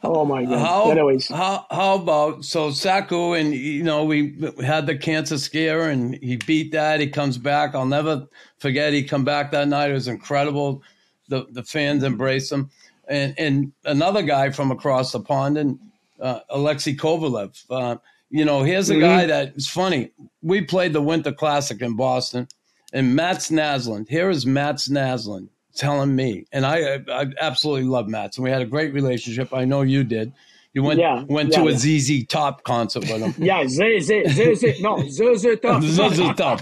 Oh 0.03 0.25
my 0.25 0.45
god! 0.45 0.59
How, 0.59 0.91
Anyways, 0.91 1.29
how 1.29 1.67
how 1.71 1.97
about 1.97 2.45
so 2.45 2.71
Saku 2.71 3.33
and 3.33 3.53
you 3.53 3.83
know 3.83 4.05
we 4.05 4.39
had 4.65 4.87
the 4.87 4.97
cancer 4.97 5.39
scare 5.39 5.91
and 5.91 6.15
he 6.15 6.37
beat 6.37 6.71
that. 6.73 7.01
He 7.01 7.09
comes 7.09 7.37
back. 7.37 7.75
I'll 7.75 7.85
never 7.85 8.29
forget. 8.59 8.93
He 8.93 9.03
come 9.03 9.25
back 9.25 9.51
that 9.51 9.67
night. 9.67 9.91
It 9.91 9.95
was 9.95 10.07
incredible. 10.07 10.83
The 11.29 11.47
the 11.51 11.65
fans 11.65 12.05
embraced 12.05 12.53
him. 12.53 12.71
And 13.09 13.35
and 13.39 13.73
another 13.85 14.23
guy 14.23 14.51
from 14.51 14.71
across 14.71 15.11
the 15.11 15.21
pond 15.21 15.59
and 15.59 15.79
uh, 16.21 16.41
Alexei 16.51 16.95
Kovalev. 16.95 17.65
Uh, 17.69 17.97
you 18.31 18.45
know, 18.45 18.63
here's 18.63 18.91
a 18.91 18.95
mm-hmm. 18.95 19.03
guy 19.03 19.27
that's 19.27 19.69
funny. 19.69 20.13
We 20.43 20.61
played 20.61 20.93
the 20.93 21.01
Winter 21.03 21.33
Classic 21.33 21.81
in 21.81 21.97
Boston, 21.97 22.47
and 22.93 23.17
Mats 23.17 23.51
Naslund. 23.51 24.09
Here 24.09 24.31
is 24.31 24.47
Mats 24.47 24.89
Naslund 24.89 25.49
telling 25.79 26.15
me, 26.15 26.45
and 26.53 26.67
I, 26.67 27.01
I 27.11 27.27
absolutely 27.41 27.85
love 27.85 28.09
Mats, 28.09 28.37
and 28.37 28.45
we 28.45 28.51
had 28.51 28.63
a 28.63 28.67
great 28.67 28.93
relationship. 28.93 29.55
I 29.55 29.65
know 29.65 29.83
you 29.83 30.05
did. 30.05 30.33
You 30.75 30.83
went 30.83 31.01
yeah, 31.01 31.25
went 31.29 31.53
yeah, 31.53 31.63
to 31.63 31.69
a. 31.69 31.77
ZZ 31.77 32.27
Top 32.27 32.63
concert 32.63 33.01
with 33.01 33.23
him. 33.23 33.35
yeah, 33.39 33.65
ZZ, 33.67 34.13
ZZ, 34.29 34.81
no, 34.81 35.03
ZZ 35.09 35.57
Top. 35.63 35.83
ZZ 35.83 36.35
Top. 36.37 36.61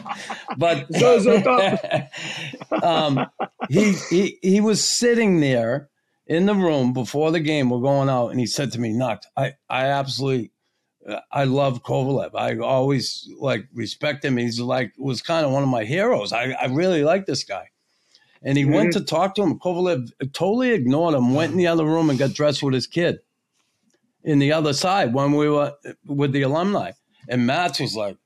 But 0.56 0.86
ZZ 0.94 1.42
Top. 1.42 2.82
um, 2.82 3.26
he, 3.68 3.92
he, 4.10 4.38
he 4.42 4.60
was 4.60 4.82
sitting 4.82 5.40
there 5.40 5.88
in 6.26 6.46
the 6.46 6.54
room 6.54 6.92
before 6.92 7.32
the 7.32 7.40
game. 7.40 7.68
We're 7.68 7.80
going 7.80 8.08
out, 8.08 8.28
and 8.28 8.38
he 8.38 8.46
said 8.46 8.70
to 8.72 8.80
me, 8.80 8.92
"Nux, 8.92 9.18
I, 9.36 9.54
I 9.68 9.86
absolutely 9.86 10.52
I 11.30 11.44
love 11.44 11.82
Kovalev. 11.82 12.30
I 12.34 12.58
always 12.58 13.28
like 13.38 13.66
respect 13.74 14.24
him. 14.24 14.36
He's 14.36 14.60
like 14.60 14.92
was 14.98 15.20
kind 15.20 15.44
of 15.44 15.52
one 15.52 15.62
of 15.62 15.68
my 15.68 15.84
heroes. 15.84 16.32
I, 16.32 16.52
I 16.52 16.66
really 16.66 17.04
like 17.04 17.26
this 17.26 17.44
guy 17.44 17.70
and 18.46 18.56
he 18.56 18.62
mm-hmm. 18.62 18.74
went 18.74 18.92
to 18.92 19.00
talk 19.00 19.34
to 19.34 19.42
him. 19.42 19.58
Kovalev 19.58 20.08
totally 20.32 20.70
ignored 20.70 21.14
him, 21.14 21.34
went 21.34 21.50
in 21.50 21.58
the 21.58 21.66
other 21.66 21.84
room 21.84 22.08
and 22.08 22.18
got 22.18 22.32
dressed 22.32 22.62
with 22.62 22.72
his 22.72 22.86
kid 22.86 23.18
in 24.22 24.38
the 24.38 24.52
other 24.52 24.72
side 24.72 25.12
when 25.12 25.32
we 25.32 25.50
were 25.50 25.72
with 26.06 26.32
the 26.32 26.42
alumni. 26.42 26.92
And 27.28 27.44
Mats 27.44 27.80
was 27.80 27.96
like, 27.96 28.16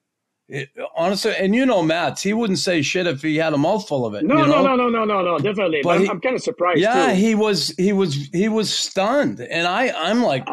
it, 0.47 0.69
honestly, 0.95 1.33
and 1.39 1.55
you 1.55 1.65
know 1.65 1.83
Mats, 1.83 2.23
he 2.23 2.35
wouldn't 2.35 2.59
say 2.59 2.83
shit 2.83 3.07
if 3.07 3.23
he 3.23 3.37
had 3.37 3.55
a 3.55 3.59
mouthful 3.59 4.05
of 4.05 4.13
it. 4.13 4.25
No, 4.25 4.37
you 4.37 4.47
know? 4.47 4.63
no, 4.63 4.77
no, 4.77 4.89
no, 4.89 5.05
no, 5.05 5.23
no, 5.23 5.23
no, 5.23 5.39
definitely. 5.39 5.81
But 5.83 6.03
I'm, 6.03 6.11
I'm 6.11 6.21
kind 6.21 6.37
of 6.37 6.43
surprised. 6.43 6.81
Yeah, 6.81 7.09
too. 7.09 7.15
he 7.15 7.35
was, 7.35 7.69
he 7.79 7.95
was, 7.95 8.15
he 8.15 8.49
was 8.51 8.71
stunned, 8.71 9.41
and 9.41 9.67
I, 9.67 9.91
I'm 9.91 10.23
like, 10.23 10.47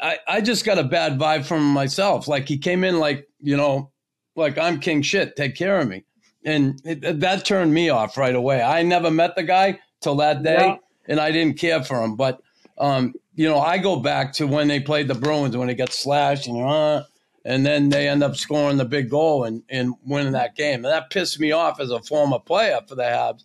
I, 0.00 0.18
I 0.26 0.40
just 0.40 0.64
got 0.64 0.78
a 0.78 0.84
bad 0.84 1.18
vibe 1.18 1.44
from 1.44 1.64
myself. 1.64 2.28
Like 2.28 2.48
he 2.48 2.56
came 2.56 2.82
in 2.82 2.98
like, 2.98 3.28
you 3.40 3.58
know, 3.58 3.90
like 4.36 4.56
I'm 4.56 4.80
king 4.80 5.02
shit, 5.02 5.36
take 5.36 5.54
care 5.54 5.80
of 5.80 5.86
me 5.86 6.05
and 6.46 6.80
it, 6.84 7.20
that 7.20 7.44
turned 7.44 7.74
me 7.74 7.90
off 7.90 8.16
right 8.16 8.34
away. 8.34 8.62
I 8.62 8.82
never 8.82 9.10
met 9.10 9.34
the 9.34 9.42
guy 9.42 9.80
till 10.00 10.16
that 10.16 10.42
day, 10.42 10.66
yeah. 10.68 10.76
and 11.08 11.20
I 11.20 11.32
didn't 11.32 11.58
care 11.58 11.82
for 11.82 12.02
him. 12.02 12.14
But 12.14 12.40
um, 12.78 13.14
you 13.34 13.48
know, 13.48 13.58
I 13.58 13.78
go 13.78 13.96
back 13.96 14.32
to 14.34 14.46
when 14.46 14.68
they 14.68 14.80
played 14.80 15.08
the 15.08 15.14
Bruins 15.14 15.56
when 15.56 15.66
they 15.66 15.74
got 15.74 15.92
slashed 15.92 16.46
and 16.46 16.62
uh, 16.62 17.02
and 17.44 17.66
then 17.66 17.88
they 17.88 18.08
end 18.08 18.22
up 18.22 18.36
scoring 18.36 18.76
the 18.76 18.84
big 18.84 19.10
goal 19.10 19.44
and, 19.44 19.62
and 19.68 19.94
winning 20.04 20.32
that 20.32 20.56
game. 20.56 20.84
And 20.84 20.86
that 20.86 21.10
pissed 21.10 21.38
me 21.38 21.52
off 21.52 21.80
as 21.80 21.90
a 21.90 22.00
former 22.00 22.38
player 22.38 22.80
for 22.88 22.94
the 22.94 23.02
Habs. 23.02 23.44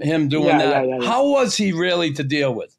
Him 0.00 0.28
doing 0.28 0.46
yeah, 0.46 0.58
that. 0.58 0.88
Yeah, 0.88 1.06
How 1.06 1.28
was 1.28 1.56
he 1.56 1.72
really 1.72 2.12
to 2.14 2.22
deal 2.22 2.54
with? 2.54 2.76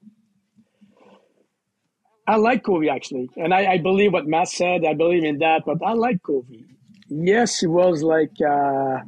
I 2.26 2.38
like 2.38 2.64
Covey 2.64 2.90
actually, 2.90 3.30
and 3.36 3.54
I, 3.54 3.74
I, 3.74 3.78
believe 3.80 4.14
what 4.14 4.26
Matt 4.26 4.48
said. 4.48 4.86
I 4.86 4.94
believe 4.94 5.26
in 5.26 5.40
that, 5.40 5.64
but 5.66 5.80
I 5.86 5.94
like 5.94 6.24
Covey. 6.24 6.66
Yes, 7.10 7.60
he 7.60 7.68
was 7.68 8.02
like. 8.02 8.32
Uh, 8.42 9.00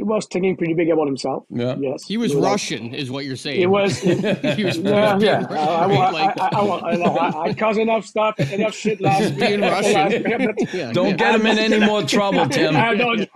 he 0.00 0.04
was 0.04 0.24
thinking 0.24 0.56
pretty 0.56 0.72
big 0.72 0.88
about 0.88 1.06
himself. 1.06 1.44
Yeah. 1.50 1.76
Yes. 1.78 2.06
He 2.06 2.16
was, 2.16 2.30
he 2.30 2.36
was 2.38 2.46
Russian, 2.46 2.90
like, 2.90 3.00
is 3.00 3.10
what 3.10 3.26
you're 3.26 3.36
saying. 3.36 3.58
He 3.58 3.66
was. 3.66 3.98
he 4.00 4.64
was. 4.64 4.78
Yeah. 4.78 5.18
yeah. 5.18 5.46
I, 5.50 5.54
I, 5.54 6.34
I, 6.40 6.58
I, 6.58 7.42
I, 7.42 7.52
caused 7.52 7.78
enough 7.78 8.06
stuff, 8.06 8.40
enough 8.40 8.74
shit 8.74 8.98
last 9.02 9.36
being 9.36 9.60
Russian. 9.60 10.24
yeah. 10.72 10.92
Don't 10.92 11.18
get 11.18 11.34
him 11.34 11.44
in 11.44 11.58
any 11.58 11.84
more 11.84 12.02
trouble, 12.02 12.48
Tim. 12.48 12.76
I 12.76 12.94
don't. 12.94 13.28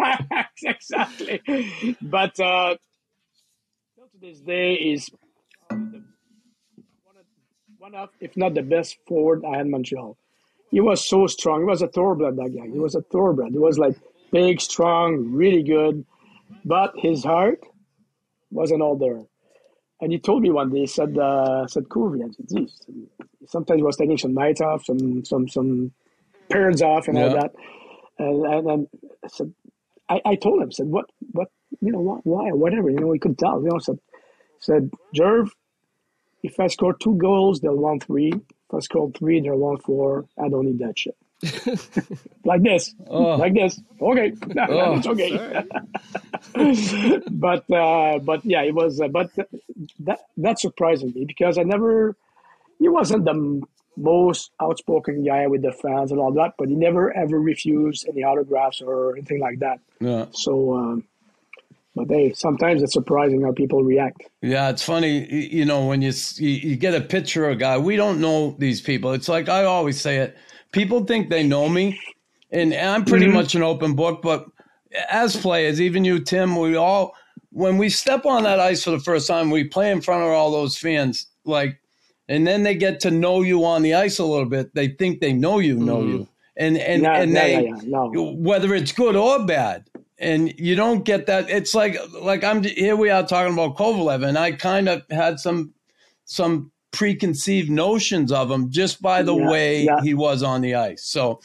exactly. 0.62 1.42
But 2.00 2.40
uh, 2.40 2.76
to 3.96 4.18
this 4.22 4.40
day 4.40 4.72
is 4.72 5.10
one 7.76 7.94
of, 7.94 8.08
if 8.20 8.38
not 8.38 8.54
the 8.54 8.62
best 8.62 8.96
forward 9.06 9.44
I 9.44 9.58
had 9.58 9.66
in 9.66 9.70
Montreal. 9.70 10.16
He 10.70 10.80
was 10.80 11.06
so 11.06 11.26
strong. 11.26 11.60
He 11.60 11.66
was 11.66 11.82
a 11.82 11.88
thoroughbred. 11.88 12.36
That 12.36 12.56
guy. 12.56 12.68
He 12.72 12.78
was 12.78 12.94
a 12.94 13.02
thoroughbred. 13.02 13.52
He 13.52 13.58
was 13.58 13.78
like 13.78 13.96
big, 14.32 14.62
strong, 14.62 15.30
really 15.30 15.62
good 15.62 16.06
but 16.64 16.92
his 16.96 17.24
heart 17.24 17.60
wasn't 18.50 18.82
all 18.82 18.96
there. 18.96 19.22
And 20.00 20.12
he 20.12 20.18
told 20.18 20.42
me 20.42 20.50
one 20.50 20.70
day, 20.70 20.80
he 20.80 20.86
said, 20.86 21.16
uh, 21.16 21.66
said, 21.66 21.84
said, 21.90 22.48
geez. 22.48 22.80
Sometimes 23.46 23.78
he 23.78 23.82
was 23.82 23.96
taking 23.96 24.18
some 24.18 24.34
nights 24.34 24.60
off, 24.60 24.84
some 24.84 25.24
some 25.24 25.48
some 25.48 25.92
periods 26.50 26.82
off 26.82 27.08
and 27.08 27.16
yeah. 27.16 27.24
all 27.24 27.34
that. 27.34 27.52
And, 28.18 28.46
and, 28.46 28.70
and 28.70 28.88
I 29.24 29.28
said, 29.28 29.54
I, 30.08 30.20
I 30.24 30.34
told 30.36 30.62
him, 30.62 30.72
said, 30.72 30.86
what, 30.86 31.06
what, 31.32 31.48
you 31.80 31.90
know, 31.90 32.00
what, 32.00 32.26
why, 32.26 32.50
whatever, 32.50 32.90
you 32.90 32.98
know, 32.98 33.12
he 33.12 33.18
could 33.18 33.38
tell, 33.38 33.62
you 33.62 33.68
know, 33.68 33.78
said, 33.78 33.98
said, 34.60 34.90
Jerv, 35.16 35.48
if 36.42 36.60
I 36.60 36.66
score 36.66 36.94
two 36.94 37.16
goals, 37.16 37.60
they'll 37.60 37.76
want 37.76 38.04
three. 38.04 38.32
If 38.32 38.74
I 38.74 38.78
score 38.80 39.10
three, 39.10 39.40
they'll 39.40 39.56
want 39.56 39.82
four. 39.82 40.26
I 40.38 40.48
don't 40.48 40.66
need 40.66 40.78
that 40.80 40.98
shit. 40.98 41.16
Like 42.44 42.62
this, 42.62 42.94
oh. 43.08 43.36
like 43.36 43.54
this. 43.54 43.80
Okay, 44.00 44.32
oh. 44.56 44.96
it's 44.96 45.06
okay. 45.06 45.64
but 47.30 47.70
uh, 47.70 48.18
but 48.18 48.44
yeah, 48.44 48.62
it 48.62 48.74
was. 48.74 49.00
Uh, 49.00 49.08
but 49.08 49.30
that 50.00 50.20
that 50.36 50.58
surprised 50.58 51.04
me 51.04 51.24
because 51.24 51.58
I 51.58 51.62
never. 51.62 52.16
He 52.80 52.88
wasn't 52.88 53.24
the 53.24 53.62
most 53.96 54.50
outspoken 54.60 55.24
guy 55.24 55.46
with 55.46 55.62
the 55.62 55.72
fans 55.72 56.10
and 56.10 56.20
all 56.20 56.32
that, 56.32 56.54
but 56.58 56.68
he 56.68 56.74
never 56.74 57.16
ever 57.16 57.40
refused 57.40 58.06
any 58.08 58.22
autographs 58.22 58.80
or 58.80 59.16
anything 59.16 59.40
like 59.40 59.60
that. 59.60 59.80
Yeah. 60.00 60.26
So, 60.32 60.74
um, 60.74 61.04
but 61.94 62.08
hey, 62.08 62.32
sometimes 62.32 62.82
it's 62.82 62.92
surprising 62.92 63.42
how 63.42 63.52
people 63.52 63.84
react. 63.84 64.22
Yeah, 64.42 64.70
it's 64.70 64.82
funny, 64.82 65.32
you 65.32 65.64
know, 65.64 65.86
when 65.86 66.02
you, 66.02 66.12
you 66.36 66.76
get 66.76 66.94
a 66.94 67.00
picture 67.00 67.48
of 67.48 67.52
a 67.52 67.56
guy. 67.56 67.78
We 67.78 67.96
don't 67.96 68.20
know 68.20 68.56
these 68.58 68.80
people. 68.80 69.12
It's 69.12 69.28
like 69.28 69.48
I 69.48 69.64
always 69.64 70.00
say 70.00 70.18
it. 70.18 70.36
People 70.74 71.04
think 71.04 71.30
they 71.30 71.44
know 71.44 71.68
me, 71.68 72.00
and 72.50 72.74
I'm 72.74 73.04
pretty 73.04 73.26
mm-hmm. 73.26 73.34
much 73.34 73.54
an 73.54 73.62
open 73.62 73.94
book. 73.94 74.20
But 74.22 74.46
as 75.08 75.36
players, 75.36 75.80
even 75.80 76.04
you, 76.04 76.18
Tim, 76.18 76.56
we 76.56 76.74
all 76.76 77.14
when 77.50 77.78
we 77.78 77.88
step 77.88 78.26
on 78.26 78.42
that 78.42 78.58
ice 78.58 78.82
for 78.82 78.90
the 78.90 78.98
first 78.98 79.28
time, 79.28 79.50
we 79.50 79.62
play 79.64 79.92
in 79.92 80.00
front 80.00 80.24
of 80.24 80.30
all 80.30 80.50
those 80.50 80.76
fans, 80.76 81.28
like, 81.44 81.80
and 82.28 82.44
then 82.44 82.64
they 82.64 82.74
get 82.74 82.98
to 83.00 83.12
know 83.12 83.42
you 83.42 83.64
on 83.64 83.82
the 83.82 83.94
ice 83.94 84.18
a 84.18 84.24
little 84.24 84.46
bit. 84.46 84.74
They 84.74 84.88
think 84.88 85.20
they 85.20 85.32
know 85.32 85.60
you, 85.60 85.76
know 85.76 85.98
mm-hmm. 85.98 86.10
you, 86.10 86.28
and 86.56 86.76
and 86.76 87.02
yeah, 87.04 87.20
and 87.20 87.32
yeah, 87.32 87.40
they 87.40 87.70
no. 87.86 88.34
whether 88.36 88.74
it's 88.74 88.92
good 88.92 89.14
or 89.14 89.46
bad 89.46 89.88
and 90.18 90.58
you 90.58 90.74
don't 90.74 91.04
get 91.04 91.26
that. 91.26 91.50
It's 91.50 91.74
like 91.74 91.96
like 92.20 92.44
I'm 92.44 92.62
here. 92.62 92.96
We 92.96 93.10
are 93.10 93.26
talking 93.26 93.52
about 93.52 93.76
Kovalev, 93.76 94.26
and 94.26 94.38
I 94.38 94.52
kind 94.52 94.88
of 94.88 95.02
had 95.10 95.40
some 95.40 95.74
some 96.24 96.72
preconceived 96.94 97.70
notions 97.70 98.30
of 98.32 98.50
him 98.50 98.70
just 98.70 99.02
by 99.02 99.22
the 99.22 99.34
yeah, 99.34 99.50
way 99.50 99.82
yeah. 99.82 100.00
he 100.02 100.14
was 100.14 100.42
on 100.42 100.60
the 100.60 100.74
ice. 100.74 101.04
So, 101.04 101.40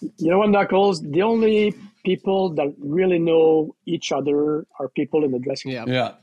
you 0.00 0.30
know 0.30 0.38
what, 0.38 0.50
Knuckles? 0.50 1.02
The 1.02 1.22
only 1.22 1.74
people 2.04 2.50
that 2.54 2.74
really 2.78 3.18
know 3.18 3.74
each 3.86 4.12
other 4.12 4.66
are 4.78 4.88
people 4.88 5.24
in 5.24 5.30
the 5.30 5.38
dressing 5.38 5.74
room. 5.74 5.88
Yeah. 5.88 6.14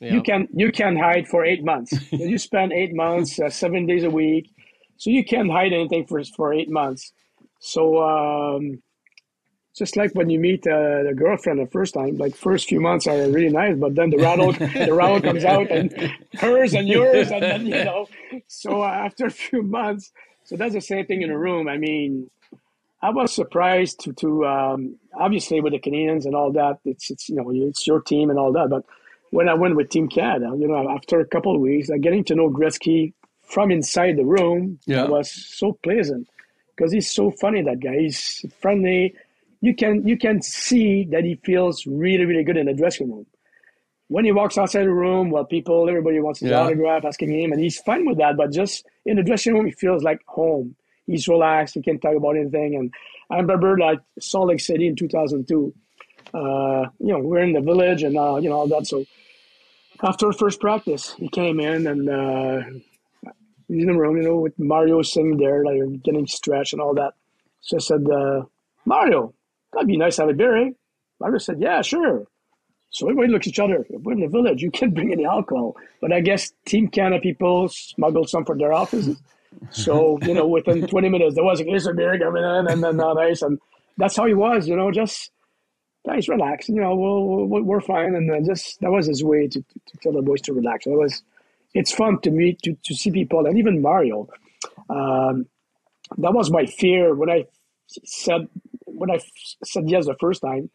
yeah. 0.00 0.14
You 0.14 0.22
can 0.22 0.48
you 0.52 0.70
can 0.72 0.96
hide 0.96 1.26
for 1.26 1.44
eight 1.44 1.64
months. 1.64 1.92
you 2.12 2.38
spend 2.38 2.72
eight 2.72 2.94
months, 2.94 3.38
uh, 3.40 3.50
seven 3.50 3.86
days 3.86 4.04
a 4.04 4.10
week, 4.10 4.50
so 4.96 5.10
you 5.10 5.24
can't 5.24 5.50
hide 5.50 5.72
anything 5.72 6.06
for 6.06 6.22
for 6.24 6.52
eight 6.54 6.70
months. 6.70 7.12
So 7.60 8.02
um, 8.02 8.82
just 9.78 9.96
like 9.96 10.12
when 10.12 10.28
you 10.28 10.38
meet 10.38 10.66
uh, 10.66 11.02
the 11.04 11.14
girlfriend 11.16 11.60
the 11.60 11.66
first 11.66 11.94
time, 11.94 12.16
like 12.16 12.34
first 12.34 12.68
few 12.68 12.80
months 12.80 13.06
are 13.06 13.16
really 13.30 13.50
nice, 13.50 13.76
but 13.76 13.94
then 13.94 14.10
the 14.10 14.18
rattle 14.18 14.52
the 14.52 14.92
rattle 14.92 15.20
comes 15.20 15.44
out 15.44 15.70
and 15.70 15.92
hers 16.34 16.74
and 16.74 16.88
yours, 16.88 17.30
and 17.30 17.42
then 17.42 17.66
you 17.66 17.84
know. 17.84 18.08
So 18.46 18.82
after 18.82 19.26
a 19.26 19.30
few 19.30 19.62
months, 19.62 20.12
so 20.44 20.56
that's 20.56 20.74
the 20.74 20.80
same 20.80 21.06
thing 21.06 21.22
in 21.22 21.30
a 21.30 21.38
room. 21.38 21.68
I 21.68 21.78
mean, 21.78 22.30
I 23.00 23.10
was 23.10 23.32
surprised 23.32 24.00
to 24.00 24.12
to 24.14 24.46
um, 24.46 24.96
obviously 25.18 25.60
with 25.60 25.72
the 25.72 25.80
Canadiens 25.80 26.26
and 26.26 26.34
all 26.34 26.52
that. 26.52 26.78
It's 26.84 27.10
it's 27.10 27.28
you 27.28 27.36
know 27.36 27.50
it's 27.50 27.86
your 27.86 28.00
team 28.00 28.30
and 28.30 28.38
all 28.38 28.52
that, 28.52 28.68
but 28.68 28.84
when 29.30 29.48
I 29.48 29.54
went 29.54 29.76
with 29.76 29.90
Team 29.90 30.08
Canada, 30.08 30.54
you 30.58 30.66
know, 30.66 30.88
after 30.88 31.20
a 31.20 31.26
couple 31.26 31.54
of 31.54 31.60
weeks, 31.60 31.88
like 31.88 32.00
getting 32.00 32.24
to 32.24 32.34
know 32.34 32.50
Gretzky 32.50 33.12
from 33.42 33.70
inside 33.70 34.16
the 34.16 34.24
room 34.24 34.78
yeah. 34.86 35.06
was 35.06 35.30
so 35.30 35.78
pleasant 35.82 36.28
because 36.76 36.92
he's 36.92 37.10
so 37.10 37.30
funny. 37.30 37.62
That 37.62 37.80
guy, 37.80 37.98
he's 37.98 38.44
friendly 38.60 39.14
you 39.60 39.74
can 39.74 40.06
you 40.06 40.16
can 40.16 40.40
see 40.42 41.04
that 41.10 41.24
he 41.24 41.36
feels 41.44 41.86
really 41.86 42.24
really 42.24 42.44
good 42.44 42.56
in 42.56 42.66
the 42.66 42.74
dressing 42.74 43.10
room. 43.10 43.26
When 44.08 44.24
he 44.24 44.32
walks 44.32 44.56
outside 44.56 44.84
the 44.84 44.90
room, 44.90 45.30
well, 45.30 45.44
people, 45.44 45.86
everybody 45.86 46.18
wants 46.18 46.40
his 46.40 46.50
yeah. 46.50 46.60
autograph, 46.60 47.04
asking 47.04 47.30
him, 47.30 47.52
and 47.52 47.60
he's 47.60 47.78
fine 47.78 48.06
with 48.06 48.16
that. 48.18 48.38
But 48.38 48.52
just 48.52 48.86
in 49.04 49.16
the 49.16 49.22
dressing 49.22 49.52
room, 49.52 49.66
he 49.66 49.72
feels 49.72 50.02
like 50.02 50.20
home. 50.26 50.76
He's 51.06 51.28
relaxed. 51.28 51.74
He 51.74 51.82
can 51.82 52.00
talk 52.00 52.16
about 52.16 52.36
anything. 52.36 52.74
And 52.74 52.92
I 53.30 53.36
remember 53.36 53.76
like 53.76 54.00
Salt 54.18 54.48
Lake 54.48 54.60
City 54.60 54.86
in 54.86 54.96
2002. 54.96 55.74
Uh, 56.32 56.38
you 57.00 57.12
know, 57.12 57.18
we're 57.18 57.40
in 57.40 57.52
the 57.52 57.60
village 57.60 58.02
and 58.02 58.16
uh, 58.16 58.36
you 58.36 58.48
know 58.48 58.56
all 58.56 58.68
that. 58.68 58.86
So 58.86 59.04
after 60.02 60.32
first 60.32 60.60
practice, 60.60 61.14
he 61.18 61.28
came 61.28 61.60
in 61.60 61.86
and 61.86 62.08
uh, 62.08 62.62
he's 63.68 63.82
in 63.82 63.86
the 63.86 63.98
room, 63.98 64.16
you 64.16 64.22
know, 64.22 64.36
with 64.36 64.58
Mario 64.58 65.02
sitting 65.02 65.36
there, 65.36 65.64
like 65.64 66.02
getting 66.02 66.26
stretched 66.26 66.72
and 66.72 66.82
all 66.82 66.94
that. 66.94 67.14
So 67.60 67.76
I 67.76 67.80
said, 67.80 68.06
uh, 68.10 68.42
Mario, 68.84 69.34
that'd 69.72 69.86
be 69.86 69.96
nice 69.96 70.16
to 70.16 70.22
have 70.22 70.30
a 70.30 70.34
beer, 70.34 70.56
eh? 70.56 70.70
Margaret 71.20 71.40
said, 71.40 71.60
yeah, 71.60 71.82
sure. 71.82 72.26
So 72.90 73.06
everybody 73.06 73.32
looks 73.32 73.46
at 73.46 73.50
each 73.50 73.58
other. 73.58 73.84
We're 73.90 74.12
in 74.12 74.20
the 74.20 74.28
village. 74.28 74.62
You 74.62 74.70
can't 74.70 74.94
bring 74.94 75.12
any 75.12 75.26
alcohol. 75.26 75.76
But 76.00 76.12
I 76.12 76.20
guess 76.20 76.52
Team 76.66 76.88
Canada 76.88 77.20
people 77.20 77.68
smuggled 77.68 78.28
some 78.28 78.44
for 78.44 78.56
their 78.56 78.72
offices. 78.72 79.20
So, 79.70 80.18
you 80.22 80.34
know, 80.34 80.46
within 80.46 80.86
20 80.86 81.08
minutes, 81.08 81.34
there 81.34 81.44
was 81.44 81.60
a 81.60 81.64
case 81.64 81.86
of 81.86 81.96
beer 81.96 82.18
coming 82.18 82.44
in 82.44 82.68
and 82.68 82.82
then 82.82 83.00
uh, 83.00 83.12
nice. 83.14 83.42
And 83.42 83.58
that's 83.96 84.16
how 84.16 84.26
he 84.26 84.34
was, 84.34 84.68
you 84.68 84.76
know, 84.76 84.90
just, 84.90 85.30
guys, 86.06 86.28
relax. 86.28 86.68
You 86.68 86.80
know, 86.80 86.94
we'll, 86.94 87.62
we're 87.62 87.80
fine. 87.80 88.14
And 88.14 88.30
then 88.30 88.44
just, 88.44 88.80
that 88.80 88.90
was 88.90 89.06
his 89.06 89.22
way 89.24 89.48
to, 89.48 89.60
to, 89.60 89.80
to 89.86 89.96
tell 90.02 90.12
the 90.12 90.22
boys 90.22 90.40
to 90.42 90.52
relax. 90.52 90.86
It 90.86 90.90
was, 90.90 91.22
it's 91.74 91.92
fun 91.92 92.20
to 92.20 92.30
meet, 92.30 92.62
to, 92.62 92.76
to 92.84 92.94
see 92.94 93.10
people. 93.10 93.46
And 93.46 93.58
even 93.58 93.82
Mario, 93.82 94.28
um, 94.88 95.46
that 96.16 96.32
was 96.32 96.50
my 96.50 96.64
fear 96.64 97.14
when 97.14 97.28
I 97.28 97.44
said 98.04 98.48
when 98.94 99.10
I 99.10 99.18
said 99.64 99.88
yes 99.88 100.06
the 100.06 100.16
first 100.20 100.42
time, 100.42 100.70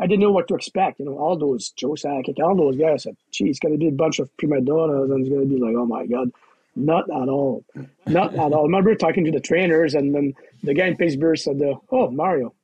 I 0.00 0.06
didn't 0.06 0.20
know 0.20 0.32
what 0.32 0.48
to 0.48 0.54
expect. 0.54 0.98
You 0.98 1.06
know, 1.06 1.18
all 1.18 1.36
those 1.36 1.70
Joe 1.70 1.90
Sakic, 1.90 2.38
all 2.40 2.56
those 2.56 2.76
guys. 2.76 3.04
Said, 3.04 3.16
"Gee, 3.30 3.48
it's 3.48 3.58
going 3.58 3.72
to 3.72 3.78
be 3.78 3.88
a 3.88 3.92
bunch 3.92 4.18
of 4.18 4.34
prima 4.36 4.60
donnas, 4.60 5.10
and 5.10 5.20
it's 5.20 5.32
going 5.32 5.48
to 5.48 5.54
be 5.54 5.60
like, 5.60 5.74
oh 5.76 5.86
my 5.86 6.06
god." 6.06 6.30
Not 6.74 7.04
at 7.10 7.28
all. 7.28 7.64
Not 8.06 8.34
at 8.34 8.52
all. 8.52 8.60
I 8.60 8.62
remember 8.62 8.94
talking 8.94 9.26
to 9.26 9.30
the 9.30 9.40
trainers, 9.40 9.94
and 9.94 10.14
then 10.14 10.32
the 10.62 10.72
guy 10.72 10.86
in 10.86 10.96
Pittsburgh 10.96 11.36
said, 11.36 11.60
"Oh, 11.90 12.10
Mario, 12.10 12.54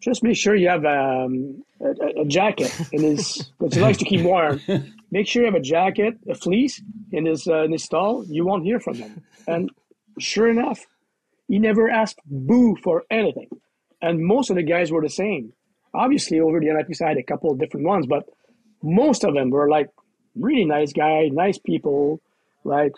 just 0.00 0.24
make 0.24 0.36
sure 0.36 0.56
you 0.56 0.68
have 0.68 0.84
um, 0.84 1.62
a, 1.80 2.22
a, 2.22 2.24
jacket 2.24 2.76
in 2.92 3.04
his, 3.04 3.50
which 3.58 3.74
he 3.74 3.80
likes 3.80 3.98
to 3.98 4.04
keep 4.04 4.22
warm. 4.22 4.60
Make 5.12 5.28
sure 5.28 5.42
you 5.42 5.46
have 5.46 5.54
a 5.54 5.60
jacket, 5.60 6.18
a 6.28 6.34
fleece 6.34 6.82
in 7.12 7.26
his 7.26 7.46
uh, 7.46 7.64
in 7.64 7.72
his 7.72 7.84
stall. 7.84 8.24
You 8.26 8.44
won't 8.44 8.64
hear 8.64 8.80
from 8.80 8.94
him." 8.94 9.22
And 9.46 9.70
sure 10.18 10.48
enough, 10.48 10.84
he 11.46 11.60
never 11.60 11.88
asked 11.88 12.18
boo 12.26 12.76
for 12.82 13.04
anything 13.10 13.48
and 14.02 14.24
most 14.24 14.50
of 14.50 14.56
the 14.56 14.62
guys 14.62 14.90
were 14.90 15.02
the 15.02 15.10
same. 15.10 15.52
Obviously, 15.92 16.40
over 16.40 16.60
the 16.60 16.66
NFP, 16.66 17.02
I 17.02 17.08
had 17.08 17.18
a 17.18 17.22
couple 17.22 17.50
of 17.50 17.58
different 17.58 17.86
ones, 17.86 18.06
but 18.06 18.24
most 18.82 19.24
of 19.24 19.34
them 19.34 19.50
were 19.50 19.68
like 19.68 19.88
really 20.36 20.64
nice 20.64 20.92
guys, 20.92 21.30
nice 21.32 21.58
people, 21.58 22.20
like 22.64 22.92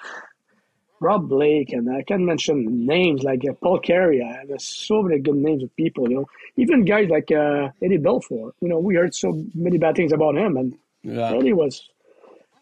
Rob 1.01 1.29
Blake, 1.29 1.73
and 1.73 1.91
I 1.95 2.03
can 2.03 2.25
mention 2.25 2.87
names 2.87 3.23
like 3.23 3.41
uh, 3.49 3.55
Paul 3.55 3.81
Kariya. 3.81 4.47
There's 4.47 4.67
so 4.67 5.03
many 5.03 5.21
good 5.21 5.35
names 5.35 5.63
of 5.65 5.75
people, 5.77 6.09
you 6.09 6.17
know. 6.17 6.27
Even 6.57 6.85
guys 6.85 7.09
like 7.09 7.31
uh, 7.33 7.71
Eddie 7.83 7.99
Belfour. 7.99 8.53
You 8.61 8.69
know, 8.69 8.79
we 8.79 8.95
heard 8.95 9.15
so 9.15 9.45
many 9.55 9.79
bad 9.79 9.97
things 9.97 10.13
about 10.13 10.37
him, 10.37 10.57
and 10.57 10.75
yeah. 11.03 11.33
Eddie 11.33 11.53
was 11.53 11.89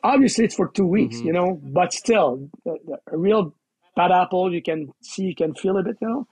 obviously 0.02 0.46
it's 0.46 0.54
for 0.54 0.68
two 0.68 0.86
weeks, 0.86 1.16
mm-hmm. 1.16 1.26
you 1.26 1.32
know, 1.32 1.60
but 1.62 1.92
still 1.92 2.48
a 2.66 3.16
real 3.16 3.54
bad 3.94 4.10
apple. 4.10 4.52
You 4.52 4.62
can 4.62 4.92
see, 5.02 5.24
you 5.24 5.34
can 5.34 5.54
feel 5.54 5.76
a 5.76 5.82
bit, 5.82 5.96
you 6.00 6.08
know. 6.08 6.26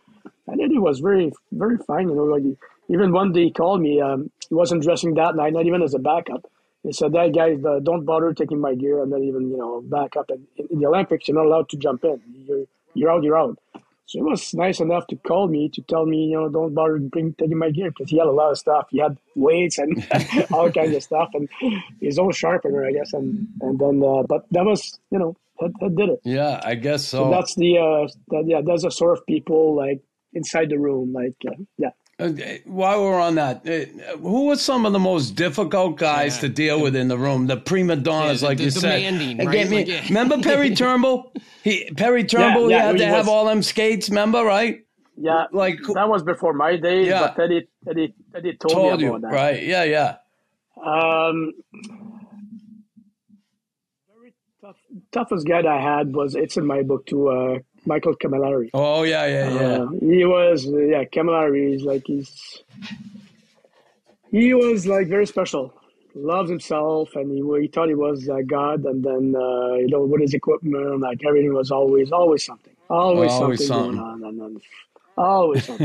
And 0.49 0.61
Eddie 0.61 0.79
was 0.79 1.01
very, 1.01 1.31
very 1.53 1.77
fine. 1.79 2.09
You 2.09 2.17
know, 2.17 2.25
like 2.25 2.43
even 2.89 3.13
one 3.13 3.33
day 3.33 3.45
he 3.45 3.53
called 3.53 3.81
me. 3.81 4.01
Um, 4.01 4.31
he 4.49 4.55
wasn't 4.55 4.83
dressing 4.83 5.15
that 5.15 5.37
night, 5.37 5.53
not 5.53 5.67
even 5.67 5.83
as 5.83 5.95
a 5.95 5.99
backup. 5.99 6.47
He 6.83 6.93
said, 6.93 7.13
"That 7.13 7.35
guys, 7.35 7.63
uh, 7.65 7.81
don't 7.81 8.05
bother 8.05 8.33
taking 8.33 8.61
my 8.61 8.75
gear. 8.75 9.03
I'm 9.03 9.11
not 9.11 9.21
even, 9.21 9.51
you 9.51 9.59
know, 9.59 9.83
backup. 9.85 10.31
And 10.31 10.47
in 10.71 10.79
the 10.79 10.87
Olympics, 10.87 11.29
you're 11.29 11.37
not 11.37 11.47
allowed 11.47 11.69
to 11.71 11.77
jump 11.77 12.05
in. 12.05 12.21
You're, 12.47 12.65
you're 12.95 13.11
out. 13.11 13.23
You're 13.23 13.39
out." 13.39 13.59
So 14.07 14.21
it 14.21 14.23
was 14.23 14.55
nice 14.55 14.81
enough 14.81 15.07
to 15.09 15.17
call 15.17 15.49
me 15.49 15.69
to 15.69 15.83
tell 15.83 16.07
me, 16.07 16.29
you 16.29 16.41
know, 16.41 16.49
don't 16.49 16.73
bother 16.73 16.99
bring, 16.99 17.35
taking 17.35 17.59
my 17.59 17.69
gear 17.71 17.91
because 17.91 18.09
he 18.09 18.17
had 18.17 18.27
a 18.27 18.33
lot 18.33 18.51
of 18.51 18.57
stuff. 18.57 18.87
He 18.91 19.01
had 19.01 19.19
weights 19.37 19.77
and 19.77 20.03
all 20.51 20.73
kinds 20.73 20.97
of 20.97 21.03
stuff, 21.03 21.29
and 21.35 21.47
his 22.01 22.19
own 22.19 22.33
sharpener, 22.33 22.87
I 22.87 22.93
guess. 22.93 23.13
And 23.13 23.49
and 23.61 23.79
then, 23.79 24.03
uh, 24.03 24.23
but 24.23 24.47
that 24.53 24.65
was, 24.65 24.99
you 25.11 25.19
know, 25.19 25.37
that, 25.61 25.73
that 25.81 25.95
did 25.95 26.09
it. 26.09 26.21
Yeah, 26.25 26.59
I 26.65 26.77
guess 26.77 27.05
so. 27.07 27.25
so 27.25 27.31
that's 27.31 27.55
the, 27.57 27.77
uh, 27.77 28.09
that, 28.29 28.45
yeah, 28.47 28.63
that's 28.65 28.85
the 28.85 28.91
sort 28.91 29.19
of 29.19 29.27
people 29.27 29.75
like 29.77 30.01
inside 30.33 30.71
the 30.71 30.79
room. 30.79 31.13
Like, 31.13 31.35
uh, 31.47 31.63
yeah. 31.77 31.91
Uh, 32.21 32.33
while 32.65 33.01
we're 33.05 33.21
on 33.21 33.37
that, 33.37 33.65
uh, 33.65 34.17
who 34.17 34.47
were 34.47 34.57
some 34.57 34.85
of 34.85 34.93
the 34.93 34.99
most 34.99 35.37
difficult 35.37 35.97
guys 35.97 36.35
yeah. 36.37 36.41
to 36.41 36.49
deal 36.49 36.83
with 36.83 36.97
in 36.97 37.07
the 37.07 37.17
room? 37.17 37.47
The 37.47 37.57
prima 37.57 37.95
donnas, 37.95 38.43
yeah, 38.43 38.49
the, 38.49 38.51
like 38.51 38.59
the, 38.59 38.65
you 38.65 38.71
demanding, 38.73 39.37
said. 39.37 39.47
Right? 39.47 39.71
Me, 39.71 39.77
like, 39.77 39.87
yeah. 39.87 40.05
Remember 40.09 40.39
Perry 40.39 40.75
Turnbull? 40.75 41.33
He 41.63 41.89
Perry 41.97 42.25
Turnbull. 42.25 42.71
Yeah, 42.71 42.81
he 42.81 42.87
had 42.87 42.99
to 42.99 43.07
have 43.07 43.29
all 43.29 43.45
them 43.45 43.63
skates. 43.63 44.09
Remember, 44.09 44.43
right? 44.43 44.85
Yeah, 45.17 45.47
like 45.53 45.79
that 45.95 46.09
was 46.09 46.25
before 46.25 46.55
my 46.55 46.77
days. 46.77 47.07
Yeah. 47.07 47.33
but 47.37 47.45
Eddie, 47.45 47.69
Eddie, 47.89 48.15
Eddie 48.35 48.57
told, 48.57 48.73
told 48.73 49.01
me 49.01 49.07
about 49.07 49.17
you, 49.17 49.21
that. 49.21 49.33
Right? 49.33 49.63
Yeah, 49.63 49.85
yeah. 49.85 50.17
Um, 50.85 51.53
very 54.09 54.35
tough, 54.61 54.77
toughest 55.13 55.47
guy 55.47 55.63
I 55.67 55.81
had 55.81 56.15
was 56.15 56.35
it's 56.35 56.57
in 56.57 56.67
my 56.67 56.83
book 56.83 57.07
too. 57.07 57.29
Uh, 57.29 57.59
Michael 57.89 58.15
Cammalleri. 58.15 58.71
Oh 58.75 59.03
yeah, 59.03 59.27
yeah, 59.27 59.51
yeah. 59.51 59.83
Uh, 59.83 59.89
he 60.01 60.25
was 60.25 60.67
yeah 60.67 61.05
Cammalleri 61.05 61.75
is 61.75 61.83
like 61.83 62.05
he's 62.07 62.63
he 64.31 64.55
was 64.55 64.87
like 64.87 65.09
very 65.09 65.27
special. 65.27 65.75
Loves 66.15 66.51
himself, 66.51 67.11
and 67.15 67.31
he, 67.31 67.41
he 67.63 67.69
thought 67.69 67.89
he 67.89 67.95
was 67.95 68.29
uh, 68.29 68.39
God. 68.47 68.85
And 68.85 69.05
then 69.05 69.25
uh, 69.37 69.75
you 69.83 69.89
know 69.89 70.05
with 70.05 70.21
his 70.21 70.35
equipment, 70.35 71.01
like 71.01 71.21
everything 71.25 71.55
was 71.55 71.71
always 71.71 72.13
always 72.13 72.45
something, 72.45 72.75
always, 72.91 73.31
always 73.33 73.67
something, 73.67 73.67
something, 73.67 73.99
going 73.99 74.25
on. 74.25 74.29
And 74.29 74.41
then 74.41 74.61
Always. 75.19 75.67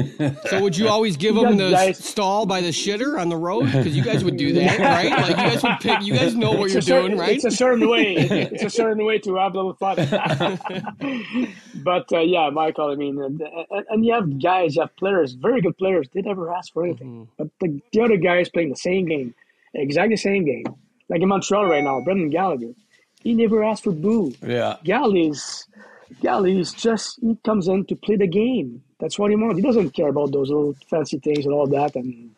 So 0.49 0.61
would 0.61 0.77
you 0.77 0.87
always 0.87 1.17
give 1.17 1.35
them 1.35 1.57
the 1.57 1.71
guys- 1.71 1.97
stall 1.97 2.45
by 2.45 2.61
the 2.61 2.69
shitter 2.69 3.19
on 3.19 3.29
the 3.29 3.37
road? 3.37 3.63
Because 3.73 3.95
you 3.95 4.03
guys 4.03 4.23
would 4.23 4.37
do 4.37 4.53
that, 4.53 4.79
right? 4.79 5.09
Like 5.09 5.29
you 5.29 5.35
guys 5.35 5.63
would 5.63 5.79
pick. 5.79 6.01
You 6.03 6.13
guys 6.13 6.35
know 6.35 6.51
what 6.51 6.65
It's 6.65 6.73
you're 6.73 6.81
certain, 6.81 7.11
doing, 7.11 7.19
right? 7.19 7.35
It's 7.35 7.45
a 7.45 7.51
certain 7.51 7.89
way. 7.89 8.15
It's 8.15 8.63
a 8.63 8.69
certain 8.69 9.03
way 9.05 9.17
to 9.19 9.35
have 9.35 9.53
a 9.53 9.57
little 9.57 9.73
fun. 9.73 9.95
but 11.83 12.11
uh, 12.13 12.19
yeah, 12.19 12.49
Michael. 12.51 12.91
I 12.91 12.95
mean, 12.95 13.19
and, 13.21 13.41
and, 13.41 13.85
and 13.89 14.05
you 14.05 14.13
have 14.13 14.41
guys, 14.41 14.75
you 14.75 14.81
have 14.81 14.95
players, 14.97 15.33
very 15.33 15.61
good 15.61 15.77
players. 15.77 16.07
They 16.13 16.21
never 16.21 16.53
ask 16.53 16.71
for 16.71 16.85
anything. 16.85 17.07
Mm-hmm. 17.07 17.31
But 17.37 17.49
the, 17.59 17.81
the 17.91 18.01
other 18.01 18.17
guys 18.17 18.49
playing 18.49 18.69
the 18.69 18.75
same 18.75 19.07
game, 19.07 19.33
exactly 19.73 20.13
the 20.15 20.21
same 20.21 20.45
game, 20.45 20.65
like 21.09 21.21
in 21.21 21.27
Montreal 21.27 21.65
right 21.65 21.83
now, 21.83 21.99
Brendan 22.01 22.29
Gallagher. 22.29 22.73
He 23.23 23.33
never 23.33 23.63
asked 23.63 23.85
for 23.85 23.93
boo. 23.93 24.33
Yeah. 24.45 24.77
Galley's 24.83 25.67
Galley's 26.21 26.73
just 26.73 27.19
he 27.21 27.35
comes 27.43 27.67
in 27.67 27.85
to 27.85 27.95
play 27.95 28.15
the 28.17 28.27
game. 28.27 28.83
That's 29.03 29.19
what 29.19 29.31
he 29.31 29.35
wants. 29.35 29.57
He 29.57 29.61
doesn't 29.61 29.89
care 29.89 30.07
about 30.07 30.31
those 30.31 30.49
little 30.49 30.73
fancy 30.89 31.19
things 31.19 31.43
and 31.43 31.53
all 31.53 31.67
that. 31.67 31.93
And 31.97 32.33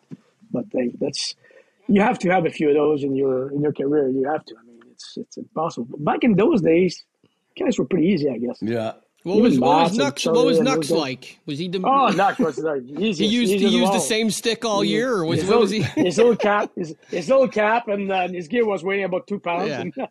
but 0.50 0.64
like, 0.74 0.90
that's 0.98 1.36
you 1.86 2.00
have 2.00 2.18
to 2.18 2.28
have 2.30 2.44
a 2.44 2.50
few 2.50 2.70
of 2.70 2.74
those 2.74 3.04
in 3.04 3.14
your 3.14 3.52
in 3.52 3.60
your 3.60 3.72
career. 3.72 4.08
You 4.08 4.28
have 4.28 4.44
to. 4.46 4.56
I 4.60 4.64
mean, 4.66 4.80
it's 4.90 5.16
it's 5.16 5.36
impossible. 5.36 5.96
Back 6.00 6.24
in 6.24 6.34
those 6.34 6.62
days, 6.62 7.04
guys 7.56 7.78
were 7.78 7.84
pretty 7.84 8.08
easy, 8.08 8.28
I 8.28 8.38
guess. 8.38 8.58
Yeah. 8.60 8.94
What 9.26 9.40
was 9.40 9.58
what 9.58 9.82
was 9.90 9.98
Nux? 9.98 10.12
What 10.30 10.46
was 10.46 10.60
Nux 10.60 10.88
and 10.88 10.90
like? 10.90 11.40
Was 11.46 11.58
he 11.58 11.66
the? 11.66 11.82
Oh, 11.84 12.10
Knox 12.10 12.38
was 12.38 12.54
the 12.56 12.76
easiest. 12.96 13.18
he 13.20 13.26
used 13.26 13.52
he 13.54 13.66
used 13.66 13.92
the 13.92 13.98
same 13.98 14.30
stick 14.30 14.64
all 14.64 14.84
year, 14.84 15.14
or 15.14 15.24
was 15.24 15.40
His 15.40 15.50
what 15.50 15.58
little, 15.62 15.62
was 15.62 15.70
he? 15.72 15.82
his 16.04 16.16
little 16.16 16.36
cap, 16.36 16.70
his, 16.76 16.94
his 17.08 17.28
little 17.28 17.48
cap, 17.48 17.88
and 17.88 18.12
uh, 18.12 18.28
his 18.28 18.46
gear 18.46 18.64
was 18.64 18.84
weighing 18.84 19.02
about 19.02 19.26
two 19.26 19.40
pounds. 19.40 19.68
Yeah. 19.68 19.80
And 19.80 19.94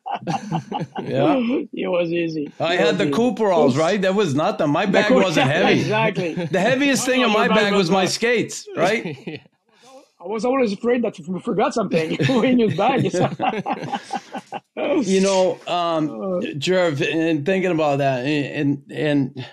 Yeah. 1.01 1.65
it 1.73 1.87
was 1.87 2.11
easy. 2.11 2.51
I 2.59 2.73
It 2.73 2.79
had 2.81 2.97
the 2.97 3.05
easy. 3.05 3.13
Cooperalls, 3.13 3.77
right? 3.77 4.01
That 4.01 4.15
was 4.15 4.35
nothing. 4.35 4.69
My 4.69 4.85
bag 4.85 5.09
wasn't 5.13 5.49
heavy. 5.49 5.79
Exactly. 5.79 6.33
The 6.33 6.59
heaviest 6.59 7.05
thing 7.05 7.21
in 7.21 7.31
my 7.31 7.47
bag 7.47 7.55
bag 7.57 7.71
was 7.73 7.83
was 7.83 7.91
my 7.91 8.05
skates, 8.07 8.67
right? 8.75 9.41
I 10.25 10.27
was 10.27 10.43
always 10.43 10.73
afraid 10.73 11.03
that 11.03 11.19
we 11.27 11.39
forgot 11.39 11.75
something 11.75 12.13
in 12.43 12.59
his 12.59 12.75
bag. 12.75 13.03
you 15.07 15.21
know, 15.21 15.59
um, 15.67 16.09
Oh. 16.09 16.41
Jerv, 16.57 17.01
and 17.13 17.45
thinking 17.45 17.71
about 17.71 17.99
that, 17.99 18.25
and 18.25 18.81
and 18.91 19.45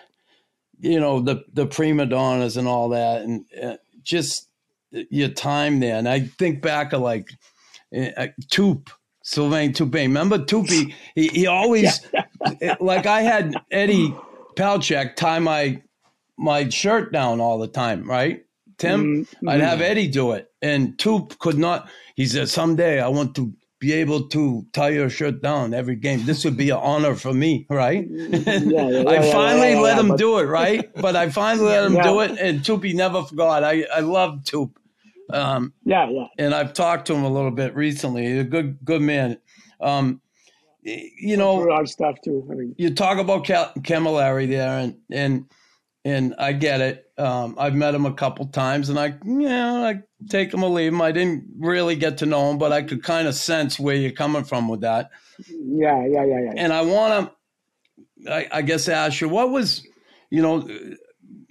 you 0.80 0.98
know 0.98 1.20
the 1.20 1.44
the 1.52 1.66
prima 1.66 2.06
donnas 2.06 2.56
and 2.56 2.66
all 2.66 2.88
that, 2.90 3.20
and 3.22 3.44
uh, 3.62 3.76
just 4.02 4.48
your 4.90 5.28
time 5.28 5.80
there. 5.80 5.96
And 5.96 6.08
I 6.08 6.20
think 6.20 6.62
back 6.62 6.94
of 6.94 7.02
like 7.02 7.28
uh, 7.94 8.28
Toop, 8.50 8.88
Sylvain 9.22 9.74
Toupin. 9.74 10.08
Remember 10.10 10.38
Toopy? 10.38 10.94
He 11.14 11.28
he 11.28 11.46
always 11.46 12.00
like 12.80 13.04
I 13.04 13.20
had 13.20 13.54
Eddie 13.70 14.14
Palchak 14.56 15.16
tie 15.16 15.38
my 15.38 15.82
my 16.38 16.68
shirt 16.70 17.12
down 17.12 17.40
all 17.40 17.58
the 17.58 17.68
time, 17.68 18.08
right? 18.08 18.44
Tim, 18.78 19.24
Mm-hmm. 19.26 19.48
I'd 19.48 19.60
have 19.60 19.80
Eddie 19.80 20.08
do 20.08 20.32
it, 20.32 20.48
and 20.60 20.96
Toop 20.98 21.38
could 21.38 21.58
not. 21.58 21.88
He 22.16 22.26
said, 22.26 22.48
"Someday 22.48 23.00
I 23.00 23.08
want 23.08 23.34
to 23.36 23.52
be 23.78 23.92
able 23.94 24.28
to 24.28 24.64
tie 24.72 24.90
your 24.90 25.10
shirt 25.10 25.42
down 25.42 25.74
every 25.74 25.96
game. 25.96 26.24
This 26.24 26.44
would 26.44 26.56
be 26.56 26.70
an 26.70 26.78
honor 26.78 27.14
for 27.14 27.32
me, 27.34 27.66
right?" 27.70 28.06
yeah, 28.10 28.38
yeah, 28.56 29.04
I 29.06 29.14
yeah, 29.24 29.32
finally 29.32 29.72
yeah, 29.72 29.80
let 29.80 29.94
yeah, 29.96 30.00
him 30.00 30.08
but- 30.08 30.18
do 30.18 30.38
it, 30.38 30.44
right? 30.44 30.88
But 30.94 31.16
I 31.16 31.30
finally 31.30 31.66
let 31.68 31.84
him 31.90 31.94
Yeah. 31.94 32.02
do 32.04 32.20
it, 32.20 32.38
and 32.38 32.60
Toopy 32.60 32.94
never 32.94 33.22
forgot. 33.24 33.64
I 33.64 33.84
I 33.94 34.00
love 34.00 34.40
Toop. 34.44 34.72
Um, 35.32 35.72
Yeah, 35.84 36.08
yeah. 36.10 36.26
and 36.38 36.54
I've 36.54 36.72
talked 36.74 37.06
to 37.06 37.14
him 37.14 37.24
a 37.24 37.30
little 37.32 37.50
bit 37.52 37.74
recently. 37.74 38.26
He's 38.26 38.40
a 38.40 38.44
good 38.44 38.78
good 38.84 39.00
man. 39.02 39.38
Um, 39.80 40.20
you 40.84 41.36
know, 41.36 41.64
hard 41.70 41.88
stuff 41.88 42.16
too. 42.24 42.46
I 42.50 42.54
mean, 42.54 42.74
you 42.76 42.92
talk 42.94 43.18
about 43.18 43.44
Camilleri 43.44 44.48
there, 44.48 44.78
and 44.78 44.96
and 45.10 45.44
and 46.04 46.34
I 46.38 46.52
get 46.52 46.80
it. 46.80 47.06
Um, 47.18 47.54
I've 47.58 47.74
met 47.74 47.94
him 47.94 48.06
a 48.06 48.12
couple 48.14 48.46
times, 48.46 48.88
and 48.88 48.98
I 48.98 49.14
yeah, 49.24 49.72
I 49.74 50.02
take 50.28 50.52
him 50.52 50.64
or 50.64 50.70
leave 50.70 50.92
him. 50.92 51.00
I 51.02 51.12
didn't 51.12 51.44
really 51.58 51.94
get 51.96 52.18
to 52.18 52.26
know 52.26 52.50
him, 52.50 52.58
but 52.58 52.72
I 52.72 52.82
could 52.82 53.02
kind 53.02 53.28
of 53.28 53.34
sense 53.34 53.78
where 53.78 53.94
you're 53.96 54.10
coming 54.12 54.44
from 54.44 54.68
with 54.68 54.80
that. 54.80 55.10
yeah, 55.48 56.04
yeah, 56.06 56.24
yeah, 56.24 56.40
yeah. 56.44 56.52
And 56.56 56.72
I 56.72 56.82
want 56.82 57.30
to, 58.26 58.32
I, 58.32 58.48
I 58.52 58.62
guess, 58.62 58.88
ask 58.88 59.20
you, 59.20 59.28
what 59.28 59.50
was, 59.50 59.86
you 60.30 60.42
know, 60.42 60.68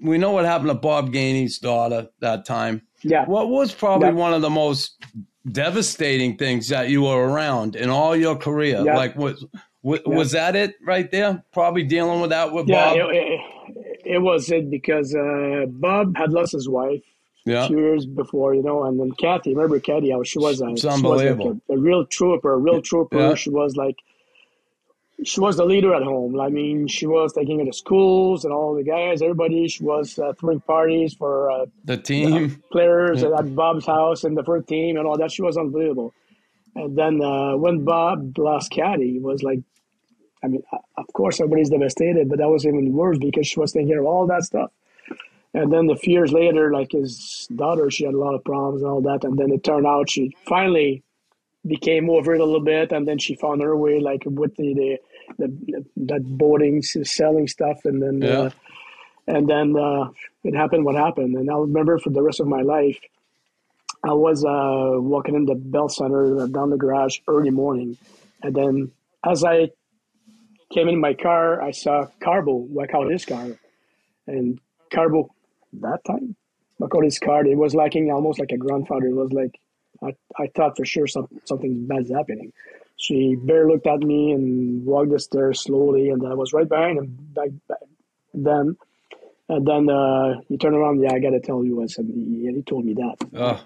we 0.03 0.17
know 0.17 0.31
what 0.31 0.45
happened 0.45 0.69
to 0.69 0.75
Bob 0.75 1.11
Gainey's 1.13 1.59
daughter 1.59 2.09
that 2.19 2.45
time. 2.45 2.81
Yeah. 3.03 3.25
What 3.25 3.49
was 3.49 3.73
probably 3.73 4.09
Yeah. 4.09 4.13
one 4.15 4.33
of 4.33 4.41
the 4.41 4.49
most 4.49 5.03
devastating 5.51 6.37
things 6.37 6.69
that 6.69 6.89
you 6.89 7.03
were 7.03 7.27
around 7.29 7.75
in 7.75 7.89
all 7.89 8.15
your 8.15 8.35
career? 8.35 8.81
Yeah. 8.83 8.95
Like, 8.95 9.15
was 9.15 9.45
was, 9.83 9.99
was 10.05 10.31
that 10.33 10.55
it 10.55 10.75
right 10.85 11.09
there? 11.11 11.43
Probably 11.51 11.83
dealing 11.83 12.21
with 12.21 12.29
that 12.29 12.51
with 12.53 12.67
Yeah, 12.67 12.89
Bob. 12.93 12.97
it, 12.97 13.15
it, 13.15 13.39
it 14.05 14.19
was 14.19 14.51
it 14.51 14.69
because 14.69 15.15
uh, 15.15 15.65
Bob 15.67 16.17
had 16.17 16.31
lost 16.31 16.53
his 16.53 16.67
wife 16.67 17.03
yeah, 17.45 17.65
a 17.65 17.67
few 17.67 17.79
years 17.79 18.05
before, 18.05 18.53
you 18.53 18.61
know, 18.61 18.83
and 18.83 18.99
then 18.99 19.11
Kathy, 19.11 19.53
remember 19.53 19.79
Kathy? 19.79 20.11
How 20.11 20.23
she 20.23 20.39
was 20.39 20.61
a, 20.61 20.69
It's 20.69 20.81
she 20.81 20.87
was 20.87 21.01
like 21.01 21.05
unbelievable. 21.05 21.61
a, 21.69 21.73
a 21.73 21.77
real 21.77 22.05
trooper, 22.05 22.53
a 22.53 22.57
real 22.57 22.81
trooper. 22.81 23.17
Yeah. 23.17 23.35
She 23.35 23.49
was 23.49 23.75
like, 23.75 23.97
she 25.23 25.39
was 25.39 25.57
the 25.57 25.65
leader 25.65 25.93
at 25.93 26.03
home. 26.03 26.39
I 26.39 26.49
mean, 26.49 26.87
she 26.87 27.05
was 27.05 27.33
taking 27.33 27.59
her 27.59 27.65
to 27.65 27.73
schools 27.73 28.43
and 28.43 28.53
all 28.53 28.75
the 28.75 28.83
guys, 28.83 29.21
everybody. 29.21 29.67
She 29.67 29.83
was 29.83 30.17
uh, 30.17 30.33
throwing 30.39 30.61
parties 30.61 31.13
for 31.13 31.51
uh, 31.51 31.65
the 31.83 31.97
team. 31.97 32.61
players 32.71 33.23
at 33.23 33.55
Bob's 33.55 33.85
house 33.85 34.23
and 34.23 34.35
the 34.35 34.43
first 34.43 34.67
team 34.67 34.97
and 34.97 35.05
all 35.05 35.17
that. 35.17 35.31
She 35.31 35.41
was 35.41 35.57
unbelievable. 35.57 36.13
And 36.75 36.97
then 36.97 37.21
uh, 37.21 37.57
when 37.57 37.83
Bob 37.83 38.37
lost 38.37 38.71
Kathy, 38.71 39.17
it 39.17 39.21
was 39.21 39.43
like, 39.43 39.59
I 40.43 40.47
mean, 40.47 40.63
uh, 40.71 40.77
of 40.97 41.07
course 41.13 41.39
everybody's 41.39 41.69
devastated, 41.69 42.29
but 42.29 42.39
that 42.39 42.49
was 42.49 42.65
even 42.65 42.93
worse 42.93 43.17
because 43.17 43.47
she 43.47 43.59
was 43.59 43.71
taking 43.71 43.89
care 43.89 43.99
of 43.99 44.05
all 44.05 44.27
that 44.27 44.43
stuff. 44.43 44.71
And 45.53 45.71
then 45.71 45.89
a 45.89 45.95
few 45.97 46.13
years 46.13 46.31
later, 46.31 46.71
like 46.71 46.91
his 46.93 47.47
daughter, 47.53 47.91
she 47.91 48.05
had 48.05 48.13
a 48.13 48.17
lot 48.17 48.35
of 48.35 48.43
problems 48.43 48.81
and 48.81 48.91
all 48.91 49.01
that. 49.01 49.23
And 49.23 49.37
then 49.37 49.51
it 49.51 49.63
turned 49.63 49.85
out 49.85 50.09
she 50.09 50.35
finally 50.47 51.03
became 51.67 52.09
over 52.09 52.33
it 52.33 52.41
a 52.41 52.45
little 52.45 52.63
bit, 52.63 52.91
and 52.91 53.07
then 53.07 53.19
she 53.19 53.35
found 53.35 53.61
her 53.61 53.75
way, 53.75 53.99
like 53.99 54.23
with 54.25 54.55
the 54.55 54.73
the, 54.73 54.97
the 55.37 55.85
that 55.97 56.23
boating, 56.23 56.81
selling 56.81 57.47
stuff, 57.47 57.85
and 57.85 58.01
then 58.01 58.21
Yeah. 58.21 58.39
uh, 58.39 58.49
and 59.27 59.47
then 59.47 59.77
uh, 59.77 60.09
it 60.43 60.55
happened 60.55 60.85
what 60.85 60.95
happened. 60.95 61.35
And 61.35 61.49
I'll 61.49 61.61
remember 61.61 61.99
for 61.99 62.09
the 62.09 62.21
rest 62.21 62.39
of 62.39 62.47
my 62.47 62.61
life. 62.61 62.97
I 64.03 64.13
was 64.13 64.43
uh, 64.43 64.99
walking 64.99 65.35
in 65.35 65.45
the 65.45 65.53
Bell 65.53 65.87
Center 65.87 66.41
uh, 66.41 66.47
down 66.47 66.71
the 66.71 66.77
garage 66.77 67.19
early 67.27 67.51
morning, 67.51 67.97
and 68.41 68.55
then 68.55 68.91
as 69.23 69.43
I 69.43 69.69
came 70.73 70.87
in 70.87 70.99
my 70.99 71.13
car, 71.13 71.61
I 71.61 71.71
saw 71.71 72.07
Carbo 72.19 72.53
walk 72.53 72.93
out 72.93 73.11
his 73.11 73.25
car, 73.25 73.47
and 74.27 74.59
Carbo 74.91 75.29
that 75.73 76.03
time 76.05 76.35
walk 76.79 76.93
out 76.95 77.03
his 77.03 77.19
car. 77.19 77.45
It 77.45 77.57
was 77.57 77.75
like 77.75 77.95
almost 77.95 78.39
like 78.39 78.51
a 78.51 78.57
grandfather. 78.57 79.07
It 79.07 79.15
was 79.15 79.31
like 79.31 79.59
I, 80.03 80.15
I 80.37 80.47
thought 80.55 80.77
for 80.77 80.85
sure 80.85 81.07
some, 81.07 81.27
something 81.45 81.85
bad's 81.85 82.11
happening. 82.11 82.53
She 82.97 83.35
bare 83.35 83.67
looked 83.67 83.87
at 83.87 83.99
me 83.99 84.31
and 84.31 84.85
walked 84.85 85.11
the 85.11 85.19
stairs 85.19 85.61
slowly, 85.61 86.09
and 86.09 86.25
I 86.25 86.33
was 86.33 86.53
right 86.53 86.67
behind 86.67 86.99
him 86.99 87.17
back, 87.33 87.49
back 87.67 87.79
then. 88.33 88.77
And 89.49 89.67
then 89.67 89.89
uh, 89.89 90.41
he 90.47 90.57
turned 90.57 90.75
around. 90.75 91.01
Yeah, 91.01 91.13
I 91.13 91.19
got 91.19 91.31
to 91.31 91.39
tell 91.39 91.63
you, 91.65 91.83
I 91.83 91.87
said, 91.87 92.05
yeah, 92.07 92.51
he 92.51 92.61
told 92.61 92.85
me 92.85 92.93
that. 92.93 93.15
Oh, 93.35 93.63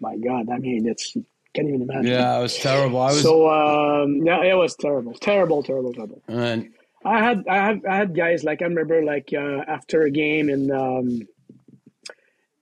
My 0.00 0.16
God, 0.16 0.48
I 0.48 0.58
mean, 0.58 0.86
it's 0.86 1.16
can't 1.54 1.68
even 1.68 1.82
imagine. 1.82 2.06
yeah, 2.06 2.38
it 2.38 2.42
was 2.42 2.56
terrible. 2.56 3.00
I 3.00 3.06
was, 3.06 3.22
So 3.22 3.48
um, 3.50 4.24
yeah, 4.24 4.42
it 4.42 4.54
was 4.56 4.74
terrible, 4.76 5.14
terrible, 5.14 5.62
terrible, 5.62 5.92
terrible. 5.92 6.22
and 6.28 6.70
I 7.04 7.18
had, 7.20 7.44
I 7.48 7.56
had, 7.56 7.80
I 7.86 7.96
had 7.96 8.14
guys 8.16 8.44
like 8.44 8.62
I 8.62 8.66
remember 8.66 9.02
like 9.02 9.30
uh, 9.34 9.60
after 9.66 10.02
a 10.02 10.10
game 10.10 10.48
in 10.48 10.70
um, 10.70 11.26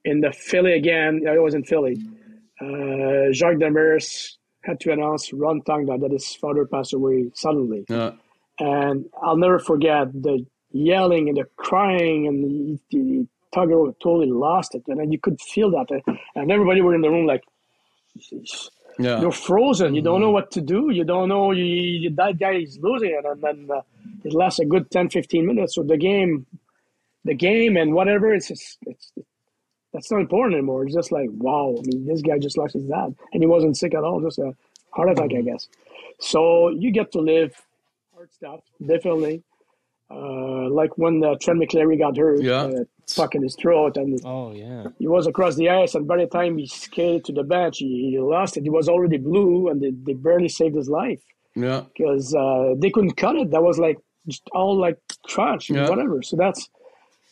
in 0.03 0.21
the 0.21 0.31
Philly 0.31 0.73
again. 0.73 1.27
I 1.29 1.37
was 1.39 1.53
in 1.53 1.63
Philly. 1.63 1.97
Uh, 2.59 3.31
Jacques 3.31 3.57
Demers 3.57 4.35
had 4.63 4.79
to 4.81 4.91
announce 4.91 5.31
Ron 5.33 5.61
Tugnutt 5.61 6.01
that 6.01 6.11
his 6.11 6.33
father 6.35 6.65
passed 6.65 6.93
away 6.93 7.31
suddenly, 7.33 7.85
uh, 7.89 8.11
and 8.59 9.05
I'll 9.21 9.37
never 9.37 9.57
forget 9.59 10.11
the 10.13 10.45
yelling 10.71 11.29
and 11.29 11.37
the 11.37 11.45
crying 11.55 12.27
and 12.27 12.43
the, 12.43 12.79
the 12.91 13.27
Tugger 13.55 13.93
totally 14.01 14.29
lost 14.31 14.75
it, 14.75 14.83
and 14.87 14.99
then 14.99 15.11
you 15.11 15.19
could 15.19 15.39
feel 15.41 15.71
that, 15.71 15.87
and 16.35 16.51
everybody 16.51 16.81
were 16.81 16.93
in 16.95 17.01
the 17.01 17.09
room 17.09 17.25
like. 17.25 17.43
Yeah, 19.03 19.21
You're 19.21 19.31
frozen. 19.31 19.95
You 19.95 20.01
don't 20.01 20.21
know 20.21 20.31
what 20.31 20.51
to 20.51 20.61
do. 20.61 20.89
You 20.91 21.03
don't 21.03 21.29
know 21.29 21.51
you, 21.51 21.63
you, 21.65 22.09
that 22.15 22.37
guy 22.39 22.53
is 22.55 22.77
losing 22.81 23.09
it, 23.11 23.25
and 23.25 23.41
then 23.41 23.69
uh, 23.75 23.81
it 24.23 24.33
lasts 24.33 24.59
a 24.59 24.65
good 24.65 24.89
10, 24.91 25.09
15 25.09 25.45
minutes. 25.45 25.75
So 25.75 25.83
the 25.83 25.97
game, 25.97 26.45
the 27.25 27.33
game, 27.33 27.77
and 27.77 27.93
whatever, 27.93 28.33
it's 28.33 28.47
just 28.49 28.77
it's 28.85 29.11
that's 29.93 30.09
not 30.11 30.21
important 30.21 30.55
anymore. 30.55 30.85
It's 30.85 30.95
just 30.95 31.11
like 31.11 31.29
wow. 31.31 31.75
I 31.77 31.81
mean, 31.85 32.05
this 32.05 32.21
guy 32.21 32.37
just 32.39 32.57
lost 32.57 32.73
his 32.73 32.85
dad, 32.85 33.15
and 33.33 33.43
he 33.43 33.47
wasn't 33.47 33.77
sick 33.77 33.93
at 33.93 34.03
all. 34.03 34.21
Just 34.21 34.39
a 34.39 34.55
heart 34.91 35.09
attack, 35.11 35.31
I 35.37 35.41
guess. 35.41 35.67
So 36.19 36.69
you 36.69 36.91
get 36.91 37.11
to 37.13 37.19
live 37.19 37.53
hard 38.13 38.31
stuff, 38.31 38.61
definitely. 38.85 39.43
Uh, 40.09 40.69
like 40.69 40.97
when 40.97 41.23
uh, 41.23 41.35
Trent 41.41 41.59
McCleary 41.61 41.97
got 41.97 42.17
hurt, 42.17 42.41
Yeah. 42.41 42.63
uh, 42.63 42.83
fucking 43.07 43.43
his 43.43 43.55
throat, 43.55 43.97
and 43.97 44.19
Oh 44.25 44.51
yeah. 44.53 44.87
he 44.99 45.07
was 45.07 45.27
across 45.27 45.55
the 45.55 45.69
ice, 45.69 45.95
and 45.95 46.07
by 46.07 46.17
the 46.17 46.27
time 46.27 46.57
he 46.57 46.67
skated 46.67 47.25
to 47.25 47.33
the 47.33 47.43
bench, 47.43 47.79
he, 47.79 48.11
he 48.11 48.19
lost 48.19 48.57
it. 48.57 48.63
He 48.63 48.69
was 48.69 48.87
already 48.87 49.17
blue, 49.17 49.69
and 49.69 49.81
they, 49.81 49.91
they 49.91 50.13
barely 50.13 50.49
saved 50.49 50.75
his 50.75 50.89
life 50.89 51.21
yeah, 51.55 51.83
because 51.95 52.33
uh, 52.33 52.75
they 52.77 52.89
couldn't 52.89 53.17
cut 53.17 53.35
it. 53.35 53.51
That 53.51 53.63
was 53.63 53.77
like 53.79 53.97
just 54.27 54.43
all 54.53 54.75
like 54.77 54.97
crunch, 55.23 55.69
Yeah. 55.69 55.89
whatever. 55.89 56.21
So 56.21 56.35
that's 56.37 56.69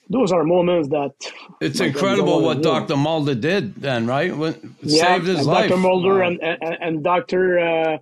those 0.09 0.31
are 0.31 0.43
moments 0.43 0.89
that 0.89 1.13
it's 1.61 1.79
incredible 1.79 2.41
what 2.41 2.63
Dr. 2.63 2.97
Mulder 2.97 3.35
did 3.35 3.75
then, 3.75 4.07
right? 4.07 4.35
When, 4.35 4.75
yeah, 4.81 5.03
saved 5.03 5.27
his 5.27 5.45
life. 5.45 5.69
Dr. 5.69 5.79
Mulder 5.79 6.19
wow. 6.19 6.27
and, 6.27 6.41
and, 6.41 6.77
and 6.81 7.03
Dr. 7.03 7.59
Uh, 7.59 7.97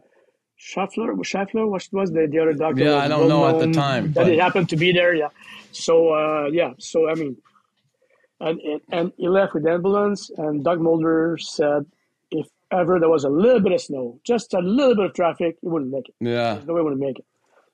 Schaffler, 0.60 1.14
Schaffler, 1.24 1.70
what 1.70 1.88
was 1.92 2.12
the, 2.12 2.28
the 2.28 2.40
other 2.40 2.54
doctor? 2.54 2.84
Yeah, 2.84 2.96
I 2.96 3.08
don't 3.08 3.28
know 3.28 3.48
at 3.48 3.60
the 3.60 3.72
time. 3.72 4.12
But 4.12 4.30
it 4.30 4.40
happened 4.40 4.70
to 4.70 4.76
be 4.76 4.92
there, 4.92 5.14
yeah. 5.14 5.30
So, 5.72 6.14
uh, 6.14 6.50
yeah, 6.52 6.74
so 6.80 7.10
I 7.10 7.14
mean, 7.14 7.38
and, 8.40 8.60
and 8.92 9.12
he 9.18 9.28
left 9.28 9.54
with 9.54 9.64
the 9.64 9.72
ambulance, 9.72 10.30
and 10.38 10.64
Doug 10.64 10.80
Mulder 10.80 11.38
said 11.38 11.86
if 12.32 12.48
ever 12.72 13.00
there 13.00 13.10
was 13.10 13.24
a 13.24 13.30
little 13.30 13.60
bit 13.60 13.72
of 13.72 13.82
snow, 13.82 14.20
just 14.24 14.54
a 14.54 14.60
little 14.60 14.96
bit 14.96 15.06
of 15.06 15.14
traffic, 15.14 15.58
he 15.62 15.68
wouldn't 15.68 15.92
make 15.92 16.10
it. 16.10 16.16
Yeah. 16.20 16.56
There's 16.56 16.68
no 16.68 16.74
way 16.74 16.82
he 16.82 16.86
would 16.86 17.00
make 17.00 17.20
it. 17.20 17.26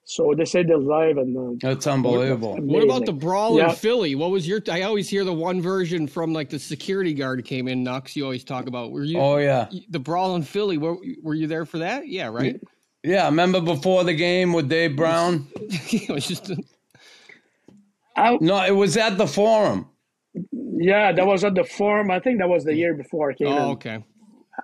So 0.05 0.33
they 0.35 0.43
say 0.43 0.63
they're 0.63 0.77
live, 0.77 1.17
and 1.17 1.37
uh, 1.63 1.67
that's 1.69 1.87
unbelievable. 1.87 2.57
What 2.57 2.83
about 2.83 3.05
the 3.05 3.13
brawl 3.13 3.57
yeah. 3.57 3.69
in 3.69 3.75
Philly? 3.75 4.15
What 4.15 4.31
was 4.31 4.45
your? 4.45 4.61
I 4.69 4.81
always 4.81 5.07
hear 5.07 5.23
the 5.23 5.33
one 5.33 5.61
version 5.61 6.07
from 6.07 6.33
like 6.33 6.49
the 6.49 6.59
security 6.59 7.13
guard 7.13 7.45
came 7.45 7.69
in. 7.69 7.85
Nux, 7.85 8.01
you 8.13 8.25
always 8.25 8.43
talk 8.43 8.67
about. 8.67 8.91
Were 8.91 9.05
you? 9.05 9.17
Oh 9.17 9.37
yeah. 9.37 9.69
The 9.89 9.99
brawl 9.99 10.35
in 10.35 10.43
Philly. 10.43 10.77
Were, 10.77 10.97
were 11.21 11.35
you 11.35 11.47
there 11.47 11.65
for 11.65 11.77
that? 11.77 12.09
Yeah, 12.09 12.27
right. 12.27 12.59
Yeah, 13.03 13.25
remember 13.25 13.61
before 13.61 14.03
the 14.03 14.13
game 14.13 14.51
with 14.51 14.67
Dave 14.67 14.97
Brown? 14.97 15.47
it 15.55 16.09
was 16.09 16.27
just. 16.27 16.49
A... 16.49 18.37
no, 18.41 18.61
it 18.65 18.75
was 18.75 18.97
at 18.97 19.17
the 19.17 19.27
Forum. 19.27 19.87
Yeah, 20.51 21.11
that 21.11 21.25
was 21.25 21.43
at 21.43 21.55
the 21.55 21.63
Forum. 21.63 22.11
I 22.11 22.19
think 22.19 22.39
that 22.39 22.49
was 22.49 22.63
the 22.63 22.75
year 22.75 22.93
before 22.93 23.31
I 23.31 23.33
came. 23.33 23.47
Oh, 23.47 23.57
in. 23.57 23.69
okay. 23.71 24.03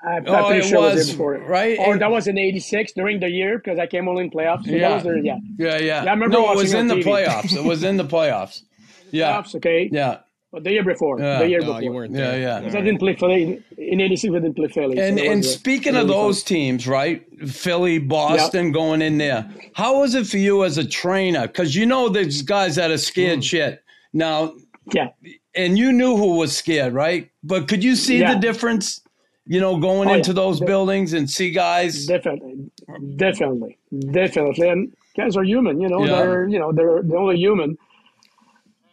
I'm 0.04 0.24
oh, 0.28 0.48
pretty 0.48 0.68
sure 0.68 0.82
was, 0.82 0.96
was 0.96 1.12
before, 1.12 1.38
right? 1.40 1.78
Or 1.80 1.98
that 1.98 2.12
was 2.12 2.28
in 2.28 2.38
'86 2.38 2.94
during 2.94 3.20
the 3.20 3.30
year 3.30 3.58
because 3.58 3.80
I 3.80 3.88
came 3.88 4.08
only 4.08 4.26
in 4.26 4.30
playoffs. 4.30 4.66
So 4.66 4.72
yeah. 4.72 5.00
There, 5.00 5.18
yeah, 5.18 5.38
yeah, 5.58 5.78
yeah. 5.78 6.04
yeah 6.04 6.12
I 6.12 6.14
remember 6.14 6.30
no, 6.30 6.52
it 6.52 6.58
was 6.58 6.74
in 6.74 6.88
the 6.88 6.96
TV. 6.96 7.04
playoffs. 7.04 7.56
It 7.56 7.64
was 7.64 7.84
in 7.84 7.98
the 7.98 8.06
playoffs. 8.06 8.64
Yeah. 9.12 9.42
Playoffs, 9.42 9.56
okay. 9.56 9.90
Yeah. 9.92 10.20
But 10.52 10.64
the 10.64 10.72
year 10.72 10.84
before, 10.84 11.20
yeah. 11.20 11.40
the 11.40 11.50
year 11.50 11.62
before, 11.62 11.82
you 11.82 11.92
weren't 11.92 12.14
there. 12.14 12.40
Yeah, 12.40 12.58
yeah. 12.58 12.60
Because 12.60 12.76
I 12.76 12.82
didn't 12.82 13.00
play 13.00 13.16
Philly 13.16 13.64
in 13.76 14.02
'86. 14.02 14.36
I 14.36 14.40
didn't 14.40 14.56
play 14.56 14.68
Philly. 14.68 15.00
And 15.00 15.18
so 15.18 15.32
and 15.32 15.44
speaking 15.44 15.96
of 15.96 16.08
those 16.08 16.44
teams, 16.44 16.88
right? 16.88 17.24
Philly, 17.48 17.98
Boston, 17.98 18.66
yep. 18.66 18.74
going 18.76 19.02
in 19.02 19.18
there. 19.18 19.52
How 19.74 20.00
was 20.00 20.14
it 20.14 20.28
for 20.28 20.38
you 20.38 20.64
as 20.64 20.78
a 20.78 20.88
trainer? 20.88 21.48
Because 21.48 21.76
you 21.76 21.88
know 21.88 22.08
there's 22.10 22.44
guys 22.44 22.76
that 22.76 22.92
are 22.92 23.00
scared 23.00 23.40
mm. 23.40 23.44
shit. 23.44 23.84
Now, 24.14 24.54
yeah. 24.94 25.10
And 25.56 25.78
you 25.78 25.92
knew 25.92 26.16
who 26.18 26.38
was 26.38 26.56
scared, 26.56 26.94
right? 26.94 27.30
But 27.44 27.68
could 27.68 27.84
you 27.84 27.96
see 27.96 28.20
yeah. 28.20 28.34
the 28.34 28.40
difference? 28.40 29.02
You 29.46 29.60
know, 29.60 29.78
going 29.78 30.10
oh, 30.10 30.14
into 30.14 30.30
yeah. 30.30 30.36
those 30.36 30.60
De- 30.60 30.66
buildings 30.66 31.14
and 31.14 31.28
see 31.28 31.52
guys. 31.52 32.06
Definitely, 32.06 32.70
definitely, 33.16 33.80
definitely. 34.12 34.70
And 34.70 34.96
guys 35.18 35.36
are 35.36 35.44
human. 35.44 35.82
You 35.82 35.90
know, 35.90 36.06
yeah. 36.06 36.18
they're 36.18 36.48
you 36.48 36.60
know 36.60 36.72
they're 36.72 37.02
they're 37.02 37.18
only 37.18 37.38
human. 37.38 37.78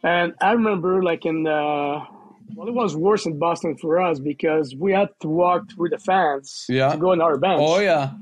And 0.02 0.34
I 0.40 0.52
remember, 0.52 1.02
like 1.02 1.26
in 1.26 1.42
the 1.42 2.00
well, 2.54 2.68
it 2.68 2.74
was 2.74 2.96
worse 2.96 3.26
in 3.26 3.38
Boston 3.38 3.76
for 3.76 4.00
us 4.00 4.18
because 4.18 4.74
we 4.74 4.92
had 4.92 5.08
to 5.20 5.28
walk 5.28 5.70
through 5.72 5.90
the 5.90 5.98
fans 5.98 6.66
yeah. 6.68 6.92
to 6.92 6.98
go 6.98 7.12
in 7.12 7.20
our 7.20 7.36
bench. 7.36 7.60
Oh 7.62 7.80
yeah. 7.80 8.12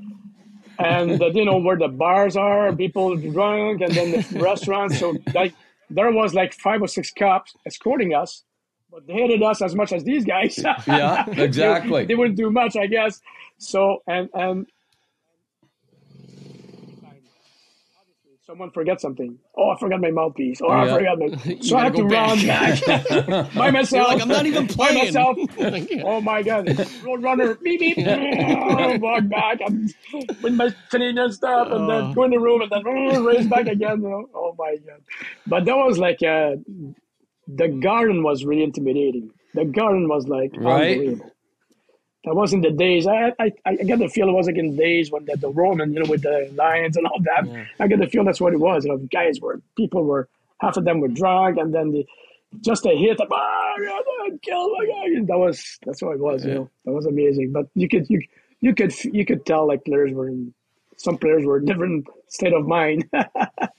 and 0.79 1.21
uh, 1.21 1.27
you 1.27 1.45
know 1.45 1.57
where 1.57 1.77
the 1.77 1.87
bars 1.87 2.35
are, 2.35 2.75
people 2.75 3.15
drunk, 3.15 3.81
and 3.81 3.93
then 3.93 4.11
the 4.11 4.39
restaurants. 4.39 4.99
So 4.99 5.15
like 5.33 5.53
there 5.89 6.11
was 6.11 6.33
like 6.33 6.53
five 6.53 6.81
or 6.81 6.87
six 6.87 7.11
cops 7.11 7.53
escorting 7.65 8.13
us, 8.13 8.43
but 8.91 9.05
they 9.07 9.13
hated 9.13 9.43
us 9.43 9.61
as 9.61 9.75
much 9.75 9.91
as 9.93 10.03
these 10.03 10.25
guys. 10.25 10.57
yeah, 10.87 11.25
exactly. 11.29 12.03
they, 12.03 12.07
they, 12.07 12.15
wouldn't 12.15 12.37
do 12.37 12.51
much, 12.51 12.75
I 12.75 12.87
guess. 12.87 13.19
So 13.57 13.99
and 14.07 14.29
and 14.33 14.67
someone 18.45 18.69
forget 18.71 19.01
something. 19.01 19.37
Oh, 19.57 19.71
I 19.71 19.79
forgot 19.79 20.01
my 20.01 20.11
mouthpiece. 20.11 20.61
Oh, 20.61 20.67
yeah. 20.67 20.83
I 20.83 20.97
forgot 20.97 21.19
my. 21.19 21.55
So 21.61 21.77
I 21.77 21.83
have 21.85 21.95
to 21.95 22.07
back. 22.07 22.27
run 22.27 22.47
back 22.47 23.53
by 23.55 23.71
myself. 23.71 24.07
You're 24.07 24.17
like 24.17 24.21
I'm 24.21 24.27
not 24.27 24.45
even 24.45 24.67
playing. 24.67 24.95
By 24.95 25.03
myself. 25.05 25.37
oh 26.03 26.21
my 26.21 26.43
god! 26.43 26.67
Road 27.03 27.23
runner, 27.23 27.55
beep 27.55 27.79
beep. 27.79 27.97
oh, 27.99 28.97
walk 28.97 29.27
back 29.29 29.59
and 29.61 29.93
with 30.41 30.53
my 30.53 30.73
Canadian 30.89 31.31
stuff, 31.31 31.69
and 31.71 31.89
then 31.89 32.13
go 32.13 32.23
in 32.23 32.31
the 32.31 32.39
room, 32.39 32.61
and 32.61 32.71
then 32.71 32.83
oh, 32.85 33.23
race 33.23 33.47
back 33.47 33.67
again. 33.67 34.01
You 34.01 34.09
know? 34.09 34.29
Oh 34.33 34.55
my 34.57 34.75
god! 34.85 35.01
But 35.47 35.65
that 35.65 35.75
was 35.75 35.97
like 35.97 36.21
uh, 36.21 36.55
the 37.47 37.67
garden 37.67 38.23
was 38.23 38.45
really 38.45 38.63
intimidating. 38.63 39.31
The 39.53 39.65
garden 39.65 40.07
was 40.07 40.27
like 40.27 40.51
right. 40.57 40.97
unbelievable. 40.97 41.31
That 42.25 42.35
wasn't 42.35 42.63
the 42.63 42.71
days. 42.71 43.07
I 43.07 43.33
I, 43.39 43.51
I 43.65 43.75
get 43.75 43.99
the 43.99 44.09
feel 44.09 44.29
it 44.29 44.33
was 44.33 44.47
like 44.47 44.57
in 44.57 44.75
the 44.75 44.83
days 44.83 45.11
when 45.11 45.25
the, 45.25 45.37
the 45.37 45.49
Roman, 45.49 45.93
you 45.93 45.99
know, 46.03 46.09
with 46.09 46.23
the 46.23 46.51
lions 46.55 46.97
and 46.97 47.05
all 47.07 47.19
that. 47.21 47.47
Yeah. 47.47 47.65
I 47.79 47.87
get 47.87 47.99
the 47.99 48.07
feel 48.07 48.23
that's 48.23 48.41
what 48.41 48.53
it 48.53 48.59
was. 48.59 48.85
You 48.85 48.91
know, 48.91 48.97
guys 49.11 49.39
were 49.39 49.61
people 49.77 50.03
were 50.03 50.27
half 50.59 50.77
of 50.77 50.85
them 50.85 50.99
were 50.99 51.07
drunk, 51.07 51.57
and 51.57 51.73
then 51.73 51.91
the 51.91 52.05
just 52.61 52.85
a 52.85 52.95
hit, 52.95 53.19
oh, 53.19 54.37
kill 54.41 54.69
my 54.77 54.85
guy. 54.85 55.21
That 55.25 55.37
was 55.37 55.77
that's 55.85 56.01
what 56.01 56.15
it 56.15 56.19
was. 56.19 56.43
Yeah. 56.43 56.51
You 56.51 56.57
know, 56.59 56.69
that 56.85 56.91
was 56.93 57.05
amazing. 57.05 57.51
But 57.51 57.67
you 57.75 57.87
could 57.87 58.09
you 58.09 58.21
you 58.61 58.73
could 58.73 58.93
you 59.03 59.25
could 59.25 59.45
tell 59.45 59.67
like 59.67 59.85
players 59.85 60.13
were 60.13 60.27
in 60.27 60.53
some 60.97 61.17
players 61.17 61.45
were 61.45 61.59
different 61.59 62.07
state 62.29 62.53
of 62.53 62.65
mind. 62.65 63.07
All 63.13 63.23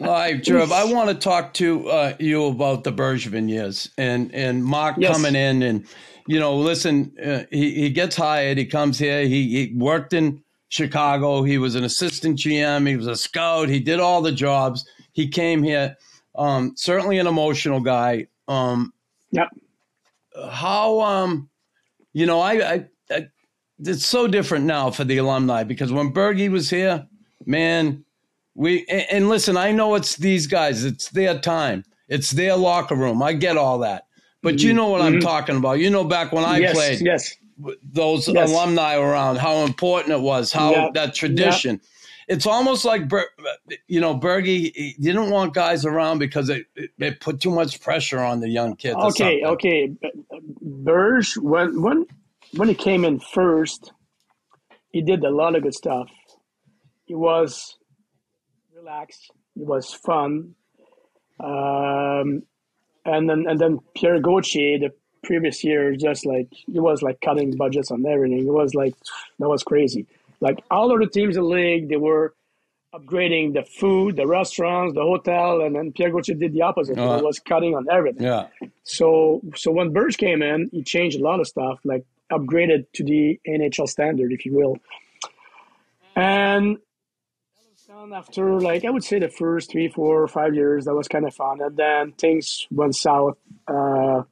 right, 0.01 0.37
Jerv, 0.37 0.71
I 0.71 0.85
want 0.85 1.09
to 1.09 1.15
talk 1.15 1.55
to 1.55 1.89
uh, 1.89 2.17
you 2.19 2.45
about 2.47 2.85
the 2.85 2.93
Bergevin 2.93 3.49
years 3.49 3.91
and 3.97 4.33
and 4.35 4.65
Mark 4.65 4.97
yes. 4.99 5.13
coming 5.17 5.35
in 5.35 5.63
and 5.63 5.87
you 6.27 6.41
know, 6.41 6.57
listen, 6.57 7.13
uh, 7.25 7.45
he, 7.51 7.75
he 7.75 7.91
gets 7.91 8.17
hired. 8.17 8.59
He 8.59 8.67
comes 8.67 8.99
here. 8.99 9.23
He, 9.25 9.69
he 9.69 9.75
worked 9.75 10.13
in 10.13 10.43
Chicago. 10.69 11.43
He 11.43 11.59
was 11.59 11.75
an 11.75 11.85
assistant 11.85 12.39
GM. 12.39 12.89
He 12.89 12.97
was 12.97 13.07
a 13.07 13.17
scout. 13.17 13.69
He 13.69 13.81
did 13.81 14.01
all 14.01 14.23
the 14.23 14.33
jobs. 14.33 14.85
He 15.13 15.29
came 15.29 15.63
here. 15.63 15.97
Um, 16.35 16.75
certainly 16.77 17.19
an 17.19 17.27
emotional 17.27 17.81
guy. 17.81 18.27
Um, 18.49 18.93
yep. 19.31 19.49
How, 20.51 21.01
um, 21.01 21.49
you 22.13 22.27
know, 22.27 22.41
I, 22.41 22.53
I, 22.53 22.85
I, 23.11 23.29
it's 23.79 24.07
so 24.07 24.27
different 24.27 24.65
now 24.65 24.91
for 24.91 25.05
the 25.05 25.19
alumni 25.19 25.65
because 25.65 25.93
when 25.93 26.13
Bergie 26.13 26.51
was 26.51 26.69
here, 26.69 27.07
man, 27.47 28.05
we, 28.55 28.85
and, 28.89 29.07
and 29.11 29.29
listen, 29.29 29.57
I 29.57 29.73
know 29.73 29.95
it's 29.95 30.17
these 30.17 30.47
guys, 30.47 30.85
it's 30.85 31.11
their 31.11 31.39
time, 31.39 31.85
it's 32.09 32.33
their 32.33 32.57
locker 32.57 32.97
room. 32.97 33.23
I 33.23 33.33
get 33.33 33.57
all 33.57 33.79
that. 33.81 34.06
But 34.47 34.63
you 34.63 34.73
know 34.73 34.89
what 34.91 35.03
mm-hmm. 35.03 35.17
I'm 35.17 35.21
talking 35.21 35.57
about. 35.57 35.81
You 35.81 35.91
know, 35.91 36.05
back 36.05 36.31
when 36.31 36.45
I 36.45 36.59
yes, 36.59 36.75
played, 36.75 37.01
yes. 37.01 37.35
those 37.83 38.29
yes. 38.29 38.49
alumni 38.49 38.97
around, 38.97 39.39
how 39.39 39.65
important 39.65 40.13
it 40.13 40.21
was, 40.21 40.53
how 40.53 40.71
yeah. 40.71 40.89
that 40.95 41.17
tradition. 41.17 41.81
Yeah. 41.83 42.35
It's 42.37 42.47
almost 42.47 42.85
like, 42.85 43.03
you 43.89 44.01
know, 44.01 44.17
Bergie 44.17 44.97
didn't 45.01 45.31
want 45.31 45.53
guys 45.53 45.85
around 45.85 46.19
because 46.19 46.49
it, 46.49 46.67
it, 46.77 46.91
it 46.99 47.21
put 47.21 47.41
too 47.41 47.51
much 47.51 47.81
pressure 47.81 48.21
on 48.21 48.39
the 48.39 48.49
young 48.49 48.77
kids. 48.77 48.97
Okay, 48.97 49.43
okay. 49.45 49.93
Burge, 50.61 51.37
when, 51.39 51.83
when, 51.83 52.07
when 52.55 52.69
he 52.69 52.75
came 52.75 53.05
in 53.05 53.19
first, 53.19 53.93
he 54.93 55.03
did 55.03 55.25
a 55.25 55.31
lot 55.31 55.57
of 55.57 55.63
good 55.65 55.75
stuff. 55.75 56.09
He 57.05 57.15
was 57.15 57.79
relaxed. 58.75 59.31
It 59.57 59.67
was 59.67 59.93
fun. 59.93 60.55
Um, 61.39 62.43
and 63.07 63.29
then 63.29 63.47
and 63.49 63.59
then 63.59 63.79
Pierre 63.95 64.21
Gauthier 64.21 64.79
the 64.79 64.93
previous 65.23 65.65
year 65.65 65.97
just 65.97 66.25
like 66.25 66.49
he 66.51 66.79
was 66.79 67.03
like 67.03 67.21
cutting 67.21 67.57
budgets 67.57 67.91
on 67.91 68.05
everything. 68.07 68.47
It 68.47 68.53
was 68.53 68.75
like 68.75 68.95
that 69.39 69.49
was 69.49 69.63
crazy. 69.63 70.07
Like 70.41 70.63
all 70.71 70.93
of 70.93 71.01
the 71.01 71.07
teams 71.07 71.37
in 71.37 71.43
the 71.43 71.49
league, 71.49 71.89
they 71.89 71.97
were 71.97 72.35
upgrading 72.95 73.55
the 73.55 73.63
food, 73.63 74.17
the 74.17 74.27
restaurants, 74.27 74.95
the 74.95 75.03
hotel, 75.03 75.63
and 75.63 75.75
then 75.75 75.93
Pierre 75.93 76.11
Gauthier 76.11 76.35
did 76.35 76.53
the 76.53 76.63
opposite. 76.63 76.99
Uh, 76.99 77.17
he 77.17 77.23
was 77.23 77.39
cutting 77.39 77.75
on 77.75 77.87
everything. 77.91 78.23
Yeah. 78.23 78.49
So 78.85 79.41
so 79.55 79.71
when 79.71 79.93
Burge 79.93 80.17
came 80.17 80.43
in, 80.43 80.69
he 80.73 80.83
changed 80.83 81.19
a 81.19 81.23
lot 81.23 81.41
of 81.41 81.47
stuff, 81.47 81.81
like 81.85 82.05
upgraded 82.31 82.87
to 82.95 83.05
the 83.05 83.41
NHL 83.47 83.89
standard, 83.89 84.33
if 84.33 84.45
you 84.45 84.55
will. 84.55 84.77
And 86.15 86.79
after 88.13 88.61
like 88.61 88.85
I 88.85 88.91
would 88.91 89.05
say 89.05 89.19
the 89.19 89.29
first 89.29 89.71
three, 89.71 89.89
four, 89.89 90.27
five 90.29 90.55
years. 90.55 90.85
That 90.85 90.95
was 90.95 91.09
kind 91.09 91.27
of 91.27 91.35
fun, 91.35 91.61
and 91.61 91.77
then 91.77 92.13
things 92.13 92.67
went 92.71 92.95
south 92.95 93.39
uh, 93.67 94.23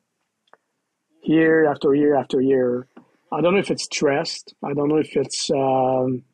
year 1.22 1.70
after 1.70 1.94
year 1.94 2.16
after 2.16 2.40
year. 2.40 2.86
I 3.32 3.40
don't 3.40 3.54
know 3.54 3.60
if 3.60 3.70
it's 3.70 3.84
stressed. 3.84 4.54
I 4.62 4.74
don't 4.74 4.88
know 4.88 4.98
if 4.98 5.16
it's. 5.16 5.50
Um, 5.50 6.24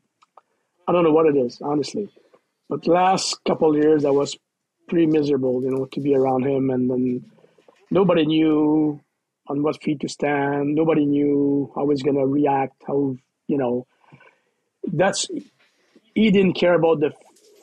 I 0.89 0.93
don't 0.93 1.05
know 1.05 1.13
what 1.13 1.27
it 1.27 1.37
is, 1.39 1.61
honestly. 1.63 2.09
But 2.69 2.87
last 2.87 3.39
couple 3.47 3.77
years, 3.77 4.05
I 4.05 4.11
was 4.11 4.37
pretty 4.89 5.07
miserable, 5.07 5.63
you 5.63 5.71
know, 5.71 5.87
to 5.87 6.01
be 6.01 6.15
around 6.15 6.47
him, 6.47 6.71
and 6.71 6.91
then 6.91 7.31
nobody 7.91 8.27
knew 8.27 9.01
on 9.47 9.63
what 9.63 9.83
feet 9.83 10.01
to 10.01 10.09
stand. 10.09 10.75
Nobody 10.75 11.07
knew 11.07 11.73
how 11.75 11.89
he's 11.89 12.03
gonna 12.03 12.27
react. 12.27 12.83
How 12.87 13.17
you 13.47 13.57
know, 13.57 13.87
that's 14.93 15.29
he 16.15 16.31
didn't 16.31 16.55
care 16.55 16.75
about 16.75 17.01
the 17.01 17.13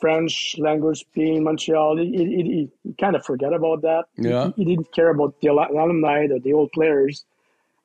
French 0.00 0.56
language 0.58 1.04
being 1.14 1.44
Montreal. 1.44 1.96
He, 1.98 2.10
he, 2.10 2.70
he, 2.84 2.94
kind 2.94 3.16
of 3.16 3.24
forgot 3.24 3.52
about 3.52 3.82
that. 3.82 4.04
Yeah. 4.16 4.50
He, 4.56 4.64
he, 4.64 4.76
didn't 4.76 4.92
care 4.92 5.10
about 5.10 5.34
the 5.40 5.48
alumni, 5.48 6.26
the, 6.26 6.38
the 6.38 6.52
old 6.52 6.72
players. 6.72 7.24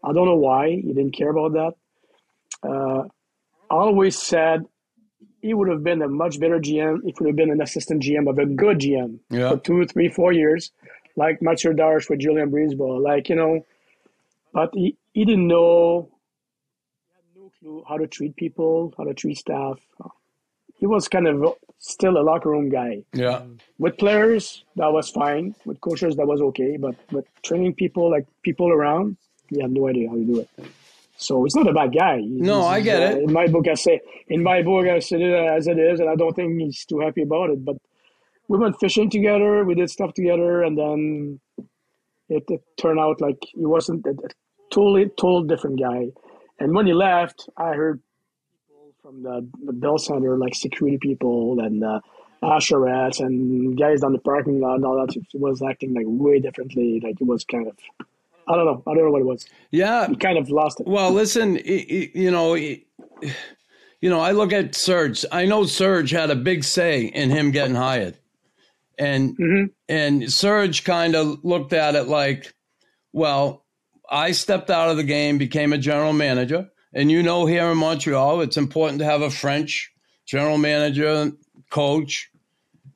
I 0.04 0.14
don't 0.14 0.26
know 0.26 0.36
why 0.36 0.70
he 0.70 0.94
didn't 0.94 1.12
care 1.12 1.30
about 1.30 1.54
that. 1.54 1.74
Uh, 2.68 3.08
always 3.70 4.18
said 4.20 4.66
he 5.42 5.54
would 5.54 5.70
have 5.70 5.84
been 5.84 6.02
a 6.02 6.08
much 6.08 6.40
better 6.40 6.60
GM 6.60 7.00
if 7.04 7.18
he 7.18 7.24
would 7.24 7.30
have 7.30 7.36
been 7.36 7.52
an 7.52 7.62
assistant 7.62 8.04
GM 8.04 8.30
of 8.30 8.38
a 8.38 8.46
good 8.46 8.80
GM 8.80 9.20
yeah. 9.30 9.50
for 9.50 9.58
two, 9.58 9.86
three, 9.86 10.10
four 10.10 10.32
years, 10.32 10.72
like 11.16 11.42
Mathieu 11.42 11.72
Darche 11.72 12.10
with 12.10 12.20
Julien 12.20 12.52
BriseBois, 12.52 13.02
like 13.02 13.30
you 13.30 13.36
know, 13.36 13.66
but 14.54 14.70
he, 14.74 14.98
he 15.14 15.26
didn't 15.26 15.48
know, 15.48 16.10
he 17.08 17.16
had 17.16 17.44
no 17.44 17.52
clue 17.60 17.84
how 17.88 17.98
to 17.98 18.08
treat 18.08 18.36
people, 18.36 18.94
how 18.98 19.04
to 19.04 19.14
treat 19.14 19.38
staff. 19.38 19.80
He 20.84 20.88
was 20.88 21.08
kind 21.08 21.30
of 21.30 21.56
still 21.80 22.18
a 22.18 22.24
locker 22.30 22.50
room 22.50 22.68
guy. 22.68 23.06
Yeah. 23.14 23.44
With 23.80 23.98
players, 23.98 24.66
that 24.76 24.92
was 24.92 25.10
fine. 25.10 25.56
With 25.64 25.80
coaches, 25.80 26.18
that 26.18 26.28
was 26.28 26.42
okay. 26.42 26.76
But 26.76 26.96
with 27.10 27.24
training 27.42 27.76
people, 27.76 28.12
like 28.12 28.28
people 28.42 28.70
around, 28.70 29.16
he 29.48 29.62
had 29.62 29.72
no 29.72 29.88
idea 29.88 30.10
how 30.10 30.16
to 30.16 30.26
do 30.26 30.40
it. 30.42 30.50
So 31.16 31.42
he's 31.46 31.56
not 31.56 31.70
a 31.70 31.74
bad 31.74 31.96
guy. 31.96 32.20
He's, 32.20 32.42
no, 32.42 32.66
I 32.66 32.82
get 32.82 33.02
uh, 33.02 33.06
it. 33.06 33.24
In 33.24 33.32
my 33.32 33.48
book, 33.48 33.66
I 33.70 33.76
say 33.76 34.02
in 34.28 34.44
my 34.44 34.62
book, 34.62 34.86
I 34.86 35.00
said 35.00 35.22
it 35.22 35.34
as 35.34 35.68
it 35.68 35.80
is, 35.80 36.02
and 36.02 36.10
I 36.10 36.18
don't 36.18 36.36
think 36.36 36.60
he's 36.60 36.84
too 36.84 37.00
happy 37.00 37.22
about 37.22 37.50
it. 37.52 37.64
But 37.64 37.78
we 38.50 38.58
went 38.58 38.78
fishing 38.78 39.10
together, 39.10 39.64
we 39.64 39.76
did 39.76 39.90
stuff 39.90 40.14
together, 40.14 40.64
and 40.64 40.78
then 40.78 41.40
it, 42.28 42.44
it 42.50 42.62
turned 42.76 43.00
out 43.00 43.22
like 43.22 43.38
he 43.56 43.66
wasn't 43.66 44.06
a, 44.06 44.10
a 44.10 44.30
totally, 44.70 45.06
total 45.18 45.44
different 45.46 45.80
guy. 45.80 46.08
And 46.60 46.76
when 46.76 46.88
he 46.88 46.94
left, 46.94 47.48
I 47.56 47.70
heard 47.72 48.02
from 49.04 49.22
the, 49.22 49.46
the 49.66 49.74
Bell 49.74 49.98
Center, 49.98 50.38
like 50.38 50.56
security 50.56 50.98
people 50.98 51.60
and 51.60 51.84
uh, 51.84 52.00
usherettes 52.42 53.20
and 53.20 53.78
guys 53.78 54.00
down 54.00 54.14
the 54.14 54.20
parking 54.20 54.62
lot 54.62 54.76
and 54.76 54.86
all 54.86 55.06
that. 55.06 55.14
Was 55.34 55.62
acting 55.62 55.94
like 55.94 56.06
way 56.08 56.40
differently. 56.40 57.02
Like 57.04 57.20
it 57.20 57.28
was 57.28 57.44
kind 57.44 57.68
of 57.68 57.78
I 58.48 58.56
don't 58.56 58.66
know. 58.66 58.84
I 58.88 58.96
don't 58.96 59.04
know 59.04 59.12
what 59.12 59.22
it 59.22 59.26
was. 59.26 59.46
Yeah, 59.72 60.08
he 60.08 60.16
kind 60.16 60.38
of 60.38 60.50
lost 60.50 60.80
it. 60.80 60.88
Well, 60.88 61.12
listen, 61.12 61.60
you 61.66 62.32
know, 62.32 62.56
you 62.56 62.80
know, 64.02 64.22
I 64.22 64.32
look 64.32 64.54
at 64.54 64.74
Serge. 64.74 65.26
I 65.34 65.46
know 65.46 65.66
Serge 65.66 66.12
had 66.12 66.30
a 66.30 66.36
big 66.36 66.64
say 66.64 67.04
in 67.04 67.30
him 67.30 67.52
getting 67.52 67.76
hired, 67.76 68.18
and 68.98 69.38
mm-hmm. 69.38 69.66
and 69.90 70.32
Serge 70.32 70.86
kind 70.86 71.16
of 71.16 71.44
looked 71.44 71.74
at 71.74 71.96
it 71.96 72.08
like, 72.08 72.54
well, 73.12 73.66
I 74.10 74.32
stepped 74.32 74.70
out 74.70 74.90
of 74.90 74.96
the 74.96 75.04
game, 75.04 75.38
became 75.38 75.74
a 75.74 75.78
general 75.78 76.14
manager, 76.14 76.70
and 76.94 77.12
you 77.12 77.24
know, 77.24 77.46
here 77.46 77.66
in 77.66 77.78
Montreal, 77.78 78.42
it's 78.42 78.58
important 78.58 79.00
to 79.00 79.06
have 79.06 79.22
a 79.22 79.30
French 79.30 79.92
general 80.26 80.58
manager, 80.58 81.32
coach, 81.70 82.30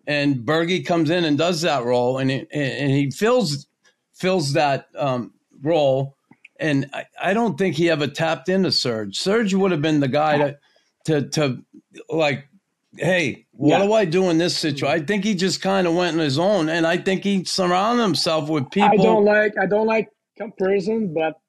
and 0.05 0.37
Bergie 0.37 0.85
comes 0.85 1.09
in 1.09 1.25
and 1.25 1.37
does 1.37 1.61
that 1.61 1.83
role, 1.83 2.17
and 2.17 2.31
he, 2.31 2.47
and 2.51 2.91
he 2.91 3.11
fills 3.11 3.67
fills 4.13 4.53
that 4.53 4.87
um, 4.95 5.33
role. 5.61 6.15
And 6.59 6.89
I, 6.93 7.05
I, 7.21 7.33
don't 7.33 7.55
think 7.55 7.75
he 7.75 7.87
ever 7.91 8.07
tapped 8.07 8.49
into 8.49 8.71
Serge. 8.71 9.15
Serge 9.15 9.53
would 9.53 9.69
have 9.69 9.81
been 9.81 9.99
the 9.99 10.07
guy 10.07 10.39
to, 10.39 10.57
to, 11.05 11.29
to 11.29 11.63
like, 12.09 12.47
hey, 12.95 13.45
what 13.51 13.79
yeah. 13.79 13.85
do 13.85 13.93
I 13.93 14.05
do 14.05 14.31
in 14.31 14.39
this 14.39 14.57
situation? 14.57 14.87
I 14.87 15.05
think 15.05 15.23
he 15.23 15.35
just 15.35 15.61
kind 15.61 15.85
of 15.85 15.93
went 15.93 16.15
on 16.15 16.23
his 16.23 16.39
own, 16.39 16.69
and 16.69 16.87
I 16.87 16.97
think 16.97 17.23
he 17.23 17.43
surrounded 17.43 18.01
himself 18.01 18.49
with 18.49 18.71
people. 18.71 18.99
I 18.99 19.03
don't 19.03 19.25
like 19.25 19.53
I 19.61 19.65
don't 19.67 19.87
like 19.87 20.09
comparison, 20.37 21.13
but 21.13 21.39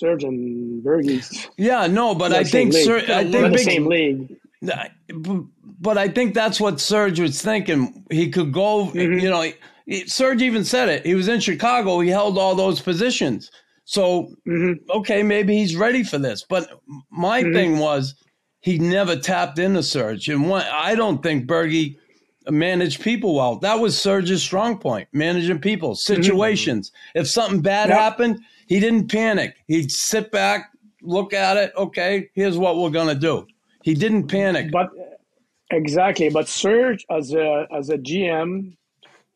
Serge 0.00 0.24
and 0.24 0.82
Bergie's. 0.82 1.46
Yeah, 1.58 1.86
no, 1.86 2.14
but 2.14 2.32
I 2.32 2.42
think 2.42 2.74
I 2.74 3.24
think 3.30 3.52
the 3.52 3.58
same 3.58 3.86
league. 3.86 4.34
But 5.82 5.98
I 5.98 6.08
think 6.08 6.34
that's 6.34 6.60
what 6.60 6.80
Serge 6.80 7.20
was 7.20 7.40
thinking. 7.40 8.04
He 8.10 8.30
could 8.30 8.52
go, 8.52 8.86
mm-hmm. 8.86 9.18
you 9.18 9.30
know 9.30 9.52
Serge 10.06 10.42
even 10.42 10.64
said 10.64 10.88
it. 10.88 11.04
He 11.04 11.14
was 11.14 11.28
in 11.28 11.40
Chicago. 11.40 12.00
He 12.00 12.08
held 12.08 12.38
all 12.38 12.54
those 12.54 12.80
positions. 12.80 13.50
So, 13.84 14.28
mm-hmm. 14.46 14.90
okay, 14.98 15.22
maybe 15.22 15.56
he's 15.56 15.76
ready 15.76 16.04
for 16.04 16.16
this. 16.16 16.44
But 16.48 16.70
my 17.10 17.42
mm-hmm. 17.42 17.52
thing 17.52 17.78
was 17.78 18.14
he 18.60 18.78
never 18.78 19.16
tapped 19.16 19.58
into 19.58 19.82
Serge. 19.82 20.28
And 20.28 20.48
one, 20.48 20.64
I 20.70 20.94
don't 20.94 21.22
think 21.22 21.46
Bergie 21.46 21.96
managed 22.48 23.02
people 23.02 23.34
well. 23.34 23.56
That 23.56 23.80
was 23.80 24.00
Serge's 24.00 24.42
strong 24.42 24.78
point, 24.78 25.08
managing 25.12 25.58
people, 25.58 25.90
mm-hmm. 25.90 26.14
situations. 26.14 26.90
Mm-hmm. 26.90 27.20
If 27.20 27.28
something 27.28 27.60
bad 27.62 27.88
yep. 27.88 27.98
happened, 27.98 28.40
he 28.70 28.78
didn't 28.78 29.10
panic. 29.10 29.56
He'd 29.66 29.90
sit 29.90 30.30
back, 30.30 30.70
look 31.02 31.34
at 31.34 31.56
it. 31.56 31.72
Okay, 31.76 32.30
here's 32.34 32.56
what 32.56 32.78
we're 32.78 32.90
going 32.90 33.08
to 33.08 33.16
do. 33.16 33.44
He 33.82 33.94
didn't 33.94 34.28
panic. 34.28 34.70
But 34.70 34.90
exactly. 35.72 36.30
But 36.30 36.46
Serge, 36.46 37.04
as 37.10 37.34
a, 37.34 37.66
as 37.76 37.90
a 37.90 37.98
GM, 37.98 38.76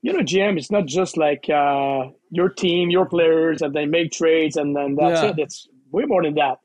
you 0.02 0.12
know, 0.12 0.20
GM, 0.20 0.56
it's 0.56 0.70
not 0.70 0.86
just 0.86 1.16
like 1.16 1.51
uh, 1.51 2.11
your 2.31 2.48
team, 2.48 2.90
your 2.90 3.06
players, 3.06 3.61
and 3.61 3.74
they 3.74 3.86
make 3.86 4.12
trades, 4.12 4.56
and 4.56 4.77
then 4.77 4.94
that's 4.94 5.20
yeah. 5.20 5.31
it. 5.31 5.39
It's 5.39 5.69
way 5.90 6.05
more 6.05 6.23
than 6.23 6.35
that. 6.35 6.61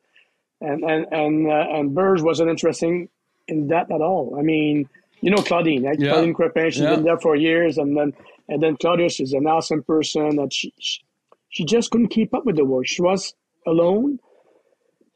And 0.62 0.84
and 0.84 1.08
and 1.12 1.50
uh, 1.50 1.66
and 1.72 1.96
Burge 1.96 2.22
wasn't 2.22 2.52
interesting 2.52 3.10
in 3.48 3.70
that 3.70 3.90
at 3.92 4.02
all. 4.02 4.36
I 4.38 4.44
mean, 4.44 4.88
you 5.22 5.32
know, 5.32 5.42
Claudine, 5.42 5.86
right? 5.86 6.00
Yeah. 6.00 6.12
Claudine 6.12 6.36
Crepin, 6.36 6.72
she's 6.72 6.82
yeah. 6.82 6.96
been 6.96 7.04
there 7.04 7.18
for 7.18 7.36
years, 7.36 7.80
and 7.80 7.98
then 7.98 8.14
and 8.50 8.62
then 8.62 8.78
Claudius 8.78 9.20
is 9.20 9.34
an 9.34 9.48
awesome 9.48 9.84
person 9.84 10.40
and 10.40 10.52
she, 10.52 10.74
she 10.80 11.02
she 11.50 11.66
just 11.66 11.92
couldn't 11.92 12.10
keep 12.10 12.34
up 12.34 12.46
with 12.46 12.56
the 12.56 12.66
work. 12.66 12.88
She 12.88 13.02
was 13.02 13.34
alone, 13.68 14.20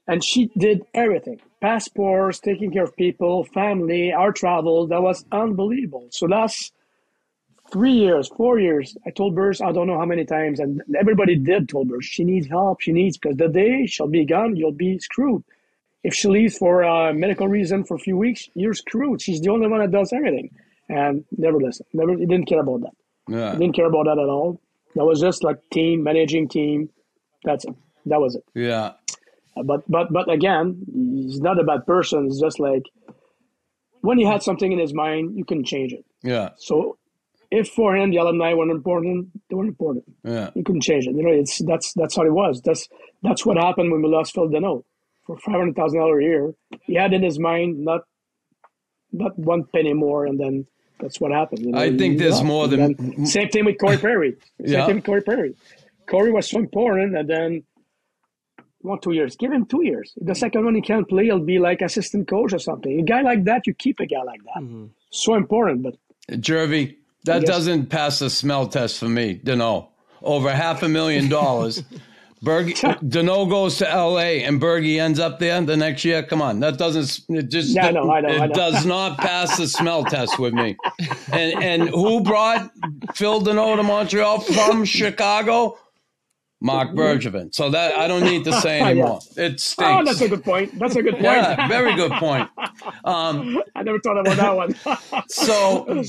and 0.07 0.23
she 0.23 0.51
did 0.57 0.83
everything: 0.93 1.39
passports, 1.61 2.39
taking 2.39 2.71
care 2.71 2.83
of 2.83 2.95
people, 2.95 3.43
family, 3.45 4.11
our 4.11 4.31
travel. 4.31 4.87
That 4.87 5.01
was 5.01 5.25
unbelievable. 5.31 6.07
So 6.11 6.25
last 6.25 6.73
three 7.71 7.93
years, 7.93 8.27
four 8.27 8.59
years. 8.59 8.95
I 9.05 9.09
told 9.09 9.35
Burge, 9.35 9.61
I 9.61 9.71
don't 9.71 9.87
know 9.87 9.97
how 9.97 10.05
many 10.05 10.25
times, 10.25 10.59
and 10.59 10.81
everybody 10.99 11.35
did 11.35 11.69
told 11.69 11.89
Burge, 11.89 12.05
she 12.05 12.23
needs 12.23 12.47
help, 12.47 12.81
she 12.81 12.91
needs, 12.91 13.17
because 13.17 13.37
the 13.37 13.47
day 13.47 13.85
she'll 13.87 14.07
be 14.07 14.25
gone, 14.25 14.55
you'll 14.55 14.71
be 14.71 14.99
screwed. 14.99 15.43
If 16.03 16.13
she 16.13 16.27
leaves 16.27 16.57
for 16.57 16.81
a 16.81 17.13
medical 17.13 17.47
reason 17.47 17.85
for 17.85 17.95
a 17.95 17.99
few 17.99 18.17
weeks, 18.17 18.49
you're 18.53 18.73
screwed. 18.73 19.21
She's 19.21 19.39
the 19.39 19.49
only 19.49 19.67
one 19.67 19.79
that 19.79 19.91
does 19.91 20.11
everything. 20.11 20.51
And 20.89 21.23
never 21.37 21.57
listened. 21.59 21.87
Never, 21.93 22.17
he 22.17 22.25
didn't 22.25 22.45
care 22.45 22.59
about 22.59 22.81
that. 22.81 22.91
Yeah. 23.29 23.53
He 23.53 23.59
didn't 23.59 23.75
care 23.75 23.85
about 23.85 24.05
that 24.05 24.19
at 24.19 24.27
all. 24.27 24.59
That 24.95 25.05
was 25.05 25.19
just 25.19 25.43
like 25.43 25.57
team, 25.71 26.03
managing 26.03 26.47
team. 26.47 26.89
That's 27.43 27.65
it. 27.65 27.75
That 28.05 28.21
was 28.21 28.35
it. 28.35 28.43
Yeah. 28.53 28.93
But, 29.55 29.89
but, 29.89 30.11
but 30.11 30.31
again, 30.31 30.83
he's 30.91 31.41
not 31.41 31.59
a 31.59 31.63
bad 31.63 31.85
person. 31.85 32.25
It's 32.25 32.39
just 32.39 32.59
like, 32.59 32.83
when 34.01 34.17
he 34.17 34.25
had 34.25 34.43
something 34.43 34.71
in 34.71 34.79
his 34.79 34.93
mind, 34.93 35.37
you 35.37 35.45
can 35.45 35.63
change 35.63 35.93
it. 35.93 36.05
Yeah. 36.23 36.49
So 36.57 36.97
if 37.51 37.69
for 37.69 37.95
him 37.95 38.09
the 38.09 38.17
alumni 38.17 38.53
weren't 38.53 38.71
important, 38.71 39.29
they 39.49 39.55
weren't 39.55 39.69
important. 39.69 40.05
Yeah. 40.23 40.49
You 40.55 40.63
couldn't 40.63 40.81
change 40.81 41.07
it. 41.07 41.15
You 41.15 41.23
know, 41.23 41.31
it's 41.31 41.59
that's 41.63 41.93
that's 41.93 42.15
how 42.15 42.23
it 42.23 42.33
was. 42.33 42.61
That's 42.61 42.89
that's 43.21 43.45
what 43.45 43.57
happened 43.57 43.91
when 43.91 44.01
we 44.01 44.09
lost 44.09 44.33
Phil 44.33 44.49
Danault 44.49 44.83
for 45.25 45.37
five 45.37 45.55
hundred 45.55 45.75
thousand 45.75 45.99
dollars 45.99 46.21
a 46.23 46.25
year. 46.25 46.53
He 46.81 46.95
had 46.95 47.13
in 47.13 47.21
his 47.21 47.39
mind 47.39 47.85
not 47.85 48.01
not 49.11 49.37
one 49.37 49.65
penny 49.73 49.93
more, 49.93 50.25
and 50.25 50.39
then 50.39 50.65
that's 50.99 51.19
what 51.19 51.31
happened. 51.31 51.59
You 51.65 51.71
know, 51.71 51.79
I 51.79 51.95
think 51.95 52.19
there's 52.19 52.35
lost. 52.35 52.45
more 52.45 52.67
than 52.67 53.25
same 53.25 53.49
thing 53.49 53.65
with 53.65 53.77
Corey 53.79 53.97
Perry. 53.97 54.35
Same 54.59 54.73
yeah. 54.73 54.85
thing 54.85 54.95
with 54.95 55.05
Corey 55.05 55.21
Perry. 55.21 55.55
Corey 56.07 56.31
was 56.31 56.49
so 56.49 56.59
important, 56.59 57.15
and 57.17 57.29
then 57.29 57.63
one 58.81 58.99
two 58.99 59.11
years. 59.11 59.35
Give 59.35 59.51
him 59.51 59.65
two 59.65 59.83
years. 59.83 60.13
The 60.17 60.35
second 60.35 60.65
one 60.65 60.75
he 60.75 60.81
can't 60.81 61.07
play, 61.07 61.25
he'll 61.25 61.39
be 61.39 61.59
like 61.59 61.81
assistant 61.81 62.27
coach 62.27 62.53
or 62.53 62.59
something. 62.59 62.99
A 62.99 63.03
guy 63.03 63.21
like 63.21 63.43
that, 63.45 63.67
you 63.67 63.73
keep 63.73 63.99
a 63.99 64.05
guy 64.05 64.23
like 64.23 64.43
that. 64.43 64.63
Mm-hmm. 64.63 64.85
So 65.09 65.35
important, 65.35 65.83
but 65.83 65.95
Jervy, 66.39 66.97
that 67.25 67.45
doesn't 67.45 67.87
pass 67.87 68.19
the 68.19 68.29
smell 68.29 68.67
test 68.67 68.99
for 68.99 69.09
me, 69.09 69.39
Danault. 69.43 69.89
Over 70.21 70.51
half 70.51 70.83
a 70.83 70.89
million 70.89 71.27
dollars. 71.29 71.83
Bergie, 72.43 72.73
Danault 73.09 73.49
goes 73.49 73.77
to 73.77 73.89
L.A. 73.89 74.43
and 74.43 74.59
Bergie 74.61 74.99
ends 74.99 75.19
up 75.19 75.39
there 75.39 75.61
the 75.61 75.77
next 75.77 76.03
year. 76.03 76.23
Come 76.23 76.41
on, 76.41 76.59
that 76.59 76.77
doesn't 76.77 77.19
it 77.35 77.49
just 77.49 77.77
I 77.79 77.91
know, 77.91 78.11
I 78.11 78.19
know, 78.21 78.29
it 78.29 78.41
I 78.41 78.45
know. 78.47 78.53
does 78.53 78.85
not 78.85 79.17
pass 79.17 79.57
the 79.57 79.67
smell 79.67 80.03
test 80.03 80.37
with 80.39 80.53
me. 80.53 80.75
And 81.31 81.63
and 81.63 81.89
who 81.89 82.21
brought 82.21 82.69
Phil 83.15 83.41
Danault 83.41 83.77
to 83.77 83.83
Montreal 83.83 84.41
from 84.41 84.83
Chicago? 84.85 85.77
Marc 86.59 86.91
Bergevin. 86.95 87.53
So 87.53 87.69
that 87.69 87.95
I 87.97 88.07
don't 88.07 88.23
need 88.23 88.43
to 88.45 88.53
say 88.61 88.81
anymore. 88.81 89.19
yeah. 89.37 89.45
It 89.45 89.59
stinks. 89.59 89.91
Oh, 89.91 90.03
that's 90.03 90.21
a 90.21 90.27
good 90.29 90.43
point. 90.43 90.77
That's 90.79 90.95
a 90.97 91.01
good 91.03 91.13
point. 91.13 91.23
Yeah, 91.23 91.67
very 91.67 91.95
good 91.95 92.11
point. 92.13 92.49
Um, 93.05 93.61
I 93.75 93.83
never 93.83 93.99
thought 93.99 94.17
about 94.19 94.37
that 94.37 94.55
one. 94.55 94.75
so 95.29 96.03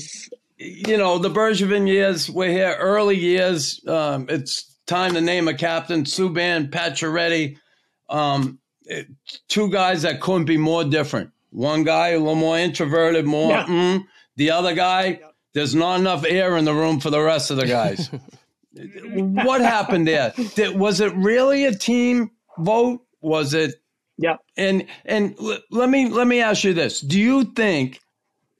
you 0.57 0.97
know, 0.97 1.17
the 1.17 1.29
Bergevin 1.29 1.87
years, 1.87 2.29
we're 2.29 2.49
here 2.51 2.75
early 2.79 3.17
years. 3.17 3.81
Um, 3.87 4.27
it's 4.29 4.74
time 4.85 5.13
to 5.13 5.21
name 5.21 5.47
a 5.47 5.53
captain, 5.53 6.03
Subban, 6.03 6.69
Pacioretty. 6.69 7.57
Um, 8.09 8.59
it, 8.83 9.07
two 9.47 9.69
guys 9.69 10.03
that 10.03 10.21
couldn't 10.21 10.45
be 10.45 10.57
more 10.57 10.83
different. 10.83 11.31
One 11.51 11.83
guy 11.83 12.09
a 12.09 12.19
little 12.19 12.35
more 12.35 12.57
introverted, 12.57 13.25
more 13.25 13.51
yeah. 13.51 13.65
mm. 13.65 14.05
The 14.35 14.51
other 14.51 14.75
guy, 14.75 15.21
there's 15.53 15.73
not 15.73 15.99
enough 15.99 16.25
air 16.25 16.57
in 16.57 16.65
the 16.65 16.73
room 16.73 16.99
for 16.99 17.09
the 17.09 17.21
rest 17.21 17.49
of 17.51 17.57
the 17.57 17.65
guys. 17.65 18.09
what 19.13 19.61
happened 19.61 20.07
there? 20.07 20.33
Did, 20.55 20.77
was 20.77 20.99
it 20.99 21.13
really 21.15 21.65
a 21.65 21.73
team 21.73 22.31
vote? 22.59 23.01
Was 23.21 23.53
it? 23.53 23.75
Yeah. 24.17 24.35
And 24.57 24.85
and 25.05 25.35
l- 25.39 25.59
let 25.71 25.89
me 25.89 26.09
let 26.09 26.27
me 26.27 26.41
ask 26.41 26.63
you 26.63 26.73
this: 26.73 26.99
Do 26.99 27.19
you 27.19 27.45
think 27.45 28.01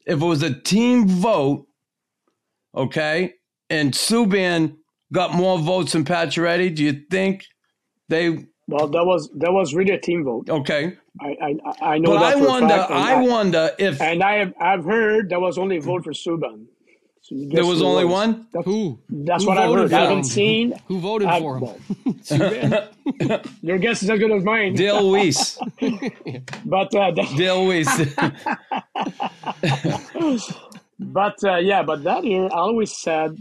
if 0.06 0.22
it 0.22 0.26
was 0.26 0.44
a 0.44 0.54
team 0.54 1.08
vote, 1.08 1.68
okay, 2.74 3.34
and 3.70 3.92
Subban 3.92 4.78
got 5.12 5.34
more 5.34 5.58
votes 5.60 5.94
than 5.94 6.06
Pacioretty, 6.06 6.76
do 6.76 6.84
you 6.84 7.02
think 7.10 7.46
they? 8.10 8.46
Well, 8.68 8.88
that 8.88 9.06
was 9.06 9.30
that 9.38 9.52
was 9.52 9.74
really 9.74 9.94
a 9.94 10.00
team 10.00 10.24
vote. 10.24 10.50
Okay. 10.50 10.98
I 11.22 11.28
I, 11.42 11.56
I 11.82 11.98
know. 11.98 12.12
But 12.12 12.24
I 12.24 12.36
wonder. 12.36 12.74
I, 12.74 13.14
I, 13.14 13.22
wonder 13.22 13.72
if. 13.78 14.02
And 14.02 14.24
I 14.24 14.38
have 14.38 14.54
I've 14.60 14.84
heard 14.84 15.30
there 15.30 15.40
was 15.40 15.58
only 15.58 15.78
a 15.78 15.82
vote 15.82 16.04
for 16.04 16.12
Subban. 16.12 16.66
So 17.22 17.36
There 17.50 17.66
was 17.66 17.80
who 17.80 17.86
it 17.86 17.90
only 17.90 18.06
one? 18.06 18.46
That's, 18.54 18.66
Who? 18.66 19.00
that's 19.10 19.44
Who 19.44 19.50
what 19.50 19.58
I've 19.58 19.74
heard. 19.74 19.92
I 19.92 20.02
haven't 20.02 20.26
seen. 20.26 20.76
Who 20.88 21.00
voted 21.00 21.28
I- 21.28 21.40
for 21.40 21.58
him? 21.58 21.64
well, 23.28 23.42
your 23.64 23.80
guess 23.80 24.04
is 24.04 24.10
as 24.12 24.20
good 24.20 24.32
as 24.32 24.44
mine. 24.44 24.76
Dale 24.76 25.02
Weise. 25.12 25.58
But 26.66 26.94
uh, 26.94 27.12
that- 27.12 27.34
Dale 27.36 27.66
Weise. 27.66 28.06
But 31.00 31.44
uh, 31.44 31.56
yeah, 31.58 31.82
but 31.84 32.04
that 32.04 32.24
year 32.24 32.46
I 32.46 32.58
always 32.58 32.96
said, 32.96 33.36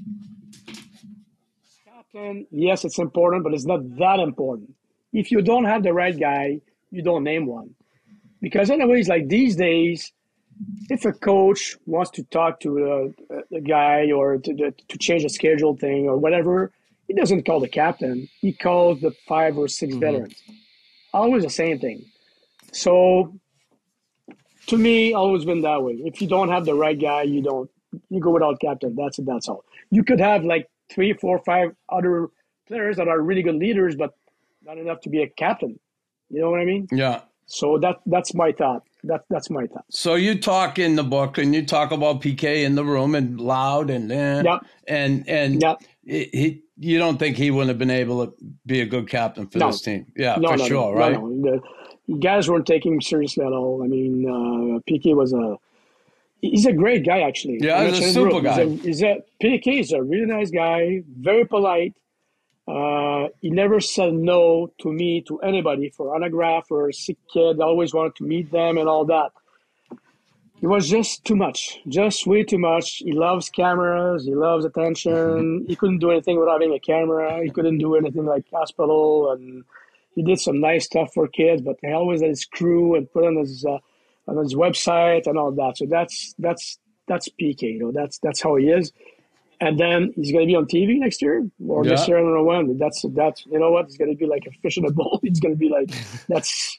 yes, 2.50 2.84
it's 2.84 2.98
important, 2.98 3.44
but 3.44 3.54
it's 3.54 3.64
not 3.64 3.80
that 3.98 4.20
important. 4.20 4.74
If 5.12 5.30
you 5.30 5.42
don't 5.42 5.64
have 5.64 5.82
the 5.82 5.92
right 5.92 6.18
guy, 6.18 6.60
you 6.90 7.02
don't 7.02 7.24
name 7.24 7.46
one. 7.46 7.74
Because 8.40 8.70
anyways, 8.70 9.08
like 9.08 9.28
these 9.28 9.56
days, 9.56 10.12
if 10.90 11.04
a 11.04 11.12
coach 11.12 11.76
wants 11.86 12.10
to 12.12 12.22
talk 12.24 12.60
to 12.60 13.14
a, 13.30 13.56
a 13.56 13.60
guy 13.60 14.10
or 14.12 14.38
to, 14.38 14.54
to, 14.70 14.98
change 14.98 15.24
a 15.24 15.28
schedule 15.28 15.76
thing 15.76 16.06
or 16.06 16.16
whatever, 16.16 16.70
he 17.08 17.14
doesn't 17.14 17.44
call 17.46 17.60
the 17.60 17.68
captain. 17.68 18.28
He 18.40 18.52
calls 18.52 19.00
the 19.00 19.12
five 19.26 19.56
or 19.56 19.66
6 19.66 19.90
mm-hmm. 19.90 20.00
veterans. 20.00 20.42
Always 21.12 21.42
the 21.42 21.50
same 21.50 21.78
thing. 21.78 22.04
So 22.72 23.34
to 24.66 24.78
me, 24.78 25.14
always 25.14 25.44
been 25.44 25.62
that 25.62 25.82
way. 25.82 25.94
If 26.04 26.20
you 26.20 26.28
don't 26.28 26.48
have 26.48 26.64
the 26.64 26.74
right 26.74 27.00
guy, 27.00 27.22
you 27.22 27.42
don't. 27.42 27.70
You 28.10 28.20
go 28.20 28.30
without 28.30 28.60
captain. 28.60 28.96
That's 28.96 29.20
it. 29.20 29.26
That's 29.26 29.48
all. 29.48 29.64
You 29.90 30.02
could 30.02 30.18
have 30.18 30.44
like 30.44 30.68
three, 30.90 31.12
four, 31.14 31.38
five 31.44 31.70
other 31.88 32.28
players 32.68 32.96
that 32.96 33.08
are 33.08 33.20
really 33.20 33.42
good 33.42 33.56
leaders, 33.56 33.96
but 33.96 34.14
not 34.62 34.78
enough 34.78 35.00
to 35.02 35.10
be 35.10 35.22
a 35.22 35.28
captain. 35.28 35.78
You 36.30 36.40
know 36.40 36.50
what 36.50 36.60
I 36.60 36.64
mean? 36.64 36.88
yeah. 36.90 37.20
So 37.46 37.76
that 37.80 37.96
that's 38.06 38.32
my 38.34 38.52
thought. 38.52 38.84
That 39.02 39.26
that's 39.28 39.50
my 39.50 39.66
thought. 39.66 39.84
So 39.90 40.14
you 40.14 40.40
talk 40.40 40.78
in 40.78 40.96
the 40.96 41.04
book 41.04 41.36
and 41.36 41.54
you 41.54 41.64
talk 41.66 41.92
about 41.92 42.22
PK 42.22 42.64
in 42.64 42.74
the 42.74 42.84
room 42.84 43.14
and 43.14 43.38
loud 43.38 43.90
and 43.90 44.10
eh, 44.10 44.42
Yep. 44.42 44.60
and 44.88 45.28
and 45.28 45.60
Yep. 45.60 45.82
he, 46.06 46.62
you 46.78 46.98
don't 46.98 47.18
think 47.18 47.36
he 47.36 47.50
wouldn't 47.50 47.68
have 47.68 47.78
been 47.78 47.90
able 47.90 48.26
to 48.26 48.34
be 48.64 48.80
a 48.80 48.86
good 48.86 49.10
captain 49.10 49.46
for 49.46 49.58
No. 49.58 49.66
this 49.66 49.82
team? 49.82 50.06
Yeah, 50.16 50.36
No, 50.36 50.52
for 50.52 50.56
no, 50.56 50.64
sure, 50.64 50.94
right? 50.96 51.12
No, 51.12 51.26
no. 51.28 51.60
The 52.08 52.18
guys 52.18 52.48
weren't 52.48 52.66
taking 52.66 52.94
him 52.94 53.02
seriously 53.02 53.44
at 53.44 53.52
all. 53.52 53.82
I 53.84 53.88
mean, 53.88 54.24
uh, 54.26 54.80
PK 54.90 55.14
was 55.14 55.34
a. 55.34 55.58
He's 56.50 56.66
a 56.66 56.72
great 56.72 57.06
guy, 57.06 57.20
actually. 57.20 57.58
Yeah, 57.60 57.86
he's 57.88 58.00
a 58.00 58.12
super 58.12 58.40
guy. 58.40 58.64
He's 58.64 58.80
a, 58.80 58.86
he's 58.86 59.02
a 59.02 59.24
PK 59.42 59.80
is 59.80 59.92
a 59.92 60.02
really 60.02 60.26
nice 60.26 60.50
guy, 60.50 61.02
very 61.18 61.46
polite. 61.46 61.94
Uh, 62.68 63.28
he 63.40 63.50
never 63.50 63.80
said 63.80 64.12
no 64.14 64.70
to 64.80 64.92
me 64.92 65.22
to 65.22 65.38
anybody 65.40 65.88
for 65.90 66.14
autograph 66.14 66.70
or 66.70 66.88
a 66.88 66.92
sick 66.92 67.16
kid. 67.32 67.60
Always 67.60 67.94
wanted 67.94 68.16
to 68.16 68.24
meet 68.24 68.50
them 68.50 68.76
and 68.78 68.88
all 68.88 69.04
that. 69.06 69.32
It 70.62 70.66
was 70.66 70.88
just 70.88 71.24
too 71.24 71.36
much, 71.36 71.78
just 71.88 72.26
way 72.26 72.42
too 72.42 72.58
much. 72.58 72.96
He 72.98 73.12
loves 73.12 73.50
cameras. 73.50 74.24
He 74.24 74.34
loves 74.34 74.64
attention. 74.64 75.64
he 75.68 75.76
couldn't 75.76 75.98
do 75.98 76.10
anything 76.10 76.38
without 76.38 76.60
having 76.60 76.74
a 76.74 76.78
camera. 76.78 77.42
He 77.42 77.50
couldn't 77.50 77.78
do 77.78 77.96
anything 77.96 78.24
like 78.24 78.44
hospital, 78.50 79.32
and 79.32 79.64
he 80.14 80.22
did 80.22 80.40
some 80.40 80.60
nice 80.60 80.86
stuff 80.86 81.12
for 81.12 81.26
kids. 81.28 81.60
But 81.60 81.76
he 81.82 81.92
always 81.92 82.20
had 82.22 82.30
his 82.30 82.44
crew 82.46 82.94
and 82.96 83.10
put 83.12 83.24
on 83.26 83.36
his 83.36 83.64
uh, 83.66 83.78
on 84.26 84.36
his 84.38 84.54
website 84.54 85.26
and 85.26 85.38
all 85.38 85.52
that. 85.52 85.78
So 85.78 85.86
that's 85.88 86.34
that's 86.38 86.78
that's 87.08 87.28
PK. 87.40 87.62
You 87.62 87.78
know, 87.80 87.92
that's 87.92 88.18
that's 88.18 88.42
how 88.42 88.56
he 88.56 88.66
is. 88.68 88.92
And 89.60 89.78
then 89.78 90.12
he's 90.16 90.32
going 90.32 90.46
to 90.46 90.50
be 90.50 90.56
on 90.56 90.66
TV 90.66 90.98
next 90.98 91.22
year 91.22 91.46
or 91.68 91.84
this 91.84 92.08
year. 92.08 92.18
I 92.18 92.22
don't 92.22 92.34
know 92.34 92.42
when. 92.42 92.76
That's 92.76 93.04
that's 93.14 93.46
you 93.46 93.58
know 93.58 93.70
what? 93.70 93.86
It's 93.86 93.96
going 93.96 94.10
to 94.10 94.16
be 94.16 94.26
like 94.26 94.44
a 94.46 94.50
fish 94.62 94.76
in 94.76 94.84
a 94.84 94.90
bowl. 94.90 95.20
It's 95.22 95.40
going 95.40 95.54
to 95.54 95.58
be 95.58 95.68
like 95.68 95.90
that's 96.28 96.76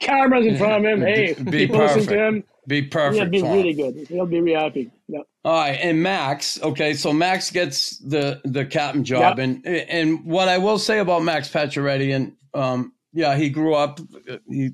cameras 0.00 0.46
in 0.46 0.56
front 0.56 0.86
of 0.86 0.92
him. 0.92 1.00
Hey, 1.06 1.34
Be 1.34 1.50
people 1.66 1.78
listen 1.78 2.06
to 2.06 2.26
him. 2.28 2.44
Be 2.68 2.82
perfect. 2.82 3.34
He'll 3.34 3.42
be 3.42 3.42
really 3.42 3.72
good. 3.74 4.06
He'll 4.08 4.24
be 4.26 4.40
really 4.40 4.56
happy. 4.58 4.90
Yeah. 5.08 5.18
All 5.44 5.52
right, 5.52 5.78
and 5.82 6.00
Max. 6.00 6.62
Okay, 6.62 6.94
so 6.94 7.12
Max 7.12 7.50
gets 7.50 7.98
the 7.98 8.40
the 8.44 8.64
captain 8.64 9.02
job, 9.02 9.38
Yep. 9.38 9.44
and 9.44 9.66
and 9.66 10.24
what 10.24 10.48
I 10.48 10.58
will 10.58 10.78
say 10.78 11.00
about 11.00 11.24
Max 11.24 11.48
Pacioretty, 11.48 12.14
and 12.14 12.36
um, 12.54 12.92
yeah, 13.12 13.36
he 13.36 13.50
grew 13.50 13.74
up, 13.74 13.98
uh, 14.30 14.36
he 14.48 14.70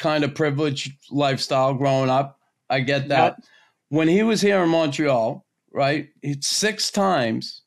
kind 0.00 0.24
of 0.24 0.34
privileged 0.34 0.92
lifestyle 1.12 1.74
growing 1.74 2.10
up. 2.10 2.40
I 2.68 2.80
get 2.80 3.08
that. 3.10 3.36
Yep. 3.38 3.44
When 3.90 4.08
he 4.08 4.24
was 4.24 4.40
here 4.40 4.62
in 4.64 4.70
Montreal, 4.70 5.46
right, 5.72 6.08
six 6.40 6.90
times 6.90 7.62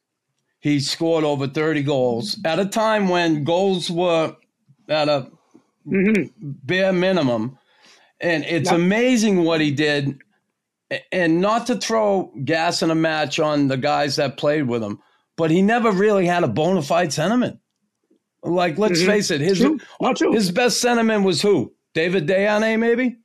he 0.60 0.82
scored 0.82 1.24
over 1.24 1.48
thirty 1.48 1.84
goals 1.84 2.38
at 2.46 2.60
a 2.60 2.66
time 2.66 3.08
when 3.10 3.46
goals 3.46 3.90
were 3.90 4.36
at 4.90 5.10
a 5.10 5.30
hmm 5.86 6.24
bare 6.42 6.94
minimum. 6.94 7.58
And 8.22 8.46
it's 8.46 8.72
Yep. 8.72 8.80
amazing 8.80 9.44
what 9.44 9.62
he 9.62 9.72
did. 9.72 10.18
And 11.12 11.42
not 11.42 11.68
to 11.68 11.76
throw 11.76 12.32
gas 12.46 12.82
in 12.82 12.92
a 12.92 12.96
match 12.96 13.40
on 13.40 13.68
the 13.68 13.78
guys 13.78 14.16
that 14.18 14.38
played 14.38 14.68
with 14.68 14.84
him, 14.84 15.00
but 15.38 15.52
he 15.52 15.62
never 15.62 15.92
really 15.92 16.26
had 16.26 16.44
a 16.44 16.48
bona 16.48 16.82
fide 16.82 17.10
centerman. 17.10 17.60
Like, 18.44 18.78
let's 18.78 19.02
Mhm. 19.02 19.06
face 19.06 19.32
it, 19.32 19.42
his 19.42 19.58
True. 19.60 19.80
True. 20.16 20.34
his 20.34 20.52
best 20.52 20.84
centerman 20.84 21.24
was 21.24 21.42
who? 21.42 21.74
David 21.94 22.28
Desharnais, 22.28 22.80
maybe? 22.80 23.18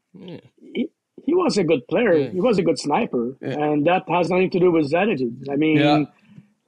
he, 0.74 0.88
he 1.24 1.34
was 1.34 1.56
a 1.58 1.64
good 1.64 1.86
player. 1.88 2.14
Yeah. 2.14 2.30
He 2.30 2.40
was 2.40 2.58
a 2.58 2.62
good 2.62 2.78
sniper, 2.78 3.36
Yeah. 3.40 3.58
and 3.64 3.86
that 3.86 4.08
has 4.08 4.30
nothing 4.30 4.50
to 4.50 4.60
do 4.60 4.70
with 4.72 4.84
his 4.84 4.94
attitude. 4.94 5.46
I 5.50 5.56
mean, 5.56 5.76
Yeah. 5.78 6.04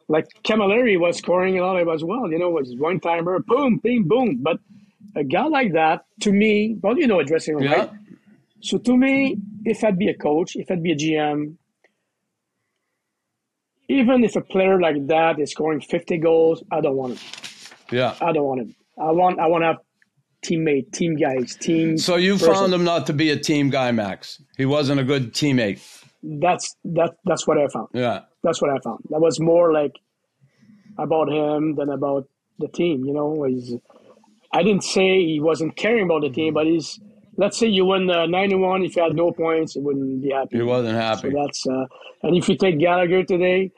like 0.09 0.27
Camilleri 0.45 0.99
was 0.99 1.19
scoring 1.19 1.59
a 1.59 1.63
lot 1.63 1.81
of 1.81 1.89
as 1.89 2.03
well. 2.05 2.31
You 2.31 2.39
know, 2.39 2.51
was 2.51 2.75
one 2.77 3.01
timer, 3.01 3.39
boom, 3.41 3.79
bing, 3.83 4.05
boom. 4.05 4.39
But 4.43 4.59
a 5.17 5.25
guy 5.25 5.47
like 5.47 5.73
that, 5.73 6.05
to 6.21 6.33
me, 6.33 6.77
well, 6.83 6.97
you 6.99 7.07
know, 7.07 7.21
a 7.21 7.25
dressing 7.25 7.55
room, 7.55 7.65
Yeah. 7.65 7.75
right? 7.75 7.91
So 8.63 8.77
to 8.79 8.97
me, 8.97 9.37
if 9.65 9.83
I'd 9.83 9.99
be 9.99 10.09
a 10.09 10.15
coach, 10.15 10.55
if 10.57 10.71
I'd 10.71 10.83
be 10.83 10.93
a 10.93 10.97
GM, 10.97 11.57
even 13.89 14.23
if 14.23 14.37
a 14.37 14.41
player 14.41 14.81
like 14.81 15.07
that 15.09 15.41
is 15.41 15.51
scoring 15.51 15.81
50 15.81 16.19
goals, 16.19 16.63
I 16.71 16.81
don't 16.81 16.97
want 16.97 17.15
him. 17.15 17.21
Yeah. 17.91 18.15
I 18.21 18.33
don't 18.33 18.45
want 18.45 18.61
him. 18.61 18.75
I 18.99 19.11
want 19.11 19.39
I 19.41 19.47
want 19.47 19.63
to 19.63 19.67
have 19.67 19.79
teammate, 20.43 20.93
team 20.93 21.17
guys, 21.17 21.57
team. 21.57 21.99
So 21.99 22.17
you 22.17 22.35
person. 22.35 22.55
found 22.55 22.75
him 22.75 22.85
not 22.85 23.07
to 23.07 23.13
be 23.13 23.31
a 23.31 23.37
team 23.39 23.71
guy, 23.71 23.93
Max. 23.93 24.43
He 24.57 24.67
wasn't 24.67 25.01
a 25.01 25.05
good 25.05 25.33
teammate. 25.35 25.81
That's 26.23 26.77
that. 26.85 27.17
That's 27.25 27.47
what 27.47 27.59
I 27.59 27.67
found. 27.69 27.89
Yeah. 27.93 28.21
That's 28.43 28.61
what 28.61 28.71
I 28.71 28.79
found. 28.85 29.01
That 29.11 29.21
was 29.21 29.39
more 29.41 29.73
like 29.73 29.99
about 30.99 31.29
him 31.31 31.77
than 31.77 31.89
about 31.91 32.29
the 32.59 32.69
team. 32.69 33.05
You 33.05 33.13
know, 33.15 33.45
he's, 33.45 33.75
I 34.53 34.63
didn't 34.63 34.85
say 34.85 35.25
he 35.25 35.41
wasn't 35.41 35.77
caring 35.77 36.05
about 36.05 36.23
the 36.23 36.31
team, 36.31 36.55
but 36.55 36.67
he's. 36.67 37.01
Let's 37.37 37.57
say 37.59 37.69
you 37.69 37.87
win 37.87 38.11
uh, 38.11 38.27
ninety-one. 38.27 38.83
If 38.83 38.97
you 38.97 39.03
had 39.03 39.15
no 39.15 39.33
points, 39.33 39.73
he 39.75 39.81
wouldn't 39.81 40.21
be 40.21 40.31
happy. 40.31 40.57
He 40.59 40.63
wasn't 40.63 40.95
So 40.97 41.01
happy. 41.01 41.31
that's 41.31 41.67
uh, 41.67 41.87
and 42.23 42.37
if 42.37 42.49
you 42.51 42.57
take 42.57 42.79
Gallagher 42.79 43.23
today, 43.25 43.71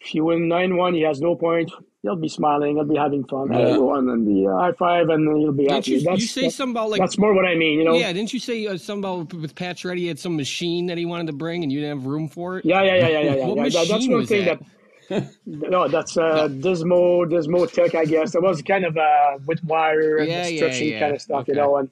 if 0.00 0.12
you 0.14 0.24
win 0.24 0.48
nine-one, 0.48 0.94
he 0.94 1.02
has 1.02 1.20
no 1.20 1.36
points. 1.36 1.72
He'll 2.02 2.16
be 2.16 2.28
smiling. 2.28 2.76
He'll 2.76 2.86
be 2.86 2.96
having 2.96 3.24
fun. 3.24 3.52
Yeah. 3.52 3.58
Everyone 3.58 4.08
and 4.08 4.26
the 4.26 4.50
uh, 4.50 4.56
high 4.58 4.72
five, 4.72 5.10
and 5.10 5.28
then 5.28 5.36
he'll 5.36 5.52
be 5.52 5.64
Didn't 5.64 5.74
happy. 5.74 5.90
you, 5.92 6.00
that's 6.00 6.20
you 6.22 6.26
say 6.26 6.42
that's, 6.42 6.56
something 6.56 6.72
about 6.72 6.88
like 6.88 6.98
that's 7.00 7.18
more 7.18 7.34
what 7.34 7.44
I 7.44 7.54
mean. 7.54 7.78
You 7.78 7.84
know. 7.84 7.94
yeah? 7.94 8.10
Didn't 8.12 8.32
you 8.32 8.38
say 8.40 8.66
uh, 8.66 8.78
something 8.78 9.04
about 9.04 9.34
with 9.34 9.54
Pacioretty? 9.54 9.98
He 9.98 10.06
had 10.06 10.18
some 10.18 10.34
machine 10.34 10.86
that 10.86 10.96
he 10.96 11.04
wanted 11.04 11.26
to 11.26 11.34
bring, 11.34 11.62
and 11.62 11.70
you 11.70 11.80
didn't 11.80 11.98
have 11.98 12.06
room 12.06 12.28
for 12.28 12.58
it. 12.58 12.64
Yeah, 12.64 12.82
yeah, 12.82 12.94
yeah, 12.96 13.08
yeah, 13.08 13.20
yeah. 13.20 13.34
yeah. 13.34 13.46
What 13.48 13.56
yeah. 13.56 13.62
That- 13.64 13.72
that's 13.72 13.90
machine 13.90 14.10
one 14.12 14.20
was 14.20 14.28
thing 14.30 14.44
that? 14.46 14.60
that. 14.60 14.66
no, 15.46 15.88
that's 15.88 16.16
uh, 16.16 16.48
Dismo, 16.48 17.26
Dismo 17.26 17.70
Tech, 17.70 17.94
I 17.94 18.04
guess. 18.04 18.34
It 18.34 18.42
was 18.42 18.62
kind 18.62 18.84
of 18.84 18.96
uh, 18.96 19.38
with 19.44 19.62
wire 19.64 20.18
and 20.18 20.28
Yeah, 20.28 20.46
yeah, 20.46 20.56
stretching 20.56 20.88
yeah. 20.88 21.00
kind 21.00 21.14
of 21.16 21.20
stuff, 21.20 21.48
you 21.48 21.54
know. 21.54 21.76
And 21.78 21.90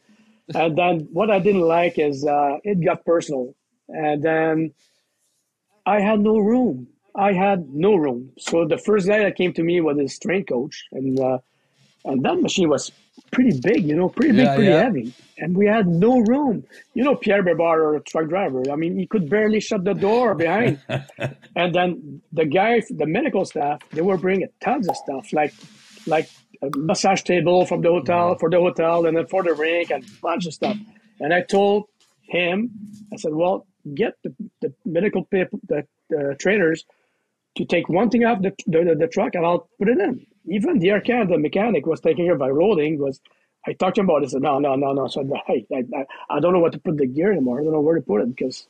and 0.55 0.79
then 0.79 1.09
what 1.13 1.31
I 1.31 1.39
didn't 1.41 1.63
like 1.63 1.99
is 1.99 2.25
uh, 2.25 2.59
it 2.65 2.83
got 2.83 3.05
personal, 3.05 3.55
and 3.89 4.23
then 4.23 4.73
I 5.85 6.01
had 6.01 6.21
no 6.21 6.39
room. 6.39 6.87
I 7.19 7.32
had 7.32 7.69
no 7.74 7.97
room. 7.97 8.31
So 8.39 8.65
the 8.66 8.78
first 8.78 9.09
guy 9.09 9.19
that 9.19 9.36
came 9.36 9.53
to 9.55 9.62
me 9.62 9.81
was 9.81 9.99
his 9.99 10.15
strength 10.15 10.49
coach, 10.51 10.85
and 10.93 11.19
uh, 11.19 11.39
and 12.05 12.23
that 12.24 12.40
machine 12.40 12.69
was 12.69 12.93
pretty 13.32 13.59
big, 13.61 13.85
you 13.89 13.97
know, 13.97 14.09
pretty 14.09 14.32
big, 14.32 14.47
Yeah, 14.47 14.55
pretty 14.55 14.70
yeah. 14.70 14.82
heavy, 14.85 15.12
and 15.39 15.57
we 15.57 15.66
had 15.66 15.86
no 15.89 16.19
room. 16.20 16.65
You 16.95 17.05
know, 17.05 17.16
Pierre 17.16 17.43
Bebar, 17.43 17.97
a 17.97 18.01
truck 18.01 18.28
driver. 18.28 18.62
I 18.70 18.77
mean, 18.77 18.97
he 18.97 19.07
could 19.07 19.28
barely 19.28 19.61
shut 19.61 19.85
the 19.85 19.95
door 19.95 20.35
behind. 20.35 20.81
and 21.57 21.74
then 21.74 22.23
the 22.32 22.45
guy, 22.47 22.82
the 22.89 23.07
medical 23.07 23.45
staff, 23.45 23.81
they 23.90 24.01
were 24.03 24.16
bringing 24.16 24.49
tons 24.61 24.89
of 24.89 24.97
stuff, 24.97 25.32
like 25.32 25.53
like 26.07 26.28
a 26.62 26.69
massage 26.77 27.23
table 27.23 27.66
from 27.66 27.81
the 27.82 27.89
hotel 27.89 28.36
for 28.39 28.49
the 28.49 28.59
hotel, 28.59 29.07
and 29.07 29.16
then 29.16 29.27
for 29.27 29.43
the 29.43 29.55
rink, 29.55 29.90
and 29.90 30.05
a 30.05 30.20
bunch 30.23 30.47
of 30.47 30.55
stuff. 30.55 30.77
And 31.20 31.35
I 31.35 31.43
told 31.43 31.86
him, 32.23 32.70
I 33.12 33.16
said, 33.16 33.35
well, 33.35 33.66
get 33.95 34.15
the, 34.23 34.32
the 34.61 34.73
medical 34.85 35.24
people, 35.24 35.59
the, 35.66 35.85
the 36.11 36.36
trainers, 36.39 36.85
to 37.59 37.65
take 37.65 37.89
one 37.89 38.09
thing 38.09 38.25
off 38.25 38.41
the, 38.41 38.55
the, 38.67 38.97
the 38.99 39.09
truck 39.09 39.35
and 39.35 39.45
I'll 39.45 39.69
put 39.79 39.89
it 39.89 39.99
in. 39.99 40.27
Even 40.47 40.79
the 40.79 40.93
Arcade, 40.93 41.29
the 41.29 41.39
mechanic 41.39 41.87
was 41.87 42.01
taking 42.01 42.27
care 42.27 42.37
by 42.37 42.49
rolling 42.49 42.99
was 42.99 43.21
I 43.67 43.73
talked 43.75 43.97
to 43.97 44.01
him 44.01 44.09
about 44.09 44.23
it. 44.23 44.31
Said, 44.31 44.43
no, 44.43 44.59
no, 44.59 44.77
no, 44.77 44.93
no. 44.93 45.09
So 45.09 45.29
I, 45.49 45.67
I, 45.75 46.07
I, 46.31 46.41
don't 46.41 46.53
know 46.53 46.61
what 46.61 46.73
to 46.73 46.79
put 46.79 46.97
the 46.97 47.07
gear 47.07 47.33
anymore. 47.33 47.61
I 47.61 47.65
don't 47.65 47.73
know 47.73 47.81
where 47.81 47.97
to 47.97 48.01
put 48.01 48.23
it 48.23 48.35
because 48.35 48.67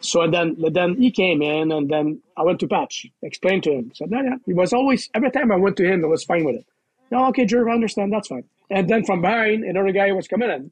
so 0.00 0.22
and 0.22 0.32
then 0.32 0.56
then 0.72 0.94
he 0.94 1.10
came 1.10 1.42
in 1.42 1.72
and 1.72 1.90
then 1.90 2.22
I 2.36 2.42
went 2.42 2.60
to 2.60 2.68
Patch, 2.68 3.06
explained 3.22 3.64
to 3.64 3.72
him. 3.72 3.92
So 3.94 4.04
no, 4.04 4.22
yeah. 4.22 4.36
He 4.46 4.52
was 4.52 4.72
always 4.72 5.10
every 5.14 5.30
time 5.30 5.50
I 5.50 5.56
went 5.56 5.76
to 5.78 5.84
him, 5.84 6.04
I 6.04 6.08
was 6.08 6.24
fine 6.24 6.44
with 6.44 6.56
it. 6.56 6.66
No, 7.10 7.26
okay, 7.28 7.46
Jerv, 7.46 7.70
I 7.70 7.74
understand, 7.74 8.12
that's 8.12 8.28
fine. 8.28 8.44
And 8.70 8.88
then 8.88 9.04
from 9.04 9.22
behind, 9.22 9.64
another 9.64 9.92
guy 9.92 10.12
was 10.12 10.28
coming 10.28 10.50
in. 10.50 10.70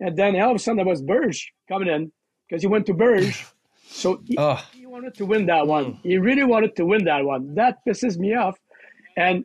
And 0.00 0.16
then 0.16 0.38
all 0.40 0.50
of 0.50 0.56
a 0.56 0.58
sudden 0.58 0.78
there 0.78 0.86
was 0.86 1.00
Burge 1.00 1.52
coming 1.68 1.88
in 1.88 2.12
because 2.48 2.62
he 2.62 2.66
went 2.66 2.86
to 2.86 2.94
Burge. 2.94 3.46
So 3.88 4.20
he, 4.26 4.36
Oh, 4.36 4.60
he 4.72 4.85
wanted 4.96 5.14
to 5.14 5.26
win 5.26 5.46
that 5.46 5.66
one. 5.66 5.84
Hmm. 5.92 6.08
He 6.08 6.16
really 6.18 6.44
wanted 6.44 6.74
to 6.76 6.84
win 6.86 7.04
that 7.04 7.22
one. 7.24 7.54
That 7.54 7.84
pisses 7.86 8.16
me 8.18 8.34
off. 8.34 8.56
And 9.16 9.44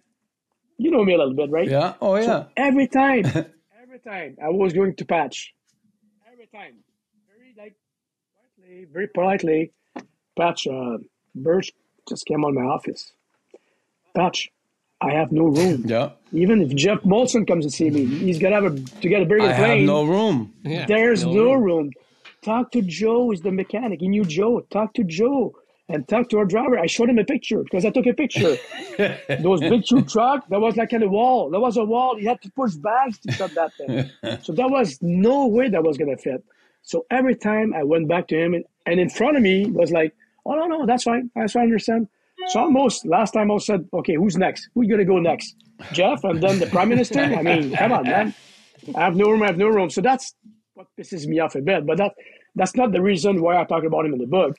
you 0.78 0.90
know 0.91 1.03
me 1.03 1.14
a 1.14 1.18
little 1.18 1.34
bit, 1.34 1.49
right? 1.52 1.68
Yeah. 1.69 1.94
Oh 2.02 2.15
yeah. 2.15 2.45
Every 2.57 2.88
time, 2.88 3.26
every 3.84 3.99
time 4.11 4.38
I 4.44 4.49
was 4.49 4.73
going 4.73 4.95
to 4.95 5.06
patch, 5.06 5.53
every 6.32 6.48
time, 6.48 6.76
very 7.30 7.53
like 7.57 7.76
politely, 8.36 8.88
very 8.94 9.07
politely, 9.07 9.72
patch. 10.38 10.68
Uh, 10.68 10.98
Birch 11.34 11.72
just 12.10 12.26
came 12.26 12.44
on 12.44 12.53
my 12.56 12.64
office. 12.64 13.14
Patch, 14.15 14.49
I 14.99 15.11
have 15.19 15.32
no 15.32 15.45
room. 15.45 15.84
Yeah. 15.95 16.10
Even 16.34 16.61
if 16.61 16.69
Geoff 16.76 17.02
Molson 17.02 17.45
comes 17.45 17.65
to 17.65 17.72
see 17.72 17.90
me, 17.90 18.06
he's 18.06 18.40
gonna 18.40 18.56
have 18.56 18.65
a 18.65 18.73
to 19.02 19.07
get 19.10 19.22
a 19.22 19.26
bigger 19.26 19.44
I 19.44 19.52
have 19.52 19.65
plane. 19.65 19.86
no 19.86 20.03
room. 20.06 20.53
Yeah, 20.64 20.86
There's 20.86 21.26
no, 21.26 21.53
room. 21.53 21.64
room. 21.64 21.91
Talk 22.41 22.72
to 22.72 22.81
Joe, 22.81 23.27
who's 23.27 23.41
the 23.41 23.51
mechanic. 23.51 23.99
He 23.99 24.07
knew 24.07 24.26
Joe. 24.26 24.61
Talk 24.72 24.93
to 24.95 25.03
Joe 25.03 25.53
and 25.88 26.07
talk 26.07 26.30
to 26.30 26.38
our 26.39 26.45
driver. 26.45 26.80
I 26.80 26.88
showed 26.88 27.09
him 27.09 27.19
a 27.19 27.23
picture 27.23 27.63
because 27.63 27.85
I 27.85 27.91
took 27.91 28.07
a 28.07 28.13
picture. 28.13 28.57
Those 29.41 29.59
big 29.59 29.84
two 29.88 30.01
truck, 30.03 30.47
that 30.49 30.59
was 30.59 30.76
like 30.76 30.93
on 30.93 31.03
a 31.03 31.07
wall. 31.07 31.49
There 31.49 31.59
was 31.59 31.77
a 31.77 31.84
wall. 31.84 32.19
You 32.19 32.30
had 32.30 32.41
to 32.41 32.51
push 32.51 32.73
bags 32.76 33.19
to 33.19 33.31
shut 33.34 33.53
that 33.53 33.73
thing. 33.73 34.09
so 34.41 34.53
there 34.53 34.68
was 34.68 34.97
no 35.01 35.47
way 35.47 35.69
that 35.69 35.84
was 35.84 35.97
gonna 35.97 36.18
fit. 36.18 36.43
So 36.81 37.05
every 37.11 37.35
time 37.35 37.73
I 37.76 37.84
went 37.84 38.07
back 38.07 38.27
to 38.30 38.35
him, 38.35 38.53
and, 38.55 38.65
and 38.85 38.99
in 38.99 39.09
front 39.09 39.38
of 39.38 39.43
me 39.43 39.68
was 39.68 39.91
like, 39.91 40.15
"Oh 40.45 40.55
no, 40.55 40.65
no, 40.65 40.85
that's 40.85 41.03
fine. 41.03 41.30
That's 41.35 41.53
fine. 41.53 41.63
I 41.63 41.65
understand." 41.65 42.07
So 42.47 42.61
almost 42.61 43.05
last 43.05 43.31
time 43.31 43.51
I 43.51 43.57
said, 43.57 43.88
"Okay, 43.93 44.15
who's 44.15 44.35
next? 44.35 44.69
Who's 44.73 44.88
gonna 44.88 45.05
go 45.05 45.19
next? 45.19 45.55
Jeff, 45.91 46.23
and 46.23 46.41
then 46.41 46.59
the 46.59 46.65
prime 46.68 46.89
minister." 46.89 47.19
I 47.19 47.43
mean, 47.43 47.76
come 47.76 47.91
on, 47.91 48.03
man. 48.03 48.34
I 48.95 49.01
have 49.01 49.15
no 49.15 49.30
room. 49.30 49.43
I 49.43 49.47
have 49.47 49.57
no 49.57 49.68
room. 49.68 49.91
So 49.91 50.01
that's 50.01 50.34
what 50.82 50.88
pisses 50.99 51.26
me 51.28 51.40
off 51.40 51.56
a 51.56 51.62
bit. 51.62 51.86
But 51.86 51.98
that 51.98 52.14
that's 52.56 52.76
not 52.76 52.91
the 52.91 53.02
reason 53.02 53.41
why 53.41 53.60
I 53.60 53.64
talk 53.66 53.84
about 53.84 54.06
him 54.06 54.14
in 54.14 54.20
the 54.20 54.28
book. 54.28 54.56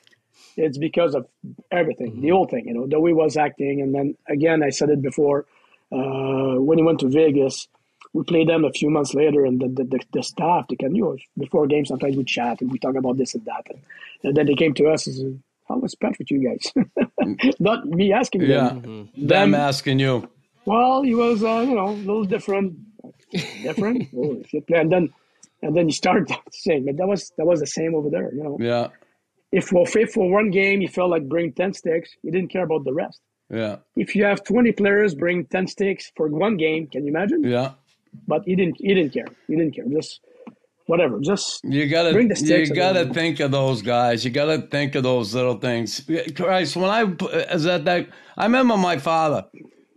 It's 0.55 0.77
because 0.77 1.15
of 1.15 1.25
everything, 1.71 2.21
the 2.21 2.29
whole 2.29 2.47
thing. 2.47 2.67
You 2.67 2.73
know, 2.75 2.87
the 2.87 2.99
way 2.99 3.11
he 3.11 3.15
was 3.15 3.37
acting, 3.37 3.81
and 3.81 3.93
then 3.93 4.15
again, 4.29 4.63
I 4.63 4.69
said 4.69 4.89
it 4.89 5.01
before. 5.01 5.45
Uh, 5.91 6.55
when 6.59 6.77
he 6.79 6.83
went 6.83 6.99
to 7.01 7.09
Vegas, 7.09 7.67
we 8.13 8.23
played 8.23 8.49
them 8.49 8.63
a 8.65 8.71
few 8.71 8.89
months 8.89 9.13
later, 9.13 9.45
and 9.45 9.59
the 9.61 9.67
the, 9.67 9.83
the, 9.83 9.99
the 10.13 10.23
staff, 10.23 10.65
they 10.69 10.75
can 10.75 10.95
you 10.95 11.03
know 11.03 11.17
before 11.37 11.67
games 11.67 11.89
sometimes 11.89 12.15
we 12.15 12.23
chat 12.23 12.61
and 12.61 12.71
we 12.71 12.79
talk 12.79 12.95
about 12.95 13.17
this 13.17 13.35
and 13.35 13.45
that, 13.45 13.63
and, 13.69 13.79
and 14.23 14.37
then 14.37 14.45
they 14.45 14.55
came 14.55 14.73
to 14.75 14.85
us 14.89 15.07
and 15.07 15.15
said, 15.15 15.43
"How 15.67 15.77
was 15.77 15.95
Pat 15.95 16.17
with 16.19 16.29
you 16.31 16.39
guys?" 16.49 16.71
not 17.59 17.85
me 17.85 18.11
asking 18.13 18.41
Yeah. 18.43 18.69
them. 18.69 19.09
Them 19.17 19.53
asking 19.55 19.99
you. 19.99 20.27
Well, 20.65 21.01
he 21.03 21.13
was, 21.13 21.43
uh, 21.43 21.59
you 21.67 21.75
know, 21.75 21.89
a 21.89 22.03
little 22.09 22.23
different, 22.23 22.77
different. 23.63 24.07
oh. 24.15 24.41
And 24.69 24.91
then, 24.91 25.09
and 25.63 25.75
then 25.75 25.85
he 25.87 25.93
started 25.93 26.25
saying, 26.51 26.85
"But 26.85 26.97
that 26.97 27.07
was 27.07 27.31
that 27.37 27.45
was 27.45 27.59
the 27.59 27.67
same 27.67 27.95
over 27.95 28.09
there." 28.09 28.29
You 28.35 28.43
know, 28.43 28.57
Yeah. 28.59 28.87
if 29.51 29.63
for 29.69 29.85
if 29.97 30.11
for 30.13 30.29
one 30.39 30.49
game 30.51 30.81
you 30.81 30.87
felt 30.87 31.09
like 31.09 31.27
bring 31.35 31.53
ten 31.53 31.73
sticks, 31.73 32.09
you 32.23 32.31
didn't 32.31 32.51
care 32.51 32.63
about 32.69 32.83
the 32.85 32.93
rest. 32.93 33.19
Yeah. 33.49 33.77
If 33.95 34.15
you 34.15 34.23
have 34.25 34.43
twenty 34.43 34.71
players 34.71 35.15
bring 35.15 35.45
ten 35.45 35.65
sticks 35.67 36.11
for 36.15 36.27
one 36.27 36.55
game, 36.57 36.87
can 36.87 37.03
you 37.05 37.09
imagine? 37.15 37.43
Yeah. 37.43 37.71
But 38.27 38.43
he 38.45 38.55
didn't. 38.55 38.77
He 38.79 38.93
didn't 38.93 39.13
care. 39.13 39.27
He 39.47 39.55
didn't 39.55 39.73
care. 39.75 39.85
Just 39.99 40.21
whatever. 40.85 41.19
Just 41.19 41.63
You 41.63 41.87
gotta, 41.87 42.11
Bring 42.11 42.27
the 42.27 42.35
you 42.39 42.45
sticks 42.45 42.69
and 42.69 42.77
gotta 42.77 43.05
think 43.13 43.39
of 43.39 43.51
those 43.51 43.81
guys. 43.81 44.23
You 44.25 44.31
gotta 44.31 44.59
think 44.75 44.95
of 44.95 45.03
those 45.03 45.33
little 45.33 45.55
things. 45.57 46.07
Christ, 46.35 46.75
when 46.75 46.89
I 46.89 47.03
is 47.53 47.63
that 47.63 47.85
that 47.85 48.07
I 48.37 48.43
remember 48.45 48.77
my 48.77 48.97
father. 48.97 49.45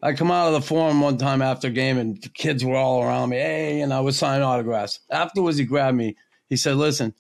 I 0.06 0.12
come 0.12 0.30
out 0.30 0.46
of 0.46 0.52
the 0.52 0.60
forum 0.60 1.00
one 1.00 1.18
time 1.18 1.42
after 1.42 1.66
a 1.66 1.70
game, 1.72 1.98
and 1.98 2.22
the 2.22 2.28
kids 2.28 2.64
were 2.64 2.76
all 2.76 3.02
around 3.02 3.30
me. 3.30 3.38
Hey, 3.38 3.80
and 3.80 3.92
I 3.92 3.98
was 3.98 4.16
signing 4.16 4.44
autographs. 4.44 5.00
Afterwards, 5.10 5.58
he 5.58 5.64
grabbed 5.64 5.96
me. 5.96 6.14
He 6.48 6.56
said, 6.56 6.76
"Listen, 6.76 7.12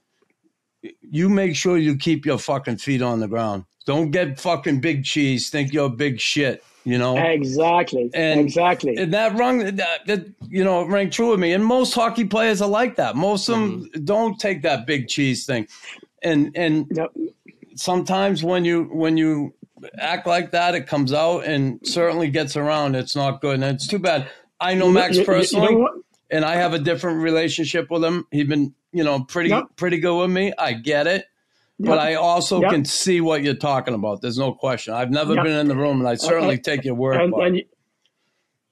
you 1.00 1.28
make 1.28 1.56
sure 1.56 1.76
you 1.78 1.96
keep 1.96 2.24
your 2.24 2.38
fucking 2.38 2.76
feet 2.76 3.02
on 3.02 3.18
the 3.18 3.26
ground. 3.26 3.64
Don't 3.86 4.12
get 4.12 4.38
fucking 4.38 4.80
big 4.80 5.02
cheese. 5.04 5.50
Think 5.50 5.72
you're 5.72 5.90
big 5.90 6.20
shit. 6.20 6.62
You 6.84 6.96
know." 6.96 7.16
exactly, 7.16 8.08
And- 8.14 8.38
exactly. 8.38 8.94
And 8.96 9.12
that 9.12 9.36
rung 9.36 9.64
that, 9.64 10.06
that 10.06 10.26
you 10.48 10.62
know 10.62 10.82
it 10.82 10.88
rang 10.88 11.10
true 11.10 11.32
with 11.32 11.40
me. 11.40 11.54
And 11.54 11.64
most 11.66 11.92
hockey 11.92 12.24
players 12.24 12.62
are 12.62 12.68
like 12.68 12.94
that. 12.96 13.16
Most 13.16 13.48
of 13.48 13.56
them 13.56 13.82
mm-hmm. 13.82 14.04
don't 14.04 14.38
take 14.38 14.62
that 14.62 14.86
big 14.86 15.08
cheese 15.08 15.44
thing. 15.44 15.66
And 16.22 16.52
and 16.54 16.86
Yep. 16.94 17.10
sometimes 17.74 18.44
when 18.44 18.64
you 18.64 18.84
when 18.92 19.16
you 19.16 19.54
act 19.98 20.26
like 20.26 20.50
that, 20.52 20.74
it 20.74 20.86
comes 20.86 21.12
out 21.12 21.44
and 21.44 21.80
certainly 21.86 22.28
gets 22.30 22.56
around. 22.56 22.94
It's 22.94 23.14
not 23.16 23.40
good, 23.40 23.54
and 23.54 23.64
it's 23.64 23.86
too 23.86 23.98
bad. 23.98 24.28
I 24.60 24.74
know 24.74 24.90
Max 24.90 25.16
You- 25.16 25.20
you- 25.22 25.26
know 25.26 25.32
personally, 25.32 25.86
and 26.30 26.44
I 26.44 26.56
have 26.56 26.72
a 26.74 26.78
different 26.78 27.20
relationship 27.22 27.90
with 27.90 28.02
him. 28.04 28.26
He's 28.30 28.46
been 28.48 28.74
you 28.92 29.04
know 29.04 29.24
pretty 29.24 29.50
Yep. 29.50 29.64
pretty 29.76 29.98
good 29.98 30.18
with 30.20 30.30
me. 30.30 30.52
I 30.58 30.72
get 30.72 31.06
it. 31.06 31.26
But 31.78 31.90
Yep. 31.96 31.98
I 32.00 32.14
also 32.14 32.62
Yep. 32.62 32.70
can 32.70 32.84
see 32.86 33.20
what 33.20 33.42
you're 33.42 33.52
talking 33.54 33.92
about. 33.92 34.22
There's 34.22 34.38
no 34.38 34.52
question. 34.54 34.94
I've 34.94 35.10
never 35.10 35.34
been 35.34 35.58
in 35.58 35.68
the 35.68 35.76
room, 35.76 35.98
and 36.00 36.08
I 36.08 36.14
certainly 36.14 36.54
and- 36.54 36.64
take 36.64 36.84
your 36.84 36.94
word 36.94 37.20
and, 37.20 37.34
and 37.34 37.62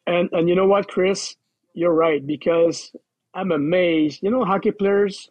and 0.07 0.29
and 0.33 0.49
you 0.49 0.55
know 0.55 0.67
what, 0.67 0.89
Chris, 0.89 1.37
you're 1.75 1.93
right 1.93 2.27
because 2.27 2.95
I'm 3.35 3.53
amazed. 3.53 4.23
You 4.23 4.31
know, 4.31 4.45
hockey 4.45 4.71
players, 4.71 5.29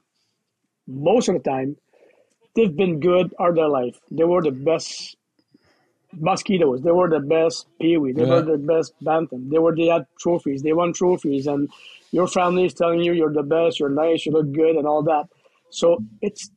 most 0.88 1.30
of 1.30 1.34
the 1.36 1.40
time, 1.42 1.78
they've 2.56 2.76
been 2.76 3.00
good 3.00 3.34
all 3.40 3.54
their 3.54 3.70
life. 3.70 4.00
They 4.12 4.24
were 4.24 4.42
the 4.44 4.52
best 4.52 5.16
mosquitoes. 6.20 6.82
They 6.82 6.92
were 6.92 7.10
the 7.10 7.20
best 7.20 7.68
peewee. 7.80 8.14
They 8.14 8.24
Yeah. 8.24 8.30
were 8.36 8.42
the 8.42 8.58
best 8.58 8.94
bantam. 9.02 9.50
They 9.50 9.60
were 9.60 9.76
they 9.76 9.88
had 9.88 10.06
trophies. 10.20 10.64
They 10.64 10.74
won 10.74 10.94
trophies, 10.94 11.48
and 11.48 11.70
your 12.12 12.28
family 12.28 12.66
is 12.66 12.74
telling 12.74 13.02
you 13.02 13.14
you're 13.14 13.34
the 13.34 13.44
best. 13.44 13.80
You're 13.80 13.90
nice. 13.90 14.26
You 14.26 14.32
look 14.32 14.52
good, 14.52 14.76
and 14.76 14.88
all 14.88 15.04
that. 15.04 15.28
So 15.70 16.04
it's 16.22 16.50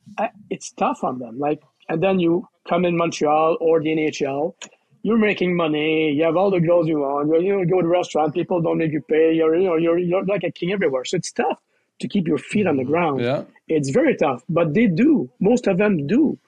it's 0.51 0.71
tough 0.73 1.03
on 1.05 1.19
them. 1.19 1.39
Like, 1.39 1.63
and 1.89 2.03
then 2.03 2.19
you 2.21 2.49
come 2.69 2.85
in 2.85 2.97
Montreal 2.97 3.57
or 3.61 3.81
the 3.81 3.91
NHL. 3.93 4.55
You're 5.03 5.19
making 5.19 5.57
money. 5.57 6.11
You 6.11 6.25
have 6.25 6.37
all 6.37 6.51
the 6.51 6.61
girls 6.61 6.89
you 6.89 6.99
want. 6.99 7.29
You, 7.29 7.41
you 7.41 7.57
know, 7.57 7.65
go 7.65 7.81
to 7.81 7.87
a 7.87 7.91
restaurant. 7.91 8.35
People 8.35 8.61
don't 8.61 8.79
make 8.79 8.93
you 8.93 9.01
pay. 9.03 9.33
You're 9.33 9.55
you 9.57 9.67
know 9.69 9.77
you're 9.77 9.99
you're 9.99 10.25
like 10.25 10.45
a 10.45 10.51
king 10.51 10.73
everywhere. 10.73 11.05
So 11.05 11.17
it's 11.17 11.33
tough 11.33 11.59
to 12.01 12.09
keep 12.09 12.27
your 12.27 12.39
feet 12.39 12.67
on 12.67 12.77
the 12.77 12.83
mm, 12.83 12.89
ground. 12.93 13.21
Yeah. 13.21 13.45
It's 13.69 13.91
very 13.91 14.17
tough, 14.17 14.43
but 14.49 14.75
they 14.75 14.87
do. 14.87 15.31
Most 15.41 15.67
of 15.67 15.79
them 15.79 16.07
do. 16.07 16.39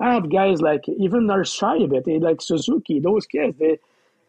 I 0.00 0.12
have 0.14 0.30
guys 0.30 0.60
like 0.60 0.88
even 0.88 1.30
are 1.30 1.44
shy 1.44 1.76
a 1.78 1.86
bit. 1.86 2.04
They 2.04 2.18
like 2.18 2.42
Suzuki. 2.42 3.00
Those 3.00 3.26
kids, 3.26 3.58
they, 3.58 3.78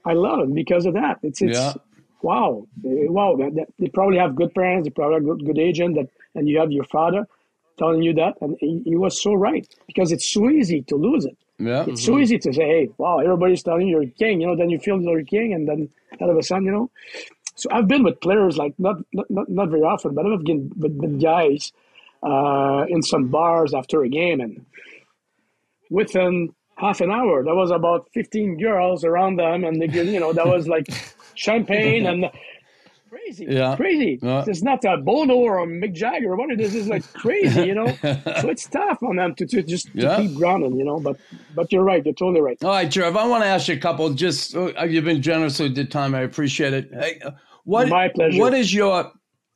I 0.05 0.13
love 0.13 0.39
them 0.39 0.53
because 0.53 0.85
of 0.85 0.93
that. 0.93 1.19
It's 1.23 1.41
it's 1.41 1.57
Yeah. 1.57 1.73
wow, 2.21 2.65
Eh, 2.85 3.07
wow. 3.09 3.35
That, 3.35 3.55
that, 3.55 3.67
they 3.79 3.87
probably 3.87 4.17
have 4.17 4.35
good 4.35 4.53
parents. 4.53 4.85
They 4.85 4.91
probably 4.91 5.15
have 5.15 5.25
good, 5.25 5.45
good 5.45 5.59
agent. 5.59 5.95
That 5.95 6.07
and 6.35 6.47
you 6.47 6.59
have 6.59 6.71
your 6.71 6.85
father 6.85 7.27
telling 7.77 8.01
you 8.01 8.13
that, 8.13 8.35
and 8.41 8.57
he, 8.59 8.81
he 8.85 8.95
was 8.95 9.21
so 9.21 9.33
right 9.33 9.67
because 9.85 10.11
it's 10.11 10.27
so 10.31 10.49
easy 10.49 10.81
to 10.83 10.95
lose 10.95 11.25
it. 11.25 11.37
Yeah. 11.59 11.85
It's 11.87 12.05
so 12.05 12.17
easy 12.19 12.37
to 12.39 12.53
say, 12.53 12.65
"Hey, 12.65 12.89
wow, 12.97 13.17
everybody's 13.19 13.63
telling 13.63 13.87
you 13.87 14.01
you're 14.01 14.11
king," 14.11 14.41
you 14.41 14.47
know. 14.47 14.55
Then 14.55 14.69
you 14.69 14.79
feel 14.79 15.01
you're 15.01 15.23
king, 15.23 15.53
and 15.53 15.67
then 15.67 15.89
all 16.21 16.29
of 16.29 16.37
a 16.37 16.43
sudden, 16.43 16.65
you 16.65 16.71
know. 16.71 16.91
So 17.55 17.69
I've 17.71 17.87
been 17.87 18.03
with 18.03 18.21
players 18.21 18.57
like 18.57 18.73
not 18.77 18.97
not, 19.11 19.29
not, 19.29 19.49
not 19.49 19.69
very 19.69 19.81
often, 19.81 20.13
but 20.13 20.25
I've 20.25 20.43
been 20.43 20.71
with, 20.77 20.93
with 20.97 21.19
guys 21.21 21.73
uh, 22.21 22.85
in 22.87 23.01
some 23.01 23.29
bars 23.29 23.73
after 23.73 24.03
a 24.03 24.09
game, 24.09 24.39
and 24.39 24.65
within 25.89 26.49
half 26.77 27.01
an 27.01 27.09
hour, 27.11 27.43
there 27.43 27.55
was 27.55 27.71
about 27.71 28.07
fifteen 28.13 28.57
girls 28.59 29.03
around 29.03 29.37
them, 29.37 29.63
and 29.63 29.81
they, 29.81 29.87
you 29.87 30.19
know, 30.19 30.33
that 30.33 30.47
was 30.47 30.67
like 30.67 30.87
champagne 31.35 32.05
and 32.05 32.25
crazy, 33.09 33.45
Yeah. 33.49 33.75
crazy. 33.75 34.19
Yeah. 34.21 34.43
It's 34.47 34.61
not 34.61 34.83
a 34.85 34.97
Bono 34.97 35.35
or 35.35 35.59
a 35.59 35.65
Mick 35.65 35.93
Jagger 35.93 36.33
or 36.33 36.35
what 36.35 36.51
it 36.51 36.59
is. 36.59 36.75
It's 36.75 36.87
like 36.87 37.03
crazy, 37.13 37.61
you 37.65 37.73
know. 37.73 37.87
so 38.03 38.49
it's 38.49 38.67
tough 38.67 39.01
on 39.01 39.15
them 39.15 39.33
to, 39.35 39.45
to 39.47 39.63
just 39.63 39.85
to 39.93 40.01
Yeah. 40.01 40.17
keep 40.17 40.33
grounded, 40.35 40.75
you 40.75 40.83
know. 40.83 40.99
But 40.99 41.17
but 41.55 41.71
you're 41.71 41.83
right. 41.83 42.03
You're 42.05 42.13
totally 42.13 42.41
right. 42.41 42.57
All 42.63 42.69
right, 42.71 42.91
Trev, 42.91 43.15
I 43.15 43.25
want 43.27 43.43
to 43.43 43.47
ask 43.47 43.67
you 43.69 43.75
a 43.75 43.79
couple. 43.79 44.09
Just 44.13 44.55
uh, 44.55 44.83
you've 44.83 45.05
been 45.05 45.21
generous 45.21 45.59
with 45.59 45.75
the 45.75 45.85
time. 45.85 46.13
I 46.13 46.21
appreciate 46.21 46.73
it. 46.73 46.89
Hey, 46.93 47.19
uh, 47.25 47.31
what 47.63 47.89
My 47.89 48.09
pleasure. 48.09 48.39
What 48.39 48.53
is 48.53 48.73
your 48.73 49.11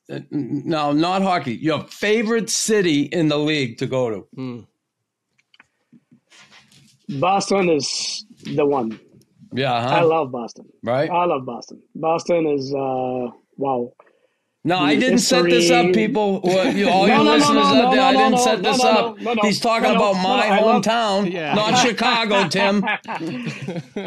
uh, 0.10 0.20
no, 0.32 0.91
not 0.91 1.22
hockey? 1.22 1.53
Your 1.56 1.84
favorite 1.88 2.49
city 2.49 3.02
in 3.03 3.28
the 3.30 3.38
league 3.38 3.78
to 3.78 3.86
go 3.86 4.10
to? 4.10 4.68
Boston 7.20 7.70
is 7.70 8.26
the 8.44 8.66
one. 8.66 9.00
Yeah, 9.54 9.74
I 9.74 10.00
huh? 10.00 10.08
love 10.08 10.32
Boston. 10.32 10.66
right. 10.84 11.10
I 11.10 11.26
love 11.26 11.46
Boston. 11.46 11.82
Boston 11.96 12.46
is 12.48 12.74
uh, 12.74 13.28
wow. 13.58 13.92
No, 14.64 14.78
I 14.78 14.96
didn't 14.96 15.18
set 15.20 15.46
this 15.46 15.72
up, 15.72 15.92
people. 15.92 16.40
Well, 16.44 16.72
you, 16.72 16.88
all 16.88 17.08
No, 17.08 17.18
you 17.18 17.24
no, 17.24 17.32
listeners 17.34 17.56
no, 17.56 17.82
out 17.88 17.92
there, 17.92 18.02
I 18.02 18.12
didn't 18.14 18.38
set 18.38 18.62
this 18.62 18.80
up. 18.84 19.18
He's 19.42 19.60
talking 19.60 19.90
about 19.90 20.14
my 20.14 20.48
I 20.50 20.62
love- 20.62 20.84
hometown, 20.84 21.32
Yeah. 21.34 21.56
not 21.56 21.80
Chicago, 21.86 22.48
Tim. 22.48 22.84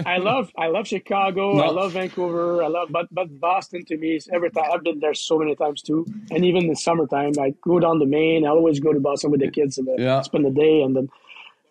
I 0.06 0.18
love 0.18 0.50
I 0.56 0.68
love 0.68 0.86
Chicago. 0.86 1.58
I 1.58 1.70
love 1.70 1.92
Vancouver. 1.92 2.62
I 2.62 2.68
love 2.68 2.88
but 2.90 3.06
but 3.12 3.38
Boston 3.40 3.84
to 3.86 3.96
me 3.96 4.16
is 4.16 4.28
every 4.32 4.50
time 4.50 4.66
I've 4.72 4.84
been 4.84 5.00
there 5.00 5.12
so 5.14 5.38
many 5.38 5.56
times 5.56 5.82
too. 5.82 6.06
And 6.30 6.44
even 6.44 6.62
in 6.64 6.68
the 6.68 6.76
summertime, 6.76 7.32
I 7.40 7.52
go 7.60 7.80
down 7.80 7.98
the 7.98 8.06
Maine. 8.06 8.46
I 8.46 8.50
always 8.50 8.78
go 8.80 8.92
to 8.92 9.00
Boston 9.00 9.30
with 9.32 9.40
the 9.40 9.50
kids 9.50 9.76
and 9.78 9.88
Yeah. 9.98 10.22
spend 10.22 10.44
the 10.44 10.50
day. 10.50 10.82
And 10.82 10.94
then 10.96 11.08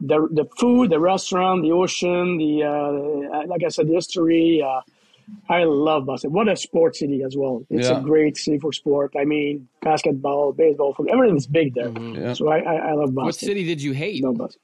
the 0.10 0.28
the 0.40 0.46
food, 0.60 0.90
the 0.92 1.00
restaurant, 1.00 1.64
the 1.64 1.72
ocean, 1.72 2.38
the 2.38 2.64
uh, 2.64 3.48
like 3.48 3.64
I 3.64 3.70
said, 3.70 3.88
the 3.88 3.94
history. 3.94 4.62
Uh, 4.62 4.82
I 5.50 5.64
love 5.64 6.06
Boston. 6.06 6.34
What 6.34 6.50
a 6.50 6.56
sports 6.58 7.00
city 7.00 7.24
as 7.24 7.38
well. 7.38 7.64
It's 7.70 7.88
Yeah. 7.90 8.00
a 8.00 8.02
great 8.02 8.36
city 8.38 8.60
for 8.60 8.74
sport. 8.74 9.14
I 9.18 9.24
mean, 9.24 9.70
basketball, 9.82 10.52
baseball, 10.52 10.94
football, 10.94 11.14
everything 11.16 11.38
is 11.38 11.48
big 11.48 11.74
there. 11.74 11.90
Yeah. 11.98 12.34
So 12.34 12.50
I, 12.50 12.58
I, 12.60 12.76
I 12.90 12.92
love 12.94 13.16
Boston. 13.16 13.26
What 13.28 13.36
city 13.36 13.64
did 13.64 13.82
you 13.82 13.94
hate? 13.94 14.22
No, 14.22 14.34
Boston. 14.34 14.62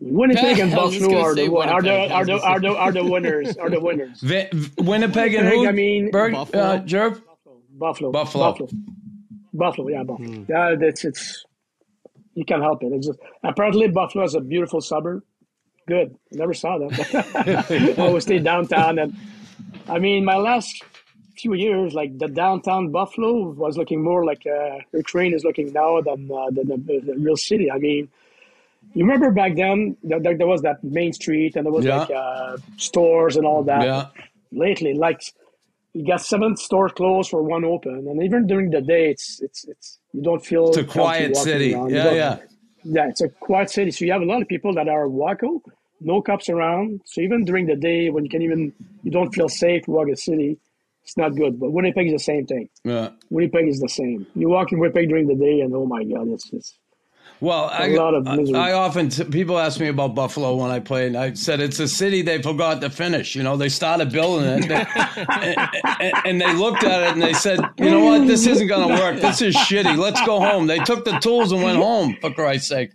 Winnipeg 0.00 0.58
and 0.64 0.70
Buffalo 0.72 1.18
are 1.20 1.34
the, 1.34 1.46
are, 1.56 1.82
the, 1.82 2.10
are, 2.12 2.24
the, 2.24 2.40
are, 2.42 2.60
the, 2.60 2.68
are 2.76 2.92
the 2.92 3.04
winners. 3.04 3.56
Are 3.56 3.70
the 3.70 3.80
winners. 3.80 4.20
V- 4.20 4.48
Winnipeg 4.78 5.34
and 5.34 5.48
who? 5.48 5.66
I 5.66 5.72
mean, 5.72 6.10
Berg, 6.10 6.32
Buffalo. 6.32 6.62
uh, 6.62 6.80
Jerv? 6.82 7.22
Buffalo. 7.72 8.10
Buffalo. 8.12 8.44
Buffalo. 8.52 8.68
Buffalo. 9.52 9.88
Yeah, 9.88 10.02
Buffalo. 10.04 10.44
Yeah, 10.48 10.76
it's 10.80 11.04
it's. 11.04 11.44
You 12.34 12.44
can't 12.44 12.62
help 12.62 12.82
it. 12.82 12.92
It's 12.92 13.06
just 13.06 13.18
apparently 13.42 13.88
Buffalo 13.88 14.24
is 14.24 14.34
a 14.34 14.40
beautiful 14.40 14.80
suburb. 14.80 15.22
Good. 15.88 16.14
Never 16.32 16.54
saw 16.54 16.78
that. 16.78 17.94
I 17.98 18.00
always 18.02 18.24
stay 18.24 18.38
downtown, 18.38 18.98
and 18.98 19.16
I 19.88 19.98
mean, 19.98 20.24
my 20.24 20.36
last 20.36 20.82
few 21.36 21.54
years, 21.54 21.94
like 21.94 22.16
the 22.18 22.28
downtown 22.28 22.90
Buffalo 22.92 23.50
was 23.50 23.76
looking 23.76 24.02
more 24.02 24.24
like 24.24 24.42
uh, 24.46 24.78
Ukraine 24.92 25.34
is 25.34 25.42
looking 25.42 25.72
now 25.72 26.00
than 26.02 26.30
uh, 26.30 26.50
the, 26.50 26.62
the, 26.64 27.00
the 27.06 27.14
real 27.18 27.36
city. 27.36 27.70
I 27.70 27.78
mean, 27.78 28.08
you 28.94 29.04
remember 29.04 29.30
back 29.32 29.56
then 29.56 29.96
there, 30.04 30.20
there 30.36 30.46
was 30.46 30.62
that 30.62 30.84
main 30.84 31.12
street 31.12 31.56
and 31.56 31.64
there 31.66 31.72
was 31.72 31.84
Yeah. 31.84 31.98
like 32.00 32.10
uh, 32.10 32.56
stores 32.76 33.36
and 33.36 33.46
all 33.46 33.62
that. 33.64 33.82
Yeah. 33.82 34.06
Lately, 34.52 34.94
like 34.94 35.22
you 35.92 36.06
got 36.06 36.20
seven 36.20 36.56
stores 36.56 36.92
closed 36.92 37.30
for 37.30 37.42
one 37.42 37.64
open, 37.64 38.06
and 38.08 38.22
even 38.22 38.46
during 38.46 38.70
the 38.70 38.80
day, 38.80 39.10
it's 39.10 39.40
it's 39.42 39.64
it's 39.66 39.98
you 40.12 40.22
don't 40.22 40.44
feel 40.44 40.68
It's 40.68 40.76
a 40.78 40.84
quiet 40.84 41.36
city. 41.36 41.74
around. 41.74 41.90
Yeah, 41.90 42.12
yeah. 42.12 42.38
yeah, 42.84 43.08
it's 43.08 43.20
a 43.20 43.28
quiet 43.28 43.70
city. 43.70 43.90
So 43.90 44.04
you 44.04 44.12
have 44.12 44.22
a 44.22 44.26
lot 44.26 44.40
of 44.42 44.48
people 44.48 44.72
that 44.74 44.88
are 44.88 45.06
wacko, 45.06 45.60
no 46.00 46.22
cops 46.22 46.48
around. 46.48 47.00
So 47.06 47.20
even 47.20 47.44
during 47.44 47.66
the 47.66 47.76
day 47.76 48.10
when 48.10 48.24
you 48.24 48.30
can 48.30 48.42
even 48.42 48.72
you 49.02 49.10
don't 49.10 49.34
feel 49.34 49.48
safe 49.48 49.84
to 49.84 49.90
walk 49.90 50.08
the 50.08 50.16
city, 50.16 50.58
it's 51.04 51.16
not 51.16 51.30
good. 51.34 51.58
But 51.58 51.72
Winnipeg 51.72 52.06
is 52.06 52.12
the 52.12 52.18
same 52.32 52.46
thing. 52.46 52.68
Yeah. 52.84 53.10
Winnipeg 53.30 53.66
is 53.68 53.80
the 53.80 53.88
same. 53.88 54.26
You 54.34 54.48
walk 54.48 54.72
in 54.72 54.78
Winnipeg 54.78 55.08
during 55.08 55.26
the 55.26 55.34
day, 55.34 55.60
and 55.60 55.74
oh 55.74 55.86
my 55.86 56.04
god, 56.04 56.28
it's 56.28 56.52
it's 56.52 56.74
Well, 57.40 57.70
I, 57.72 57.86
I, 58.54 58.72
often 58.72 59.08
t- 59.08 59.24
people 59.24 59.58
ask 59.58 59.80
me 59.80 59.88
about 59.88 60.14
Buffalo 60.14 60.56
when 60.56 60.70
I 60.70 60.78
played. 60.78 61.06
And 61.08 61.16
I 61.16 61.32
said 61.32 61.60
it's 61.60 61.78
a 61.80 61.88
city 61.88 62.20
they 62.20 62.42
forgot 62.42 62.82
to 62.82 62.90
finish. 62.90 63.34
You 63.34 63.42
know, 63.42 63.56
they 63.56 63.70
started 63.70 64.12
building 64.12 64.46
it, 64.46 64.68
they- 64.68 64.86
and, 65.26 65.56
and- 66.00 66.14
and 66.26 66.40
they 66.40 66.52
looked 66.54 66.84
at 66.84 67.02
it 67.02 67.12
and 67.14 67.22
they 67.22 67.32
said, 67.32 67.60
"You 67.78 67.90
know 67.90 68.04
what? 68.04 68.26
This 68.26 68.46
isn't 68.46 68.66
going 68.66 68.88
to 68.88 68.94
work. 69.02 69.20
This 69.20 69.40
is 69.40 69.56
shitty. 69.56 69.96
Let's 69.96 70.20
go 70.26 70.38
home." 70.40 70.66
They 70.66 70.78
took 70.80 71.04
the 71.04 71.18
tools 71.18 71.52
and 71.52 71.62
went 71.62 71.78
home. 71.78 72.16
For 72.20 72.30
Christ's 72.30 72.68
sake! 72.68 72.90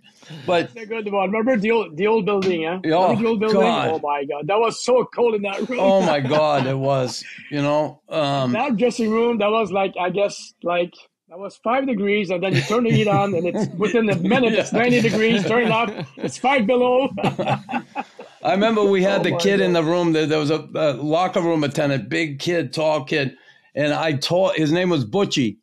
But 0.46 0.70
a 0.76 0.86
good 0.86 1.10
one. 1.12 1.30
Remember 1.30 1.56
the 1.56 1.70
old 1.72 1.96
the 1.96 2.06
old 2.06 2.24
building, 2.26 2.64
huh? 2.64 2.80
Oh, 2.86 3.14
the 3.16 3.26
old 3.26 3.40
building? 3.40 3.60
God. 3.60 3.88
Oh 3.94 3.98
my 4.00 4.24
god, 4.24 4.46
that 4.46 4.58
was 4.58 4.84
so 4.84 5.04
cold 5.14 5.34
in 5.34 5.42
that 5.42 5.68
room. 5.68 5.78
oh 5.80 6.02
my 6.02 6.20
God, 6.20 6.66
it 6.66 6.76
was. 6.78 7.24
You 7.50 7.62
know, 7.62 8.00
um, 8.08 8.52
that 8.52 8.76
dressing 8.76 9.10
room 9.10 9.38
that 9.38 9.50
was 9.50 9.70
like 9.72 9.94
I 10.00 10.10
guess 10.10 10.54
like 10.62 10.94
that 11.28 11.38
was 11.38 11.56
five 11.56 11.86
degrees, 11.86 12.30
and 12.30 12.42
then 12.42 12.54
you 12.54 12.62
turn 12.62 12.84
the 12.84 12.90
heat 12.90 13.08
on, 13.08 13.34
and 13.34 13.46
it's 13.46 13.74
within 13.74 14.08
a 14.08 14.16
minute 14.16 14.52
it's 14.52 14.72
ninety 14.72 15.00
degrees. 15.00 15.44
Turn 15.44 15.64
it 15.64 15.70
off, 15.72 15.90
it's 16.16 16.38
five 16.38 16.66
below. 16.66 17.08
I 17.18 18.52
remember 18.52 18.84
we 18.84 19.02
had 19.02 19.20
Oh 19.20 19.30
the 19.30 19.36
kid 19.36 19.60
in 19.60 19.72
the 19.72 19.82
room. 19.82 20.12
There, 20.12 20.26
there 20.26 20.38
was 20.38 20.50
a, 20.50 20.68
a 20.74 20.92
locker 20.92 21.40
room 21.40 21.64
attendant, 21.64 22.08
big 22.08 22.38
kid, 22.38 22.72
tall 22.72 23.04
kid, 23.04 23.36
and 23.74 23.92
I 23.92 24.12
told 24.12 24.54
his 24.54 24.70
name 24.70 24.88
was 24.88 25.04
Butchie, 25.04 25.56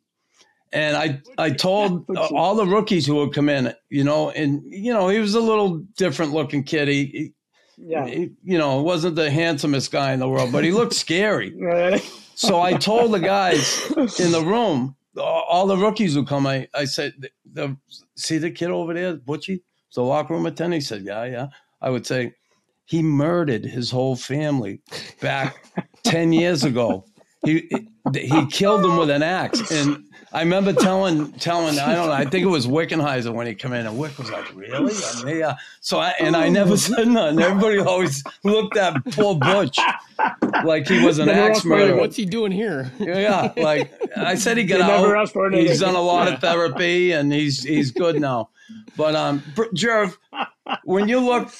and 0.70 0.98
I 0.98 1.22
I 1.38 1.50
told 1.50 2.06
Butchie. 2.08 2.32
all 2.32 2.56
the 2.56 2.66
rookies 2.66 3.06
who 3.06 3.14
would 3.16 3.32
come 3.32 3.48
in, 3.48 3.72
you 3.88 4.04
know, 4.04 4.30
and 4.30 4.62
you 4.66 4.92
know 4.92 5.08
he 5.08 5.18
was 5.18 5.34
a 5.34 5.40
little 5.40 5.78
different 5.96 6.32
looking 6.32 6.62
kid. 6.62 6.88
He, 6.88 7.32
yeah. 7.78 8.06
he 8.06 8.32
you 8.44 8.58
know 8.58 8.82
wasn't 8.82 9.16
the 9.16 9.30
handsomest 9.30 9.90
guy 9.90 10.12
in 10.12 10.20
the 10.20 10.28
world, 10.28 10.52
but 10.52 10.62
he 10.62 10.72
looked 10.72 10.94
scary. 10.94 12.02
So 12.36 12.60
I 12.60 12.72
told 12.72 13.12
the 13.12 13.20
guys 13.20 13.92
in 14.18 14.32
the 14.32 14.42
room, 14.44 14.96
all 15.22 15.66
the 15.66 15.76
rookies 15.76 16.14
who 16.14 16.24
come, 16.24 16.46
I, 16.46 16.68
I 16.74 16.84
said, 16.84 17.14
the, 17.18 17.30
the, 17.52 17.76
see 18.16 18.38
the 18.38 18.50
kid 18.50 18.70
over 18.70 18.94
there, 18.94 19.16
Butchie? 19.16 19.60
The 19.94 20.02
locker 20.02 20.34
room 20.34 20.46
attendant. 20.46 20.82
He 20.82 20.86
said, 20.86 21.02
yeah, 21.02 21.24
yeah. 21.24 21.46
I 21.80 21.90
would 21.90 22.06
say, 22.06 22.34
he 22.84 23.02
murdered 23.02 23.64
his 23.64 23.90
whole 23.90 24.16
family 24.16 24.80
back 25.20 25.64
10 26.04 26.32
years 26.32 26.64
ago. 26.64 27.04
He, 27.44 27.70
he 28.12 28.46
killed 28.46 28.82
them 28.82 28.96
with 28.96 29.10
an 29.10 29.22
axe. 29.22 29.70
And 29.70 30.03
I 30.34 30.40
remember 30.40 30.72
telling, 30.72 31.30
telling, 31.34 31.78
I 31.78 31.94
don't 31.94 32.08
know, 32.08 32.12
I 32.12 32.24
think 32.24 32.42
it 32.44 32.48
was 32.48 32.66
Wickenheiser 32.66 33.32
when 33.32 33.46
he 33.46 33.54
came 33.54 33.72
in, 33.72 33.86
and 33.86 33.96
Wick 33.96 34.18
was 34.18 34.30
like, 34.32 34.52
really? 34.54 34.92
And, 34.92 35.28
they, 35.28 35.42
uh, 35.42 35.54
so 35.80 35.98
I, 36.00 36.10
and 36.18 36.34
I 36.36 36.48
never 36.48 36.76
said 36.76 37.06
nothing. 37.06 37.40
Everybody 37.40 37.78
always 37.78 38.24
looked 38.42 38.76
at 38.76 38.94
poor 39.12 39.36
Butch 39.36 39.78
like 40.64 40.88
he 40.88 41.04
was 41.04 41.20
an 41.20 41.26
Never 41.26 41.40
axe 41.40 41.58
asked 41.58 41.62
for 41.66 41.74
it. 41.74 41.78
murderer. 41.78 41.96
What's 42.00 42.16
he 42.16 42.24
doing 42.26 42.50
here? 42.50 42.90
Yeah, 42.98 43.52
like 43.56 43.92
I 44.16 44.34
said, 44.34 44.56
he 44.56 44.64
got 44.64 44.78
They 44.78 44.86
never 44.88 45.16
out. 45.16 45.22
asked. 45.22 45.54
He's 45.54 45.78
done 45.80 45.94
a 45.94 46.02
lot 46.02 46.26
of 46.32 46.40
therapy, 46.40 47.12
and 47.12 47.32
he's 47.32 47.62
he's 47.62 47.92
good 47.92 48.20
now. 48.20 48.50
But 48.96 49.14
um, 49.14 49.42
Br- 49.54 49.64
Jerv, 49.74 50.16
when 50.84 51.08
you 51.08 51.20
look 51.20 51.50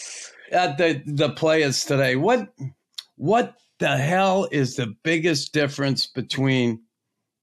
at 0.51 0.79
the 0.79 1.01
the 1.07 1.31
players 1.31 1.85
today, 1.85 2.17
what 2.17 2.49
what 3.17 3.55
the 3.79 3.97
hell 3.97 4.49
is 4.51 4.77
the 4.77 4.95
biggest 5.05 5.53
difference 5.53 6.07
between 6.07 6.81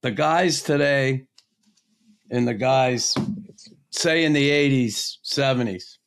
the 0.02 0.10
guys 0.10 0.62
today 0.62 1.26
and 2.30 2.46
the 2.46 2.54
guys, 2.54 3.14
say 3.90 4.24
in 4.24 4.32
the 4.32 4.50
eighties, 4.50 5.18
seventies? 5.22 5.98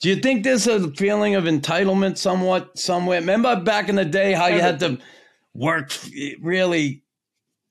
Do 0.00 0.08
you 0.08 0.16
think 0.16 0.44
there's 0.44 0.66
a 0.66 0.90
feeling 0.92 1.34
of 1.34 1.44
entitlement 1.44 2.18
somewhat 2.18 2.78
somewhere? 2.78 3.20
Remember 3.20 3.56
back 3.56 3.88
in 3.88 3.96
the 3.96 4.04
day 4.04 4.32
how 4.32 4.46
you 4.46 4.60
had 4.60 4.80
to 4.80 4.98
work 5.54 5.92
really 6.40 7.02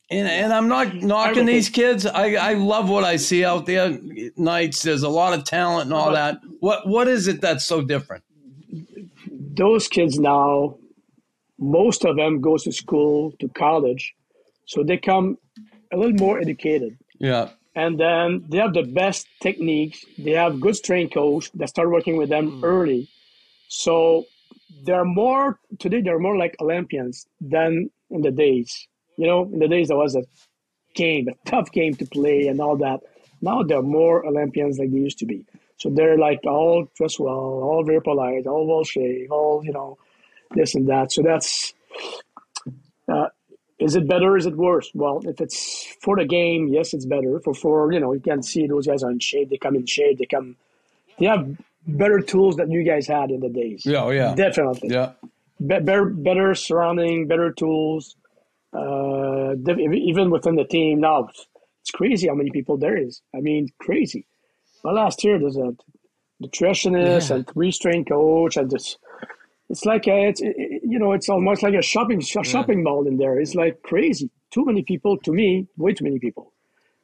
and, 0.10 0.28
and 0.28 0.54
I'm 0.54 0.70
not 0.70 0.95
knocking 0.95 1.45
these 1.45 1.68
kids. 1.68 2.06
I, 2.06 2.36
I 2.36 2.54
love 2.54 2.90
what 2.90 3.04
I 3.04 3.18
see 3.18 3.44
out 3.44 3.66
there 3.66 3.99
nights. 4.38 4.82
There's 4.82 5.04
a 5.04 5.10
lot 5.10 5.38
of 5.38 5.44
talent 5.44 5.86
and 5.86 5.94
all 5.94 6.12
that. 6.12 6.40
What 6.60 6.88
what 6.88 7.10
is 7.10 7.28
it 7.28 7.41
that's 7.41 7.66
so 7.66 7.82
different? 7.82 8.24
those 9.58 9.88
kids 9.88 10.20
now, 10.20 10.78
most 11.60 12.06
of 12.06 12.16
them 12.16 12.40
goes 12.40 12.64
to 12.64 12.72
school 12.72 13.34
to 13.40 13.49
college, 13.49 14.14
so 14.68 14.84
they 14.84 14.98
come 14.98 15.38
a 15.91 15.98
little 15.98 16.14
more 16.14 16.39
educated. 16.39 16.98
Yeah. 17.19 17.49
and 17.73 17.99
then 17.99 18.45
they 18.49 18.57
have 18.57 18.73
the 18.73 18.84
best 18.84 19.27
techniques. 19.41 20.03
They 20.18 20.31
have 20.31 20.60
good 20.60 20.76
strength 20.76 21.14
coach 21.14 21.52
that 21.53 21.69
start 21.69 21.89
working 21.91 22.18
with 22.18 22.30
them 22.30 22.64
early. 22.64 23.07
So 23.69 24.26
they're 24.84 25.06
more 25.06 25.60
today. 25.80 26.02
They're 26.02 26.19
more 26.19 26.38
like 26.38 26.56
Olympians 26.60 27.27
than 27.39 27.89
in 28.10 28.22
the 28.22 28.31
days. 28.31 28.88
You 29.18 29.27
know, 29.27 29.44
in 29.52 29.60
the 29.60 29.68
days 29.68 29.88
there 29.89 29.98
was 29.98 30.15
a 30.15 30.23
game, 30.95 31.27
a 31.30 31.49
tough 31.49 31.72
game 31.72 31.94
to 31.95 32.06
play, 32.06 32.48
and 32.48 32.60
all 32.60 32.77
that. 32.77 32.99
Now 33.41 33.64
they're 33.64 33.81
more 33.81 34.26
Olympians 34.26 34.80
like 34.80 34.91
they 34.91 34.98
used 34.98 35.19
to 35.19 35.26
be. 35.26 35.45
So 35.77 35.89
they're 35.89 36.18
like 36.18 36.41
all 36.45 36.88
dressed 36.95 37.19
well, 37.19 37.34
all 37.68 37.84
very 37.85 38.02
polite, 38.02 38.48
all 38.48 38.65
well 38.65 38.84
shaved, 38.84 39.31
all 39.31 39.64
you 39.64 39.73
know, 39.73 39.98
this 40.52 40.76
and 40.76 40.88
that. 40.89 41.11
So 41.11 41.22
that's. 41.22 41.73
Uh, 43.07 43.30
is 43.80 43.95
it 43.95 44.08
better? 44.08 44.36
Is 44.38 44.45
it 44.45 44.56
worse? 44.56 44.90
Well, 44.94 45.22
if 45.26 45.40
it's 45.40 45.86
for 46.02 46.16
the 46.18 46.26
game, 46.26 46.68
yes, 46.68 46.94
it's 46.94 47.06
better. 47.06 47.40
For 47.41 47.54
for 47.54 47.91
you 47.91 47.99
know, 47.99 48.14
you 48.14 48.20
can 48.20 48.41
see 48.44 48.66
those 48.68 48.88
guys 48.88 49.04
are 49.04 49.12
in 49.12 49.20
shape. 49.20 49.49
They 49.49 49.58
come 49.58 49.76
in 49.76 49.86
shape. 49.86 50.18
They 50.18 50.26
come. 50.26 50.56
They 51.20 51.26
have 51.28 51.58
better 51.88 52.20
tools 52.20 52.56
than 52.58 52.72
you 52.72 52.84
guys 52.84 53.08
had 53.08 53.32
in 53.32 53.40
the 53.40 53.49
days. 53.49 53.86
Yeah, 53.86 54.04
oh, 54.04 54.10
yeah. 54.12 54.36
definitely. 54.36 54.90
Yeah. 54.90 55.14
Be- 55.60 55.80
better, 55.80 56.06
better 56.06 56.54
surrounding, 56.54 57.28
better 57.28 57.52
tools. 57.52 58.16
Uh, 58.74 59.54
even 59.56 60.30
within 60.30 60.56
the 60.56 60.66
team 60.66 60.99
now, 60.99 61.30
it's 61.82 61.91
crazy 61.91 62.28
how 62.28 62.36
many 62.36 62.52
people 62.52 62.78
there 62.78 62.98
is. 62.98 63.22
I 63.36 63.40
mean, 63.40 63.70
crazy. 63.80 64.28
Well, 64.84 64.94
last 64.95 65.24
year 65.24 65.40
there's 65.40 65.58
a 65.58 65.74
nutritionist 66.44 67.32
and 67.34 67.48
three 67.48 67.72
strength 67.72 68.10
coach, 68.10 68.58
and 68.58 68.70
this. 68.70 68.98
It's 69.70 69.84
like 69.86 70.08
a, 70.08 70.28
it's 70.30 70.41
it, 70.41 70.56
it- 70.58 70.77
you 70.89 70.99
know, 70.99 71.11
it's 71.14 71.30
almost 71.30 71.64
like 71.64 71.73
a 71.73 71.81
shopping 71.81 72.19
sh- 72.22 72.38
shopping 72.43 72.84
mall 72.84 73.07
in 73.07 73.18
there. 73.18 73.39
It's 73.39 73.55
like 73.55 73.81
crazy. 73.84 74.30
Too 74.51 74.65
many 74.65 74.81
people 74.84 75.18
to 75.26 75.31
me, 75.31 75.68
way 75.77 75.93
too 75.93 76.05
many 76.05 76.19
people. 76.19 76.53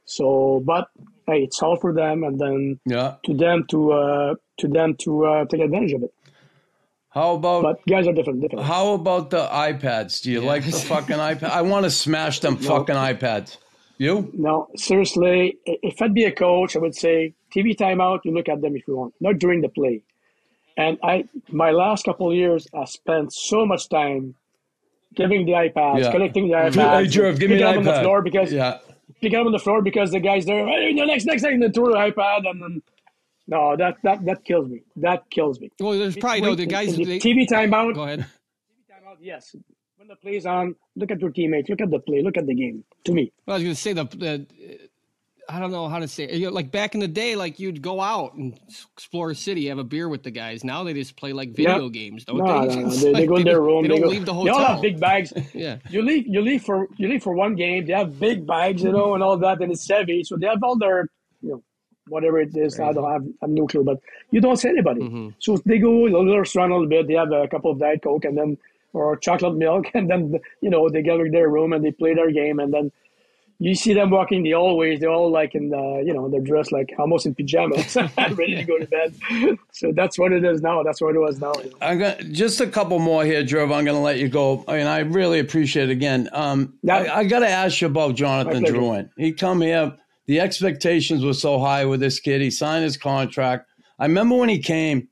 So, 0.06 0.62
but 0.66 0.88
hey, 1.28 1.40
it's 1.44 1.62
all 1.62 1.78
for 1.78 1.94
them, 1.94 2.24
and 2.24 2.40
then 2.40 2.80
Yeah. 2.86 3.16
to 3.26 3.34
them 3.34 3.66
to 3.72 3.92
uh, 3.94 4.36
to 4.60 4.68
them 4.68 4.96
to 5.04 5.26
uh, 5.26 5.46
take 5.46 5.62
advantage 5.62 5.94
of 5.94 6.04
it. 6.04 6.14
How 7.10 7.34
about 7.36 7.62
But 7.64 7.86
guys 7.88 8.08
are 8.08 8.14
different. 8.14 8.42
Different. 8.42 8.66
how 8.66 8.94
about 8.94 9.30
the 9.30 9.46
iPads? 9.46 10.22
Do 10.24 10.32
you 10.32 10.42
like 10.42 10.66
the 10.66 10.72
fucking 10.72 11.18
iPad? 11.32 11.44
I 11.44 11.62
want 11.62 11.84
to 11.86 11.92
smash 11.92 12.40
them 12.40 12.58
fucking 12.58 12.96
iPads. 12.96 13.58
You? 14.00 14.32
No, 14.34 14.68
seriously, 14.76 15.58
if 15.66 16.02
I'd 16.02 16.14
be 16.16 16.24
a 16.24 16.32
coach, 16.32 16.76
I 16.76 16.80
would 16.80 16.96
say 16.96 17.36
TV 17.56 17.76
timeout. 17.78 18.20
You 18.26 18.34
look 18.34 18.50
at 18.50 18.62
them 18.62 18.76
if 18.76 18.88
you 18.88 18.96
want, 18.98 19.14
not 19.22 19.38
during 19.38 19.62
the 19.62 19.70
play. 19.70 20.02
And 20.78 20.98
I, 21.04 21.26
my 21.50 21.72
last 21.72 22.06
couple 22.06 22.30
of 22.30 22.36
years, 22.36 22.68
I 22.74 22.86
spent 22.86 23.32
so 23.34 23.66
much 23.66 23.90
time 23.90 24.36
giving 25.16 25.46
the 25.46 25.52
iPads, 25.54 26.00
Yeah. 26.06 26.12
collecting 26.12 26.48
the 26.48 26.56
iPads. 26.56 26.74
Hey, 26.76 27.06
Jerv, 27.06 27.40
give 27.40 27.50
me 27.50 27.58
an 27.58 27.62
them 27.62 27.78
on 27.80 27.84
the 27.84 27.92
iPad. 27.92 28.02
floor 28.02 28.22
because 28.24 28.52
Yeah. 28.52 28.80
picking 29.22 29.38
them 29.38 29.46
on 29.48 29.52
the 29.52 29.60
floor 29.60 29.82
because 29.84 30.12
the 30.12 30.20
guys 30.20 30.46
there, 30.46 30.66
hey, 30.66 30.94
the 30.96 31.06
next 31.06 31.26
next 31.26 31.44
thing 31.44 31.60
they 31.60 31.70
throw 31.70 31.88
the 31.92 31.98
iPad 31.98 32.50
and 32.50 32.62
then 32.62 32.82
no, 33.48 33.76
that 33.78 33.98
that 34.04 34.26
that 34.26 34.44
kills 34.46 34.68
me. 34.70 34.82
That 34.96 35.30
kills 35.30 35.60
me. 35.60 35.70
Well, 35.80 35.92
there's 36.00 36.16
probably 36.16 36.42
no 36.42 36.56
the 36.56 36.66
guys. 36.66 36.96
the 36.96 37.04
They, 37.06 37.20
TV 37.20 37.46
timeout, 37.48 37.94
go 37.94 38.04
ahead. 38.04 38.20
TV 38.22 38.92
timeout, 38.92 39.18
yes. 39.22 39.56
When 39.98 40.08
the 40.08 40.16
play's 40.16 40.46
on, 40.46 40.76
look 40.96 41.12
at 41.12 41.22
your 41.22 41.30
teammates, 41.30 41.70
look 41.70 41.82
at 41.82 41.92
the 41.92 42.00
play, 42.00 42.22
look 42.24 42.38
at 42.38 42.46
the 42.48 42.56
game. 42.56 42.84
To 43.06 43.14
me, 43.14 43.32
Well, 43.46 43.56
I 43.56 43.58
was 43.58 43.64
going 43.64 43.76
to 43.76 43.80
say 43.82 43.94
the, 43.94 44.06
the 44.06 44.48
I 45.50 45.60
don't 45.60 45.72
know 45.72 45.88
how 45.90 46.00
to 46.00 46.08
say 46.08 46.24
it. 46.26 46.36
You 46.36 46.48
know, 46.48 46.54
like 46.54 46.72
back 46.72 46.94
in 46.94 47.02
the 47.02 47.08
day, 47.08 47.36
like 47.36 47.60
you'd 47.60 47.82
go 47.82 48.00
out 48.00 48.34
and 48.34 48.58
explore 48.94 49.32
a 49.32 49.36
city, 49.36 49.68
have 49.68 49.78
a 49.78 49.84
beer 49.84 50.08
with 50.08 50.24
the 50.24 50.32
guys. 50.32 50.64
Now 50.64 50.84
they 50.84 50.94
just 50.94 51.16
play 51.18 51.34
like 51.34 51.52
video 51.56 51.90
games, 51.90 52.26
don't 52.26 52.38
no, 52.38 52.68
they? 52.68 52.76
No, 52.76 52.82
no. 52.82 52.90
They, 52.96 53.12
like 53.12 53.22
they, 53.22 53.28
go 53.28 53.36
in 53.38 53.46
their 53.46 53.62
room. 53.62 53.84
They, 53.84 53.90
they 53.90 53.96
don't 53.96 54.04
go, 54.04 54.10
leave 54.10 54.26
the 54.26 54.34
hotel. 54.40 54.58
They 54.58 54.64
all 54.64 54.74
have 54.74 54.82
big 54.82 55.00
bags. 55.00 55.34
yeah. 55.54 55.78
You 55.90 56.02
leave. 56.02 56.28
You 56.28 56.42
leave 56.42 56.64
for 56.64 56.88
you 56.98 57.08
leave 57.08 57.24
for 57.24 57.34
one 57.34 57.56
game. 57.56 57.86
They 57.86 57.94
have 57.94 58.20
big 58.20 58.48
bags, 58.48 58.84
you 58.84 58.92
know, 58.92 59.14
and 59.14 59.24
all 59.24 59.38
that, 59.38 59.62
and 59.62 59.72
it's 59.72 59.88
heavy. 59.88 60.24
So 60.24 60.38
they 60.38 60.48
have 60.48 60.64
all 60.64 60.78
their, 60.78 61.10
you 61.42 61.50
know, 61.50 61.64
whatever 62.08 62.40
it 62.40 62.56
is. 62.56 62.80
I 62.80 62.94
don't 62.94 63.12
have, 63.12 63.24
I 63.24 63.46
have 63.46 63.50
no 63.50 63.68
clue, 63.68 63.84
but 63.84 64.00
you 64.32 64.40
don't 64.40 64.58
see 64.58 64.70
anybody. 64.70 65.02
Mm-hmm. 65.02 65.30
So 65.40 65.58
they 65.66 65.80
go 65.80 66.04
a 66.04 66.10
little 66.10 66.38
restaurant 66.38 66.72
a 66.72 66.76
little 66.76 66.90
bit. 66.90 67.08
They 67.08 67.16
have 67.16 67.32
a 67.32 67.48
couple 67.48 67.72
of 67.72 67.80
diet 67.80 68.02
coke 68.02 68.26
and 68.26 68.38
then 68.38 68.58
or 68.94 69.18
chocolate 69.18 69.56
milk, 69.56 69.88
and 69.94 70.10
then 70.10 70.40
you 70.62 70.70
know 70.70 70.90
they 70.90 71.02
go 71.02 71.22
to 71.22 71.30
their 71.30 71.50
room 71.50 71.74
and 71.74 71.84
they 71.84 71.92
play 71.92 72.14
their 72.14 72.32
game, 72.32 72.60
and 72.60 72.74
then 72.74 72.92
you 73.64 73.76
see 73.76 73.94
them 73.94 74.10
walking 74.10 74.44
the 74.44 74.52
hallways. 74.52 75.00
They're 75.00 75.10
all 75.10 75.32
like 75.32 75.56
in 75.56 75.70
the, 75.70 76.04
you 76.06 76.14
know, 76.14 76.28
they're 76.28 76.42
dressed 76.42 76.74
like 76.74 76.94
almost 77.00 77.26
in 77.26 77.34
pajamas, 77.34 77.96
ready 78.18 78.56
to 78.56 78.64
go 78.66 78.78
to 78.78 78.86
bed. 78.86 79.16
So 79.72 79.94
that's 79.94 80.20
what 80.20 80.34
it 80.34 80.44
is 80.44 80.62
now. 80.62 80.84
That's 80.84 81.00
what 81.00 81.16
it 81.16 81.20
was 81.20 81.40
now. 81.40 81.54
You 81.64 81.70
know? 81.70 81.78
I 81.80 81.96
got 81.96 82.20
just 82.20 82.60
a 82.60 82.68
couple 82.68 83.00
more 83.00 83.24
here, 83.24 83.42
Drew. 83.42 83.62
I'm 83.62 83.70
going 83.70 83.86
to 83.86 84.00
let 84.00 84.20
you 84.20 84.28
go. 84.28 84.66
I 84.68 84.80
mean, 84.80 84.88
I 84.88 85.00
really 85.00 85.40
appreciate 85.40 85.90
it 85.90 85.94
again. 85.94 86.28
Um, 86.34 86.74
yeah. 86.84 86.98
I, 86.98 87.20
I 87.20 87.24
got 87.24 87.40
to 87.40 87.48
ask 87.48 87.80
you 87.80 87.88
about 87.88 88.16
Jonathan 88.16 88.66
Drouin. 88.66 89.10
He 89.16 89.32
come 89.32 89.62
here. 89.62 89.96
The 90.26 90.42
expectations 90.42 91.24
were 91.24 91.34
so 91.34 91.58
high 91.58 91.86
with 91.86 92.02
this 92.02 92.20
kid. 92.20 92.42
He 92.42 92.52
signed 92.52 92.84
his 92.84 92.98
contract. 92.98 93.70
I 93.98 94.08
remember 94.08 94.36
when 94.36 94.50
he 94.50 94.60
came, 94.60 95.08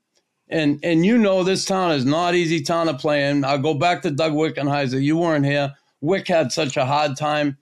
and 0.50 0.78
and 0.84 1.06
you 1.06 1.18
know 1.18 1.44
this 1.44 1.64
town 1.64 1.92
is 1.92 2.04
not 2.04 2.36
easy 2.36 2.62
town 2.62 2.88
to 2.88 2.94
play 2.96 3.30
in. 3.30 3.46
I'll 3.46 3.60
go 3.60 3.74
back 3.74 4.02
to 4.02 4.12
Doug 4.12 4.34
Wickenheiser. 4.34 5.02
You 5.02 5.18
weren't 5.18 5.46
here. 5.46 5.74
Wick 6.02 6.28
had 6.28 6.52
such 6.52 6.76
a 6.76 6.86
hard 6.86 7.16
time 7.16 7.58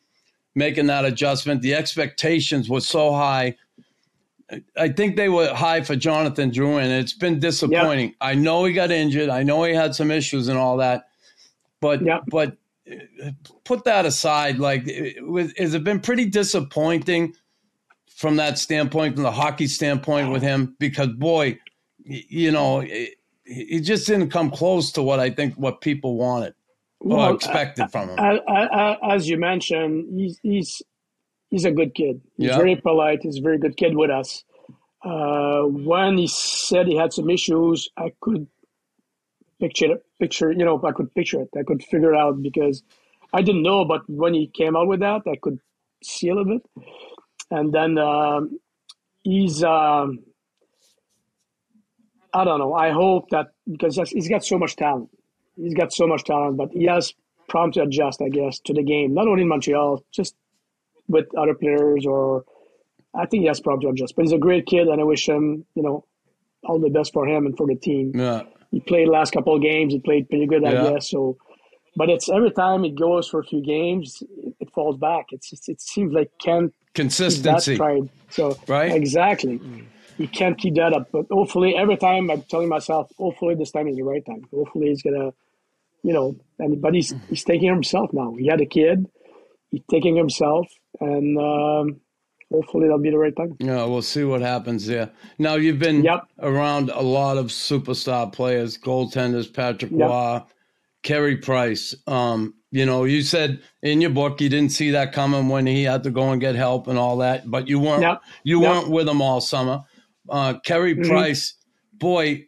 making 0.60 0.86
that 0.88 1.06
adjustment. 1.06 1.64
The 1.64 1.74
expectations 1.74 2.70
were 2.70 2.82
so 2.82 3.14
high. 3.14 3.56
I 4.78 4.90
think 4.90 5.16
they 5.16 5.30
were 5.30 5.54
high 5.54 5.82
for 5.82 5.96
Jonathan 5.96 6.52
Drouin, 6.52 6.84
and 6.84 6.92
It's 6.92 7.14
been 7.14 7.40
disappointing. 7.40 8.10
Yep. 8.10 8.16
I 8.22 8.36
know 8.36 8.66
he 8.66 8.74
got 8.74 8.92
injured. 8.92 9.30
I 9.30 9.42
know 9.42 9.64
he 9.64 9.74
had 9.74 9.96
some 9.96 10.12
issues 10.12 10.48
and 10.48 10.60
all 10.60 10.78
that. 10.78 11.08
But 11.82 12.04
yep. 12.04 12.24
but 12.28 12.58
put 13.64 13.86
that 13.86 14.06
aside. 14.06 14.60
Like, 14.60 14.86
has 15.58 15.74
it 15.74 15.84
been 15.84 16.02
pretty 16.02 16.26
disappointing 16.26 17.34
from 18.08 18.36
that 18.36 18.60
standpoint, 18.60 19.16
from 19.16 19.24
the 19.24 19.32
hockey 19.32 19.68
standpoint 19.68 20.32
with 20.32 20.42
him? 20.42 20.76
Because 20.78 21.10
boy, 21.10 21.58
you 22.04 22.52
know, 22.52 22.82
he 22.82 23.80
just 23.80 24.08
didn't 24.08 24.30
come 24.30 24.52
close 24.52 24.92
to 24.94 25.04
what 25.04 25.20
I 25.20 25.30
think 25.30 25.56
what 25.56 25.80
people 25.82 26.18
wanted 26.18 26.54
well, 27.00 27.34
expected 27.34 27.90
from 27.92 28.10
him. 28.10 28.20
As 29.02 29.30
you 29.30 29.38
mentioned, 29.38 30.20
he's 30.20 30.40
he's 30.44 30.82
he's 31.50 31.66
a 31.66 31.72
good 31.72 31.96
kid. 31.96 32.22
He's 32.38 32.48
yeah. 32.48 32.58
very 32.58 32.76
polite. 32.76 33.20
He's 33.22 33.38
a 33.38 33.42
very 33.42 33.58
good 33.58 33.78
kid 33.78 33.96
with 33.96 34.10
us. 34.10 34.44
Uh, 35.04 35.62
when 35.64 36.18
he 36.18 36.28
said 36.28 36.88
he 36.88 36.98
had 36.98 37.14
some 37.14 37.30
issues, 37.30 37.90
I 37.98 38.12
could 38.20 38.48
picture 39.60 39.94
it, 39.94 40.06
picture 40.20 40.52
you 40.52 40.66
know 40.66 40.82
I 40.84 40.92
could 40.92 41.14
picture 41.14 41.42
it. 41.42 41.50
I 41.58 41.64
could 41.64 41.84
figure 41.84 42.14
it 42.14 42.18
out 42.18 42.42
because 42.42 42.84
I 43.34 43.42
didn't 43.42 43.64
know, 43.64 43.86
but 43.86 44.02
when 44.10 44.34
he 44.34 44.48
came 44.48 44.76
out 44.76 44.88
with 44.88 45.00
that, 45.00 45.22
I 45.26 45.36
could 45.42 45.60
see 46.04 46.30
a 46.30 46.36
little 46.36 46.60
bit. 46.60 46.86
And 47.52 47.74
then 47.74 47.98
um, 47.98 48.60
he's 49.24 49.64
um, 49.64 50.20
I 52.34 52.44
don't 52.44 52.60
know. 52.60 52.74
I 52.74 52.92
hope 52.92 53.30
that 53.30 53.54
because 53.72 53.96
he's 54.12 54.28
got 54.28 54.44
so 54.44 54.58
much 54.58 54.76
talent 54.76 55.10
he's 55.62 55.74
got 55.74 55.94
so 55.94 56.08
much 56.08 56.24
talent, 56.24 56.58
but 56.58 56.72
he 56.72 56.86
has 56.86 57.14
problem 57.48 57.72
to 57.74 57.82
adjust, 57.82 58.22
I 58.22 58.30
guess, 58.30 58.60
to 58.62 58.74
the 58.74 58.84
game. 58.84 59.14
Not 59.14 59.28
only 59.28 59.42
in 59.44 59.48
Montreal, 59.48 60.04
just 60.12 60.36
with 61.08 61.26
other 61.36 61.56
players, 61.56 62.06
or 62.06 62.46
I 63.16 63.26
think 63.26 63.42
he 63.42 63.48
has 63.48 63.60
problem 63.60 63.82
to 63.82 63.90
adjust. 63.90 64.16
But 64.16 64.24
he's 64.24 64.32
a 64.32 64.38
great 64.38 64.66
kid, 64.66 64.88
and 64.88 65.02
I 65.02 65.04
wish 65.04 65.28
him, 65.28 65.66
you 65.76 65.84
know, 65.84 66.06
all 66.64 66.80
the 66.80 66.90
best 66.90 67.14
for 67.14 67.28
him 67.28 67.46
and 67.46 67.58
for 67.58 67.68
the 67.68 67.76
team. 67.76 68.12
Yeah. 68.16 68.44
He 68.72 68.80
played 68.80 69.08
last 69.08 69.32
couple 69.32 69.56
of 69.56 69.62
games. 69.62 69.94
He 69.94 70.00
played 70.00 70.30
pretty 70.30 70.46
good, 70.46 70.64
I 70.64 70.74
yeah. 70.74 70.92
guess. 70.92 71.10
So, 71.10 71.38
but 71.96 72.10
it's 72.10 72.30
every 72.30 72.52
time 72.52 72.86
it 72.86 72.96
goes 72.96 73.28
for 73.28 73.40
a 73.40 73.44
few 73.44 73.62
games, 73.62 74.22
it, 74.60 74.70
falls 74.70 74.98
back. 74.98 75.26
It's 75.32 75.50
just, 75.50 75.68
it 75.68 75.82
seems 75.82 76.14
like 76.14 76.30
Kent 76.40 76.74
consistency. 76.94 77.76
Tried. 77.76 78.10
So 78.30 78.56
right, 78.68 78.92
exactly. 78.92 79.60
He 80.18 80.28
can't 80.28 80.58
keep 80.58 80.76
that 80.76 80.94
up. 80.94 81.10
But 81.12 81.26
hopefully, 81.32 81.76
every 81.76 81.98
time 81.98 82.30
I'm 82.30 82.44
telling 82.44 82.70
myself, 82.70 83.12
hopefully 83.18 83.56
this 83.56 83.72
time 83.72 83.88
is 83.88 83.96
the 83.96 84.04
right 84.04 84.24
time. 84.24 84.44
Hopefully 84.54 84.90
he's 84.90 85.02
gonna, 85.02 85.32
you 86.04 86.14
know. 86.14 86.36
And 86.58 86.82
but 86.82 86.94
he's 86.94 87.14
he's 87.30 87.44
taking 87.44 87.70
himself 87.70 88.12
now. 88.14 88.36
He 88.38 88.48
had 88.48 88.62
a 88.62 88.66
kid. 88.66 89.06
He's 89.72 89.82
taking 89.90 90.16
himself, 90.16 90.68
and 91.00 91.38
um, 91.38 92.02
hopefully 92.52 92.86
that'll 92.86 93.00
be 93.00 93.12
the 93.12 93.18
right 93.18 93.36
time. 93.36 93.56
Yeah, 93.60 93.86
we'll 93.86 94.02
see 94.02 94.24
what 94.24 94.42
happens 94.42 94.88
there. 94.88 95.12
Now 95.38 95.56
you've 95.56 95.80
been 95.80 96.04
yep. 96.04 96.24
around 96.40 96.90
a 96.90 97.02
lot 97.02 97.38
of 97.38 97.48
superstar 97.48 98.32
players, 98.32 98.78
goaltenders, 98.78 99.54
Patrick 99.54 99.92
yep. 99.92 100.48
Carey 101.04 101.38
Price. 101.38 101.96
Um, 102.08 102.56
you 102.72 102.86
know, 102.86 103.04
you 103.04 103.22
said 103.22 103.62
in 103.82 104.02
your 104.02 104.12
book 104.12 104.42
you 104.42 104.50
didn't 104.50 104.72
see 104.72 104.92
that 104.92 105.14
coming 105.14 105.50
when 105.50 105.66
he 105.66 105.84
had 105.84 106.04
to 106.04 106.12
go 106.12 106.32
and 106.32 106.42
get 106.42 106.56
help 106.56 106.88
and 106.88 107.00
all 107.00 107.18
that, 107.18 107.50
but 107.50 107.68
you 107.68 107.80
weren't 107.80 108.02
yep. 108.02 108.22
you 108.44 108.60
weren't 108.60 108.90
with 108.90 109.08
him 109.08 109.22
all 109.22 109.42
summer 109.42 109.86
uh, 110.30 110.60
Carey 110.64 110.96
mm-hmm. 110.96 111.10
Price, 111.10 111.56
boy, 111.94 112.46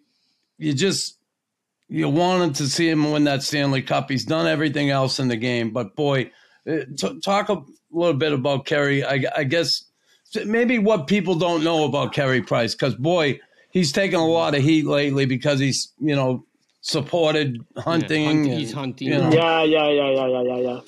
you 0.57 0.73
just 0.73 1.17
you 1.91 2.07
wanted 2.07 2.55
to 2.55 2.67
see 2.67 2.87
him 2.89 3.11
win 3.11 3.25
that 3.25 3.43
Stanley 3.43 3.81
Cup. 3.81 4.09
He's 4.09 4.23
done 4.23 4.47
everything 4.47 4.89
else 4.89 5.19
in 5.19 5.27
the 5.27 5.35
game, 5.35 5.71
but 5.71 5.93
boy, 5.93 6.31
uh, 6.65 6.85
t- 6.95 7.19
talk 7.19 7.49
a 7.49 7.61
little 7.91 8.13
bit 8.13 8.31
about 8.31 8.65
Carey. 8.65 9.03
I, 9.03 9.25
I, 9.35 9.43
guess 9.43 9.83
maybe 10.45 10.79
what 10.79 11.07
people 11.07 11.35
don't 11.35 11.65
know 11.65 11.83
about 11.83 12.13
Carey 12.13 12.41
Price, 12.41 12.73
because 12.73 12.95
boy, 12.95 13.41
he's 13.71 13.91
taken 13.91 14.21
a 14.21 14.25
lot 14.25 14.55
of 14.55 14.63
heat 14.63 14.85
lately 14.85 15.25
because 15.25 15.59
he's 15.59 15.91
you 15.99 16.15
know 16.15 16.45
supported 16.79 17.57
hunting. 17.75 18.21
Yeah, 18.21 18.27
hunt, 18.27 18.45
and, 18.47 18.53
he's 18.53 18.71
hunting. 18.71 19.07
You 19.09 19.17
know. 19.17 19.31
Yeah, 19.33 19.63
yeah, 19.63 19.89
yeah, 19.89 20.11
yeah, 20.11 20.27
yeah, 20.27 20.43
yeah, 20.43 20.57
yeah. 20.57 20.79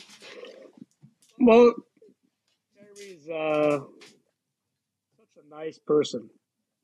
Well, 1.38 1.74
Carey's 2.78 3.28
uh, 3.28 3.80
such 5.18 5.44
a 5.46 5.50
nice 5.50 5.80
person 5.80 6.30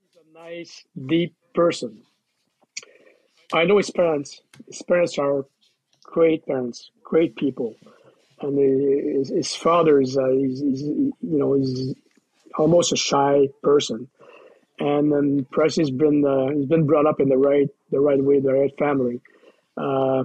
He's 0.01 0.17
a 0.21 0.37
nice, 0.37 0.83
deep 1.07 1.35
person. 1.53 2.03
I 3.53 3.65
know 3.65 3.77
his 3.77 3.89
parents. 3.89 4.41
His 4.67 4.81
parents 4.83 5.17
are 5.17 5.45
great 6.03 6.45
parents, 6.45 6.91
great 7.03 7.35
people, 7.35 7.75
and 8.41 8.57
his, 8.57 9.29
his 9.29 9.55
father 9.55 10.01
is, 10.01 10.17
uh, 10.17 10.27
he's, 10.29 10.59
he's, 10.59 10.81
you 10.81 11.13
know, 11.21 11.53
he's 11.53 11.93
almost 12.57 12.93
a 12.93 12.97
shy 12.97 13.47
person, 13.63 14.07
and 14.79 15.11
then 15.11 15.45
Price 15.51 15.77
has 15.77 15.91
been 15.91 16.25
uh, 16.25 16.49
he's 16.55 16.67
been 16.67 16.85
brought 16.85 17.05
up 17.05 17.19
in 17.19 17.29
the 17.29 17.37
right 17.37 17.67
the 17.91 17.99
right 17.99 18.23
way, 18.23 18.39
the 18.39 18.53
right 18.53 18.77
family. 18.77 19.21
Uh, 19.77 20.23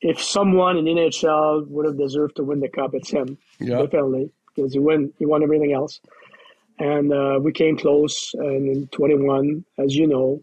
if 0.00 0.22
someone 0.22 0.76
in 0.76 0.84
NHL 0.84 1.66
would 1.68 1.86
have 1.86 1.98
deserved 1.98 2.36
to 2.36 2.44
win 2.44 2.60
the 2.60 2.68
cup, 2.68 2.94
it's 2.94 3.10
him, 3.10 3.38
yeah. 3.58 3.78
definitely, 3.78 4.30
because 4.54 4.72
he 4.72 4.78
won 4.78 5.12
he 5.18 5.26
won 5.26 5.42
everything 5.42 5.72
else 5.72 6.00
and 6.78 7.12
uh, 7.12 7.38
we 7.42 7.52
came 7.52 7.76
close 7.76 8.32
in 8.34 8.88
21, 8.92 9.64
as 9.78 9.94
you 9.94 10.06
know, 10.06 10.42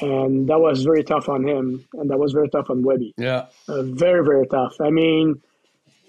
and 0.00 0.48
that 0.48 0.58
was 0.58 0.82
very 0.82 1.04
tough 1.04 1.28
on 1.28 1.46
him, 1.46 1.86
and 1.94 2.10
that 2.10 2.18
was 2.18 2.32
very 2.32 2.48
tough 2.48 2.70
on 2.70 2.82
Webby. 2.82 3.14
Yeah, 3.16 3.46
uh, 3.68 3.82
very 3.82 4.24
very 4.24 4.46
tough. 4.46 4.76
I 4.80 4.90
mean, 4.90 5.42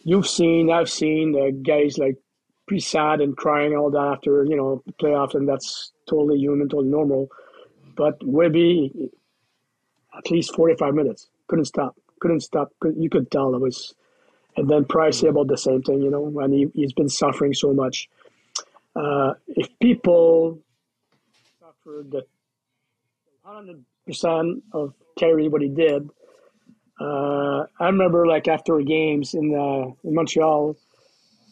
you've 0.04 0.28
seen, 0.28 0.72
I've 0.72 0.90
seen 0.90 1.32
the 1.32 1.52
guys 1.52 1.98
like 1.98 2.18
pretty 2.68 2.82
sad 2.82 3.22
and 3.22 3.36
crying 3.36 3.76
all 3.76 3.92
that 3.92 4.14
after 4.18 4.44
you 4.46 4.56
know 4.56 4.84
playoffs, 5.02 5.36
and 5.36 5.48
that's 5.48 5.92
totally 6.10 6.40
human, 6.40 6.70
totally 6.70 6.90
normal. 6.90 7.30
But 7.96 8.18
Webby, 8.24 9.10
at 10.16 10.30
least 10.30 10.56
45 10.56 10.94
minutes, 10.94 11.28
couldn't 11.48 11.66
stop, 11.66 11.96
couldn't 12.20 12.42
stop. 12.42 12.72
You 12.96 13.10
could 13.10 13.32
tell 13.32 13.56
it 13.56 13.62
was. 13.62 13.94
And 14.56 14.68
then 14.68 14.86
Price 14.86 15.22
about 15.22 15.50
the 15.50 15.58
same 15.58 15.84
thing, 15.84 16.02
you 16.02 16.10
know, 16.10 16.40
and 16.40 16.52
he, 16.52 16.66
he's 16.74 16.92
been 16.92 17.10
suffering 17.10 17.54
so 17.54 17.74
much 17.74 18.10
uh, 18.98 19.34
if 19.48 19.68
people 19.80 20.60
suffer 21.60 22.04
the 22.10 22.26
100% 23.48 24.62
of 24.74 24.94
Carey 25.18 25.48
what 25.48 25.62
he 25.62 25.70
did, 25.70 26.10
uh, 27.00 27.66
I 27.80 27.86
remember 27.86 28.26
like 28.28 28.48
after 28.48 28.80
games 28.82 29.34
in 29.34 29.56
uh, 29.56 29.94
in 30.04 30.16
Montreal. 30.16 30.76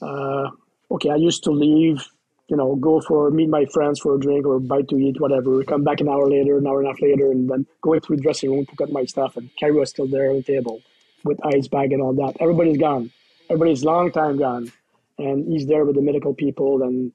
Uh, 0.02 0.50
okay, 0.92 1.10
I 1.10 1.16
used 1.16 1.44
to 1.46 1.52
leave, 1.52 2.06
you 2.48 2.58
know, 2.58 2.76
go 2.76 3.00
for 3.00 3.32
meet 3.32 3.50
my 3.50 3.66
friends 3.74 4.00
for 4.00 4.16
a 4.16 4.20
drink 4.20 4.46
or 4.46 4.60
bite 4.60 4.90
to 4.90 4.98
eat, 4.98 5.22
whatever. 5.22 5.64
Come 5.64 5.84
back 5.84 6.02
an 6.02 6.10
hour 6.10 6.30
later, 6.30 6.58
an 6.58 6.68
hour 6.68 6.80
and 6.80 6.88
a 6.88 6.92
half 6.92 7.02
later, 7.02 7.32
and 7.32 7.50
then 7.50 7.66
go 7.82 7.94
into 7.94 8.16
the 8.16 8.22
dressing 8.22 8.52
room, 8.52 8.66
pick 8.66 8.82
up 8.82 8.90
my 8.90 9.06
stuff, 9.06 9.38
and 9.38 9.50
Carey 9.58 9.74
was 9.74 9.90
still 9.90 10.08
there 10.08 10.32
on 10.32 10.38
the 10.38 10.44
table 10.44 10.82
with 11.24 11.40
ice 11.46 11.68
bag 11.68 11.94
and 11.94 12.02
all 12.02 12.14
that. 12.14 12.36
Everybody's 12.40 12.78
gone. 12.78 13.12
Everybody's 13.50 13.86
long 13.86 14.12
time 14.12 14.38
gone 14.38 14.72
and 15.18 15.48
he's 15.48 15.66
there 15.66 15.86
with 15.86 15.96
the 15.96 16.02
medical 16.02 16.34
people, 16.34 16.84
and 16.84 17.14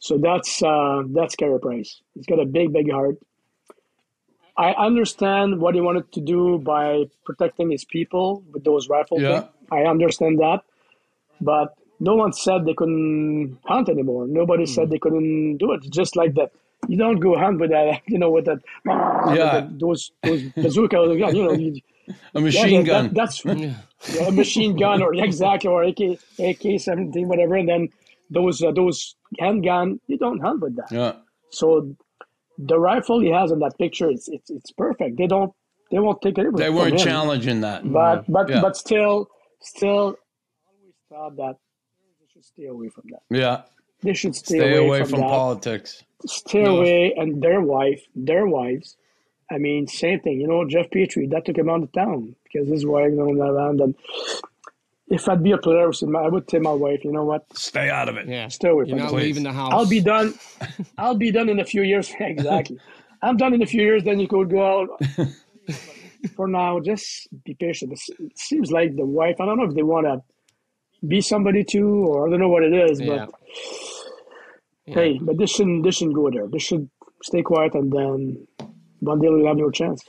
so 0.00 0.18
that's 0.18 0.62
uh, 0.62 1.02
that's 1.08 1.36
Carey 1.36 1.60
Price. 1.60 2.00
He's 2.14 2.26
got 2.26 2.40
a 2.40 2.46
big, 2.46 2.72
big 2.72 2.90
heart. 2.90 3.16
I 4.58 4.72
understand 4.72 5.60
what 5.60 5.76
he 5.76 5.80
wanted 5.80 6.10
to 6.12 6.20
do 6.20 6.58
by 6.58 7.04
protecting 7.24 7.70
his 7.70 7.84
people 7.84 8.42
with 8.52 8.64
those 8.64 8.88
rifles. 8.88 9.22
Yeah. 9.22 9.44
I 9.70 9.82
understand 9.82 10.40
that, 10.40 10.62
but 11.40 11.74
no 12.00 12.16
one 12.16 12.32
said 12.32 12.64
they 12.64 12.74
couldn't 12.74 13.58
hunt 13.64 13.88
anymore. 13.88 14.26
Nobody 14.26 14.64
mm. 14.64 14.68
said 14.68 14.90
they 14.90 14.98
couldn't 14.98 15.58
do 15.58 15.72
it. 15.72 15.88
Just 15.90 16.16
like 16.16 16.34
that, 16.34 16.50
you 16.88 16.96
don't 16.96 17.20
go 17.20 17.38
hunt 17.38 17.60
with 17.60 17.70
that, 17.70 18.02
you 18.08 18.18
know, 18.18 18.30
with 18.30 18.46
that, 18.46 18.58
yeah, 18.84 19.60
with 19.60 19.70
the, 19.70 19.76
those 19.78 20.10
those 20.24 20.42
bazooka, 20.56 20.96
you 20.96 21.44
know, 21.44 21.52
you, 21.52 21.80
a 22.34 22.40
machine 22.40 22.80
yeah, 22.80 22.82
gun. 22.82 23.04
That, 23.04 23.14
that's 23.14 23.44
yeah, 23.44 24.26
a 24.26 24.32
machine 24.32 24.76
gun 24.76 25.02
or 25.02 25.14
exactly 25.28 25.70
or 25.70 25.84
AK 25.84 26.18
AK 26.38 26.80
seventeen 26.80 27.28
whatever, 27.28 27.54
and 27.54 27.68
then 27.68 27.88
those 28.28 28.62
uh, 28.62 28.72
those 28.72 29.14
handgun. 29.38 30.00
You 30.08 30.18
don't 30.18 30.40
hunt 30.40 30.60
with 30.60 30.76
that. 30.76 30.90
Yeah. 30.90 31.12
So 31.50 31.94
the 32.58 32.78
rifle 32.78 33.20
he 33.20 33.30
has 33.30 33.50
in 33.50 33.60
that 33.60 33.78
picture, 33.78 34.10
it's 34.10 34.28
it's, 34.28 34.50
it's 34.50 34.72
perfect. 34.72 35.16
They 35.16 35.26
don't 35.26 35.52
they 35.90 35.98
won't 35.98 36.20
take 36.20 36.36
it. 36.38 36.56
They 36.56 36.70
weren't 36.70 36.98
challenging 36.98 37.60
that, 37.62 37.90
but 37.90 38.30
but 38.30 38.48
yeah. 38.48 38.60
but 38.60 38.76
still 38.76 39.28
still 39.60 40.16
always 40.66 40.94
thought 41.08 41.36
that 41.36 41.56
they 42.20 42.26
should 42.32 42.44
stay 42.44 42.66
away 42.66 42.88
from 42.88 43.04
that. 43.10 43.22
Yeah. 43.30 43.62
They 44.00 44.12
should 44.14 44.36
stay, 44.36 44.58
stay 44.58 44.76
away, 44.76 44.86
away 44.86 45.00
from, 45.00 45.10
from 45.10 45.20
politics. 45.22 46.04
Stay 46.24 46.64
away, 46.64 47.14
and 47.16 47.42
their 47.42 47.60
wife, 47.60 48.02
their 48.14 48.46
wives. 48.46 48.96
I 49.50 49.58
mean, 49.58 49.86
same 49.86 50.20
thing. 50.20 50.40
You 50.40 50.46
know, 50.46 50.64
Jeff 50.68 50.90
Petry 50.90 51.28
that 51.30 51.44
took 51.44 51.56
him 51.56 51.68
out 51.68 51.82
of 51.82 51.92
town 51.92 52.36
because 52.44 52.68
his 52.68 52.86
wife 52.86 53.12
on 53.18 53.38
that 53.38 53.52
land. 53.52 53.80
And 53.80 53.94
if 55.10 55.28
I'd 55.28 55.42
be 55.42 55.52
a 55.52 55.58
player, 55.58 55.90
I 56.16 56.28
would 56.28 56.46
tell 56.48 56.60
my 56.60 56.72
wife, 56.72 57.04
you 57.04 57.12
know 57.12 57.24
what? 57.24 57.44
Stay 57.56 57.88
out 57.90 58.08
of 58.08 58.16
it. 58.16 58.28
Yeah. 58.28 58.48
Stay 58.48 58.68
away 58.68 58.84
You're 58.86 58.96
from 58.98 59.06
not 59.06 59.12
it. 59.14 59.16
leaving 59.24 59.42
the 59.42 59.52
house. 59.52 59.72
I'll 59.72 59.86
be 59.88 60.00
done. 60.00 60.34
I'll 60.98 61.14
be 61.16 61.30
done 61.30 61.48
in 61.48 61.60
a 61.60 61.64
few 61.64 61.82
years. 61.82 62.12
exactly. 62.20 62.78
I'm 63.22 63.36
done 63.36 63.54
in 63.54 63.62
a 63.62 63.66
few 63.66 63.82
years. 63.82 64.04
Then 64.04 64.18
you 64.20 64.28
could 64.28 64.50
go 64.50 64.80
out. 64.82 65.00
For 66.36 66.48
now, 66.48 66.80
just 66.80 67.28
be 67.44 67.54
patient. 67.54 67.92
It 68.18 68.36
seems 68.38 68.72
like 68.72 68.96
the 68.96 69.06
wife. 69.06 69.36
I 69.40 69.46
don't 69.46 69.56
know 69.56 69.64
if 69.66 69.74
they 69.74 69.84
want 69.84 70.06
to 70.06 70.20
be 71.06 71.20
somebody 71.20 71.62
too, 71.62 71.88
or 72.08 72.26
I 72.26 72.30
don't 72.30 72.40
know 72.40 72.48
what 72.48 72.64
it 72.64 72.74
is, 72.74 73.00
Yeah. 73.00 73.26
but 73.26 73.34
hey, 74.94 75.18
but 75.22 75.38
this 75.38 75.50
shouldn't 75.52 75.84
this 75.84 75.96
shouldn't 75.96 76.16
go 76.16 76.28
there. 76.30 76.48
This 76.48 76.62
should 76.64 76.90
stay 77.22 77.42
quiet, 77.42 77.74
and 77.74 77.92
then 77.92 78.46
one 78.98 79.20
day 79.20 79.28
we'll 79.28 79.46
have 79.46 79.58
your 79.58 79.70
chance. 79.70 80.02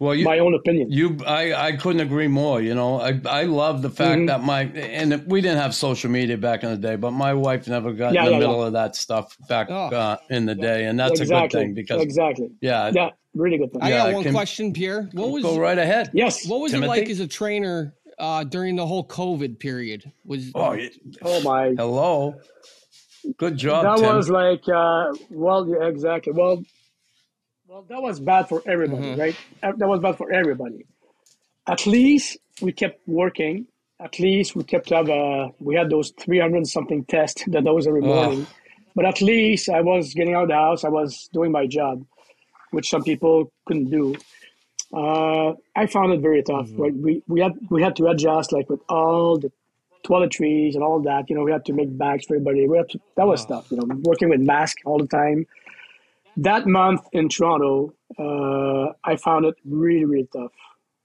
Well, 0.00 0.14
you, 0.14 0.24
My 0.24 0.40
own 0.40 0.54
opinion. 0.54 0.90
You, 0.90 1.18
I, 1.24 1.54
I 1.68 1.72
couldn't 1.76 2.00
agree 2.00 2.26
more. 2.26 2.60
You 2.60 2.74
know, 2.74 3.00
I, 3.00 3.20
I 3.26 3.44
love 3.44 3.80
the 3.80 3.90
fact 3.90 4.22
Mhm. 4.22 4.26
that 4.26 4.42
my 4.42 4.62
and 4.64 5.24
we 5.28 5.40
didn't 5.40 5.58
have 5.58 5.72
social 5.74 6.10
media 6.10 6.36
back 6.36 6.64
in 6.64 6.70
the 6.70 6.76
day, 6.76 6.96
but 6.96 7.12
my 7.12 7.32
wife 7.32 7.68
never 7.68 7.92
got 7.92 8.12
Yeah, 8.12 8.22
in 8.22 8.26
the 8.26 8.32
yeah, 8.32 8.38
middle 8.40 8.60
yeah. 8.60 8.66
of 8.66 8.72
that 8.72 8.96
stuff 8.96 9.36
back 9.48 9.68
Oh. 9.70 9.74
uh, 9.94 10.16
in 10.30 10.46
the 10.46 10.54
day, 10.56 10.86
and 10.86 10.98
that's 10.98 11.20
a 11.20 11.26
good 11.26 11.52
thing 11.52 11.74
because 11.74 12.02
exactly. 12.02 12.50
yeah, 12.60 12.90
Yeah, 12.92 13.10
really 13.34 13.56
good 13.56 13.72
thing. 13.72 13.82
I 13.82 13.90
Yeah, 13.90 13.98
got 14.06 14.14
one 14.14 14.22
can- 14.24 14.32
question, 14.34 14.72
Pierre. 14.72 15.08
What 15.12 15.30
was 15.30 15.44
go 15.44 15.58
right 15.58 15.78
ahead. 15.78 16.10
yes. 16.12 16.44
what 16.48 16.60
was 16.60 16.72
Timothy? 16.72 16.86
it 16.86 17.00
like 17.02 17.08
as 17.10 17.20
a 17.20 17.28
trainer 17.28 17.94
uh, 18.18 18.42
during 18.42 18.74
the 18.74 18.86
whole 18.86 19.06
COVID 19.06 19.60
period? 19.60 20.10
Was 20.26 20.50
Oh, 20.56 20.70
y- 20.70 20.90
Oh 21.22 21.40
my. 21.42 21.68
hello. 21.76 22.34
Good 23.38 23.56
job, 23.56 23.84
that 23.84 24.04
Tim. 24.04 24.16
was 24.16 24.28
like 24.28 24.68
uh, 24.68 25.14
well 25.30 25.66
yeah, 25.68 25.86
exactly 25.86 26.32
well 26.32 26.62
well 27.74 27.84
that 27.88 28.00
was 28.00 28.20
bad 28.20 28.48
for 28.48 28.62
everybody 28.66 29.02
Mhm. 29.02 29.18
right 29.18 29.36
Uh, 29.64 29.72
that 29.80 29.88
was 29.88 29.98
bad 30.06 30.16
for 30.16 30.28
everybody 30.32 30.86
at 31.66 31.84
least 31.86 32.28
we 32.62 32.70
kept 32.72 32.98
working 33.22 33.66
at 34.06 34.14
least 34.20 34.54
we 34.54 34.62
kept 34.62 34.90
have 34.90 35.08
uh, 35.10 35.48
we 35.58 35.74
had 35.74 35.90
those 35.90 36.08
300 36.20 36.68
something 36.68 37.04
tests 37.14 37.42
that 37.52 37.64
those 37.64 37.88
every 37.88 38.02
Ugh. 38.02 38.06
morning 38.14 38.46
but 38.94 39.04
at 39.12 39.20
least 39.20 39.68
i 39.68 39.80
was 39.80 40.14
getting 40.14 40.34
out 40.36 40.44
of 40.44 40.50
the 40.54 40.60
house 40.66 40.84
i 40.84 40.92
was 41.00 41.28
doing 41.32 41.50
my 41.50 41.66
job 41.66 42.04
which 42.70 42.88
some 42.94 43.02
people 43.10 43.34
couldn't 43.66 43.90
do 43.98 44.14
uh, 45.00 45.48
i 45.74 45.84
found 45.96 46.12
it 46.12 46.20
very 46.20 46.42
tough 46.44 46.68
Mm-hmm. 46.68 46.82
like 46.84 46.94
we, 47.06 47.12
we 47.32 47.40
had 47.40 47.54
we 47.74 47.82
had 47.82 47.96
to 47.96 48.06
adjust 48.12 48.52
like 48.52 48.68
with 48.70 48.82
all 48.88 49.36
the 49.44 49.50
toiletries 50.06 50.74
and 50.74 50.82
all 50.84 51.00
that. 51.00 51.30
You 51.30 51.34
know, 51.36 51.44
we 51.44 51.50
had 51.50 51.64
to 51.64 51.72
make 51.72 51.90
bags 51.96 52.26
for 52.26 52.34
everybody. 52.36 52.68
We 52.68 52.76
had 52.76 52.90
to, 52.90 53.00
that 53.16 53.26
was 53.26 53.46
tough. 53.46 53.70
You 53.70 53.78
know, 53.78 53.86
working 54.10 54.28
with 54.28 54.40
masks 54.40 54.82
all 54.84 54.98
the 54.98 55.06
time. 55.06 55.46
That 56.36 56.66
month 56.66 57.02
in 57.12 57.28
Toronto, 57.28 57.94
uh, 58.18 58.92
I 59.04 59.16
found 59.16 59.44
it 59.44 59.54
really, 59.64 60.04
really 60.04 60.28
tough. 60.32 60.52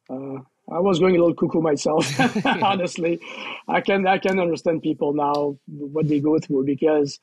Uh, 0.10 0.42
I 0.72 0.80
was 0.80 1.00
going 1.00 1.16
a 1.16 1.20
little 1.20 1.36
cuckoo 1.36 1.62
myself, 1.62 2.08
honestly. 2.46 3.20
I 3.68 3.82
can 3.82 4.08
I 4.08 4.18
can 4.18 4.40
understand 4.40 4.84
people 4.84 5.14
now 5.14 5.58
what 5.68 6.08
they 6.08 6.20
go 6.20 6.40
through 6.40 6.66
because 6.66 7.20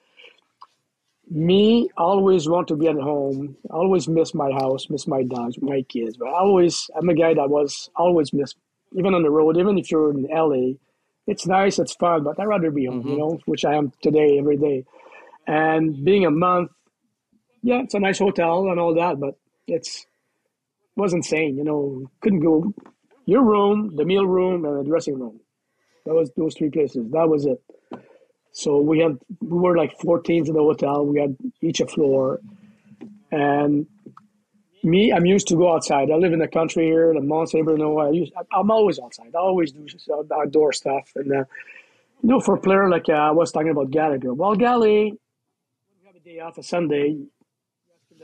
me 1.29 1.89
always 1.97 2.49
want 2.49 2.69
to 2.69 2.77
be 2.77 2.89
at 2.89 2.97
home. 2.97 3.57
always 3.71 4.09
miss 4.09 4.35
my 4.35 4.53
house, 4.53 4.89
miss 4.89 5.07
my 5.09 5.25
dogs, 5.25 5.61
my 5.61 5.83
kids. 5.83 6.17
But 6.17 6.29
I 6.29 6.39
always 6.39 6.89
I'm 6.97 7.09
a 7.09 7.15
guy 7.15 7.35
that 7.35 7.51
was 7.51 7.91
always 7.97 8.33
miss 8.33 8.55
even 8.97 9.15
on 9.15 9.23
the 9.23 9.31
road, 9.31 9.57
even 9.57 9.79
if 9.79 9.91
you're 9.91 10.11
in 10.11 10.29
LA 10.31 10.75
it's 11.27 11.47
nice, 11.47 11.79
it's 11.79 11.95
fun, 11.95 12.23
but 12.23 12.39
I'd 12.39 12.47
rather 12.47 12.71
be 12.71 12.87
home, 12.87 13.03
you 13.05 13.17
know, 13.19 13.41
which 13.47 13.65
I 13.65 13.75
am 13.75 13.93
today, 14.03 14.39
every 14.39 14.57
day. 14.57 14.85
And 15.47 16.05
being 16.05 16.25
a 16.25 16.31
month, 16.31 16.71
yeah, 17.67 17.83
it's 17.83 17.95
a 17.95 17.99
nice 17.99 18.21
hotel 18.21 18.69
and 18.71 18.79
all 18.79 18.95
that, 18.95 19.19
but 19.19 19.37
it's 19.67 20.07
was 20.95 21.13
insane, 21.13 21.57
you 21.57 21.65
know. 21.65 22.09
Couldn't 22.21 22.39
go 22.39 22.73
your 23.25 23.43
room, 23.43 23.97
the 23.97 24.05
meal 24.05 24.25
room, 24.25 24.65
and 24.65 24.79
the 24.79 24.89
dressing 24.89 25.19
room. 25.19 25.41
That 26.05 26.15
was 26.15 26.31
those 26.37 26.55
three 26.55 26.71
places. 26.71 27.11
That 27.11 27.29
was 27.29 27.45
it. 27.45 27.61
So 28.53 28.81
we 28.81 29.01
had 29.01 29.19
we 29.41 29.59
were 29.59 29.77
like 29.77 29.99
four 29.99 30.21
teams 30.21 30.49
in 30.49 30.55
the 30.55 30.61
hotel. 30.63 31.05
We 31.05 31.21
had 31.21 31.37
each 31.61 31.81
a 31.81 31.89
floor, 31.89 32.39
and 33.33 33.87
me, 34.85 35.13
I'm 35.13 35.27
used 35.27 35.49
to 35.49 35.57
go 35.57 35.75
outside. 35.75 36.13
I 36.13 36.15
live 36.15 36.33
in 36.33 36.39
the 36.39 36.47
country 36.47 36.85
here, 36.85 37.13
the 37.13 37.21
Mont 37.21 37.51
Saint 37.51 37.65
Bruno. 37.67 37.99
I 37.99 38.11
use, 38.11 38.31
I'm 38.53 38.71
always 38.71 39.01
outside. 39.01 39.35
I 39.35 39.39
always 39.39 39.73
do 39.73 39.85
outdoor 40.33 40.73
stuff. 40.73 41.11
And 41.17 41.33
uh, 41.33 41.45
you 42.23 42.29
know, 42.31 42.39
for 42.39 42.55
a 42.55 42.61
player 42.61 42.89
like 42.89 43.09
uh, 43.09 43.15
I 43.15 43.33
was 43.33 43.51
talking 43.51 43.71
about 43.71 43.91
Gallagher. 43.91 44.33
Well, 44.33 44.55
Gally, 44.55 45.07
you 45.07 46.07
have 46.07 46.15
a 46.15 46.21
day 46.21 46.39
off, 46.39 46.59
a 46.59 46.63
Sunday, 46.63 47.27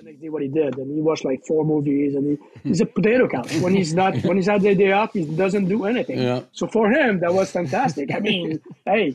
the 0.02 0.10
next 0.10 0.20
day 0.20 0.28
what 0.28 0.42
he 0.42 0.48
did, 0.48 0.76
and 0.78 0.90
he 0.94 1.00
watched 1.00 1.24
like 1.24 1.44
four 1.46 1.64
movies, 1.64 2.14
and 2.14 2.38
he, 2.38 2.68
he's 2.68 2.80
a 2.80 2.86
potato 2.86 3.28
couch. 3.28 3.54
When 3.56 3.74
he's 3.74 3.94
not, 3.94 4.16
when 4.24 4.36
he's 4.36 4.46
had 4.46 4.62
the 4.62 4.74
day 4.74 4.92
off, 4.92 5.12
he 5.12 5.24
doesn't 5.24 5.66
do 5.66 5.84
anything. 5.84 6.20
Yeah. 6.20 6.42
So 6.52 6.66
for 6.66 6.90
him, 6.90 7.20
that 7.20 7.32
was 7.32 7.50
fantastic. 7.50 8.12
I 8.14 8.20
mean, 8.20 8.60
hey, 8.84 9.14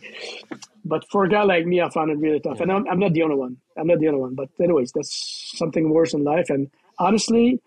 but 0.85 1.03
for 1.09 1.25
a 1.25 1.29
guy 1.29 1.43
like 1.43 1.65
me, 1.65 1.81
I 1.81 1.89
found 1.89 2.11
it 2.11 2.17
really 2.17 2.39
tough. 2.39 2.61
And 2.61 2.71
I'm, 2.71 2.87
I'm 2.87 2.99
not 2.99 3.13
the 3.13 3.23
only 3.23 3.35
one. 3.35 3.57
I'm 3.77 3.87
not 3.87 3.99
the 3.99 4.07
only 4.07 4.21
one. 4.21 4.35
But 4.35 4.49
anyways, 4.61 4.91
that's 4.93 5.51
something 5.57 5.89
worse 5.89 6.13
in 6.13 6.23
life. 6.23 6.49
And 6.49 6.69
honestly, 6.99 7.59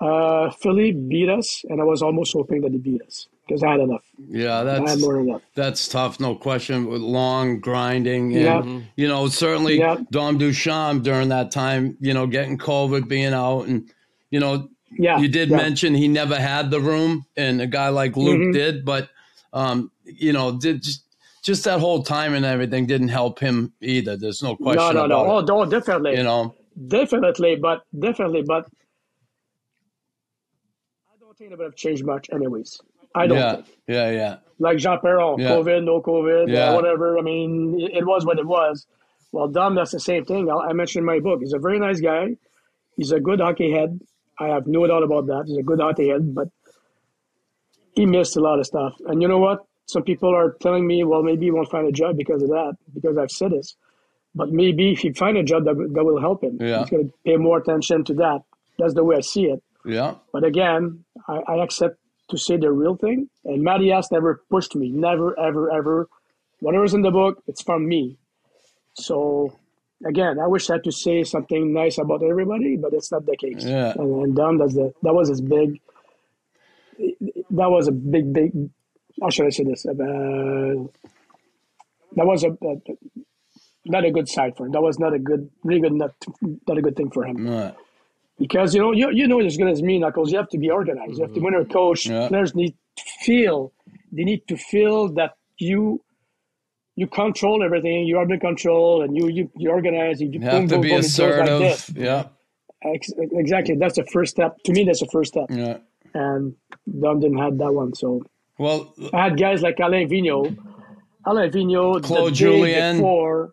uh, 0.00 0.50
Philly 0.50 0.92
beat 0.92 1.28
us, 1.28 1.64
and 1.68 1.80
I 1.80 1.84
was 1.84 2.02
almost 2.02 2.32
hoping 2.32 2.62
that 2.62 2.72
they 2.72 2.78
beat 2.78 3.02
us 3.02 3.28
because 3.48 3.62
I 3.62 3.70
had 3.72 3.80
enough. 3.80 4.04
Yeah, 4.28 4.56
I 4.56 4.58
had 4.58 4.86
that's 4.86 5.00
more 5.00 5.14
than 5.14 5.28
enough. 5.30 5.42
that's 5.54 5.88
tough, 5.88 6.20
no 6.20 6.34
question. 6.34 6.86
With 6.86 7.00
long 7.00 7.60
grinding, 7.60 8.34
and 8.36 8.44
Yeah. 8.44 8.80
you 8.96 9.08
know, 9.08 9.26
certainly 9.28 9.78
Yeah. 9.78 9.96
Dom 10.10 10.36
Ducharme 10.38 11.02
during 11.02 11.30
that 11.30 11.50
time, 11.50 11.96
you 12.00 12.12
know, 12.14 12.26
getting 12.26 12.58
COVID, 12.58 13.08
being 13.08 13.32
out, 13.32 13.62
and 13.62 13.90
you 14.30 14.38
know, 14.40 14.68
Yeah, 14.98 15.18
you 15.18 15.28
did 15.28 15.48
yeah. 15.50 15.56
mention 15.56 15.94
he 15.94 16.08
never 16.08 16.36
had 16.36 16.70
the 16.70 16.80
room, 16.80 17.24
and 17.36 17.60
a 17.62 17.66
guy 17.66 17.88
like 17.88 18.16
Luke 18.16 18.38
Mhm. 18.48 18.52
did, 18.52 18.84
but 18.84 19.08
um, 19.54 19.90
you 20.04 20.32
know, 20.32 20.52
did 20.58 20.82
just 20.82 21.04
just 21.42 21.64
that 21.64 21.80
whole 21.80 22.02
time 22.02 22.34
and 22.34 22.44
everything 22.44 22.84
didn't 22.86 23.08
help 23.08 23.38
him 23.38 23.72
either. 23.80 24.16
There's 24.16 24.42
no 24.42 24.54
question 24.56 24.94
No, 24.94 25.06
no, 25.06 25.24
no. 25.24 25.30
Oh, 25.30 25.40
no, 25.40 25.64
definitely, 25.64 26.16
You 26.16 26.22
know, 26.24 26.54
definitely, 26.88 27.56
but 27.56 27.82
definitely, 27.98 28.42
but 28.42 28.66
I 31.10 31.16
don't 31.18 31.36
think 31.38 31.52
it 31.52 31.58
would 31.58 31.64
have 31.64 31.76
changed 31.76 32.04
much, 32.04 32.28
anyways. 32.32 32.78
I 33.18 33.26
don't 33.26 33.38
yeah, 33.38 33.54
think. 33.56 33.66
yeah, 33.86 34.10
yeah, 34.10 34.36
Like 34.58 34.78
Jean 34.78 34.98
Perron, 35.00 35.38
Yeah. 35.40 35.50
COVID, 35.50 35.84
no 35.84 36.00
COVID, 36.00 36.48
Yeah. 36.48 36.70
uh, 36.70 36.74
whatever. 36.74 37.18
I 37.18 37.22
mean, 37.22 37.78
it, 37.80 37.98
it 37.98 38.06
was 38.06 38.24
what 38.26 38.38
it 38.38 38.46
was. 38.46 38.86
Well, 39.32 39.48
Dom, 39.48 39.74
that's 39.74 39.92
the 39.92 40.00
same 40.00 40.24
thing. 40.24 40.50
I, 40.50 40.54
I 40.70 40.72
mentioned 40.72 41.02
in 41.02 41.06
my 41.06 41.20
book. 41.20 41.40
He's 41.40 41.52
a 41.52 41.58
very 41.58 41.78
nice 41.78 42.00
guy. 42.00 42.36
He's 42.96 43.12
a 43.12 43.20
good 43.20 43.40
hockey 43.40 43.70
head. 43.72 44.00
I 44.40 44.48
have 44.48 44.66
no 44.66 44.86
doubt 44.86 45.02
about 45.02 45.26
that. 45.26 45.44
He's 45.46 45.58
a 45.58 45.62
good 45.62 45.80
hockey 45.80 46.08
head, 46.08 46.34
but 46.34 46.48
he 47.94 48.06
missed 48.06 48.36
a 48.36 48.40
lot 48.40 48.58
of 48.58 48.66
stuff. 48.66 48.94
And 49.06 49.20
you 49.22 49.28
know 49.28 49.38
what? 49.38 49.60
Some 49.86 50.02
people 50.02 50.34
are 50.34 50.56
telling 50.60 50.86
me, 50.86 51.02
well, 51.04 51.22
maybe 51.22 51.46
he 51.46 51.50
won't 51.50 51.70
find 51.70 51.86
a 51.88 51.92
job 51.92 52.16
because 52.16 52.42
of 52.42 52.48
that, 52.50 52.74
because 52.94 53.16
I've 53.16 53.30
said 53.30 53.52
this. 53.52 53.76
But 54.34 54.50
maybe 54.50 54.92
if 54.92 55.00
he 55.00 55.12
find 55.12 55.36
a 55.36 55.42
job 55.42 55.64
that, 55.64 55.74
that 55.94 56.04
will 56.04 56.20
help 56.20 56.44
him, 56.44 56.58
Yeah. 56.60 56.80
he's 56.80 56.90
going 56.90 57.08
to 57.08 57.14
pay 57.24 57.36
more 57.36 57.58
attention 57.58 58.04
to 58.04 58.14
that. 58.14 58.40
That's 58.78 58.94
the 58.94 59.02
way 59.02 59.16
I 59.16 59.20
see 59.20 59.44
it. 59.46 59.62
yeah. 59.84 60.14
But 60.32 60.44
again, 60.44 61.04
I, 61.26 61.38
I 61.48 61.62
accept 61.64 61.96
to 62.30 62.38
say 62.38 62.56
the 62.56 62.70
real 62.70 62.96
thing. 62.96 63.28
And 63.44 63.62
Mathias 63.62 64.10
never 64.10 64.42
pushed 64.50 64.74
me. 64.76 64.90
Never, 64.90 65.38
ever, 65.38 65.70
ever. 65.70 66.08
Whatever's 66.60 66.94
in 66.94 67.02
the 67.02 67.10
book, 67.10 67.42
it's 67.46 67.62
from 67.62 67.86
me. 67.86 68.18
So 68.94 69.56
again, 70.04 70.38
I 70.38 70.46
wish 70.46 70.68
I 70.70 70.74
had 70.74 70.84
to 70.84 70.92
say 70.92 71.22
something 71.24 71.72
nice 71.72 71.98
about 71.98 72.22
everybody, 72.22 72.76
but 72.76 72.92
it's 72.92 73.12
not 73.12 73.26
the 73.26 73.36
case. 73.36 73.64
Yeah. 73.64 73.92
And, 73.96 74.22
and 74.22 74.36
Dom, 74.36 74.58
that's 74.58 74.74
the 74.74 74.92
that 75.02 75.14
was 75.14 75.28
his 75.28 75.40
big. 75.40 75.80
That 77.50 77.70
was 77.70 77.86
a 77.86 77.92
big, 77.92 78.32
big. 78.32 78.52
How 79.20 79.30
should 79.30 79.46
I 79.46 79.50
say 79.50 79.64
this? 79.64 79.86
Uh, 79.86 79.94
that 82.16 82.26
was 82.26 82.42
a, 82.44 82.50
a 82.50 82.76
not 83.84 84.04
a 84.04 84.10
good 84.10 84.28
side 84.28 84.56
for 84.56 84.66
him. 84.66 84.72
That 84.72 84.82
was 84.82 84.98
not 84.98 85.14
a 85.14 85.18
good, 85.18 85.50
really 85.62 85.80
good, 85.80 85.92
not, 85.92 86.12
not 86.42 86.78
a 86.78 86.82
good 86.82 86.96
thing 86.96 87.10
for 87.10 87.24
him 87.24 87.46
yeah. 87.46 87.72
Because 88.38 88.74
you 88.74 88.80
know 88.80 88.92
you, 88.92 89.10
you 89.10 89.26
know 89.26 89.40
as 89.40 89.56
good 89.56 89.68
as 89.68 89.82
me, 89.82 89.98
Knuckles. 89.98 90.30
You 90.30 90.38
have 90.38 90.48
to 90.50 90.58
be 90.58 90.70
organized. 90.70 91.16
You 91.18 91.24
have 91.24 91.34
to 91.34 91.40
win 91.40 91.54
a 91.54 91.64
coach. 91.64 92.06
Yeah. 92.06 92.28
Players 92.28 92.54
need 92.54 92.74
to 92.96 93.04
feel. 93.20 93.72
They 94.12 94.24
need 94.24 94.46
to 94.48 94.56
feel 94.56 95.08
that 95.14 95.36
you 95.58 96.02
you 96.94 97.06
control 97.06 97.62
everything. 97.62 98.06
You 98.06 98.18
are 98.18 98.32
in 98.32 98.40
control, 98.40 99.02
and 99.02 99.16
you 99.16 99.28
you, 99.28 99.50
you 99.56 99.70
organize. 99.70 100.20
You, 100.20 100.30
you 100.30 100.40
have 100.42 100.52
boom, 100.52 100.68
to 100.68 100.74
boom, 100.76 100.82
be 100.82 100.88
boom, 100.90 101.00
assertive. 101.00 101.60
Like 101.60 101.96
yeah. 101.96 102.24
Exactly. 102.82 103.74
That's 103.74 103.96
the 103.96 104.04
first 104.04 104.30
step. 104.30 104.56
To 104.64 104.72
me, 104.72 104.84
that's 104.84 105.00
the 105.00 105.08
first 105.08 105.32
step. 105.32 105.46
Yeah. 105.50 105.78
And 106.14 106.54
Dom 107.00 107.20
didn't 107.20 107.38
have 107.38 107.58
that 107.58 107.72
one. 107.72 107.94
So 107.94 108.22
well, 108.56 108.94
I 109.12 109.24
had 109.24 109.38
guys 109.38 109.62
like 109.62 109.78
Alain 109.80 110.08
Vigneault, 110.08 110.56
Alain 111.26 111.50
Vigneault, 111.50 112.04
Claude 112.04 112.34
Julien. 112.34 112.96
Before, 112.96 113.52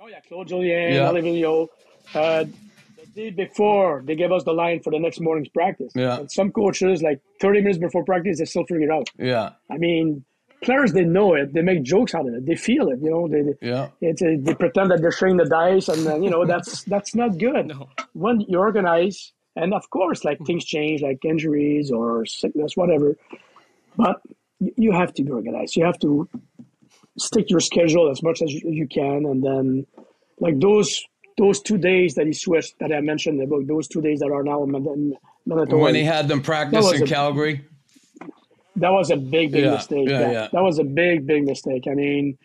oh 0.00 0.08
yeah, 0.08 0.20
Claude 0.28 0.48
Julien, 0.48 0.94
yeah. 0.94 1.10
Alain 1.10 1.24
Vigneault. 1.24 1.68
Uh, 2.14 2.44
the 3.14 3.22
day 3.22 3.30
before, 3.30 4.02
they 4.04 4.14
gave 4.14 4.32
us 4.32 4.44
the 4.44 4.52
line 4.52 4.80
for 4.80 4.90
the 4.90 4.98
next 4.98 5.20
morning's 5.20 5.48
practice. 5.48 5.92
Yeah. 5.94 6.18
And 6.18 6.30
some 6.30 6.52
coaches, 6.52 7.02
like 7.02 7.20
30 7.40 7.60
minutes 7.60 7.78
before 7.78 8.04
practice, 8.04 8.38
they 8.38 8.44
still 8.44 8.64
figure 8.64 8.84
it 8.84 8.90
out. 8.90 9.08
Yeah. 9.18 9.50
I 9.70 9.78
mean, 9.78 10.24
players 10.64 10.92
they 10.92 11.04
know 11.04 11.34
it. 11.34 11.52
They 11.52 11.62
make 11.62 11.82
jokes 11.82 12.14
out 12.14 12.26
of 12.26 12.34
it. 12.34 12.46
They 12.46 12.56
feel 12.56 12.88
it. 12.88 12.98
You 13.00 13.10
know, 13.10 13.28
they 13.28 13.66
yeah. 13.66 13.88
It's 14.00 14.22
a, 14.22 14.36
they 14.36 14.54
pretend 14.54 14.90
that 14.90 15.00
they're 15.00 15.12
showing 15.12 15.36
the 15.36 15.44
dice, 15.44 15.88
and 15.88 16.04
then, 16.06 16.22
you 16.22 16.30
know 16.30 16.44
that's 16.46 16.82
that's 16.94 17.14
not 17.14 17.38
good. 17.38 17.66
No. 17.66 17.88
When 18.14 18.40
you 18.40 18.58
organize, 18.58 19.32
and 19.56 19.74
of 19.74 19.88
course, 19.90 20.24
like 20.24 20.38
things 20.46 20.64
change, 20.64 21.02
like 21.02 21.24
injuries 21.24 21.90
or 21.90 22.26
sickness, 22.26 22.76
whatever. 22.76 23.16
But 23.96 24.20
you 24.58 24.92
have 24.92 25.12
to 25.14 25.22
be 25.22 25.30
organized. 25.30 25.76
You 25.76 25.84
have 25.84 25.98
to 26.00 26.28
stick 27.18 27.50
your 27.50 27.60
schedule 27.60 28.10
as 28.10 28.22
much 28.22 28.42
as 28.42 28.52
you 28.52 28.88
can, 28.88 29.26
and 29.26 29.42
then 29.44 29.86
like 30.40 30.58
those 30.58 31.04
those 31.36 31.60
two 31.60 31.78
days 31.78 32.14
that 32.14 32.26
he 32.26 32.32
switched 32.32 32.78
that 32.78 32.92
I 32.92 33.00
mentioned 33.00 33.40
in 33.40 33.48
the 33.48 33.56
book, 33.56 33.66
those 33.66 33.88
two 33.88 34.00
days 34.00 34.20
that 34.20 34.30
are 34.30 34.42
now 34.42 34.64
mandatory. 34.64 35.82
When 35.82 35.94
he 35.94 36.04
had 36.04 36.28
them 36.28 36.42
practice 36.42 36.92
in 36.92 37.02
a, 37.02 37.06
Calgary 37.06 37.64
that 38.76 38.90
was 38.90 39.10
a 39.10 39.16
big, 39.16 39.52
big 39.52 39.64
yeah, 39.64 39.70
mistake. 39.72 40.08
Yeah, 40.08 40.30
yeah, 40.30 40.48
That 40.52 40.62
was 40.62 40.78
a 40.78 40.84
big, 40.84 41.26
big 41.26 41.44
mistake. 41.44 41.84
I 41.88 41.94
mean, 41.94 42.38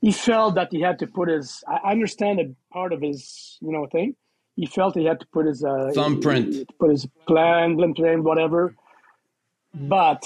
he 0.00 0.12
felt 0.12 0.54
that 0.54 0.68
he 0.70 0.80
had 0.80 0.98
to 1.00 1.06
put 1.06 1.28
his. 1.28 1.64
I 1.66 1.90
understand 1.90 2.40
a 2.40 2.54
part 2.72 2.92
of 2.92 3.00
his, 3.00 3.58
you 3.60 3.72
know, 3.72 3.86
thing. 3.86 4.14
He 4.56 4.66
felt 4.66 4.94
he 4.94 5.04
had 5.04 5.20
to 5.20 5.26
put 5.32 5.46
his 5.46 5.64
uh, 5.64 5.92
thumbprint, 5.94 6.68
put 6.78 6.90
his 6.90 7.06
plan, 7.26 7.76
plan, 7.94 8.22
whatever. 8.22 8.74
But 9.74 10.22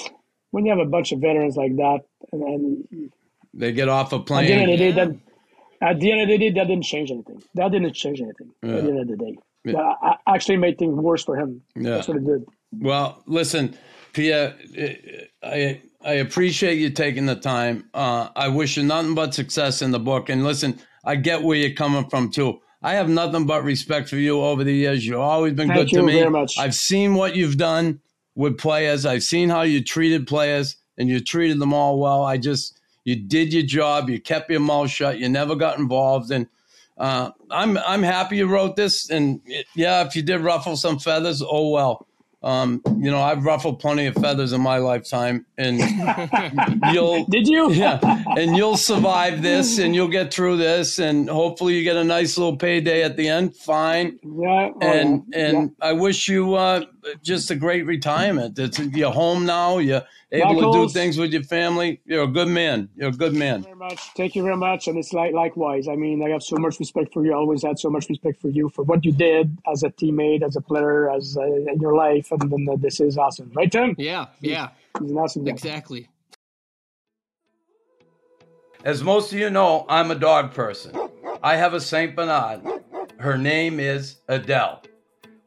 when 0.51 0.67
you 0.67 0.71
have 0.73 0.85
a 0.85 0.91
bunch 0.91 1.13
of 1.13 1.21
veterans 1.21 1.57
like 1.57 1.77
that, 1.77 2.01
and 2.33 2.43
then 2.43 3.11
they 3.55 3.73
get 3.73 3.89
off 3.89 4.13
a 4.13 4.19
plane. 4.19 4.51
End 4.51 5.21
at 5.81 6.01
the 6.01 6.13
end 6.13 6.23
of 6.23 6.29
the 6.29 6.39
day, 6.39 6.51
that 6.51 6.67
didn't 6.67 6.85
change 6.85 7.11
anything. 7.11 7.43
That 7.55 7.73
didn't 7.73 7.93
change 7.95 8.21
anything. 8.21 8.53
At 8.63 8.85
the 8.85 8.91
end 8.91 9.01
of 9.01 9.09
the 9.09 9.17
day, 9.17 9.37
that 9.65 10.19
actually 10.27 10.59
made 10.59 10.79
things 10.79 10.95
worse 10.95 11.25
for 11.25 11.37
him. 11.37 11.63
That's 11.75 12.09
what 12.09 12.17
it 12.19 12.25
did. 12.25 12.45
Well, 12.73 13.23
listen, 13.27 13.77
Pierre, 14.13 14.57
I 15.43 15.81
I 16.05 16.13
appreciate 16.15 16.79
you 16.79 16.91
taking 16.91 17.27
the 17.27 17.37
time. 17.37 17.89
Uh, 17.93 18.29
I 18.37 18.49
wish 18.49 18.77
you 18.77 18.85
nothing 18.85 19.15
but 19.15 19.35
success 19.35 19.83
in 19.83 19.91
the 19.91 19.99
book. 19.99 20.29
And 20.29 20.45
listen, 20.45 20.79
I 21.05 21.17
get 21.17 21.43
where 21.43 21.57
you're 21.57 21.75
coming 21.75 22.09
from 22.09 22.31
too. 22.31 22.61
I 22.83 22.95
have 22.95 23.09
nothing 23.09 23.47
but 23.47 23.65
respect 23.65 24.09
for 24.09 24.17
you 24.17 24.41
over 24.41 24.63
the 24.63 24.73
years. 24.73 25.05
You've 25.05 25.19
always 25.19 25.55
been 25.55 25.69
Thank 25.69 25.91
good 25.91 25.97
to 25.97 26.03
me. 26.03 26.13
Very 26.13 26.31
much. 26.31 26.59
I've 26.59 26.75
seen 26.75 27.15
what 27.15 27.35
you've 27.35 27.57
done 27.57 28.01
with 28.37 28.59
players. 28.59 29.05
I've 29.05 29.25
seen 29.25 29.49
how 29.49 29.63
you 29.63 29.83
treated 29.83 30.27
players, 30.27 30.77
and 30.97 31.09
you 31.09 31.19
treated 31.21 31.59
them 31.59 31.73
all 31.73 31.99
well. 31.99 32.23
I 32.23 32.37
just 32.37 32.79
you 33.07 33.15
did 33.15 33.53
your 33.53 33.63
job. 33.63 34.11
You 34.11 34.21
kept 34.21 34.51
your 34.51 34.59
mouth 34.59 34.91
shut. 34.91 35.21
You 35.21 35.29
never 35.29 35.55
got 35.55 35.79
involved, 35.79 36.33
and 36.33 36.49
uh, 36.99 37.31
I'm 37.53 37.79
I'm 37.79 38.03
happy 38.03 38.39
you 38.39 38.47
wrote 38.47 38.75
this. 38.75 39.09
And 39.09 39.41
it, 39.47 39.67
yeah, 39.77 40.05
if 40.05 40.17
you 40.17 40.23
did 40.23 40.41
ruffle 40.41 40.77
some 40.77 40.99
feathers, 40.99 41.41
oh 41.41 41.71
well. 41.71 42.07
Um, 42.43 42.81
you 42.99 43.11
know, 43.11 43.21
I've 43.21 43.45
ruffled 43.45 43.81
plenty 43.81 44.07
of 44.07 44.15
feathers 44.15 44.53
in 44.53 44.61
my 44.61 44.79
lifetime, 44.79 45.47
and 45.57 45.79
you'll 46.93 47.25
did 47.27 47.47
you? 47.49 47.73
Yeah, 47.73 47.99
and 48.37 48.57
you'll 48.57 48.77
survive 48.77 49.41
this, 49.41 49.79
and 49.79 49.95
you'll 49.95 50.09
get 50.09 50.35
through 50.35 50.57
this, 50.57 50.99
and 50.99 51.31
hopefully 51.31 51.75
you 51.75 51.85
get 51.85 51.97
a 51.97 52.05
nice 52.05 52.37
little 52.37 52.57
payday 52.57 53.03
at 53.05 53.17
the 53.17 53.29
end. 53.29 53.57
Fine. 53.57 54.19
Yeah. 54.23 54.71
And 54.81 55.25
yeah. 55.29 55.47
and 55.47 55.75
yeah. 55.79 55.89
I 55.89 55.93
wish 55.93 56.29
you 56.29 56.55
uh, 56.55 56.85
just 57.23 57.51
a 57.51 57.55
great 57.55 57.87
retirement. 57.87 58.59
It's 58.59 58.79
you're 58.79 59.13
home 59.13 59.47
now. 59.47 59.79
You're 59.79 60.03
able 60.33 60.73
to 60.73 60.87
do 60.87 60.89
things 60.89 61.19
with 61.19 61.33
your 61.33 61.43
family. 61.43 62.01
You're 62.05 62.25
a 62.25 62.29
good 62.29 62.49
man. 62.49 62.89
You're 62.97 63.09
a 63.09 63.13
good 63.13 63.35
man. 63.35 63.63
Thank 63.63 63.67
you 63.67 63.75
very 63.75 63.89
much. 63.89 64.01
Thank 64.17 64.35
you 64.37 64.43
very 64.43 64.57
much. 64.57 64.89
And 64.89 64.99
it's 64.99 65.13
like 65.13 65.33
likewise. 65.33 65.89
I 65.89 65.97
mean, 65.97 66.23
I 66.23 66.31
have 66.31 66.43
so 66.43 66.57
much 66.57 66.79
respect 66.79 67.13
for 67.13 67.25
you. 67.25 67.33
I 67.33 67.37
always 67.37 67.63
had 67.63 67.79
so 67.79 67.91
much 67.91 68.09
respect 68.09 68.41
for 68.41 68.49
you 68.49 68.69
for 68.69 68.83
what 68.85 69.05
you 69.05 69.13
did 69.13 69.57
as 69.71 69.83
a 69.83 69.91
teammate, 69.91 70.43
as 70.43 70.57
a 70.57 70.61
player, 70.61 71.11
as 71.11 71.37
uh, 71.37 71.45
in 71.45 71.81
your 71.81 71.95
life. 71.95 72.31
And 72.33 72.51
then 72.51 72.67
uh, 72.71 72.77
this 72.77 73.01
is 73.01 73.19
awesome, 73.19 73.51
right, 73.55 73.71
Tim? 73.71 73.95
Yeah, 73.99 74.27
yeah. 74.41 74.71
He's 75.01 75.11
an 75.11 75.17
awesome 75.17 75.45
guy. 75.45 75.53
Exactly. 75.53 76.09
As 78.85 79.03
most 79.03 79.33
of 79.33 79.39
you 79.39 79.51
know, 79.51 79.85
I'm 79.89 80.11
a 80.11 80.15
dog 80.15 80.55
person. 80.55 80.97
I 81.43 81.57
have 81.57 81.75
a 81.75 81.81
Saint 81.81 82.15
Bernard. 82.15 82.63
Her 83.19 83.37
name 83.37 83.81
is 83.81 84.17
Adele. 84.29 84.83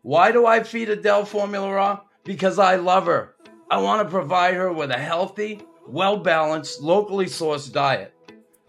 Why 0.10 0.32
do 0.32 0.48
I 0.48 0.64
feed 0.64 0.90
Adele 0.90 1.24
Formula 1.24 1.72
Raw? 1.72 2.00
Because 2.24 2.58
I 2.58 2.78
love 2.78 3.06
her. 3.06 3.36
I 3.70 3.78
want 3.80 4.02
to 4.02 4.10
provide 4.10 4.56
her 4.56 4.74
with 4.74 4.90
a 4.90 4.98
healthy, 4.98 5.62
well 5.88 6.18
balanced, 6.18 6.82
locally 6.82 7.28
sourced 7.28 7.72
diet. 7.72 8.12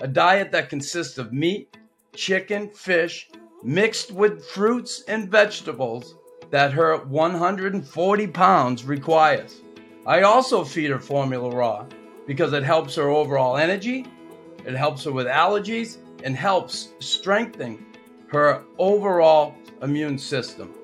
A 0.00 0.06
diet 0.06 0.52
that 0.52 0.68
consists 0.68 1.16
of 1.16 1.32
meat, 1.32 1.78
chicken, 2.14 2.68
fish, 2.68 3.30
mixed 3.64 4.12
with 4.12 4.44
fruits 4.48 5.02
and 5.08 5.30
vegetables 5.30 6.14
that 6.50 6.74
her 6.74 6.98
140 7.06 8.26
pounds 8.26 8.84
requires. 8.84 9.62
I 10.06 10.20
also 10.20 10.62
feed 10.62 10.90
her 10.90 11.00
formula 11.00 11.48
raw 11.56 11.86
because 12.26 12.52
it 12.52 12.64
helps 12.64 12.96
her 12.96 13.08
overall 13.08 13.56
energy, 13.56 14.04
it 14.66 14.74
helps 14.74 15.04
her 15.04 15.12
with 15.12 15.26
allergies, 15.26 15.96
and 16.22 16.36
helps 16.36 16.92
strengthen 16.98 17.86
her 18.26 18.64
overall 18.76 19.54
immune 19.80 20.18
system. 20.18 20.74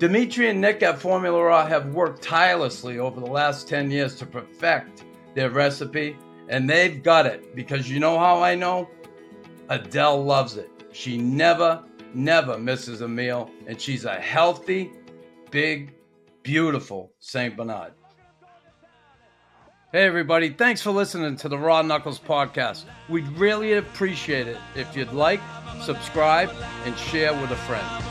Dimitri 0.00 0.48
and 0.48 0.62
Nick 0.62 0.82
at 0.82 0.98
Formula 0.98 1.44
Raw 1.44 1.66
have 1.66 1.94
worked 1.94 2.22
tirelessly 2.22 2.98
over 2.98 3.20
the 3.20 3.26
last 3.26 3.68
10 3.68 3.90
years 3.90 4.14
to 4.14 4.24
perfect 4.24 5.04
their 5.34 5.50
recipe, 5.50 6.16
and 6.48 6.68
they've 6.68 7.02
got 7.02 7.26
it 7.26 7.54
because 7.54 7.90
you 7.90 8.00
know 8.00 8.18
how 8.18 8.42
I 8.42 8.54
know? 8.54 8.88
Adele 9.68 10.24
loves 10.24 10.56
it. 10.56 10.70
She 10.92 11.18
never, 11.18 11.84
never 12.14 12.56
misses 12.56 13.02
a 13.02 13.08
meal, 13.08 13.50
and 13.66 13.78
she's 13.78 14.06
a 14.06 14.14
healthy, 14.14 14.90
big, 15.50 15.92
beautiful 16.42 17.12
St. 17.18 17.54
Bernard. 17.54 17.92
Hey, 19.92 20.04
everybody, 20.06 20.48
thanks 20.48 20.80
for 20.80 20.92
listening 20.92 21.36
to 21.36 21.48
the 21.50 21.58
Raw 21.58 21.82
Knuckles 21.82 22.18
podcast. 22.18 22.84
We'd 23.10 23.28
really 23.32 23.74
appreciate 23.74 24.48
it 24.48 24.56
if 24.74 24.96
you'd 24.96 25.12
like, 25.12 25.42
subscribe, 25.82 26.50
and 26.86 26.96
share 26.96 27.38
with 27.38 27.50
a 27.50 27.56
friend. 27.56 28.09